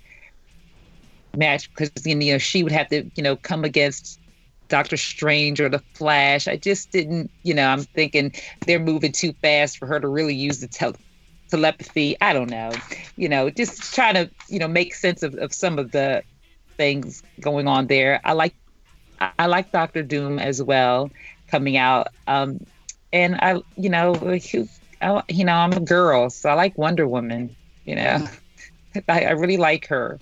match 1.36 1.70
because 1.72 1.90
you 2.04 2.14
know 2.14 2.38
she 2.38 2.62
would 2.62 2.72
have 2.72 2.88
to 2.88 3.10
you 3.16 3.22
know 3.22 3.36
come 3.36 3.64
against 3.64 4.18
Doctor 4.68 4.96
Strange 4.96 5.60
or 5.60 5.68
the 5.68 5.82
Flash. 5.94 6.48
I 6.48 6.56
just 6.56 6.90
didn't. 6.90 7.30
You 7.42 7.54
know, 7.54 7.68
I'm 7.68 7.82
thinking 7.82 8.32
they're 8.66 8.80
moving 8.80 9.12
too 9.12 9.34
fast 9.42 9.78
for 9.78 9.86
her 9.86 10.00
to 10.00 10.08
really 10.08 10.34
use 10.34 10.60
the 10.60 10.68
tel- 10.68 10.96
telepathy. 11.50 12.16
I 12.20 12.32
don't 12.32 12.50
know. 12.50 12.72
You 13.16 13.28
know, 13.28 13.50
just 13.50 13.94
trying 13.94 14.14
to 14.14 14.30
you 14.48 14.58
know 14.58 14.68
make 14.68 14.94
sense 14.94 15.22
of, 15.22 15.34
of 15.34 15.52
some 15.52 15.78
of 15.78 15.92
the 15.92 16.22
things 16.78 17.22
going 17.40 17.68
on 17.68 17.86
there. 17.86 18.20
I 18.24 18.32
like 18.32 18.54
I 19.20 19.46
like 19.46 19.70
Doctor 19.70 20.02
Doom 20.02 20.38
as 20.38 20.62
well 20.62 21.10
coming 21.48 21.76
out. 21.76 22.08
Um, 22.26 22.60
and 23.12 23.36
I, 23.36 23.60
you 23.76 23.90
know, 23.90 24.14
who- 24.14 24.68
I, 25.02 25.22
you 25.28 25.44
know, 25.44 25.54
I'm 25.54 25.72
a 25.72 25.80
girl, 25.80 26.30
so 26.30 26.50
I 26.50 26.54
like 26.54 26.76
Wonder 26.76 27.06
Woman. 27.08 27.56
You 27.84 27.96
know, 27.96 28.28
I, 29.08 29.24
I 29.24 29.30
really 29.30 29.56
like 29.56 29.86
her. 29.88 30.20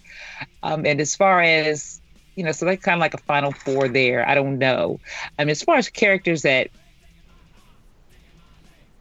Um, 0.62 0.86
and 0.86 1.00
as 1.00 1.14
far 1.16 1.40
as 1.42 2.00
you 2.36 2.44
know, 2.44 2.52
so 2.52 2.66
like 2.66 2.82
kind 2.82 2.94
of 2.96 3.00
like 3.00 3.14
a 3.14 3.18
final 3.18 3.52
four 3.52 3.88
there. 3.88 4.26
I 4.28 4.34
don't 4.34 4.58
know. 4.58 5.00
I 5.38 5.44
mean, 5.44 5.50
as 5.50 5.62
far 5.62 5.76
as 5.76 5.88
characters 5.88 6.42
that 6.42 6.70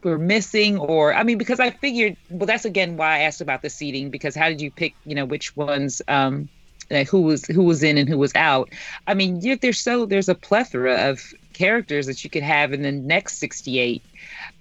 were 0.03 0.17
missing, 0.17 0.77
or 0.77 1.13
I 1.13 1.23
mean, 1.23 1.37
because 1.37 1.59
I 1.59 1.71
figured, 1.71 2.17
well, 2.29 2.47
that's 2.47 2.65
again 2.65 2.97
why 2.97 3.15
I 3.15 3.19
asked 3.19 3.41
about 3.41 3.61
the 3.61 3.69
seeding 3.69 4.09
because 4.09 4.35
how 4.35 4.49
did 4.49 4.61
you 4.61 4.71
pick, 4.71 4.95
you 5.05 5.15
know, 5.15 5.25
which 5.25 5.55
ones, 5.55 6.01
um, 6.07 6.49
like 6.89 7.07
who 7.07 7.21
was 7.21 7.45
who 7.45 7.63
was 7.63 7.83
in 7.83 7.97
and 7.97 8.07
who 8.09 8.17
was 8.17 8.33
out? 8.35 8.71
I 9.07 9.13
mean, 9.13 9.41
you, 9.41 9.57
there's 9.57 9.79
so 9.79 10.05
there's 10.05 10.29
a 10.29 10.35
plethora 10.35 11.09
of 11.09 11.21
characters 11.57 12.05
that 12.05 12.23
you 12.23 12.29
could 12.29 12.43
have 12.43 12.71
in 12.71 12.83
the 12.83 12.91
next 12.91 13.39
68 13.39 14.03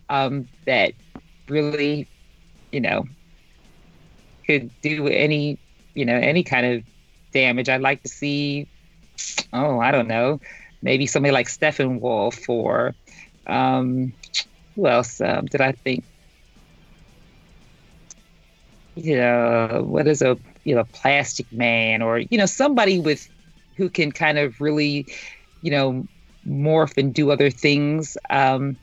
um, 0.08 0.48
that 0.64 0.92
really, 1.48 2.08
you 2.72 2.80
know, 2.80 3.04
could 4.46 4.70
do 4.80 5.06
any, 5.06 5.58
you 5.94 6.06
know, 6.06 6.16
any 6.16 6.42
kind 6.42 6.66
of 6.66 6.84
damage. 7.32 7.68
I'd 7.68 7.82
like 7.82 8.02
to 8.02 8.08
see, 8.08 8.66
oh, 9.52 9.78
I 9.78 9.90
don't 9.90 10.08
know, 10.08 10.40
maybe 10.80 11.06
somebody 11.06 11.32
like 11.32 11.48
Steppenwolf 11.48 12.48
or 12.48 12.94
um, 13.46 14.14
who 14.74 14.86
else 14.86 15.20
um, 15.20 15.46
did 15.46 15.60
I 15.60 15.72
think? 15.72 16.02
You 18.94 19.16
know, 19.16 19.84
what 19.86 20.06
is 20.06 20.22
a 20.22 20.38
you 20.64 20.74
know 20.74 20.84
plastic 20.84 21.52
man 21.52 22.00
or 22.00 22.18
you 22.18 22.38
know 22.38 22.46
somebody 22.46 22.98
with 22.98 23.28
who 23.76 23.90
can 23.90 24.10
kind 24.10 24.38
of 24.38 24.58
really, 24.58 25.06
you 25.60 25.70
know, 25.70 26.06
morph 26.46 26.96
and 26.96 27.12
do 27.14 27.30
other 27.30 27.50
things. 27.50 28.16
Um, 28.30 28.76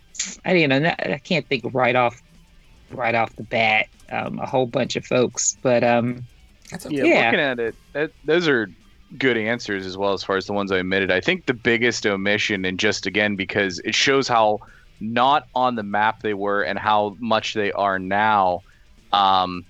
I 0.45 0.53
you 0.53 0.68
know 0.68 0.77
I 0.99 1.19
can't 1.23 1.48
think 1.48 1.64
right 1.73 1.95
off 1.95 2.22
right 2.91 3.15
off 3.15 3.35
the 3.35 3.44
bat 3.44 3.88
um, 4.11 4.40
a 4.40 4.45
whole 4.45 4.68
bunch 4.68 4.95
of 4.95 5.06
folks, 5.06 5.57
but 5.61 5.84
um, 5.84 6.23
yeah, 6.90 7.03
yeah. 7.03 7.26
looking 7.26 7.40
at 7.40 7.60
it, 7.60 7.76
that, 7.94 8.11
those 8.26 8.48
are 8.48 8.69
good 9.18 9.38
answers 9.38 9.85
as 9.85 9.98
well 9.98 10.14
as 10.14 10.23
far 10.23 10.38
as 10.38 10.45
the 10.45 10.53
ones 10.53 10.72
I 10.72 10.80
omitted. 10.80 11.11
I 11.11 11.22
think 11.22 11.45
the 11.45 11.53
biggest 11.53 12.06
omission, 12.06 12.65
and 12.65 12.80
just 12.80 13.06
again 13.06 13.35
because 13.35 13.80
it 13.80 13.95
shows 13.95 14.27
how 14.27 14.60
not 14.99 15.48
on 15.56 15.76
the 15.76 15.84
map 15.84 16.22
they 16.22 16.34
were 16.34 16.61
and 16.61 16.80
how 16.80 17.15
much 17.19 17.53
they 17.53 17.72
are 17.72 17.99
now. 17.99 18.61
Um, 19.11 19.65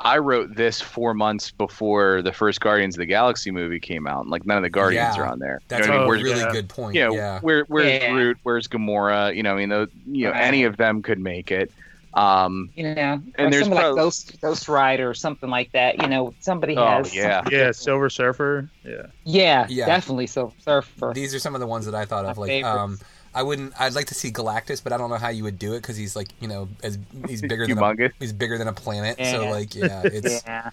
I 0.00 0.18
wrote 0.18 0.54
this 0.54 0.80
four 0.80 1.12
months 1.14 1.50
before 1.50 2.22
the 2.22 2.32
first 2.32 2.60
Guardians 2.60 2.94
of 2.96 3.00
the 3.00 3.06
Galaxy 3.06 3.50
movie 3.50 3.80
came 3.80 4.06
out. 4.06 4.22
and, 4.22 4.30
Like 4.30 4.46
none 4.46 4.56
of 4.56 4.62
the 4.62 4.70
Guardians 4.70 5.16
Yeah, 5.16 5.22
are 5.22 5.26
on 5.26 5.38
there. 5.40 5.60
that's 5.68 5.86
you 5.86 5.92
know 5.92 6.06
what 6.06 6.18
I 6.18 6.20
a 6.20 6.22
mean? 6.22 6.24
Really 6.24 6.40
yeah. 6.40 6.52
good 6.52 6.68
point. 6.68 6.94
you 6.94 7.02
know, 7.04 7.14
yeah. 7.14 7.40
where 7.40 7.64
where's 7.68 7.86
Yeah. 8.02 8.12
Groot, 8.12 8.38
where's 8.44 8.68
Gamora? 8.68 9.34
You 9.34 9.42
know, 9.42 9.54
I 9.54 9.56
mean, 9.56 9.68
those, 9.70 9.88
you 10.06 10.26
know, 10.26 10.32
Right. 10.32 10.42
any 10.42 10.62
of 10.64 10.76
them 10.76 11.02
could 11.02 11.18
make 11.18 11.50
it. 11.50 11.72
Um, 12.14 12.70
you 12.74 12.94
know, 12.94 13.20
And 13.36 13.48
or 13.48 13.50
there's 13.50 13.64
somebody 13.64 13.80
prob- 13.82 13.94
like 13.96 14.02
Ghost 14.02 14.40
Ghost 14.40 14.68
Rider 14.68 15.08
or 15.10 15.14
something 15.14 15.50
like 15.50 15.70
that. 15.72 16.00
You 16.00 16.08
know, 16.08 16.32
somebody 16.40 16.76
oh 16.76 16.84
has. 16.86 17.14
yeah, 17.14 17.44
Yeah, 17.50 17.70
Silver 17.72 18.08
Surfer. 18.08 18.68
Yeah. 18.84 19.06
yeah, 19.24 19.66
Yeah. 19.68 19.86
definitely. 19.86 20.26
So 20.26 20.52
Surfer. 20.58 21.12
These 21.14 21.34
are 21.34 21.38
some 21.38 21.54
of 21.54 21.60
the 21.60 21.66
ones 21.66 21.84
that 21.86 21.94
I 21.94 22.04
thought 22.06 22.24
of. 22.24 22.38
Like, 22.38 22.48
favorites. 22.48 22.78
um, 22.78 22.98
I 23.34 23.42
wouldn't. 23.42 23.72
I'd 23.80 23.94
like 23.94 24.06
to 24.06 24.14
see 24.14 24.30
Galactus, 24.30 24.82
but 24.82 24.92
I 24.92 24.96
don't 24.96 25.10
know 25.10 25.16
how 25.16 25.28
you 25.28 25.44
would 25.44 25.58
do 25.58 25.74
it 25.74 25.80
because 25.82 25.96
he's 25.96 26.16
like, 26.16 26.28
you 26.40 26.48
know, 26.48 26.68
as 26.82 26.98
he's 27.26 27.42
bigger 27.42 27.66
than 27.66 27.78
a, 27.78 28.10
he's 28.18 28.32
bigger 28.32 28.58
than 28.58 28.68
a 28.68 28.72
planet. 28.72 29.18
So 29.24 29.48
like, 29.50 29.74
yeah, 29.74 30.02
it's 30.04 30.44
yeah. 30.46 30.70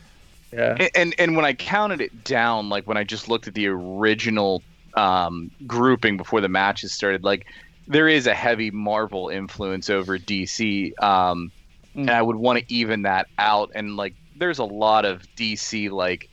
Yeah. 0.51 0.77
and, 0.79 0.89
and 0.95 1.15
and 1.17 1.35
when 1.35 1.45
I 1.45 1.53
counted 1.53 2.01
it 2.01 2.23
down, 2.23 2.69
like 2.69 2.87
when 2.87 2.97
I 2.97 3.03
just 3.03 3.27
looked 3.27 3.47
at 3.47 3.53
the 3.53 3.67
original 3.67 4.63
um, 4.95 5.51
grouping 5.67 6.17
before 6.17 6.39
the 6.41 6.47
matches 6.49 6.93
started, 6.93 7.23
like 7.23 7.45
there 7.87 8.07
is 8.07 8.25
a 8.25 8.33
heavy 8.33 8.71
Marvel 8.71 9.29
influence 9.29 9.89
over 9.89 10.17
DC, 10.17 10.91
um, 11.03 11.51
and 11.93 12.09
I 12.09 12.21
would 12.21 12.37
want 12.37 12.59
to 12.59 12.73
even 12.73 13.03
that 13.03 13.27
out. 13.37 13.71
And 13.75 13.97
like, 13.97 14.15
there's 14.37 14.59
a 14.59 14.63
lot 14.63 15.05
of 15.05 15.23
DC 15.35 15.91
like 15.91 16.29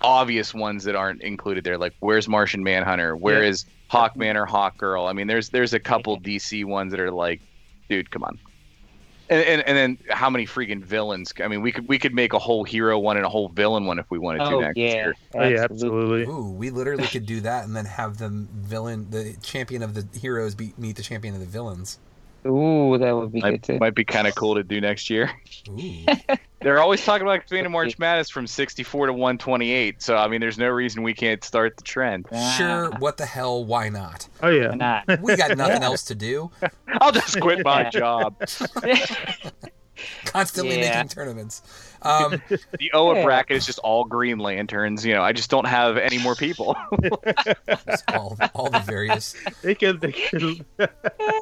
obvious 0.00 0.54
ones 0.54 0.84
that 0.84 0.96
aren't 0.96 1.22
included 1.22 1.64
there. 1.64 1.78
Like, 1.78 1.94
where's 2.00 2.28
Martian 2.28 2.62
Manhunter? 2.62 3.16
Where 3.16 3.42
Yeah. 3.42 3.50
is 3.50 3.66
Hawkman 3.90 4.36
or 4.36 4.46
Hawkgirl? 4.46 5.08
I 5.08 5.12
mean, 5.12 5.26
there's 5.26 5.50
there's 5.50 5.74
a 5.74 5.80
couple 5.80 6.20
DC 6.20 6.64
ones 6.64 6.92
that 6.92 7.00
are 7.00 7.10
like, 7.12 7.42
dude, 7.88 8.10
come 8.10 8.24
on. 8.24 8.38
And, 9.30 9.42
and, 9.44 9.62
and 9.68 9.76
then 9.76 9.98
how 10.10 10.30
many 10.30 10.46
freaking 10.46 10.82
villains? 10.82 11.32
I 11.42 11.48
mean, 11.48 11.60
we 11.60 11.72
could 11.72 11.86
we 11.88 11.98
could 11.98 12.14
make 12.14 12.32
a 12.32 12.38
whole 12.38 12.64
hero 12.64 12.98
one 12.98 13.16
and 13.16 13.26
a 13.26 13.28
whole 13.28 13.50
villain 13.50 13.84
one 13.86 13.98
if 13.98 14.06
we 14.10 14.18
wanted 14.18 14.44
to 14.46 14.54
Oh 14.54 14.56
next 14.56 14.80
yeah. 14.80 14.94
year. 14.96 15.16
Oh 15.34 15.44
yeah, 15.44 15.64
absolutely. 15.64 16.28
ooh, 16.28 16.52
we 16.52 16.70
literally 16.70 17.08
could 17.08 17.26
do 17.26 17.40
that 17.42 17.64
and 17.64 17.74
then 17.76 17.84
have 17.86 18.18
the 18.18 18.28
villain, 18.30 19.10
the 19.10 19.36
champion 19.42 19.82
of 19.82 19.94
the 19.94 20.08
heroes, 20.18 20.54
beat 20.54 20.78
meet 20.78 20.96
the 20.96 21.02
champion 21.02 21.34
of 21.34 21.40
the 21.40 21.46
villains. 21.46 21.98
Ooh, 22.46 22.98
that 22.98 23.12
would 23.12 23.32
be 23.32 23.42
good 23.42 23.62
Might, 23.62 23.62
too. 23.62 23.80
might 23.80 23.94
be 23.94 24.04
kind 24.04 24.26
of 24.26 24.34
cool 24.34 24.54
to 24.56 24.62
do 24.64 24.80
next 24.80 25.10
year. 25.10 25.30
Ooh, 25.68 26.20
They're 26.60 26.80
always 26.80 27.04
talking 27.04 27.22
about 27.26 27.36
expanding 27.36 27.70
March 27.72 27.98
Madness 28.00 28.30
from 28.30 28.46
64 28.48 29.06
to 29.06 29.12
128. 29.12 30.02
So 30.02 30.16
I 30.16 30.26
mean, 30.26 30.40
there's 30.40 30.58
no 30.58 30.68
reason 30.68 31.02
we 31.04 31.14
can't 31.14 31.42
start 31.44 31.76
the 31.76 31.84
trend. 31.84 32.26
sure. 32.56 32.90
What 32.98 33.16
the 33.16 33.26
hell? 33.26 33.64
Why 33.64 33.88
not? 33.88 34.28
Oh 34.42 34.48
yeah. 34.48 34.74
Not? 34.74 35.04
We 35.22 35.36
got 35.36 35.56
nothing 35.56 35.82
else 35.82 36.02
to 36.04 36.14
do. 36.16 36.50
I'll 37.00 37.12
just 37.12 37.40
quit 37.40 37.64
my 37.64 37.84
job. 37.90 38.36
Constantly 40.24 40.78
Yeah. 40.80 40.94
making 40.96 41.08
tournaments. 41.08 41.87
Um, 42.02 42.40
The 42.78 42.92
OA 42.92 43.16
Yeah. 43.16 43.24
bracket 43.24 43.56
is 43.56 43.66
just 43.66 43.78
all 43.80 44.04
Green 44.04 44.38
Lanterns. 44.38 45.04
You 45.04 45.14
know, 45.14 45.22
I 45.22 45.32
just 45.32 45.50
don't 45.50 45.66
have 45.66 45.96
any 45.96 46.18
more 46.18 46.34
people. 46.34 46.76
all, 48.08 48.36
all 48.54 48.70
the 48.70 48.82
various. 48.86 49.34
They 49.62 49.74
could. 49.74 50.00
They 50.00 50.12
could. 50.12 50.64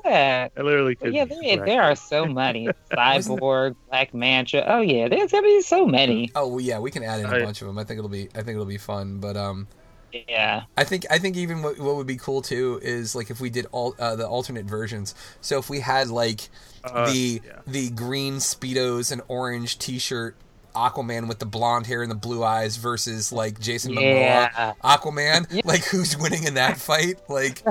yeah. 0.05 0.49
I 0.57 0.61
literally 0.62 0.95
But 0.95 1.07
could. 1.07 1.15
yeah, 1.15 1.24
there, 1.24 1.65
there 1.65 1.83
are 1.83 1.97
so 1.97 2.27
many. 2.27 2.69
Cyborg, 2.93 3.77
Black 3.91 4.15
Manta. 4.15 4.65
Oh 4.73 4.81
yeah, 4.81 5.09
there's 5.09 5.33
I 5.35 5.41
mean, 5.41 5.62
so 5.62 5.87
many. 5.87 6.31
Oh 6.35 6.49
well, 6.49 6.61
yeah, 6.61 6.78
we 6.78 6.91
can 6.91 7.03
add 7.03 7.20
in 7.20 7.27
a 7.27 7.31
Right. 7.31 7.45
bunch 7.45 7.61
of 7.61 7.66
them. 7.66 7.78
I 7.78 7.85
think 7.85 7.99
it'll 7.99 8.09
be. 8.11 8.28
I 8.35 8.39
think 8.39 8.51
it'll 8.51 8.65
be 8.65 8.78
fun. 8.78 9.19
But 9.19 9.37
um, 9.37 9.66
Yeah. 10.12 10.62
I 10.77 10.85
think 10.85 11.05
I 11.11 11.19
think 11.19 11.37
even 11.37 11.62
what, 11.62 11.78
what 11.78 11.97
would 11.97 12.07
be 12.07 12.16
cool 12.16 12.41
too 12.43 12.81
is 12.83 13.15
like 13.15 13.31
if 13.31 13.41
we 13.41 13.51
did 13.51 13.66
all 13.73 13.95
uh, 13.99 14.16
the 14.16 14.27
alternate 14.27 14.65
versions. 14.66 15.15
So 15.41 15.59
if 15.59 15.69
we 15.69 15.81
had 15.81 16.09
like 16.09 16.49
Uh, 16.85 17.11
the 17.12 17.43
yeah. 17.45 17.59
the 17.66 17.91
green 17.91 18.37
speedos 18.37 19.11
and 19.12 19.20
orange 19.28 19.78
T-shirt 19.78 20.37
Aquaman 20.77 21.27
with 21.28 21.39
the 21.39 21.47
blonde 21.47 21.86
hair 21.86 22.03
and 22.03 22.11
the 22.11 22.15
blue 22.16 22.44
eyes 22.44 22.77
versus 22.77 23.32
like 23.32 23.59
Jason 23.59 23.94
Yeah. 23.94 24.51
Momoa 24.51 24.77
Aquaman. 24.85 25.65
Like 25.65 25.85
who's 25.85 26.16
winning 26.16 26.44
in 26.44 26.55
that 26.55 26.77
fight? 26.77 27.16
Like 27.28 27.62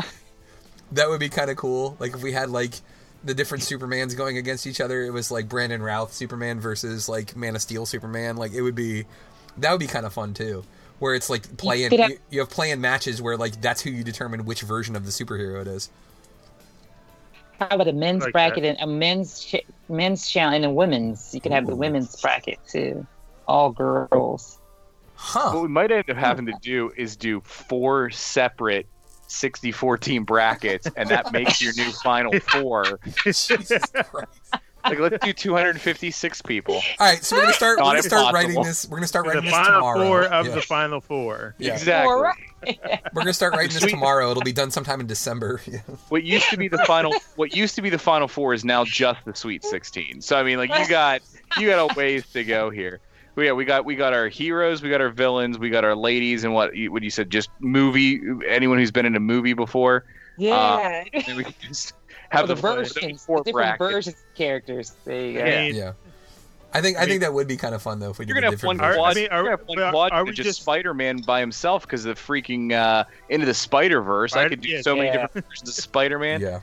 that 0.91 1.10
would 1.10 1.19
be 1.19 1.30
kind 1.30 1.49
of 1.49 1.57
cool. 1.57 1.95
Like 1.99 2.14
if 2.15 2.22
we 2.23 2.32
had 2.32 2.49
like 2.49 2.73
the 3.23 3.34
different 3.34 3.64
Supermans 3.64 4.15
going 4.15 4.38
against 4.38 4.68
each 4.68 4.80
other. 4.80 5.03
It 5.03 5.10
was 5.11 5.32
like 5.32 5.49
Brandon 5.49 5.82
Routh 5.82 6.14
Superman 6.14 6.60
versus 6.60 7.10
like 7.10 7.36
Man 7.36 7.56
of 7.56 7.61
Steel 7.61 7.86
Superman. 7.86 8.38
Like 8.38 8.53
it 8.53 8.61
would 8.61 8.76
be 8.76 9.06
that 9.57 9.72
would 9.72 9.80
be 9.80 9.88
kind 9.88 10.06
of 10.06 10.14
fun 10.14 10.34
too. 10.34 10.64
Where 10.99 11.14
it's 11.14 11.30
like 11.30 11.57
playing, 11.57 11.91
you, 11.91 12.18
you 12.30 12.40
have 12.40 12.49
playing 12.49 12.80
matches 12.80 13.22
where 13.22 13.36
like 13.36 13.60
that's 13.61 13.82
who 13.82 13.90
you 13.90 14.03
determine 14.03 14.45
which 14.45 14.61
version 14.61 14.95
of 14.95 15.06
the 15.06 15.11
superhero 15.11 15.60
it 15.61 15.68
is. 15.68 15.90
How 17.60 17.68
about 17.72 17.88
a 17.88 17.94
men's 17.94 18.23
Like 18.23 18.34
bracket 18.34 18.64
that. 18.64 18.77
and 18.80 18.82
a 18.82 18.88
men's 18.88 19.44
ch- 19.44 19.64
men's 19.90 20.30
challenge 20.30 20.57
and 20.57 20.65
a 20.65 20.69
women's? 20.72 21.34
You 21.34 21.41
could 21.41 21.52
have 21.52 21.65
the 21.68 21.76
women's 21.76 22.19
bracket 22.22 22.60
too. 22.68 23.06
All 23.48 23.72
girls. 23.72 24.60
Huh. 25.18 25.52
what 25.53 25.61
we 25.61 25.69
might 25.69 25.91
end 25.91 26.10
up 26.10 26.18
having 26.18 26.45
to 26.48 26.53
do 26.61 26.91
is 26.98 27.15
do 27.15 27.40
four 27.41 28.10
separate 28.10 28.86
64 29.27 29.98
team 29.98 30.23
brackets, 30.26 30.88
and 30.98 31.07
that 31.10 31.32
makes 31.32 31.61
your 31.61 31.73
new 31.76 31.91
final 32.03 32.38
four. 32.40 32.99
Like, 34.84 34.99
let's 34.99 35.26
do 35.26 35.34
256 35.34 36.41
people. 36.44 36.76
All 36.76 36.82
right, 36.99 37.23
so 37.23 37.36
we're 37.38 37.41
gonna 37.44 37.53
start. 37.53 37.80
Not 37.80 37.86
We're 37.86 37.91
gonna 37.94 38.03
start 38.03 38.19
impossible. 38.22 38.34
writing 38.49 38.64
this. 38.64 38.88
We're 38.88 38.98
gonna 38.98 39.07
start 39.07 39.26
the 39.26 39.30
writing 39.30 39.45
this 39.45 39.52
final 39.53 39.73
tomorrow. 39.80 40.06
four 40.06 40.23
of 40.26 40.45
Yeah. 40.48 40.56
the 40.56 40.61
final 40.61 41.02
four. 41.02 41.56
Yeah. 41.57 41.73
Exactly. 41.73 42.14
All 42.68 42.76
right. 42.84 43.02
We're 43.14 43.22
gonna 43.22 43.34
start 43.34 43.54
writing 43.56 43.74
this 43.74 43.90
tomorrow. 43.90 44.32
It'll 44.32 44.44
be 44.44 44.52
done 44.54 44.72
sometime 44.72 45.00
in 45.00 45.08
December. 45.08 45.62
Yeah. 45.72 45.80
What 46.10 46.24
used 46.24 46.50
to 46.50 46.58
be 46.58 46.68
the 46.68 46.78
final, 46.80 47.14
what 47.36 47.56
used 47.56 47.76
to 47.76 47.82
be 47.82 47.90
the 47.90 47.98
final 48.00 48.28
four 48.28 48.54
is 48.54 48.64
now 48.66 48.84
just 48.86 49.24
the 49.26 49.34
Sweet 49.36 49.64
16. 49.64 50.22
So 50.22 50.38
I 50.38 50.44
mean, 50.44 50.58
like 50.58 50.70
you 50.78 50.88
got 50.88 51.22
you 51.60 51.68
got 51.68 51.92
a 51.92 51.96
ways 51.96 52.26
to 52.34 52.44
go 52.44 52.70
here. 52.70 53.00
But 53.36 53.42
yeah, 53.44 53.52
we 53.52 53.66
got 53.66 53.84
we 53.86 53.96
got 53.96 54.14
our 54.14 54.28
heroes, 54.28 54.82
we 54.82 54.90
got 54.90 55.02
our 55.02 55.10
villains, 55.10 55.58
we 55.60 55.70
got 55.70 55.84
our 55.84 55.96
ladies, 55.96 56.44
and 56.44 56.54
what 56.54 56.76
you, 56.76 56.92
what 56.92 57.04
you 57.04 57.10
said, 57.10 57.30
just 57.30 57.50
movie. 57.60 58.22
Anyone 58.48 58.78
who's 58.78 58.92
been 58.92 59.06
in 59.06 59.16
a 59.16 59.20
movie 59.20 59.54
before, 59.54 60.06
Yeah. 60.38 60.54
Uh, 60.56 61.04
and 61.28 61.38
we 61.38 61.44
can 61.44 61.54
just 61.62 61.94
oh, 61.94 62.14
have 62.30 62.44
Or 62.46 62.48
the 62.48 62.56
the 62.56 62.62
versions, 62.62 63.26
four 63.26 63.40
the 63.40 63.44
different 63.46 63.78
brackets. 63.78 63.94
versions 63.96 64.16
of 64.16 64.36
characters. 64.36 64.94
There 65.04 65.22
you 65.26 65.34
go. 65.34 65.46
Yeah. 65.46 65.64
Yeah. 65.68 65.92
I 66.77 66.81
think 66.81 66.97
I 66.97 67.06
think 67.06 67.22
that 67.22 67.34
would 67.34 67.47
be 67.47 67.57
kind 67.57 67.73
of 67.73 67.81
fun 67.81 67.99
though 67.99 68.10
if 68.11 68.19
we 68.19 68.26
You're 68.26 68.35
did 68.35 68.41
gonna 68.41 68.47
a 68.47 68.52
have 68.52 68.60
different 68.60 68.80
one 68.81 68.89
Are- 68.89 68.93
I 68.93 68.97
quad. 68.97 69.15
mean, 69.15 69.27
are- 69.31 69.41
you're 69.43 69.52
have 69.52 69.61
one 69.65 69.77
but 69.77 69.91
quad 69.91 70.11
are 70.11 70.26
we 70.26 70.31
just 70.31 70.47
just- 70.47 70.61
Spider-Man 70.61 71.18
by 71.26 71.39
himself 71.39 71.84
because 71.84 72.06
of 72.06 72.15
the 72.15 72.22
freaking 72.22 72.72
uh, 72.73 73.03
into 73.30 73.45
the 73.45 73.53
Spider-Verse. 73.53 74.35
I 74.35 74.49
could 74.49 74.61
do 74.61 74.69
yeah. 74.69 74.81
so 74.81 74.95
many 74.95 75.11
different 75.11 75.45
versions 75.47 75.69
of 75.69 75.76
Spider-Man. 75.76 76.41
Yeah. 76.41 76.60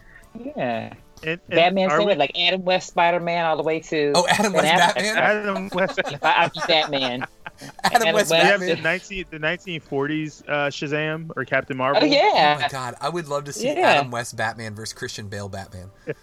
Yeah. 0.57 0.93
And, 1.25 1.31
and 1.31 1.41
Batman 1.51 1.87
are 1.91 1.99
same 1.99 2.07
we- 2.07 2.13
way, 2.13 2.19
like 2.19 2.39
Adam 2.39 2.65
West 2.65 2.89
Spider 2.89 3.21
Man 3.21 3.45
all 3.45 3.57
the 3.57 3.63
way 3.63 3.79
to 3.81 4.13
Oh, 4.15 4.27
Adam 4.29 4.53
West 4.53 4.65
Ben 4.65 4.77
Batman. 4.79 5.17
Adam 5.17 5.69
West. 5.73 6.01
I, 6.23 6.45
I'd 6.45 6.67
Batman. 6.67 7.27
Adam 7.85 8.03
Adam 8.03 8.15
West 8.15 8.31
We 8.33 8.37
West. 8.39 8.47
have 8.51 8.61
Batman. 8.61 8.77
the 8.77 8.83
nineteen 8.83 9.25
the 9.31 9.39
nineteen 9.39 9.81
forties 9.81 10.43
uh, 10.49 10.67
Shazam 10.67 11.31
or 11.37 11.45
Captain 11.45 11.77
Marvel. 11.77 12.03
Oh 12.03 12.07
yeah. 12.07 12.57
Oh 12.59 12.63
my 12.63 12.69
god, 12.69 12.95
I 13.01 13.09
would 13.09 13.29
love 13.29 13.45
to 13.45 13.53
see 13.53 13.69
Yeah. 13.69 13.91
Adam 13.91 14.11
West 14.11 14.37
Batman 14.37 14.75
versus 14.75 14.93
Christian 14.95 15.29
Bale 15.29 15.49
Batman. 15.49 15.91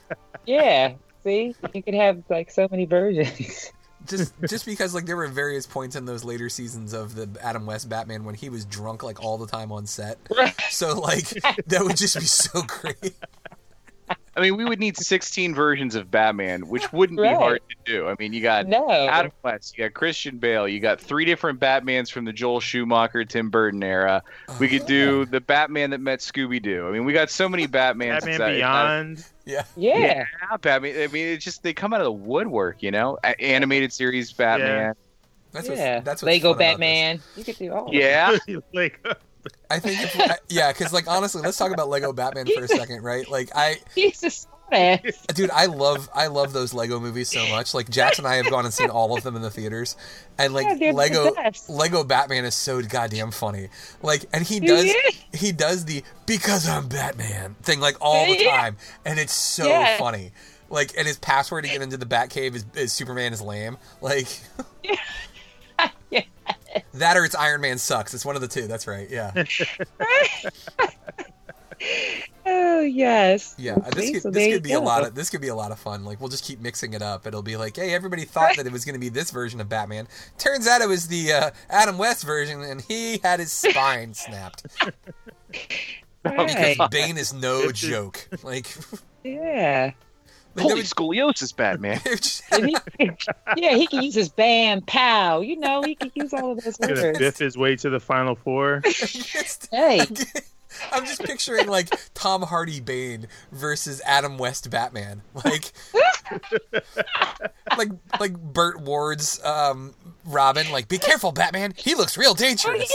Yeah. 0.45 0.93
See? 1.23 1.53
You 1.73 1.83
could 1.83 1.93
have 1.93 2.23
like 2.29 2.49
so 2.49 2.67
many 2.71 2.85
versions. 2.85 3.71
Just 4.09 4.33
just 4.49 4.65
because 4.65 4.93
like 4.93 5.05
there 5.05 5.15
were 5.15 5.27
various 5.27 5.65
points 5.65 5.95
in 5.95 6.05
those 6.05 6.23
later 6.23 6.49
seasons 6.49 6.93
of 6.93 7.15
the 7.15 7.29
Adam 7.41 7.65
West 7.65 7.87
Batman 7.89 8.23
when 8.23 8.35
he 8.35 8.49
was 8.49 8.65
drunk 8.65 9.03
like 9.03 9.23
all 9.23 9.37
the 9.37 9.47
time 9.47 9.71
on 9.71 9.85
set. 9.85 10.17
So 10.69 10.99
like 10.99 11.27
that 11.67 11.83
would 11.83 11.97
just 11.97 12.15
be 12.15 12.25
so 12.25 12.61
great. 12.67 13.13
I 14.35 14.41
mean, 14.41 14.55
we 14.57 14.65
would 14.65 14.79
need 14.79 14.95
16 14.97 15.53
versions 15.55 15.95
of 15.95 16.09
Batman, 16.11 16.67
which 16.67 16.91
wouldn't 16.93 17.19
Right. 17.19 17.31
be 17.31 17.35
hard 17.35 17.61
to 17.69 17.91
do. 17.91 18.07
I 18.07 18.15
mean, 18.19 18.31
you 18.33 18.41
got 18.41 18.67
No. 18.67 18.89
Adam 18.89 19.31
West, 19.43 19.77
you 19.77 19.83
got 19.83 19.93
Christian 19.93 20.37
Bale, 20.37 20.67
you 20.67 20.79
got 20.79 21.01
three 21.01 21.25
different 21.25 21.59
Batmans 21.59 22.11
from 22.11 22.25
the 22.25 22.33
Joel 22.33 22.59
Schumacher, 22.59 23.25
Tim 23.25 23.49
Burton 23.49 23.83
era. 23.83 24.23
We 24.59 24.67
could 24.67 24.85
do 24.85 25.21
uh-huh. 25.23 25.31
the 25.31 25.41
Batman 25.41 25.89
that 25.89 25.99
met 25.99 26.19
Scooby 26.19 26.61
Doo. 26.61 26.87
I 26.87 26.91
mean, 26.91 27.05
we 27.05 27.13
got 27.13 27.29
so 27.29 27.49
many 27.49 27.67
Batmans. 27.67 27.71
Batman 27.71 28.15
It's 28.15 28.25
not- 28.25 28.31
it's 28.31 28.39
not- 28.39 28.55
Beyond. 28.55 29.25
Yeah. 29.45 29.63
Yeah. 29.75 29.97
Yeah, 30.51 30.57
Batman. 30.61 31.01
I 31.01 31.07
mean, 31.07 31.27
it's 31.27 31.43
just 31.43 31.63
they 31.63 31.73
come 31.73 31.93
out 31.93 32.01
of 32.01 32.05
the 32.05 32.11
woodwork, 32.11 32.83
you 32.83 32.91
know. 32.91 33.17
A- 33.23 33.39
animated 33.41 33.91
series 33.91 34.31
Batman. 34.31 34.93
That's 35.51 35.67
what's, 35.67 35.79
yeah. 35.79 35.99
that's 36.01 36.21
what's 36.21 36.31
Lego 36.31 36.49
fun 36.49 36.57
about 36.57 36.57
this. 36.59 36.71
Batman. 36.73 37.19
You 37.35 37.43
could 37.43 37.57
do 37.57 37.73
all. 37.73 37.89
Yeah. 37.91 38.37
like 38.73 39.03
I 39.69 39.79
think, 39.79 40.01
if, 40.03 40.19
I, 40.19 40.37
yeah, 40.49 40.71
because 40.71 40.91
like 40.91 41.07
honestly, 41.07 41.41
let's 41.41 41.57
talk 41.57 41.71
about 41.71 41.89
Lego 41.89 42.11
Batman 42.13 42.47
for 42.47 42.63
a 42.63 42.67
second, 42.67 43.03
right? 43.03 43.29
Like 43.29 43.49
I, 43.55 43.77
smartass. 43.95 45.25
dude, 45.33 45.49
I 45.51 45.65
love 45.67 46.09
I 46.13 46.27
love 46.27 46.53
those 46.53 46.73
Lego 46.73 46.99
movies 46.99 47.29
so 47.29 47.47
much. 47.47 47.73
Like 47.73 47.89
Jax 47.89 48.19
and 48.19 48.27
I 48.27 48.35
have 48.35 48.49
gone 48.49 48.65
and 48.65 48.73
seen 48.73 48.89
all 48.89 49.15
of 49.17 49.23
them 49.23 49.35
in 49.35 49.41
the 49.41 49.49
theaters, 49.49 49.95
and 50.37 50.53
like 50.53 50.79
Yeah, 50.79 50.91
Lego. 50.91 51.31
Lego 51.69 52.03
Batman 52.03 52.45
is 52.45 52.55
so 52.55 52.81
goddamn 52.81 53.31
funny. 53.31 53.69
Like, 54.01 54.25
and 54.33 54.43
he 54.45 54.59
does 54.59 54.93
he 55.33 55.51
does 55.51 55.85
the 55.85 56.03
because 56.25 56.67
I'm 56.67 56.87
Batman 56.87 57.55
thing 57.63 57.79
like 57.79 57.97
all 58.01 58.25
the 58.27 58.43
time, 58.43 58.77
and 59.05 59.19
it's 59.19 59.33
so 59.33 59.67
Yeah. 59.67 59.97
funny. 59.97 60.31
Like, 60.71 60.91
and 60.95 61.07
his 61.07 61.17
password 61.17 61.63
to 61.63 61.69
get 61.71 61.81
into 61.81 61.97
the 61.97 62.05
Batcave 62.05 62.53
is, 62.53 62.63
is 62.75 62.93
Superman 62.93 63.33
is 63.33 63.41
lame. 63.41 63.77
Like. 64.01 64.27
That 66.93 67.17
or 67.17 67.25
it's 67.25 67.35
Iron 67.35 67.61
Man 67.61 67.77
sucks. 67.77 68.13
It's 68.13 68.25
one 68.25 68.35
of 68.35 68.41
the 68.41 68.47
two. 68.47 68.67
That's 68.67 68.87
right. 68.87 69.09
Yeah. 69.09 69.31
Oh 72.45 72.81
yes. 72.81 73.55
Yeah, 73.57 73.75
this 73.93 74.11
could, 74.11 74.21
so 74.23 74.31
this 74.31 74.53
could 74.53 74.63
be 74.63 74.69
you 74.71 74.79
a 74.79 74.81
lot 74.81 75.05
of 75.05 75.13
this 75.13 75.29
could 75.29 75.39
be 75.41 75.49
a 75.49 75.55
lot 75.55 75.71
of 75.71 75.79
fun. 75.79 76.03
Like 76.03 76.19
we'll 76.19 76.29
just 76.29 76.43
keep 76.43 76.59
mixing 76.59 76.93
it 76.93 77.01
up. 77.01 77.27
It'll 77.27 77.43
be 77.43 77.57
like, 77.57 77.75
hey, 77.75 77.93
everybody 77.93 78.25
thought 78.25 78.55
that 78.57 78.65
it 78.65 78.71
was 78.71 78.85
going 78.85 78.95
to 78.95 78.99
be 78.99 79.09
this 79.09 79.29
version 79.31 79.61
of 79.61 79.69
Batman. 79.69 80.07
Turns 80.37 80.67
out 80.67 80.81
it 80.81 80.87
was 80.89 81.07
the 81.07 81.31
uh, 81.31 81.51
Adam 81.69 81.97
West 81.97 82.25
version, 82.25 82.61
and 82.61 82.81
he 82.81 83.19
had 83.19 83.39
his 83.39 83.51
spine 83.51 84.13
snapped 84.13 84.63
because 85.51 85.77
Right. 86.25 86.77
Bane 86.89 87.17
is 87.17 87.33
no 87.33 87.71
joke. 87.71 88.27
Like, 88.43 88.67
Yeah. 89.23 89.91
Like 90.55 90.63
Holy 90.63 90.81
scoliosis, 90.83 91.55
Batman. 91.55 91.99
He- 92.05 92.77
yeah, 93.57 93.75
he 93.75 93.87
can 93.87 94.01
use 94.03 94.15
his 94.15 94.29
bam 94.29 94.81
pow. 94.81 95.41
You 95.41 95.57
know, 95.59 95.81
he 95.83 95.95
can 95.95 96.11
use 96.15 96.33
all 96.33 96.51
of 96.51 96.61
those 96.63 96.77
gonna 96.77 96.93
words. 96.95 97.19
biff 97.19 97.37
his 97.37 97.57
way 97.57 97.75
to 97.77 97.89
the 97.89 97.99
final 97.99 98.35
four. 98.35 98.81
Hey, 99.71 99.99
I'm 100.91 101.05
just 101.05 101.23
picturing 101.23 101.67
like 101.67 101.89
Tom 102.13 102.41
Hardy 102.43 102.79
Bane 102.79 103.27
versus 103.51 104.01
Adam 104.05 104.37
West 104.37 104.69
Batman. 104.69 105.21
Like, 105.45 105.71
like 107.77 107.89
like 108.19 108.37
Burt 108.37 108.81
Ward's 108.81 109.43
um, 109.43 109.93
Robin. 110.25 110.71
Like, 110.71 110.87
be 110.87 110.97
careful, 110.97 111.31
Batman. 111.31 111.73
He 111.75 111.95
looks 111.95 112.17
real 112.17 112.33
dangerous. 112.33 112.93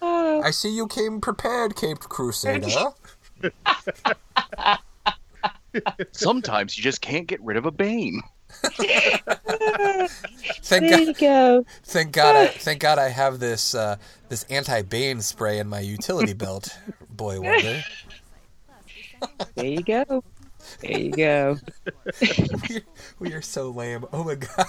Oh, 0.00 0.42
I 0.42 0.50
see 0.50 0.74
you 0.74 0.86
came 0.86 1.20
prepared, 1.20 1.76
Caped 1.76 2.08
Crusader. 2.08 2.68
Sometimes 6.12 6.76
you 6.76 6.82
just 6.82 7.00
can't 7.00 7.26
get 7.26 7.40
rid 7.42 7.56
of 7.56 7.66
a 7.66 7.70
Bane. 7.70 8.20
Thank 10.62 10.84
there 10.84 10.90
God. 10.90 11.00
you 11.00 11.14
go. 11.14 11.66
Thank 11.82 12.12
God. 12.12 12.36
I, 12.36 12.46
thank 12.58 12.80
God 12.80 12.98
I 12.98 13.08
have 13.08 13.40
this 13.40 13.74
uh, 13.74 13.96
this 14.28 14.44
anti 14.44 14.82
Bane 14.82 15.20
spray 15.20 15.58
in 15.58 15.68
my 15.68 15.80
utility 15.80 16.32
belt. 16.34 16.76
Boy 17.10 17.40
wonder. 17.40 17.82
There 19.54 19.64
you 19.66 19.82
go. 19.82 20.22
There 20.80 20.98
you 20.98 21.10
go. 21.10 21.58
we, 22.68 22.80
we 23.18 23.32
are 23.32 23.42
so 23.42 23.70
lame. 23.70 24.04
Oh 24.12 24.22
my 24.24 24.36
God. 24.36 24.66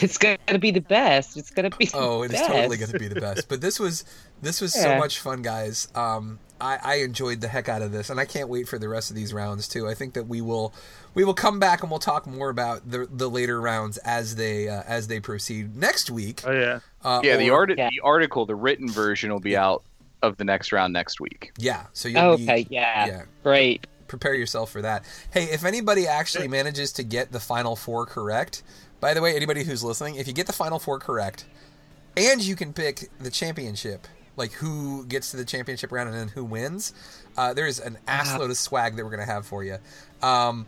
It's 0.00 0.16
gonna 0.18 0.38
be 0.58 0.70
the 0.70 0.80
best. 0.80 1.36
It's 1.36 1.50
gonna 1.50 1.70
be. 1.70 1.86
The 1.86 1.96
Oh, 1.98 2.22
it 2.22 2.32
is 2.32 2.40
best. 2.40 2.50
totally 2.50 2.76
going 2.76 2.90
to 2.90 2.98
be 2.98 3.08
the 3.08 3.20
best. 3.20 3.48
But 3.48 3.60
this 3.60 3.78
was 3.78 4.04
this 4.42 4.60
was 4.60 4.72
so 4.72 4.96
much 4.98 5.18
fun, 5.20 5.42
guys. 5.42 5.88
Um, 5.94 6.38
I, 6.60 6.78
I 6.82 6.94
enjoyed 6.96 7.40
the 7.40 7.48
heck 7.48 7.68
out 7.68 7.82
of 7.82 7.90
this, 7.92 8.10
and 8.10 8.18
I 8.20 8.24
can't 8.24 8.48
wait 8.48 8.68
for 8.68 8.78
the 8.78 8.88
rest 8.88 9.10
of 9.10 9.16
these 9.16 9.34
rounds 9.34 9.66
too. 9.68 9.88
I 9.88 9.94
think 9.94 10.14
that 10.14 10.28
we 10.28 10.40
will 10.40 10.72
we 11.14 11.24
will 11.24 11.34
come 11.34 11.58
back 11.58 11.82
and 11.82 11.90
we'll 11.90 11.98
talk 12.00 12.26
more 12.26 12.48
about 12.48 12.88
the 12.90 13.06
the 13.10 13.28
later 13.28 13.60
rounds 13.60 13.98
as 13.98 14.36
they 14.36 14.68
uh, 14.68 14.82
as 14.86 15.08
they 15.08 15.20
proceed 15.20 15.76
next 15.76 16.10
week. 16.10 16.42
Oh 16.46 16.52
yeah. 16.52 16.80
Uh, 17.02 17.20
yeah, 17.24 17.36
the 17.36 17.50
or- 17.50 17.60
art 17.68 17.76
the 17.76 18.00
article, 18.02 18.46
the 18.46 18.54
written 18.54 18.88
version 18.88 19.30
will 19.32 19.40
be 19.40 19.56
out 19.56 19.82
of 20.22 20.36
the 20.36 20.44
next 20.44 20.72
round 20.72 20.92
next 20.92 21.20
week. 21.20 21.52
Yeah, 21.58 21.84
so 21.92 22.08
you'll 22.08 22.22
Okay. 22.32 22.62
be, 22.64 22.68
Yeah. 22.74 23.06
yeah. 23.06 23.22
Great. 23.42 23.86
prepare 24.06 24.34
yourself 24.34 24.70
for 24.70 24.80
that. 24.80 25.04
Hey, 25.32 25.44
if 25.44 25.64
anybody 25.64 26.06
actually 26.06 26.46
manages 26.48 26.92
to 26.92 27.02
get 27.02 27.32
the 27.32 27.40
final 27.40 27.74
four 27.74 28.06
correct, 28.06 28.62
by 29.00 29.12
the 29.12 29.20
way, 29.20 29.34
anybody 29.34 29.64
who's 29.64 29.82
listening, 29.82 30.14
if 30.14 30.26
you 30.28 30.32
get 30.32 30.46
the 30.46 30.52
final 30.52 30.78
four 30.78 30.98
correct, 31.00 31.44
and 32.16 32.40
you 32.42 32.54
can 32.54 32.72
pick 32.72 33.10
the 33.18 33.30
championship, 33.30 34.06
like 34.36 34.52
who 34.52 35.04
gets 35.06 35.30
to 35.30 35.36
the 35.36 35.44
championship 35.44 35.92
round 35.92 36.08
and 36.08 36.18
then 36.18 36.28
who 36.28 36.44
wins, 36.44 36.92
uh, 37.36 37.54
there's 37.54 37.80
an 37.80 37.98
assload 38.08 38.50
of 38.50 38.56
swag 38.56 38.96
that 38.96 39.04
we're 39.04 39.10
gonna 39.10 39.24
have 39.24 39.46
for 39.46 39.64
you. 39.64 39.78
Um, 40.22 40.66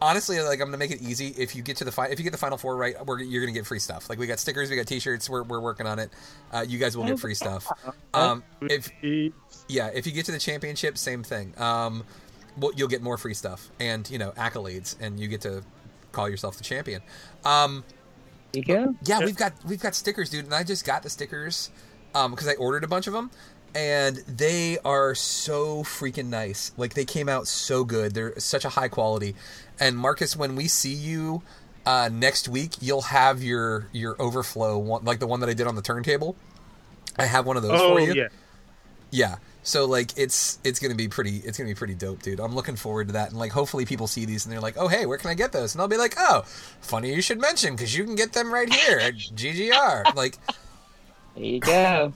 honestly, 0.00 0.40
like 0.40 0.60
I'm 0.60 0.66
gonna 0.66 0.78
make 0.78 0.90
it 0.90 1.02
easy. 1.02 1.28
If 1.28 1.54
you 1.56 1.62
get 1.62 1.76
to 1.78 1.84
the 1.84 1.92
fi- 1.92 2.08
if 2.08 2.18
you 2.18 2.24
get 2.24 2.32
the 2.32 2.38
final 2.38 2.58
four 2.58 2.76
right, 2.76 2.94
we're, 3.04 3.20
you're 3.20 3.42
gonna 3.42 3.52
get 3.52 3.66
free 3.66 3.78
stuff. 3.78 4.08
Like 4.08 4.18
we 4.18 4.26
got 4.26 4.38
stickers, 4.38 4.70
we 4.70 4.76
got 4.76 4.86
T-shirts. 4.86 5.28
We're, 5.28 5.42
we're 5.42 5.60
working 5.60 5.86
on 5.86 5.98
it. 5.98 6.10
Uh, 6.52 6.64
you 6.66 6.78
guys 6.78 6.96
will 6.96 7.04
get 7.04 7.18
free 7.18 7.34
stuff. 7.34 7.66
Um, 8.14 8.42
if 8.62 8.90
yeah, 9.68 9.88
if 9.88 10.06
you 10.06 10.12
get 10.12 10.26
to 10.26 10.32
the 10.32 10.38
championship, 10.38 10.98
same 10.98 11.22
thing. 11.22 11.54
Um, 11.58 12.04
well, 12.56 12.72
you'll 12.76 12.88
get 12.88 13.02
more 13.02 13.16
free 13.18 13.34
stuff 13.34 13.70
and 13.78 14.08
you 14.10 14.18
know 14.18 14.32
accolades, 14.32 14.96
and 15.00 15.18
you 15.18 15.28
get 15.28 15.42
to 15.42 15.62
call 16.12 16.28
yourself 16.28 16.56
the 16.56 16.64
champion. 16.64 17.02
Um, 17.44 17.84
you 18.52 18.64
go. 18.64 18.94
yeah, 19.04 19.20
we've 19.20 19.36
got 19.36 19.52
we've 19.66 19.80
got 19.80 19.94
stickers, 19.94 20.30
dude, 20.30 20.46
and 20.46 20.54
I 20.54 20.64
just 20.64 20.84
got 20.84 21.02
the 21.02 21.10
stickers 21.10 21.70
because 22.12 22.48
I 22.48 22.54
ordered 22.54 22.84
a 22.84 22.88
bunch 22.88 23.06
of 23.06 23.12
them, 23.12 23.30
and 23.74 24.16
they 24.26 24.78
are 24.84 25.14
so 25.14 25.82
freaking 25.84 26.26
nice. 26.26 26.72
Like 26.76 26.94
they 26.94 27.04
came 27.04 27.28
out 27.28 27.46
so 27.46 27.84
good. 27.84 28.14
They're 28.14 28.38
such 28.38 28.64
a 28.64 28.70
high 28.70 28.88
quality. 28.88 29.34
And 29.80 29.96
Marcus, 29.96 30.36
when 30.36 30.56
we 30.56 30.66
see 30.68 30.92
you 30.94 31.42
uh, 31.86 32.08
next 32.12 32.48
week, 32.48 32.72
you'll 32.80 33.02
have 33.02 33.42
your 33.42 33.88
your 33.92 34.20
overflow 34.20 34.78
one, 34.78 35.04
like 35.04 35.20
the 35.20 35.26
one 35.26 35.40
that 35.40 35.48
I 35.48 35.54
did 35.54 35.66
on 35.66 35.76
the 35.76 35.82
turntable. 35.82 36.36
I 37.16 37.26
have 37.26 37.46
one 37.46 37.56
of 37.56 37.62
those 37.62 37.80
Oh 37.80 37.94
for 37.94 38.00
you. 38.00 38.14
yeah. 38.14 38.28
Yeah. 39.10 39.36
So 39.62 39.84
like 39.86 40.16
it's 40.16 40.58
it's 40.64 40.78
gonna 40.80 40.94
be 40.94 41.08
pretty 41.08 41.36
it's 41.38 41.58
gonna 41.58 41.68
be 41.68 41.74
pretty 41.74 41.94
dope, 41.94 42.22
dude. 42.22 42.40
I'm 42.40 42.54
looking 42.54 42.76
forward 42.76 43.08
to 43.08 43.12
that, 43.14 43.30
and 43.30 43.38
like 43.38 43.52
hopefully 43.52 43.84
people 43.84 44.06
see 44.06 44.24
these 44.24 44.46
and 44.46 44.52
they're 44.52 44.60
like, 44.60 44.76
oh 44.78 44.88
hey, 44.88 45.04
where 45.06 45.18
can 45.18 45.30
I 45.30 45.34
get 45.34 45.52
those? 45.52 45.74
And 45.74 45.82
I'll 45.82 45.88
be 45.88 45.96
like, 45.98 46.14
oh, 46.18 46.42
funny 46.80 47.14
you 47.14 47.20
should 47.22 47.40
mention 47.40 47.74
because 47.76 47.94
you 47.96 48.04
can 48.04 48.14
get 48.14 48.32
them 48.32 48.52
right 48.52 48.72
here 48.72 48.98
at 48.98 49.14
GGR. 49.14 50.14
Like, 50.14 50.38
There 51.38 51.46
you 51.46 51.60
go. 51.60 52.12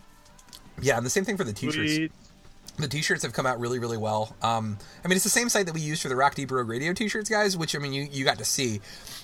yeah, 0.80 0.96
and 0.96 1.06
the 1.06 1.10
same 1.10 1.24
thing 1.24 1.36
for 1.36 1.44
the 1.44 1.52
t-shirts. 1.52 1.94
Sweet. 1.94 2.12
The 2.78 2.88
t-shirts 2.88 3.22
have 3.22 3.32
come 3.34 3.44
out 3.46 3.60
really 3.60 3.78
really 3.78 3.98
well. 3.98 4.34
Um, 4.42 4.78
I 5.04 5.08
mean 5.08 5.16
it's 5.16 5.24
the 5.24 5.30
same 5.30 5.48
site 5.48 5.66
that 5.66 5.74
we 5.74 5.80
use 5.80 6.00
for 6.00 6.08
the 6.08 6.16
Rock 6.16 6.34
Deep 6.34 6.50
Road 6.50 6.68
Radio 6.68 6.92
t-shirts, 6.94 7.28
guys. 7.28 7.56
Which 7.56 7.76
I 7.76 7.78
mean 7.78 7.92
you 7.92 8.08
you 8.10 8.24
got 8.24 8.38
to 8.38 8.44
see, 8.44 8.80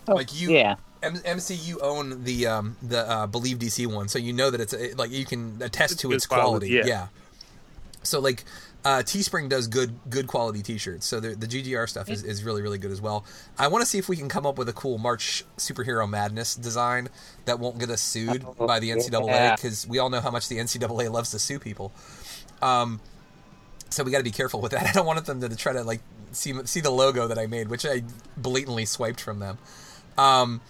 like 0.07 0.39
you 0.39 0.53
yeah. 0.53 0.77
M- 1.03 1.15
MCU 1.17 1.77
own 1.81 2.25
the 2.25 2.47
um 2.47 2.77
the 2.83 3.09
uh, 3.09 3.27
Believe 3.27 3.59
DC 3.59 3.87
one, 3.93 4.09
so 4.09 4.19
you 4.19 4.33
know 4.33 4.51
that 4.51 4.61
it's 4.61 4.75
a, 4.75 4.93
like 4.95 5.11
you 5.11 5.25
can 5.25 5.61
attest 5.63 6.01
to 6.01 6.09
good 6.09 6.17
its 6.17 6.27
quality. 6.27 6.69
quality, 6.71 6.89
Yeah. 6.89 6.95
yeah. 7.03 7.07
So 8.03 8.21
like 8.21 8.45
uh, 8.85 8.99
Teespring 8.99 9.49
does 9.49 9.67
good 9.67 9.93
good 10.09 10.27
quality 10.27 10.63
T-shirts, 10.63 11.05
so 11.05 11.21
the, 11.21 11.35
the 11.35 11.47
GGR 11.47 11.89
stuff 11.89 12.09
is, 12.09 12.23
is 12.23 12.45
really 12.45 12.63
really 12.63 12.79
good 12.79 12.91
as 12.93 13.01
well. 13.01 13.25
I 13.59 13.69
want 13.69 13.83
to 13.83 13.87
see 13.87 13.99
if 13.99 14.09
we 14.09 14.17
can 14.17 14.29
come 14.29 14.47
up 14.47 14.57
with 14.57 14.69
a 14.69 14.73
cool 14.73 14.99
March 14.99 15.45
superhero 15.57 16.09
madness 16.09 16.55
design 16.55 17.09
that 17.45 17.59
won't 17.59 17.79
get 17.79 17.91
us 17.91 18.01
sued 18.01 18.45
Oh, 18.47 18.67
by 18.67 18.79
the 18.81 18.91
NCAA 18.91 19.27
yeah. 19.27 19.57
because 19.57 19.87
we 19.87 19.99
all 19.99 20.11
know 20.11 20.21
how 20.21 20.31
much 20.31 20.49
the 20.49 20.59
NCAA 20.59 21.11
loves 21.11 21.31
to 21.33 21.39
sue 21.39 21.59
people. 21.59 21.93
Um, 22.63 23.01
so 23.91 24.05
we 24.05 24.11
got 24.13 24.19
to 24.19 24.25
be 24.25 24.31
careful 24.31 24.61
with 24.61 24.73
that. 24.73 24.87
I 24.89 24.93
don't 24.93 25.07
want 25.07 25.25
them 25.27 25.41
to 25.41 25.57
try 25.57 25.73
to 25.73 25.83
like 25.83 26.01
see 26.33 26.55
see 26.65 26.81
the 26.81 26.91
logo 26.91 27.27
that 27.29 27.39
I 27.39 27.47
made, 27.47 27.69
which 27.69 27.85
I 27.85 28.03
blatantly 28.37 28.85
swiped 28.85 29.21
from 29.21 29.41
them. 29.41 29.59
Um, 30.17 30.61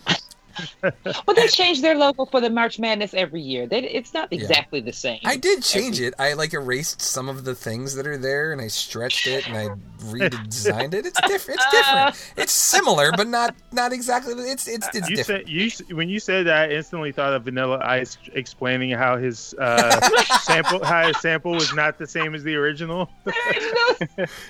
Well, 1.27 1.35
they 1.35 1.49
change 1.49 1.83
their 1.83 1.95
logo 1.97 2.25
for 2.25 2.41
the 2.41 2.51
March 2.51 2.79
Madness 2.79 3.15
every 3.15 3.41
year. 3.41 3.67
They, 3.67 3.81
it's 3.83 4.15
not 4.15 4.33
exactly 4.33 4.81
the 4.81 4.93
same. 4.93 5.21
I 5.25 5.37
did 5.37 5.63
change 5.63 6.01
it. 6.01 6.15
I 6.19 6.35
like 6.35 6.55
erased 6.55 7.01
some 7.01 7.29
of 7.29 7.45
the 7.45 7.55
things 7.55 7.95
that 7.95 8.07
are 8.07 8.17
there, 8.17 8.53
and 8.53 8.61
I 8.61 8.69
stretched 8.69 9.27
it, 9.27 9.47
and 9.49 9.57
I 9.57 9.69
redesigned 10.07 10.95
it. 10.95 11.07
It's 11.07 11.21
different. 11.27 11.61
It's 11.61 11.71
different. 11.71 12.17
It's 12.37 12.53
similar, 12.53 13.11
but 13.13 13.27
not 13.27 13.55
not 13.73 13.93
exactly. 13.93 14.35
It's 14.35 14.69
it's 14.69 14.89
it's 14.95 15.09
you 15.11 15.17
different. 15.17 15.47
said 15.47 15.89
you 15.89 15.97
when 15.97 16.09
you 16.09 16.21
said 16.21 16.47
that, 16.47 16.71
I 16.71 16.73
instantly 16.73 17.13
thought 17.13 17.33
of 17.33 17.45
Vanilla 17.45 17.79
Ice 17.83 18.17
explaining 18.35 18.91
how 18.91 19.17
his 19.17 19.55
uh, 19.59 20.01
sample 20.43 20.85
how 20.85 21.07
his 21.09 21.21
sample 21.21 21.53
was 21.53 21.75
not 21.75 21.99
the 21.99 22.07
same 22.07 22.35
as 22.35 22.43
the 22.43 22.55
original. 22.55 23.11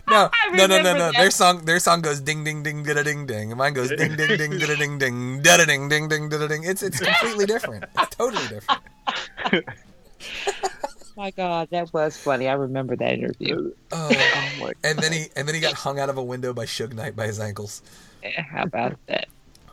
No, 0.09 0.31
no, 0.53 0.67
no, 0.67 0.83
no, 0.83 0.83
no. 0.83 0.99
that. 0.99 1.15
Their 1.17 1.31
song, 1.31 1.65
their 1.65 1.79
song 1.79 2.01
goes 2.01 2.21
ding, 2.21 2.45
ding, 2.45 2.63
ding, 2.63 2.83
da 2.83 3.03
ding, 3.03 3.27
ding. 3.27 3.51
And 3.53 3.59
mine 3.59 3.75
goes 3.75 3.89
ding, 3.89 4.17
ding, 4.17 4.37
ding, 4.37 4.59
da 4.59 4.77
ding, 4.77 4.99
ding, 4.99 5.43
da 5.43 5.65
ding, 5.65 5.89
ding, 5.89 5.98
ding, 6.07 6.29
da 6.29 6.47
ding. 6.47 6.63
It's 6.63 6.83
it's 6.83 7.01
completely 7.01 7.47
different. 7.47 7.85
It's 7.99 8.15
totally 8.15 8.47
different. 8.47 8.81
My 11.17 11.33
God, 11.33 11.69
that 11.73 11.93
was 11.93 12.17
funny. 12.17 12.47
I 12.47 12.53
remember 12.53 12.95
that 12.95 13.15
interview. 13.15 13.73
Oh, 13.91 14.11
oh 14.63 14.73
and 14.85 15.01
then 15.01 15.11
he 15.13 15.27
and 15.35 15.49
then 15.49 15.55
he 15.57 15.61
got 15.61 15.73
hung 15.73 15.99
out 15.99 16.09
of 16.09 16.17
a 16.17 16.23
window 16.23 16.53
by 16.53 16.65
Suge 16.65 16.93
Knight 16.93 17.17
by 17.17 17.27
his 17.27 17.41
ankles. 17.41 17.83
Yeah, 18.23 18.43
How 18.43 18.63
about 18.63 18.97
that? 19.07 19.27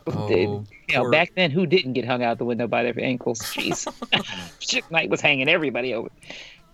Oh, 0.07 0.27
you 0.29 0.45
know, 0.93 1.01
poor- 1.01 1.11
back 1.11 1.33
then, 1.35 1.51
who 1.51 1.67
didn't 1.67 1.93
get 1.93 2.05
hung 2.05 2.23
out 2.23 2.39
the 2.39 2.45
window 2.45 2.65
by 2.65 2.81
their 2.81 2.99
ankles? 2.99 3.41
Jeez, 3.41 3.85
Suge 4.59 4.89
Knight 4.89 5.11
was 5.11 5.21
hanging 5.21 5.47
everybody 5.47 5.93
over 5.93 6.09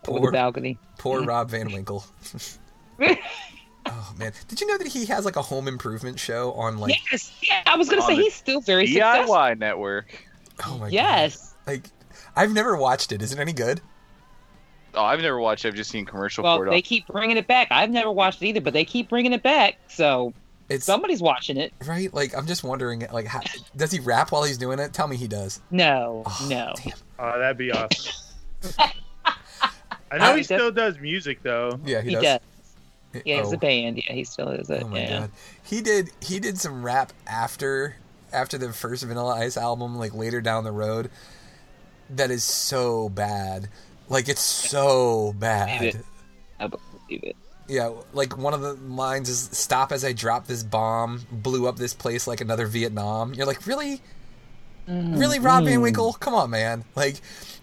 over 0.07 0.19
Poor- 0.19 0.31
the 0.31 0.31
balcony. 0.31 0.77
Poor 0.97 1.19
mm-hmm. 1.19 1.29
Rob 1.29 1.49
Van 1.49 1.71
Winkle. 1.71 2.05
oh 3.85 4.13
man, 4.17 4.33
did 4.47 4.61
you 4.61 4.67
know 4.67 4.77
that 4.77 4.87
he 4.87 5.05
has 5.05 5.25
like 5.25 5.35
a 5.35 5.41
home 5.41 5.67
improvement 5.67 6.19
show 6.19 6.51
on 6.53 6.77
like? 6.77 6.95
yes, 7.11 7.31
yeah, 7.41 7.61
I 7.65 7.77
was 7.77 7.89
gonna 7.89 8.01
say 8.03 8.15
he's 8.15 8.33
still 8.35 8.61
very 8.61 8.87
successful. 8.87 9.35
DIY 9.35 9.59
network. 9.59 10.25
Oh 10.65 10.77
my 10.77 10.85
god. 10.85 10.93
Yes. 10.93 11.55
god! 11.65 11.71
Like, 11.71 11.83
I've 12.35 12.53
never 12.53 12.75
watched 12.77 13.11
it. 13.11 13.21
Is 13.21 13.31
it 13.33 13.39
any 13.39 13.53
good? 13.53 13.81
Oh, 14.93 15.03
I've 15.03 15.21
never 15.21 15.39
watched. 15.39 15.63
it. 15.65 15.69
I've 15.69 15.75
just 15.75 15.89
seen 15.89 16.05
commercial 16.05 16.43
Well, 16.43 16.57
for 16.57 16.67
it. 16.67 16.71
they 16.71 16.81
keep 16.81 17.07
bringing 17.07 17.37
it 17.37 17.47
back. 17.47 17.69
I've 17.71 17.89
never 17.89 18.11
watched 18.11 18.41
it 18.41 18.47
either, 18.47 18.61
but 18.61 18.73
they 18.73 18.83
keep 18.83 19.09
bringing 19.09 19.31
it 19.31 19.41
back. 19.41 19.77
So 19.87 20.33
it's, 20.67 20.83
somebody's 20.85 21.21
watching 21.21 21.55
it. 21.55 21.73
Right? 21.85 22.13
Like, 22.13 22.35
I'm 22.35 22.45
just 22.45 22.63
wondering, 22.63 23.05
like, 23.13 23.25
how, 23.25 23.39
does 23.77 23.91
he 23.91 23.99
rap 24.01 24.31
while 24.33 24.43
he's 24.43 24.57
doing 24.57 24.79
it? 24.79 24.91
Tell 24.91 25.07
me 25.07 25.15
he 25.15 25.29
does. 25.29 25.61
No, 25.71 26.23
oh, 26.25 26.47
no. 26.49 26.73
Oh, 27.19 27.39
that'd 27.39 27.57
be 27.57 27.71
awesome. 27.71 28.13
I 30.11 30.17
know 30.17 30.35
he 30.35 30.43
still 30.43 30.71
does 30.71 30.99
music 30.99 31.41
though. 31.41 31.79
Yeah, 31.85 32.01
he, 32.01 32.09
He 32.09 32.15
does. 32.15 32.23
does. 32.23 32.39
Yeah, 33.25 33.37
he's 33.41 33.47
Oh. 33.51 33.53
a 33.53 33.57
band. 33.57 33.97
Yeah, 33.97 34.13
he 34.13 34.23
still 34.23 34.49
is 34.49 34.69
it. 34.69 34.83
Oh 34.83 34.87
my 34.87 34.99
yeah. 35.01 35.19
god, 35.21 35.31
he 35.63 35.81
did 35.81 36.11
he 36.21 36.39
did 36.39 36.57
some 36.57 36.83
rap 36.83 37.11
after 37.27 37.95
after 38.31 38.57
the 38.57 38.71
first 38.71 39.03
Vanilla 39.03 39.35
Ice 39.39 39.57
album, 39.57 39.97
like 39.97 40.13
later 40.13 40.39
down 40.41 40.63
the 40.63 40.71
road. 40.71 41.09
That 42.09 42.31
is 42.31 42.43
so 42.43 43.09
bad. 43.09 43.69
Like 44.09 44.27
it's 44.29 44.41
so 44.41 45.33
bad. 45.37 46.03
I 46.59 46.67
believe 46.67 47.23
it. 47.23 47.35
Yeah, 47.67 47.91
like 48.13 48.37
one 48.37 48.53
of 48.53 48.61
the 48.61 48.73
lines 48.73 49.29
is 49.29 49.49
"Stop 49.53 49.91
as 49.93 50.03
I 50.03 50.11
drop 50.13 50.47
this 50.47 50.61
bomb, 50.63 51.25
blew 51.31 51.67
up 51.67 51.77
this 51.77 51.93
place 51.93 52.27
like 52.27 52.41
another 52.41 52.65
Vietnam." 52.67 53.33
You're 53.33 53.45
like, 53.45 53.65
really, 53.65 54.01
really, 54.87 55.39
Rob 55.39 55.63
Van 55.63 55.79
Mm. 55.79 55.83
Winkle? 55.83 56.13
Come 56.13 56.33
on, 56.33 56.49
man! 56.49 56.83
Like, 56.95 57.21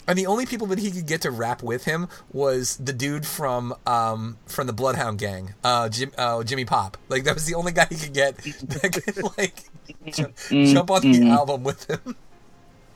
and 0.09 0.19
the 0.19 0.27
only 0.27 0.47
people 0.47 0.67
that 0.69 0.81
he 0.81 0.91
could 0.91 1.07
get 1.07 1.21
to 1.23 1.31
rap 1.31 1.63
with 1.63 1.85
him 1.85 2.09
was 2.33 2.77
the 2.79 2.93
dude 2.93 3.25
from 3.27 3.75
um 3.87 4.39
from 4.47 4.67
the 4.67 4.73
Bloodhound 4.73 5.19
Gang, 5.19 5.55
uh, 5.63 5.89
Jim, 5.89 6.11
uh 6.19 6.43
Jimmy 6.43 6.65
Pop. 6.65 6.97
Like 7.09 7.23
that 7.25 7.35
was 7.35 7.47
the 7.47 7.55
only 7.55 7.71
guy 7.73 7.87
he 7.89 7.97
could 7.97 8.13
get 8.15 8.37
that 8.39 8.93
could 9.05 9.23
like 9.39 9.71
jump, 10.13 10.35
jump 10.49 10.91
on 10.91 11.03
the 11.03 11.21
Mm. 11.21 11.31
album 11.31 11.63
with 11.63 11.89
him. 11.89 12.17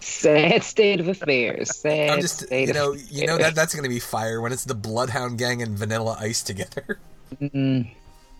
Sad 0.00 0.64
state 0.64 0.98
of 0.98 1.06
affairs. 1.06 1.76
Sad 1.76 2.10
I'm 2.10 2.20
just, 2.20 2.40
state 2.40 2.66
you 2.66 2.74
know, 2.74 2.92
of 2.94 3.00
you 3.10 3.24
know 3.26 3.38
that 3.38 3.54
that's 3.54 3.72
gonna 3.74 3.88
be 3.88 4.00
fire 4.00 4.40
when 4.40 4.50
it's 4.52 4.64
the 4.64 4.74
Bloodhound 4.74 5.38
Gang 5.38 5.62
and 5.62 5.78
Vanilla 5.78 6.16
Ice 6.20 6.42
together. 6.42 6.98
Mm. 7.40 7.92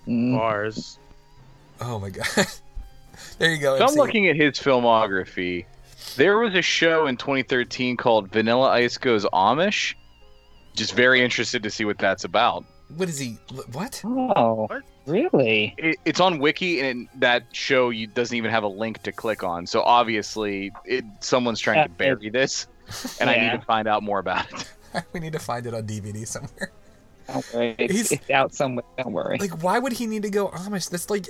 Bars. 0.06 0.98
Oh 1.80 1.98
my 1.98 2.10
god! 2.10 2.26
there 3.38 3.50
you 3.52 3.58
go. 3.58 3.78
So 3.78 3.86
I'm 3.86 3.94
looking 3.94 4.28
at 4.28 4.36
his 4.36 4.54
filmography. 4.58 5.64
There 6.16 6.38
was 6.38 6.54
a 6.54 6.62
show 6.62 7.06
in 7.06 7.16
2013 7.16 7.96
called 7.96 8.30
Vanilla 8.30 8.68
Ice 8.70 8.98
Goes 8.98 9.24
Amish. 9.26 9.94
Just 10.74 10.94
very 10.94 11.22
interested 11.22 11.62
to 11.62 11.70
see 11.70 11.84
what 11.84 11.98
that's 11.98 12.24
about. 12.24 12.64
What 12.96 13.08
is 13.08 13.18
he? 13.18 13.38
What? 13.72 14.02
Oh, 14.04 14.68
really? 15.06 15.74
It, 15.78 15.96
it's 16.04 16.20
on 16.20 16.38
Wiki, 16.38 16.80
and 16.80 17.08
that 17.16 17.44
show 17.52 17.90
you, 17.90 18.06
doesn't 18.06 18.36
even 18.36 18.50
have 18.50 18.62
a 18.64 18.68
link 18.68 19.02
to 19.04 19.12
click 19.12 19.42
on. 19.42 19.66
So 19.66 19.80
obviously, 19.82 20.70
it, 20.84 21.04
someone's 21.20 21.60
trying 21.60 21.78
Yeah, 21.78 21.84
to 21.84 21.90
bury 21.90 22.28
this, 22.28 22.66
and 23.20 23.30
I 23.30 23.36
need 23.36 23.60
to 23.60 23.66
find 23.66 23.88
out 23.88 24.02
more 24.02 24.18
about 24.18 24.50
it. 24.52 25.04
we 25.14 25.20
need 25.20 25.32
to 25.32 25.38
find 25.38 25.66
it 25.66 25.72
on 25.72 25.86
DVD 25.86 26.26
somewhere. 26.26 26.72
Don't 27.26 27.54
worry. 27.54 27.74
It's, 27.78 27.92
He's- 27.92 28.12
it's 28.12 28.30
out 28.30 28.54
somewhere. 28.54 28.84
Don't 28.98 29.12
worry. 29.12 29.38
Like, 29.38 29.62
why 29.62 29.78
would 29.78 29.92
he 29.92 30.06
need 30.06 30.22
to 30.22 30.30
go 30.30 30.48
Amish? 30.48 30.90
That's 30.90 31.08
like, 31.10 31.26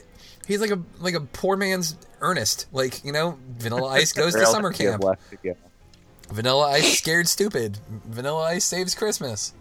he's 0.47 0.60
like 0.60 0.70
a 0.70 0.81
like 1.01 1.14
a 1.14 1.20
poor 1.20 1.56
man's 1.56 1.97
Ernest. 2.20 2.66
Like, 2.73 3.05
you 3.05 3.12
know, 3.12 3.39
Vanilla 3.59 3.89
Ice 3.90 4.12
goes 4.12 4.35
to 4.35 4.47
summer 4.47 4.70
does 4.70 4.78
he 4.78 4.85
have 4.86 5.01
camp. 5.01 5.19
to? 5.43 5.55
Vanilla 6.31 6.70
Ice 6.70 6.98
scared 6.98 7.28
stupid. 7.28 7.78
Vanilla 8.06 8.43
Ice 8.44 8.64
saves 8.64 8.94
Christmas. 8.94 9.52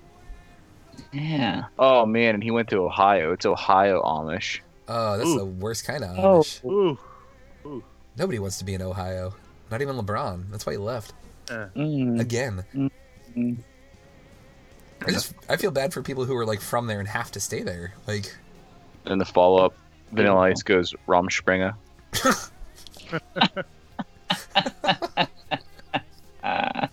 Yeah. 1.12 1.66
Oh 1.80 2.06
man, 2.06 2.36
and 2.36 2.44
he 2.44 2.52
went 2.52 2.70
to 2.70 2.78
Ohio. 2.78 3.34
It's 3.34 3.46
Ohio 3.46 4.02
Amish. 4.02 4.60
Oh, 4.88 5.18
that's 5.18 5.30
Ooh. 5.30 5.38
the 5.40 5.46
worst 5.46 5.86
kind 5.86 6.04
of 6.04 6.18
Oh. 6.18 6.40
Amish. 6.42 6.64
Ooh. 7.66 7.84
Nobody 8.18 8.40
wants 8.40 8.58
to 8.60 8.66
be 8.66 8.74
in 8.74 8.82
Ohio. 8.82 9.34
Not 9.70 9.82
even 9.82 9.96
LeBron. 9.96 10.50
That's 10.52 10.66
why 10.66 10.74
he 10.74 10.78
left 10.78 11.14
Mm. 11.48 12.20
again. 12.20 12.64
Mm. 13.36 13.58
I 15.08 15.12
just 15.12 15.34
I 15.50 15.58
feel 15.58 15.72
bad 15.72 15.94
for 15.94 16.02
people 16.02 16.26
who 16.26 16.36
are 16.38 16.46
like 16.46 16.62
from 16.62 16.88
there 16.88 17.00
and 17.00 17.08
have 17.08 17.32
to 17.32 17.40
stay 17.40 17.64
there. 17.64 17.94
Like, 18.08 18.36
And 19.06 19.20
the 19.20 19.26
follow 19.26 19.66
up, 19.66 19.74
Vanilla 20.12 20.42
Ice 20.42 20.62
goes 20.64 20.94
Rumspringa. 21.08 21.76
Uh, 26.44 26.88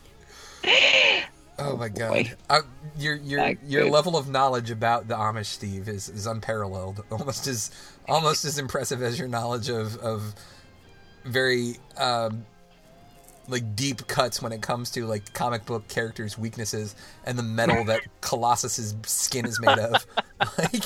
oh 1.59 1.77
my 1.77 1.89
god, 1.89 2.37
uh, 2.51 2.61
your 2.99 3.17
your 3.17 3.41
Not 3.41 3.65
your 3.65 3.83
good. 3.85 3.93
level 3.93 4.17
of 4.17 4.29
knowledge 4.29 4.71
about 4.71 5.09
the 5.09 5.15
Amish, 5.15 5.47
Steve, 5.47 5.89
is, 5.89 6.09
is 6.09 6.27
unparalleled. 6.27 7.05
Almost 7.11 7.47
as 7.47 7.71
almost 8.09 8.45
as 8.45 8.59
impressive 8.59 9.03
as 9.03 9.19
your 9.19 9.29
knowledge 9.29 9.69
of 9.69 9.97
of 9.99 10.35
very 11.25 11.77
um, 11.97 12.45
like 13.49 13.75
deep 13.75 14.07
cuts 14.07 14.43
when 14.43 14.53
it 14.53 14.61
comes 14.63 14.91
to 14.93 15.07
like 15.07 15.33
comic 15.33 15.65
book 15.67 15.89
characters' 15.89 16.37
weaknesses 16.39 16.95
and 17.25 17.39
the 17.39 17.43
metal 17.43 17.83
that 17.85 18.03
Colossus's 18.21 18.95
skin 19.07 19.47
is 19.47 19.59
made 19.61 19.79
of. 19.79 20.07
like, 20.59 20.85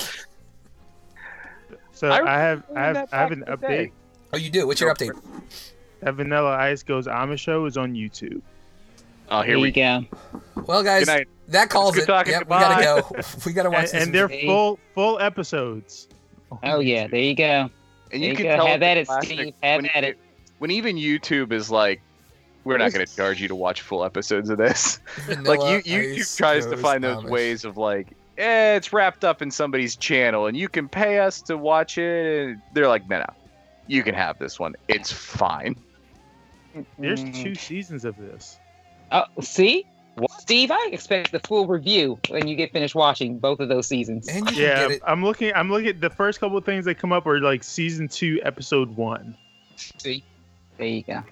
So 1.91 2.11
I, 2.11 2.37
have 2.39 2.63
I 2.75 2.79
have 2.85 3.09
I 3.11 3.17
have 3.17 3.31
an 3.31 3.43
update. 3.47 3.91
oh, 4.33 4.37
you 4.37 4.49
do. 4.49 4.65
What's 4.67 4.81
your 4.81 4.93
update? 4.93 5.11
That 6.01 6.15
Vanilla 6.15 6.51
Ice 6.57 6.83
Goes 6.83 7.07
Amish 7.07 7.39
show 7.39 7.65
is 7.65 7.77
on 7.77 7.93
YouTube. 7.93 8.41
Oh, 9.29 9.41
here 9.41 9.55
there 9.55 9.59
we 9.59 9.71
go. 9.71 10.03
Well, 10.65 10.83
guys, 10.83 11.05
Good 11.05 11.11
night. 11.11 11.27
that 11.49 11.69
calls 11.69 11.95
It's 11.95 12.03
it. 12.03 12.07
good 12.07 12.13
talking. 12.13 12.33
Yep, 12.33 12.43
we 12.43 12.49
gotta 12.49 12.83
go. 12.83 13.21
We 13.45 13.53
gotta 13.53 13.69
watch 13.69 13.85
And, 13.85 13.87
this. 13.93 14.03
and 14.03 14.13
they're 14.15 14.27
Hey. 14.27 14.45
full 14.45 14.79
full 14.95 15.19
episodes. 15.19 16.07
Oh 16.63 16.79
yeah, 16.79 17.07
there 17.07 17.19
you 17.21 17.35
go. 17.35 17.43
And 17.43 17.71
There 18.11 18.19
you 18.19 18.27
you 18.29 18.35
can 18.35 18.45
go. 18.45 18.55
tell 18.57 18.67
Have 18.67 18.79
the 18.81 18.85
at 18.85 18.97
it, 18.97 19.07
Steve. 19.23 19.53
Have 19.63 19.81
when, 19.81 19.91
at 19.95 20.03
it. 20.03 20.17
when 20.59 20.71
even 20.71 20.97
YouTube 20.97 21.51
is 21.51 21.71
like, 21.71 22.01
we're 22.63 22.77
not 22.77 22.93
going 22.93 23.05
to 23.05 23.15
charge 23.15 23.41
you 23.41 23.47
to 23.47 23.55
watch 23.55 23.81
full 23.81 24.03
episodes 24.03 24.49
of 24.49 24.57
this. 24.57 24.99
like 25.27 25.37
Vanilla 25.37 25.81
you, 25.85 25.97
you, 25.97 26.13
Ice 26.21 26.35
tries 26.35 26.65
to 26.67 26.77
find 26.77 27.03
those 27.03 27.23
ways 27.23 27.65
of 27.65 27.77
like, 27.77 28.07
eh, 28.37 28.75
it's 28.75 28.93
wrapped 28.93 29.23
up 29.25 29.41
in 29.41 29.51
somebody's 29.51 29.95
channel, 29.95 30.47
and 30.47 30.55
you 30.55 30.69
can 30.69 30.87
pay 30.87 31.19
us 31.19 31.41
to 31.43 31.57
watch 31.57 31.97
it. 31.97 32.49
And 32.49 32.61
they're 32.73 32.87
like, 32.87 33.07
no, 33.09 33.19
no, 33.19 33.25
you 33.87 34.03
can 34.03 34.15
have 34.15 34.39
this 34.39 34.59
one. 34.59 34.75
It's 34.87 35.11
fine. 35.11 35.75
There's 36.97 37.23
Mm. 37.23 37.43
two 37.43 37.55
seasons 37.55 38.03
of 38.05 38.15
this. 38.17 38.59
Oh, 39.11 39.25
see, 39.41 39.85
Steve, 40.39 40.71
I 40.71 40.89
expect 40.91 41.31
the 41.31 41.39
full 41.39 41.67
review 41.67 42.19
when 42.29 42.47
you 42.47 42.55
get 42.55 42.71
finished 42.71 42.95
watching 42.95 43.39
both 43.39 43.59
of 43.59 43.69
those 43.69 43.87
seasons. 43.87 44.27
And 44.27 44.49
you 44.51 44.63
Yeah, 44.63 44.87
get 44.87 44.91
it. 44.91 45.01
I'm 45.05 45.23
looking. 45.23 45.51
I'm 45.53 45.69
looking 45.69 45.89
at 45.89 46.01
the 46.01 46.09
first 46.09 46.39
couple 46.39 46.57
of 46.57 46.65
things 46.65 46.85
that 46.85 46.95
come 46.97 47.11
up 47.11 47.25
are 47.27 47.39
like 47.39 47.63
season 47.63 48.07
two, 48.07 48.39
episode 48.43 48.95
one. 48.95 49.37
See, 49.75 50.23
there 50.77 50.87
you 50.87 51.03
go. 51.03 51.23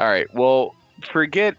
All 0.00 0.08
right. 0.08 0.32
Well, 0.34 0.74
forget 1.12 1.56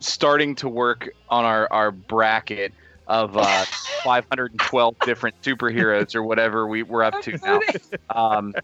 starting 0.00 0.54
to 0.56 0.68
work 0.68 1.10
on 1.28 1.44
our, 1.44 1.70
our 1.70 1.90
bracket 1.90 2.72
of 3.06 3.36
uh, 3.36 3.64
512 4.02 4.98
different 5.00 5.40
superheroes 5.42 6.14
or 6.14 6.22
whatever 6.22 6.66
we, 6.66 6.82
we're 6.82 7.04
up 7.04 7.20
to 7.22 7.36
now. 7.36 7.60
Um, 8.08 8.54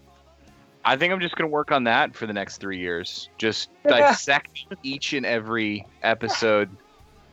I 0.83 0.97
think 0.97 1.13
I'm 1.13 1.19
just 1.19 1.35
going 1.35 1.47
to 1.47 1.53
work 1.53 1.71
on 1.71 1.83
that 1.83 2.15
for 2.15 2.25
the 2.25 2.33
next 2.33 2.57
three 2.57 2.79
years. 2.79 3.29
Just 3.37 3.69
dissect 3.87 4.65
each 4.81 5.13
and 5.13 5.27
every 5.27 5.85
episode 6.01 6.69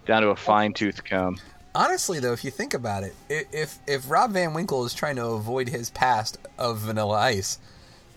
down 0.05 0.21
to 0.21 0.29
a 0.29 0.37
fine 0.37 0.75
tooth 0.75 1.03
comb. 1.03 1.39
Honestly, 1.75 2.21
though, 2.21 2.33
if 2.33 2.45
you 2.45 2.51
think 2.51 2.75
about 2.75 3.05
it, 3.05 3.15
if 3.29 3.79
if 3.87 4.11
Rob 4.11 4.33
Van 4.33 4.55
Winkle 4.55 4.85
is 4.87 4.95
trying 4.95 5.17
to 5.17 5.27
avoid 5.27 5.69
his 5.69 5.91
past 5.91 6.39
of 6.59 6.79
Vanilla 6.79 7.17
Ice, 7.17 7.59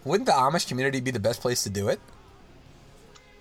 wouldn't 0.05 0.27
the 0.27 0.33
Amish 0.33 0.67
community 0.67 1.01
be 1.01 1.11
the 1.11 1.19
best 1.19 1.41
place 1.41 1.63
to 1.63 1.69
do 1.69 1.89
it? 1.89 1.99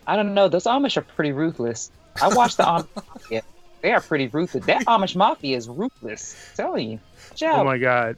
I 0.09 0.16
don't 0.16 0.32
know. 0.32 0.48
Those 0.48 0.64
Amish 0.64 0.97
are 0.97 1.02
pretty 1.02 1.32
ruthless. 1.32 1.93
I 2.20 2.35
watched 2.35 2.56
the 2.56 2.64
Amish 2.64 2.89
Mafia. 2.97 3.43
They 3.82 3.93
are 3.93 4.01
pretty 4.01 4.26
ruthless. 4.28 4.64
That 4.64 4.86
Amish 4.86 5.14
Mafia 5.14 5.56
is 5.56 5.68
ruthless. 5.68 6.35
I'm 6.35 6.56
telling 6.56 6.90
you. 6.90 7.01
Good 7.39 7.48
Oh 7.51 7.62
my 7.62 7.78
god. 7.78 8.16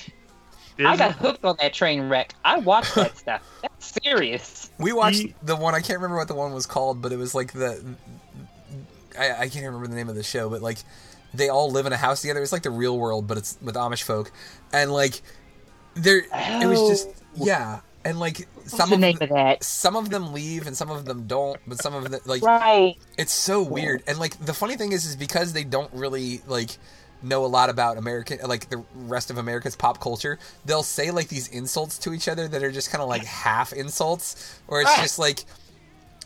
I 0.79 0.97
got 0.97 1.13
hooked 1.13 1.45
on 1.45 1.57
that 1.61 1.75
train 1.75 2.09
wreck. 2.09 2.35
I 2.45 2.59
watched 2.59 2.95
that 2.95 3.17
stuff. 3.17 3.43
That's 3.61 3.95
serious. 4.03 4.71
We 4.79 4.93
watched 4.93 5.27
the 5.45 5.55
one 5.55 5.75
I 5.75 5.81
can't 5.81 5.99
remember 5.99 6.17
what 6.17 6.29
the 6.29 6.35
one 6.35 6.53
was 6.53 6.67
called, 6.67 7.03
but 7.03 7.13
it 7.13 7.19
was 7.19 7.35
like 7.35 7.53
the 7.53 7.85
I, 9.19 9.33
I 9.33 9.49
can't 9.49 9.67
remember 9.67 9.87
the 9.87 9.95
name 9.95 10.09
of 10.09 10.15
the 10.15 10.23
show, 10.23 10.49
but 10.49 10.63
like 10.63 10.79
they 11.35 11.51
all 11.51 11.71
live 11.71 11.87
in 11.87 11.93
a 11.93 11.97
house 11.97 12.23
together. 12.23 12.43
It's 12.43 12.53
like 12.53 12.63
the 12.63 12.71
real 12.71 12.99
world, 12.99 13.27
but 13.27 13.37
it's 13.37 13.59
with 13.61 13.75
Amish 13.75 14.03
folk, 14.03 14.33
and 14.73 14.93
like 14.93 15.21
there 15.95 16.23
oh. 16.33 16.61
it 16.63 16.67
was 16.67 16.89
just 16.89 17.09
oh. 17.09 17.45
yeah, 17.45 17.81
and 18.05 18.19
like 18.21 18.47
some 18.67 18.89
the 18.91 18.95
of 18.97 19.01
name 19.01 19.17
the- 19.19 19.25
of 19.25 19.31
that? 19.31 19.63
some 19.65 19.97
of 19.97 20.11
them 20.11 20.33
leave 20.33 20.67
and 20.67 20.77
some 20.77 20.91
of 20.91 21.05
them 21.05 21.27
don't, 21.27 21.59
but 21.67 21.81
some 21.81 21.95
of 21.95 22.09
them 22.11 22.21
like 22.27 22.43
Right. 22.43 22.97
it's 23.19 23.33
so 23.33 23.63
weird. 23.63 24.03
And 24.07 24.19
like 24.19 24.39
the 24.45 24.55
funny 24.55 24.77
thing 24.77 24.93
is, 24.93 25.05
is 25.05 25.17
because 25.17 25.53
they 25.53 25.65
don't 25.65 25.93
really 25.93 26.41
like 26.47 26.71
know 27.23 27.45
a 27.45 27.47
lot 27.47 27.71
about 27.71 27.99
American, 27.99 28.39
like 28.49 28.69
the 28.69 28.83
rest 28.95 29.31
of 29.31 29.39
America's 29.39 29.77
pop 29.77 30.01
culture. 30.01 30.39
They'll 30.65 30.83
say 30.83 31.11
like 31.13 31.29
these 31.29 31.47
insults 31.49 31.99
to 31.99 32.13
each 32.13 32.27
other 32.29 32.49
that 32.49 32.63
are 32.65 32.73
just 32.73 32.91
kind 32.91 33.01
of 33.03 33.09
like 33.09 33.25
half 33.25 33.73
insults, 33.73 34.61
or 34.67 34.81
it's 34.83 34.97
just 35.01 35.19
like, 35.21 35.45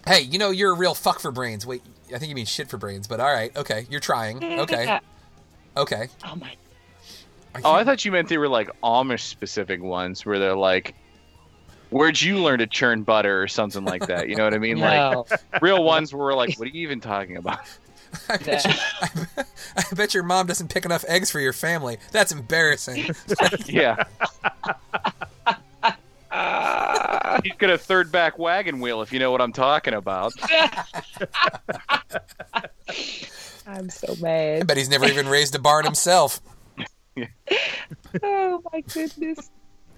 "Hey, 0.07 0.21
you 0.23 0.39
know, 0.39 0.51
you're 0.51 0.73
a 0.73 0.77
real 0.77 0.95
fuck 0.95 1.21
for 1.21 1.31
brains." 1.31 1.67
Wait, 1.67 1.83
I 2.15 2.19
think 2.19 2.31
you 2.31 2.35
mean 2.35 2.47
shit 2.47 2.69
for 2.71 2.79
brains, 2.79 3.07
but 3.07 3.21
all 3.21 3.31
right, 3.31 3.55
okay, 3.57 3.87
you're 3.91 4.01
trying. 4.01 4.43
Okay, 4.61 4.99
okay. 5.77 6.09
Oh 6.25 6.37
my. 6.37 6.55
Oh, 7.65 7.73
I 7.73 7.85
thought 7.85 8.05
you 8.05 8.13
meant 8.13 8.29
they 8.29 8.37
were 8.39 8.49
like 8.49 8.69
Amish 8.83 9.21
specific 9.21 9.83
ones 9.83 10.27
where 10.27 10.39
they're 10.39 10.55
like, 10.57 10.95
"Where'd 11.91 12.21
you 12.21 12.39
learn 12.39 12.59
to 12.59 12.67
churn 12.67 13.03
butter?" 13.03 13.43
or 13.43 13.49
something 13.49 13.85
like 13.85 14.07
that. 14.07 14.29
You 14.29 14.37
know 14.37 14.45
what 14.45 14.55
I 14.55 14.59
mean? 14.59 14.79
No. 14.79 15.27
Like 15.31 15.63
real 15.63 15.83
ones 15.85 16.13
where 16.13 16.25
we're 16.25 16.35
like, 16.35 16.59
"What 16.59 16.69
are 16.69 16.71
you 16.71 16.83
even 16.83 17.01
talking 17.01 17.37
about?" 17.37 17.61
I 18.29 18.37
bet, 18.39 18.65
you, 18.65 18.73
I 19.77 19.85
bet 19.95 20.15
your 20.15 20.23
mom 20.23 20.47
doesn't 20.47 20.69
pick 20.69 20.85
enough 20.85 21.05
eggs 21.09 21.31
for 21.31 21.41
your 21.41 21.53
family. 21.53 21.99
That's 22.13 22.33
embarrassing. 22.33 23.11
yeah. 23.67 24.05
He's 27.43 27.55
got 27.59 27.71
a 27.71 27.79
third 27.79 28.11
back 28.13 28.39
wagon 28.39 28.81
wheel, 28.81 29.03
if 29.03 29.13
you 29.13 29.19
know 29.19 29.31
what 29.31 29.41
I'm 29.41 29.53
talking 29.53 29.95
about. 29.95 30.33
I'm 33.67 33.91
so 33.91 34.15
mad. 34.21 34.55
I 34.55 34.59
mad. 34.59 34.67
bet 34.67 34.77
he's 34.77 34.89
never 34.89 35.07
even 35.07 35.29
raised 35.29 35.55
a 35.55 35.59
barn 35.59 35.85
himself. 35.85 36.41
Oh 38.23 38.63
my 38.73 38.81
goodness. 38.81 39.51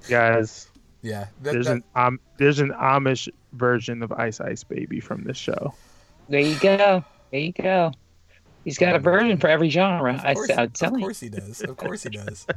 Guys, 0.08 0.68
Yeah, 1.02 1.26
that- 1.42 1.52
there's 1.52 1.66
that- 1.66 1.72
an 1.76 1.84
um, 1.94 2.20
there's 2.38 2.58
an 2.58 2.70
Amish 2.70 3.28
version 3.52 4.02
of 4.02 4.12
Ice 4.12 4.40
Ice 4.40 4.64
Baby 4.64 5.00
from 5.00 5.24
this 5.24 5.36
show. 5.36 5.74
There 6.28 6.40
you 6.40 6.58
go. 6.58 7.04
There 7.30 7.40
you 7.40 7.52
go. 7.52 7.92
He's 8.64 8.76
got 8.78 8.94
a 8.94 8.98
version 8.98 9.38
for 9.38 9.48
every 9.48 9.70
genre. 9.70 10.20
I, 10.22 10.30
Of 10.32 10.36
course, 10.36 10.50
I'm 10.50 10.70
telling 10.70 10.96
you. 11.00 11.06
Of 11.06 11.08
course 11.08 11.20
he 11.20 11.28
does. 11.30 11.60
Of 11.62 11.76
course 11.76 12.02
he 12.02 12.10
does. 12.10 12.46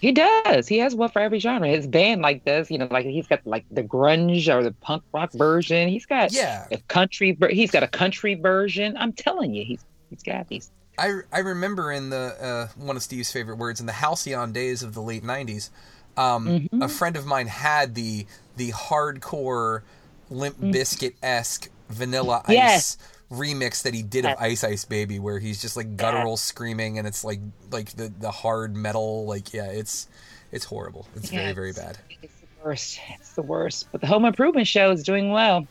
He 0.00 0.12
does. 0.12 0.68
He 0.68 0.78
has 0.78 0.94
one 0.94 1.08
for 1.10 1.18
every 1.20 1.40
genre. 1.40 1.66
His 1.66 1.88
band 1.88 2.22
like 2.22 2.44
does, 2.44 2.70
you 2.70 2.78
know, 2.78 2.86
like 2.88 3.04
he's 3.04 3.26
got 3.26 3.44
like 3.44 3.64
the 3.70 3.82
grunge 3.82 4.46
or 4.52 4.62
the 4.62 4.70
punk 4.70 5.02
rock 5.12 5.32
version. 5.32 5.88
He's 5.88 6.06
got 6.06 6.32
Yeah. 6.32 6.68
a 6.70 6.76
country. 6.86 7.36
He's 7.50 7.72
got 7.72 7.82
a 7.82 7.88
country 7.88 8.34
version. 8.36 8.96
I'm 8.96 9.12
telling 9.12 9.54
you, 9.54 9.64
he's 9.64 9.84
he's 10.08 10.22
got 10.22 10.46
these. 10.46 10.70
I, 10.98 11.20
I 11.32 11.40
remember 11.40 11.90
in 11.90 12.10
the 12.10 12.36
uh, 12.40 12.68
one 12.76 12.94
of 12.96 13.02
Steve's 13.02 13.32
favorite 13.32 13.56
words 13.58 13.80
in 13.80 13.86
the 13.86 13.92
halcyon 13.92 14.52
days 14.52 14.84
of 14.84 14.94
the 14.94 15.02
late 15.02 15.24
'90s, 15.24 15.70
um, 16.18 16.46
Mm-hmm. 16.48 16.82
a 16.82 16.88
friend 16.88 17.16
of 17.16 17.24
mine 17.26 17.46
had 17.46 17.94
the 17.94 18.26
the 18.56 18.72
hardcore 18.72 19.82
Limp 20.30 20.58
Bizkit 20.58 21.14
esque 21.22 21.70
Vanilla 21.88 22.42
Ice 22.46 22.48
Mm. 22.48 22.54
Yes. 22.54 22.98
remix 23.30 23.82
that 23.82 23.94
he 23.94 24.02
did 24.02 24.26
of 24.26 24.36
Ice 24.40 24.64
Ice 24.64 24.84
Baby, 24.84 25.18
where 25.18 25.38
he's 25.38 25.60
just 25.62 25.76
like 25.76 25.96
guttural 25.96 26.36
screaming 26.36 26.98
and 26.98 27.06
it's 27.06 27.24
like 27.24 27.40
like 27.70 27.90
the 27.96 28.12
the 28.18 28.30
hard 28.30 28.74
metal 28.76 29.26
like 29.26 29.52
yeah 29.54 29.66
it's 29.70 30.08
it's 30.52 30.64
horrible. 30.64 31.06
It's 31.16 31.30
very 31.30 31.52
very 31.52 31.70
it's- 31.70 31.86
bad. 31.86 31.98
It's 32.22 32.34
the 32.40 32.46
worst. 32.64 33.00
It's 33.20 33.32
the 33.34 33.42
worst. 33.42 33.88
But 33.92 34.00
the 34.00 34.06
Home 34.08 34.24
Improvement 34.24 34.66
Show 34.66 34.90
is 34.90 35.02
doing 35.04 35.30
well. 35.30 35.66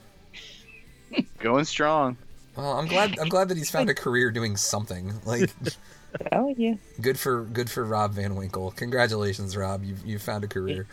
Going 1.40 1.66
strong. 1.66 2.18
Well, 2.56 2.74
I'm 2.80 2.88
glad 2.88 3.18
I'm 3.20 3.30
glad 3.30 3.50
that 3.50 3.58
he's 3.58 3.70
found 3.70 3.90
a 3.90 3.94
career 3.94 4.32
doing 4.32 4.56
something 4.58 5.14
like. 5.26 5.50
Oh 6.32 6.54
yeah. 6.58 6.76
Good 7.02 7.20
for 7.20 7.44
good 7.44 7.70
for 7.70 7.84
Rob 7.84 8.14
Van 8.14 8.36
Winkle. 8.36 8.72
Congratulations, 8.72 9.56
Rob. 9.58 9.84
You've 9.84 10.06
you 10.06 10.20
found 10.20 10.44
a 10.44 10.48
career. 10.48 10.88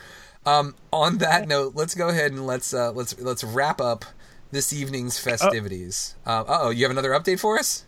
Um, 0.46 0.74
on 0.92 1.18
that 1.18 1.48
note, 1.48 1.74
let's 1.74 1.94
go 1.94 2.08
ahead 2.08 2.32
and 2.32 2.46
let's 2.46 2.74
uh, 2.74 2.92
let's 2.92 3.18
let's 3.20 3.42
wrap 3.44 3.80
up 3.80 4.04
this 4.50 4.72
evening's 4.72 5.18
festivities. 5.18 6.14
Uh 6.26 6.44
oh, 6.46 6.70
you 6.70 6.84
have 6.84 6.90
another 6.90 7.10
update 7.10 7.40
for 7.40 7.58
us? 7.58 7.84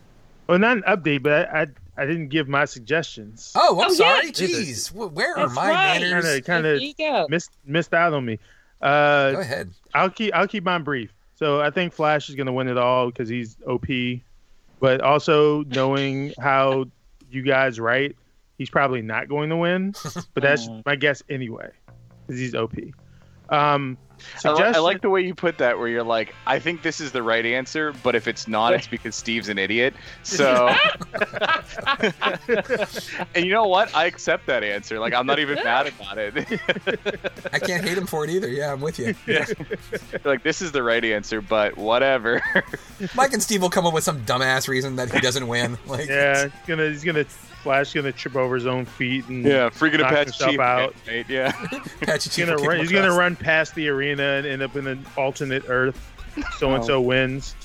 Well, 0.47 0.59
not 0.59 0.77
an 0.77 0.83
update, 0.87 1.21
but 1.23 1.49
I 1.49 1.61
I, 1.61 1.67
I 1.97 2.05
didn't 2.05 2.29
give 2.29 2.47
my 2.47 2.65
suggestions. 2.65 3.51
Oh, 3.55 3.79
I'm 3.81 3.87
Oh, 3.87 3.91
yeah. 3.91 3.95
sorry. 3.97 4.31
Jeez, 4.31 4.91
Wh- 4.91 5.13
where 5.15 5.37
are 5.37 5.49
my 5.49 5.69
right. 5.69 6.01
manners? 6.01 6.23
kind 6.23 6.37
of 6.37 6.45
kind 6.45 6.65
There 6.65 6.75
of 6.75 6.81
you 6.81 6.93
go. 6.97 7.27
missed 7.29 7.51
missed 7.65 7.93
out 7.93 8.13
on 8.13 8.25
me. 8.25 8.39
Uh, 8.81 9.31
Go 9.33 9.39
ahead. 9.39 9.71
I'll 9.93 10.09
keep 10.09 10.33
I'll 10.33 10.47
keep 10.47 10.63
mine 10.63 10.83
brief. 10.83 11.11
So 11.35 11.61
I 11.61 11.69
think 11.69 11.93
Flash 11.93 12.29
is 12.29 12.35
going 12.35 12.47
to 12.47 12.53
win 12.53 12.67
it 12.67 12.77
all 12.77 13.07
because 13.07 13.29
he's 13.29 13.57
OP, 13.67 13.85
but 14.79 15.01
also 15.01 15.63
knowing 15.65 16.33
how 16.39 16.85
you 17.29 17.41
guys 17.41 17.79
right, 17.79 18.15
he's 18.57 18.69
probably 18.69 19.01
not 19.01 19.27
going 19.27 19.49
to 19.49 19.57
win. 19.57 19.93
But 20.33 20.43
that's 20.43 20.67
my 20.85 20.95
guess 20.95 21.23
anyway, 21.29 21.69
because 22.25 22.39
he's 22.39 22.55
OP. 22.55 22.75
Um, 23.49 23.97
I, 24.45 24.49
I 24.49 24.77
like 24.79 25.01
the 25.01 25.09
way 25.09 25.21
you 25.21 25.33
put 25.35 25.57
that, 25.59 25.77
where 25.77 25.87
you're 25.87 26.03
like, 26.03 26.33
I 26.45 26.59
think 26.59 26.81
this 26.81 26.99
is 26.99 27.11
the 27.11 27.23
right 27.23 27.45
answer, 27.45 27.93
but 28.03 28.15
if 28.15 28.27
it's 28.27 28.47
not, 28.47 28.73
it's 28.73 28.87
because 28.87 29.15
Steve's 29.15 29.49
an 29.49 29.57
idiot. 29.57 29.93
So, 30.23 30.67
and 33.35 33.45
you 33.45 33.51
know 33.51 33.67
what? 33.67 33.93
I 33.95 34.05
accept 34.05 34.45
that 34.47 34.63
answer. 34.63 34.99
Like, 34.99 35.13
I'm 35.13 35.25
not 35.25 35.39
even 35.39 35.55
mad 35.63 35.87
about 35.87 36.17
it. 36.17 36.33
I 37.53 37.59
can't 37.59 37.83
hate 37.83 37.97
him 37.97 38.07
for 38.07 38.23
it 38.23 38.29
either. 38.29 38.47
Yeah, 38.47 38.73
I'm 38.73 38.81
with 38.81 38.99
you. 38.99 39.15
like, 40.23 40.43
this 40.43 40.61
is 40.61 40.71
the 40.71 40.83
right 40.83 41.03
answer, 41.03 41.41
but 41.41 41.77
whatever. 41.77 42.41
Mike 43.15 43.33
and 43.33 43.41
Steve 43.41 43.61
will 43.61 43.69
come 43.69 43.85
up 43.85 43.93
with 43.93 44.03
some 44.03 44.23
dumbass 44.25 44.67
reason 44.67 44.95
that 44.97 45.11
he 45.11 45.19
doesn't 45.19 45.47
win. 45.47 45.77
Like, 45.85 46.07
yeah, 46.07 46.43
he's 46.43 46.51
gonna 46.67 46.89
he's 46.89 47.03
gonna 47.03 47.25
Flash 47.63 47.93
gonna 47.93 48.11
trip 48.11 48.35
over 48.35 48.55
his 48.55 48.65
own 48.65 48.85
feet 48.85 49.27
and 49.27 49.43
yeah, 49.43 49.69
freaking 49.69 49.99
knock 49.99 50.11
Apache 50.11 50.23
himself 50.25 50.51
Chief 50.51 50.59
out. 50.59 50.95
mate. 51.05 51.25
Yeah. 51.29 51.51
Patchy 52.01 52.29
He's 52.29 52.35
Chief 52.35 52.45
gonna 52.47 52.57
run, 52.57 52.79
he's 52.79 52.91
gonna 52.91 53.13
run 53.13 53.35
past 53.35 53.75
the 53.75 53.89
arena 53.89 54.23
and 54.23 54.45
end 54.47 54.61
up 54.61 54.75
in 54.75 54.87
an 54.87 55.05
alternate 55.17 55.63
Earth. 55.67 55.99
So 56.57 56.73
and 56.73 56.85
so 56.85 57.01
wins. 57.01 57.55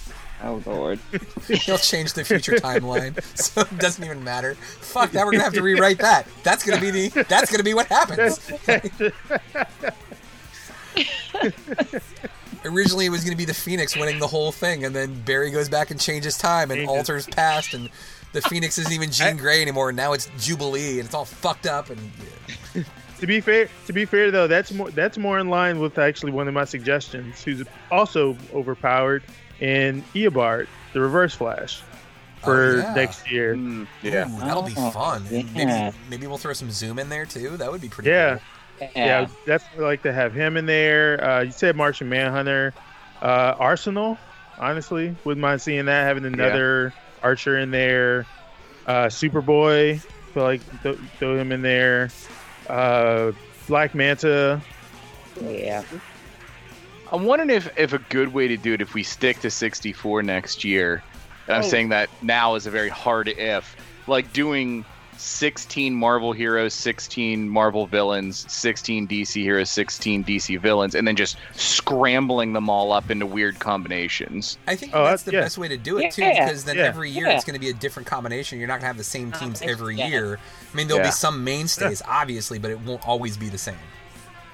Oh 0.42 0.60
lord. 0.66 0.98
He'll 1.46 1.78
change 1.78 2.14
the 2.14 2.24
future 2.24 2.52
timeline, 2.54 3.22
so 3.38 3.60
it 3.60 3.78
doesn't 3.78 4.02
even 4.02 4.24
matter. 4.24 4.54
Fuck, 4.54 5.12
that. 5.12 5.24
we're 5.24 5.32
gonna 5.32 5.44
have 5.44 5.52
to 5.54 5.62
rewrite 5.62 5.98
that. 5.98 6.26
That's 6.42 6.64
gonna 6.64 6.80
be 6.80 6.90
the. 6.90 7.24
That's 7.28 7.50
gonna 7.50 7.62
be 7.62 7.74
what 7.74 7.86
happens. 7.86 8.40
Originally, 12.64 13.06
it 13.06 13.10
was 13.10 13.24
gonna 13.24 13.36
be 13.36 13.44
the 13.44 13.54
Phoenix 13.54 13.96
winning 13.96 14.18
the 14.20 14.26
whole 14.26 14.52
thing, 14.52 14.84
and 14.84 14.94
then 14.94 15.20
Barry 15.22 15.50
goes 15.50 15.68
back 15.68 15.90
and 15.90 16.00
changes 16.00 16.38
time 16.38 16.70
and 16.70 16.78
Changes. 16.86 16.96
alters 16.96 17.26
past, 17.26 17.74
and 17.74 17.88
the 18.32 18.40
Phoenix 18.42 18.78
isn't 18.78 18.92
even 18.92 19.10
Jean 19.10 19.36
Grey 19.38 19.62
anymore. 19.62 19.88
and 19.90 19.96
Now 19.96 20.12
it's 20.12 20.28
Jubilee, 20.38 20.98
and 20.98 21.06
it's 21.06 21.14
all 21.14 21.24
fucked 21.24 21.66
up. 21.66 21.90
And 21.90 21.98
To 23.20 23.26
be 23.26 23.40
fair, 23.40 23.68
to 23.86 23.92
be 23.92 24.04
fair 24.04 24.32
though, 24.32 24.48
that's 24.48 24.72
more 24.72 24.90
that's 24.90 25.16
more 25.16 25.38
in 25.38 25.48
line 25.48 25.78
with 25.78 25.96
actually 25.98 26.32
one 26.32 26.48
of 26.48 26.54
my 26.54 26.64
suggestions, 26.64 27.42
who's 27.44 27.62
also 27.90 28.36
overpowered, 28.52 29.22
and 29.60 30.02
Eobard, 30.12 30.66
the 30.92 31.00
Reverse 31.00 31.32
Flash, 31.32 31.82
for 32.42 32.72
Oh, 32.74 32.76
yeah. 32.78 32.94
next 32.94 33.30
year. 33.30 33.54
Mm, 33.54 33.86
yeah. 34.02 34.28
Ooh, 34.28 34.40
that'll 34.40 34.62
be 34.64 34.74
Oh, 34.76 34.90
fun. 34.90 35.24
Yeah. 35.30 35.42
Maybe 35.54 35.96
maybe 36.10 36.26
we'll 36.26 36.38
throw 36.38 36.52
some 36.52 36.72
zoom 36.72 36.98
in 36.98 37.08
there 37.08 37.24
too. 37.24 37.56
That 37.58 37.70
would 37.70 37.80
be 37.80 37.88
pretty. 37.88 38.10
Yeah, 38.10 38.38
cool. 38.80 38.88
yeah, 38.96 39.28
definitely 39.46 39.84
like 39.84 40.02
to 40.02 40.12
have 40.12 40.34
him 40.34 40.56
in 40.56 40.66
there. 40.66 41.22
Uh, 41.24 41.40
you 41.42 41.52
said 41.52 41.76
Martian 41.76 42.08
Manhunter, 42.08 42.74
uh, 43.20 43.54
Arsenal. 43.56 44.18
Honestly, 44.58 45.14
wouldn't 45.22 45.40
mind 45.42 45.62
seeing 45.62 45.84
that. 45.84 46.02
Having 46.08 46.24
another 46.24 46.92
Archer 47.22 47.58
in 47.58 47.70
there. 47.70 48.26
Uh, 48.86 49.06
Superboy, 49.06 50.00
feel 50.34 50.42
like 50.42 50.60
th- 50.82 50.98
throw 51.18 51.38
him 51.38 51.52
in 51.52 51.62
there. 51.62 52.10
Uh, 52.68 53.32
Black 53.68 53.94
Manta. 53.94 54.60
Yeah. 55.40 55.82
I'm 57.12 57.24
wondering 57.24 57.50
if, 57.50 57.68
if 57.78 57.92
a 57.92 57.98
good 57.98 58.32
way 58.32 58.48
to 58.48 58.56
do 58.56 58.72
it, 58.72 58.80
if 58.80 58.94
we 58.94 59.02
stick 59.02 59.40
to 59.40 59.50
64 59.50 60.22
next 60.22 60.64
year, 60.64 61.02
and 61.46 61.56
I'm 61.56 61.62
Oh. 61.62 61.68
saying 61.68 61.90
that 61.90 62.08
now 62.22 62.54
is 62.54 62.66
a 62.66 62.70
very 62.70 62.88
hard 62.88 63.28
if, 63.28 63.76
like 64.06 64.32
doing 64.32 64.84
16 65.22 65.94
Marvel 65.94 66.32
heroes, 66.32 66.74
16 66.74 67.48
Marvel 67.48 67.86
villains, 67.86 68.44
16 68.52 69.06
DC 69.06 69.40
heroes, 69.42 69.70
16 69.70 70.24
DC 70.24 70.60
villains, 70.60 70.94
and 70.94 71.06
then 71.06 71.14
just 71.16 71.36
scrambling 71.54 72.52
them 72.52 72.68
all 72.68 72.92
up 72.92 73.10
into 73.10 73.24
weird 73.24 73.58
combinations. 73.58 74.58
I 74.66 74.74
think 74.76 74.92
Oh, 74.94 75.04
that's 75.04 75.22
that's- 75.22 75.22
the 75.22 75.32
yeah. 75.32 75.40
best 75.42 75.58
way 75.58 75.68
to 75.68 75.76
do 75.76 75.98
it 75.98 76.12
too, 76.12 76.22
Yeah, 76.22 76.46
because 76.46 76.64
then 76.64 76.76
yeah, 76.76 76.84
every 76.84 77.10
year 77.10 77.26
yeah. 77.28 77.34
it's 77.36 77.44
going 77.44 77.54
to 77.54 77.60
be 77.60 77.68
a 77.70 77.74
different 77.74 78.06
combination. 78.08 78.58
You're 78.58 78.68
not 78.68 78.74
going 78.74 78.82
to 78.82 78.86
have 78.88 78.96
the 78.98 79.04
same 79.04 79.30
teams 79.32 79.62
Oh, 79.62 79.68
every 79.68 79.96
yeah. 79.96 80.08
year. 80.08 80.38
I 80.72 80.76
mean, 80.76 80.88
there'll 80.88 81.02
Yeah. 81.02 81.08
be 81.10 81.12
some 81.12 81.44
mainstays, 81.44 82.02
obviously, 82.08 82.58
but 82.58 82.70
it 82.70 82.80
won't 82.80 83.06
always 83.06 83.36
be 83.36 83.48
the 83.48 83.58
same. 83.58 83.76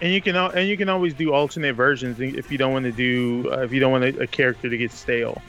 And 0.01 0.13
you 0.13 0.21
can 0.23 0.37
and 0.37 0.69
you 0.69 0.77
can 0.77 0.89
always 0.89 1.13
do 1.15 1.33
alternate 1.33 1.75
versions 1.75 2.21
if 2.21 2.53
you 2.53 2.59
don't 2.59 2.73
want 2.73 2.85
to 2.85 2.93
do 2.93 3.51
uh, 3.51 3.63
if 3.63 3.73
you 3.73 3.81
don't 3.81 3.91
want 3.91 4.05
a, 4.05 4.21
a 4.21 4.27
character 4.29 4.71
to 4.71 4.77
get 4.77 4.93
stale. 4.93 5.43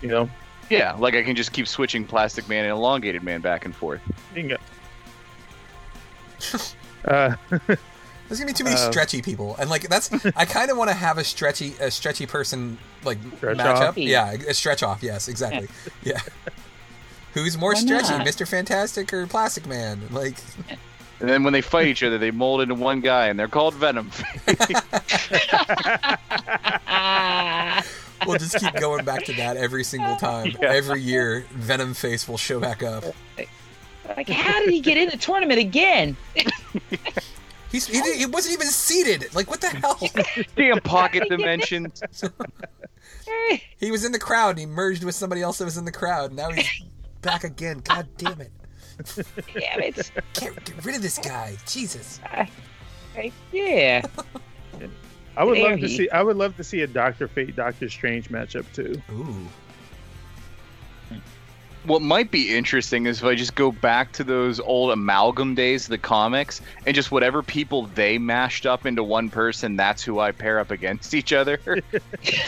You 0.00 0.08
know, 0.08 0.30
Yeah, 0.72 0.94
like 0.94 1.14
I 1.14 1.22
can 1.22 1.36
just 1.36 1.52
keep 1.52 1.68
switching 1.68 2.04
Plastic 2.04 2.48
Man 2.48 2.64
and 2.64 2.72
Elongated 2.72 3.22
Man 3.22 3.40
back 3.40 3.64
and 3.64 3.74
forth. 3.74 4.00
Bingo. 4.34 4.56
uh, 7.04 7.34
There's 7.48 8.38
gonna 8.40 8.46
be 8.46 8.52
too 8.54 8.64
many 8.64 8.76
Uh, 8.76 8.90
stretchy 8.90 9.20
people, 9.20 9.54
and 9.58 9.68
like 9.68 9.88
that's 9.88 10.10
I 10.36 10.44
kind 10.46 10.70
of 10.70 10.78
want 10.78 10.88
to 10.90 10.96
have 10.96 11.18
a 11.18 11.24
stretchy 11.24 11.74
a 11.80 11.90
stretchy 11.90 12.24
person 12.26 12.78
like 13.04 13.18
Stretch 13.36 13.58
matchup. 13.58 13.88
off? 13.88 13.98
Yeah, 13.98 14.30
a 14.32 14.54
stretch 14.54 14.82
off. 14.82 15.02
Yes, 15.02 15.28
exactly. 15.28 15.68
Yeah. 16.02 16.20
Who's 17.34 17.56
more 17.58 17.72
Why 17.74 17.80
stretchy, 17.80 18.10
not? 18.10 18.26
Mr. 18.26 18.46
Fantastic 18.48 19.12
or 19.12 19.26
Plastic 19.26 19.66
Man? 19.66 20.00
Like, 20.10 20.36
And 21.20 21.28
then 21.30 21.44
when 21.44 21.52
they 21.54 21.62
fight 21.62 21.86
each 21.86 22.02
other, 22.02 22.18
they 22.18 22.30
mold 22.30 22.60
into 22.60 22.74
one 22.74 23.00
guy, 23.00 23.28
and 23.28 23.38
they're 23.38 23.48
called 23.48 23.72
Venom. 23.74 24.10
We'll 28.26 28.38
just 28.38 28.58
keep 28.58 28.74
going 28.74 29.04
back 29.04 29.24
to 29.24 29.32
that 29.34 29.56
every 29.56 29.84
single 29.84 30.16
time. 30.16 30.52
Yeah. 30.60 30.68
Every 30.70 31.00
year, 31.00 31.44
Venom 31.52 31.94
Face 31.94 32.28
will 32.28 32.38
show 32.38 32.60
back 32.60 32.82
up. 32.82 33.04
Like, 34.16 34.28
how 34.28 34.60
did 34.60 34.70
he 34.70 34.80
get 34.80 34.96
in 34.96 35.08
the 35.08 35.16
tournament 35.16 35.60
again? 35.60 36.16
He's 37.70 37.86
he, 37.86 38.18
he 38.18 38.26
wasn't 38.26 38.52
even 38.54 38.66
seated. 38.66 39.34
Like, 39.34 39.48
what 39.48 39.60
the 39.62 39.68
hell? 39.68 39.98
Damn 40.56 40.80
pocket 40.80 41.28
dimensions. 41.30 42.02
He 43.78 43.90
was 43.90 44.04
in 44.04 44.12
the 44.12 44.18
crowd. 44.18 44.50
and 44.50 44.58
He 44.58 44.66
merged 44.66 45.04
with 45.04 45.14
somebody 45.14 45.40
else 45.40 45.58
that 45.58 45.64
was 45.64 45.78
in 45.78 45.84
the 45.86 45.92
crowd. 45.92 46.32
Now 46.32 46.50
he's 46.50 46.68
back 47.22 47.44
again. 47.44 47.80
God 47.84 48.08
damn 48.18 48.40
it! 48.40 48.52
Damn 49.54 49.80
it. 49.80 50.12
Get, 50.34 50.64
get 50.64 50.84
rid 50.84 50.96
of 50.96 51.02
this 51.02 51.18
guy. 51.18 51.56
Jesus. 51.66 52.20
Like, 53.16 53.32
yeah. 53.52 54.04
I 55.36 55.44
would 55.44 55.56
There 55.56 55.70
love 55.70 55.80
to 55.80 55.88
see. 55.88 56.10
I 56.10 56.22
would 56.22 56.36
love 56.36 56.56
to 56.56 56.64
see 56.64 56.82
a 56.82 56.86
Doctor 56.86 57.26
Fate 57.28 57.56
Doctor 57.56 57.88
Strange 57.88 58.28
matchup 58.28 58.64
too. 58.74 59.00
Ooh. 59.12 59.46
What 61.84 62.00
might 62.00 62.30
be 62.30 62.54
interesting 62.54 63.06
is 63.06 63.18
if 63.18 63.24
I 63.24 63.34
just 63.34 63.56
go 63.56 63.72
back 63.72 64.12
to 64.12 64.22
those 64.22 64.60
old 64.60 64.92
amalgam 64.92 65.56
days 65.56 65.86
of 65.86 65.90
the 65.90 65.98
comics 65.98 66.60
and 66.86 66.94
just 66.94 67.10
whatever 67.10 67.42
people 67.42 67.86
they 67.96 68.18
mashed 68.18 68.66
up 68.66 68.86
into 68.86 69.02
one 69.02 69.28
person, 69.28 69.74
that's 69.74 70.00
who 70.00 70.20
I 70.20 70.30
pair 70.30 70.60
up 70.60 70.70
against 70.70 71.12
each 71.14 71.32
other. 71.32 71.58
so 71.92 71.98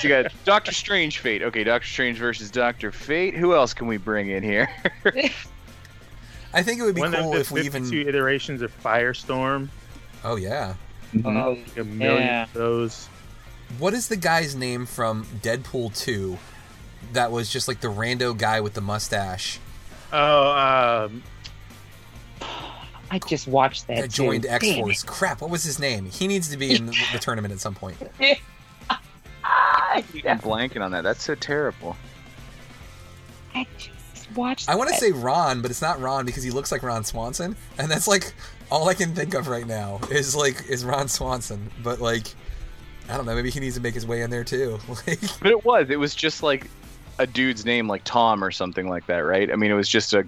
you 0.03 0.09
got 0.09 0.31
Doctor 0.45 0.73
Strange 0.73 1.19
Fate. 1.19 1.43
Okay, 1.43 1.65
Doctor 1.65 1.89
Strange 1.89 2.19
versus 2.19 2.49
Doctor 2.49 2.93
Fate. 2.93 3.35
Who 3.35 3.55
else 3.55 3.75
can 3.75 3.89
we 3.89 3.97
bring 3.97 4.31
in 4.31 4.45
here? 4.45 4.71
I 6.55 6.63
think 6.63 6.79
it 6.81 6.85
would 6.85 6.95
be 6.95 7.01
One 7.01 7.13
cool 7.13 7.35
if 7.35 7.51
we 7.51 7.63
even. 7.63 7.91
two 7.91 8.07
iterations 8.07 8.63
of 8.63 8.73
Firestorm. 8.85 9.69
Oh 10.23 10.37
yeah. 10.37 10.75
Oh, 11.25 11.57
Like 11.67 11.77
a 11.79 11.85
million 11.85 12.23
yeah. 12.23 12.43
of 12.45 12.53
those. 12.53 13.09
What 13.79 13.95
is 13.95 14.09
the 14.09 14.17
guy's 14.17 14.55
name 14.55 14.87
from 14.87 15.25
Deadpool 15.43 15.97
2 15.99 16.39
that 17.13 17.31
was 17.31 17.51
just 17.51 17.69
like 17.69 17.81
the 17.81 17.89
rando 17.89 18.37
guy 18.37 18.61
with 18.61 18.75
the 18.75 18.81
mustache 18.81 19.59
Oh, 20.13 20.51
um, 20.53 21.23
I 23.11 23.19
just 23.27 23.49
watched 23.49 23.89
that. 23.89 23.97
that 23.97 24.11
joined. 24.11 24.47
X 24.47 24.75
Force. 24.75 25.03
Crap, 25.03 25.41
what 25.41 25.51
was 25.51 25.65
his 25.65 25.79
name? 25.81 26.07
He 26.07 26.29
needs 26.29 26.49
to 26.51 26.57
be 26.57 26.75
in 26.75 26.87
the, 26.87 26.97
the 27.13 27.19
tournament 27.19 27.53
at 27.53 27.59
some 27.61 27.75
point. 27.75 27.97
it. 28.21 28.39
I'm 30.25 30.39
blanking 30.39 30.83
on 30.85 30.93
that. 30.93 31.03
That's 31.03 31.23
so 31.23 31.35
terrible. 31.35 31.97
I 33.55 33.67
just 33.77 33.91
watched. 34.37 34.69
I 34.69 34.75
want 34.77 34.91
to 34.91 34.97
say 34.97 35.13
Ron, 35.13 35.63
but 35.63 35.71
it's 35.71 35.83
not 35.83 36.01
Ron 36.01 36.27
because 36.27 36.43
he 36.43 36.51
looks 36.51 36.71
like 36.73 36.83
Ron 36.83 37.05
Swanson, 37.05 37.57
and 37.79 37.91
that's 37.91 38.07
like 38.09 38.33
all 38.71 38.89
I 38.89 38.95
can 38.95 39.15
think 39.15 39.35
of 39.35 39.49
right 39.49 39.67
now 39.67 40.01
is 40.11 40.35
like 40.37 40.69
is 40.69 40.85
Ron 40.85 41.09
Swanson. 41.09 41.71
But 41.83 42.01
like, 42.01 42.27
I 43.09 43.17
don't 43.17 43.27
know, 43.27 43.35
maybe 43.35 43.51
he 43.51 43.61
needs 43.61 43.75
to 43.77 43.81
make 43.81 43.95
his 43.95 44.07
way 44.07 44.23
in 44.23 44.31
there 44.31 44.45
too. 44.45 44.79
Like, 45.07 45.21
But 45.41 45.51
it 45.51 45.65
was. 45.65 45.91
It 45.91 45.99
was 45.99 46.15
just 46.15 46.43
like 46.43 46.69
a 47.19 47.27
dude's 47.27 47.65
name, 47.65 47.87
like 47.89 48.03
Tom 48.05 48.43
or 48.43 48.51
something 48.51 48.89
like 48.89 49.07
that, 49.07 49.19
right? 49.19 49.51
I 49.53 49.57
mean, 49.57 49.71
it 49.71 49.75
was 49.75 49.89
just 49.89 50.13
a. 50.15 50.27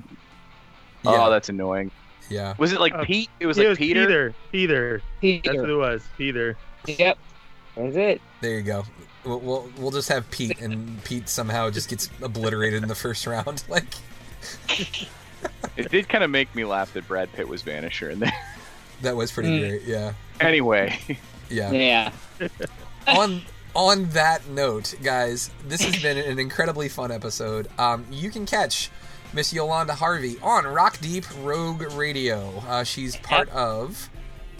Yeah. 1.02 1.24
Oh, 1.26 1.30
that's 1.30 1.48
annoying. 1.48 1.90
yeah, 2.28 2.54
Was 2.58 2.72
it 2.72 2.80
like 2.80 2.92
Uh, 2.92 3.04
Pete? 3.04 3.30
It 3.38 3.46
was 3.46 3.58
it 3.58 3.62
like 3.62 3.68
was 3.70 3.78
Peter. 3.78 4.34
Peter. 4.50 5.02
Peter. 5.20 5.50
That's 5.52 5.60
what 5.60 5.70
it 5.70 5.74
was. 5.76 6.02
Peter. 6.18 6.56
Yep. 6.86 7.18
That's 7.76 7.96
it. 7.96 8.20
there 8.40 8.54
you 8.56 8.62
go. 8.62 8.84
We'll, 9.26 9.40
we'll 9.40 9.70
we'll 9.78 9.90
just 9.90 10.08
have 10.08 10.30
Pete, 10.30 10.60
and 10.60 11.02
Pete 11.04 11.28
somehow 11.28 11.68
just 11.70 11.88
gets 11.90 12.08
obliterated 12.22 12.82
in 12.82 12.88
the 12.88 12.94
first 12.94 13.26
round. 13.26 13.64
Like, 13.68 13.94
It 15.76 15.90
did 15.90 16.08
kind 16.08 16.24
of 16.24 16.30
make 16.30 16.54
me 16.54 16.64
laugh 16.64 16.92
that 16.94 17.06
Brad 17.08 17.32
Pitt 17.32 17.48
was 17.48 17.62
Vanisher 17.62 18.10
in 18.10 18.20
there. 18.20 18.32
that 19.02 19.16
was 19.16 19.30
pretty 19.32 19.50
Mm. 19.50 19.68
great. 19.68 19.82
Yeah, 19.82 20.12
anyway, 20.40 20.98
yeah. 21.50 21.70
Yeah. 21.72 22.10
on 23.06 23.42
on 23.74 24.08
that 24.10 24.48
note, 24.48 24.94
guys, 25.02 25.50
this 25.68 25.82
has 25.82 26.00
been 26.02 26.16
an 26.16 26.38
incredibly 26.38 26.88
fun 26.88 27.10
episode. 27.12 27.68
Um, 27.78 28.06
you 28.10 28.30
can 28.30 28.46
catch 28.46 28.90
Miss 29.34 29.52
Yolanda 29.52 29.94
Harvey 29.94 30.38
on 30.42 30.64
Rock 30.66 30.98
Deep 31.00 31.24
Rogue 31.42 31.82
Radio. 31.92 32.62
Uh, 32.68 32.84
she's 32.84 33.16
part 33.16 33.48
of. 33.50 34.08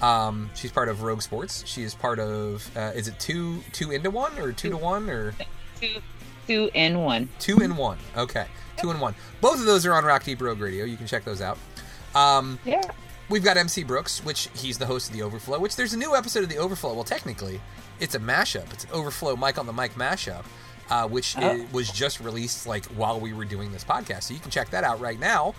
Um, 0.03 0.51
she's 0.55 0.71
part 0.73 0.89
of 0.89 1.03
Rogue 1.03 1.23
Sports. 1.23 1.65
She 1.67 1.83
is 1.83 1.95
part 1.95 2.19
of. 2.19 2.69
Uh, 2.77 2.93
is 2.95 3.09
it 3.09 3.19
two 3.19 3.63
two 3.73 3.91
into 3.93 4.11
one 4.11 4.37
or 4.39 4.53
two 4.53 4.71
to 4.71 4.77
one 4.77 5.09
or 5.09 5.35
Two, 5.81 6.01
two 6.47 6.71
in 6.75 7.01
one. 7.01 7.29
two 7.39 7.59
in 7.61 7.77
one? 7.77 7.99
Okay, 8.17 8.47
two 8.79 8.91
in 8.91 9.01
one. 9.01 9.15
Both 9.41 9.59
of 9.61 9.65
those 9.67 9.85
are 9.87 9.93
on 9.95 10.05
Rock 10.05 10.25
Deep 10.25 10.41
Rogue 10.41 10.61
Radio. 10.61 10.85
You 10.85 10.97
can 10.97 11.07
check 11.07 11.25
those 11.25 11.41
out. 11.41 11.59
Um, 12.15 12.59
Yeah. 12.65 12.83
We've 13.29 13.43
got 13.43 13.57
MC 13.57 13.83
Brooks, 13.83 14.25
which 14.25 14.49
he's 14.55 14.79
the 14.79 14.87
host 14.87 15.09
of 15.11 15.17
The 15.17 15.23
Overflow, 15.23 15.59
which 15.59 15.75
there's 15.75 15.93
a 15.93 15.97
new 15.99 16.15
episode 16.15 16.45
of 16.45 16.49
The 16.49 16.59
Overflow. 16.59 16.95
Well, 16.95 17.03
technically, 17.03 17.61
it's 17.99 18.15
a 18.15 18.21
mashup. 18.21 18.73
It's 18.73 18.85
an 18.85 18.91
Overflow 18.93 19.35
Mike 19.35 19.59
on 19.59 19.67
the 19.67 19.73
Mic 19.73 19.95
mashup, 19.95 20.45
uh, 20.91 21.09
which 21.09 21.35
Oh. 21.37 21.67
was 21.73 21.91
just 21.91 22.21
released 22.21 22.69
like 22.69 22.85
while 22.87 23.19
we 23.19 23.33
were 23.33 23.45
doing 23.45 23.73
this 23.73 23.83
podcast. 23.83 24.23
So 24.25 24.35
you 24.35 24.39
can 24.39 24.53
check 24.53 24.71
that 24.71 24.85
out 24.85 25.01
right 25.01 25.19
now. 25.19 25.55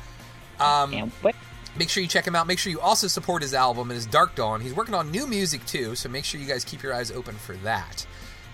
Um, 0.62 0.94
And 0.94 1.12
what? 1.22 1.36
Make 1.78 1.90
sure 1.90 2.02
you 2.02 2.10
check 2.10 2.26
him 2.26 2.36
out. 2.36 2.48
Make 2.48 2.60
sure 2.60 2.72
you 2.72 2.80
also 2.80 3.08
support 3.08 3.42
his 3.42 3.54
album 3.54 3.90
and 3.90 3.96
his 3.96 4.06
Dark 4.06 4.36
Dawn. 4.36 4.62
He's 4.62 4.74
working 4.74 4.94
on 4.96 5.12
new 5.12 5.28
music 5.28 5.66
too, 5.66 5.96
so 5.96 6.10
make 6.10 6.26
sure 6.26 6.40
you 6.40 6.48
guys 6.48 6.64
keep 6.64 6.82
your 6.84 6.94
eyes 6.94 7.12
open 7.12 7.36
for 7.36 7.54
that. 7.58 8.06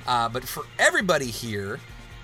Uh, 0.05 0.27
but 0.29 0.43
for 0.43 0.63
everybody 0.79 1.27
here 1.27 1.79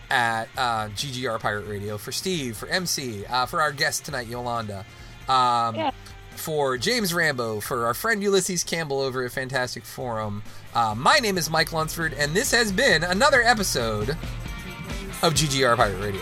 at 0.09 0.49
uh, 0.57 0.87
GGR 0.89 1.39
Pirate 1.39 1.67
Radio, 1.67 1.97
for 1.97 2.11
Steve, 2.11 2.57
for 2.57 2.67
MC, 2.67 3.25
uh, 3.27 3.45
for 3.45 3.61
our 3.61 3.71
guest 3.71 4.05
tonight, 4.05 4.27
Yolanda, 4.27 4.85
um, 5.27 5.75
Yeah. 5.75 5.91
for 6.35 6.77
James 6.77 7.13
Rambo, 7.13 7.59
for 7.59 7.85
our 7.85 7.93
friend 7.93 8.21
Ulysses 8.23 8.63
Campbell 8.63 8.99
over 9.01 9.23
at 9.23 9.31
Fantastic 9.31 9.85
Forum, 9.85 10.41
uh, 10.73 10.95
my 10.97 11.17
name 11.19 11.37
is 11.37 11.49
Mike 11.49 11.71
Lunsford, 11.71 12.13
and 12.13 12.33
this 12.33 12.51
has 12.51 12.71
been 12.71 13.03
another 13.03 13.41
episode 13.43 14.09
of 15.21 15.33
GGR 15.35 15.75
Pirate 15.77 16.01
Radio. 16.01 16.21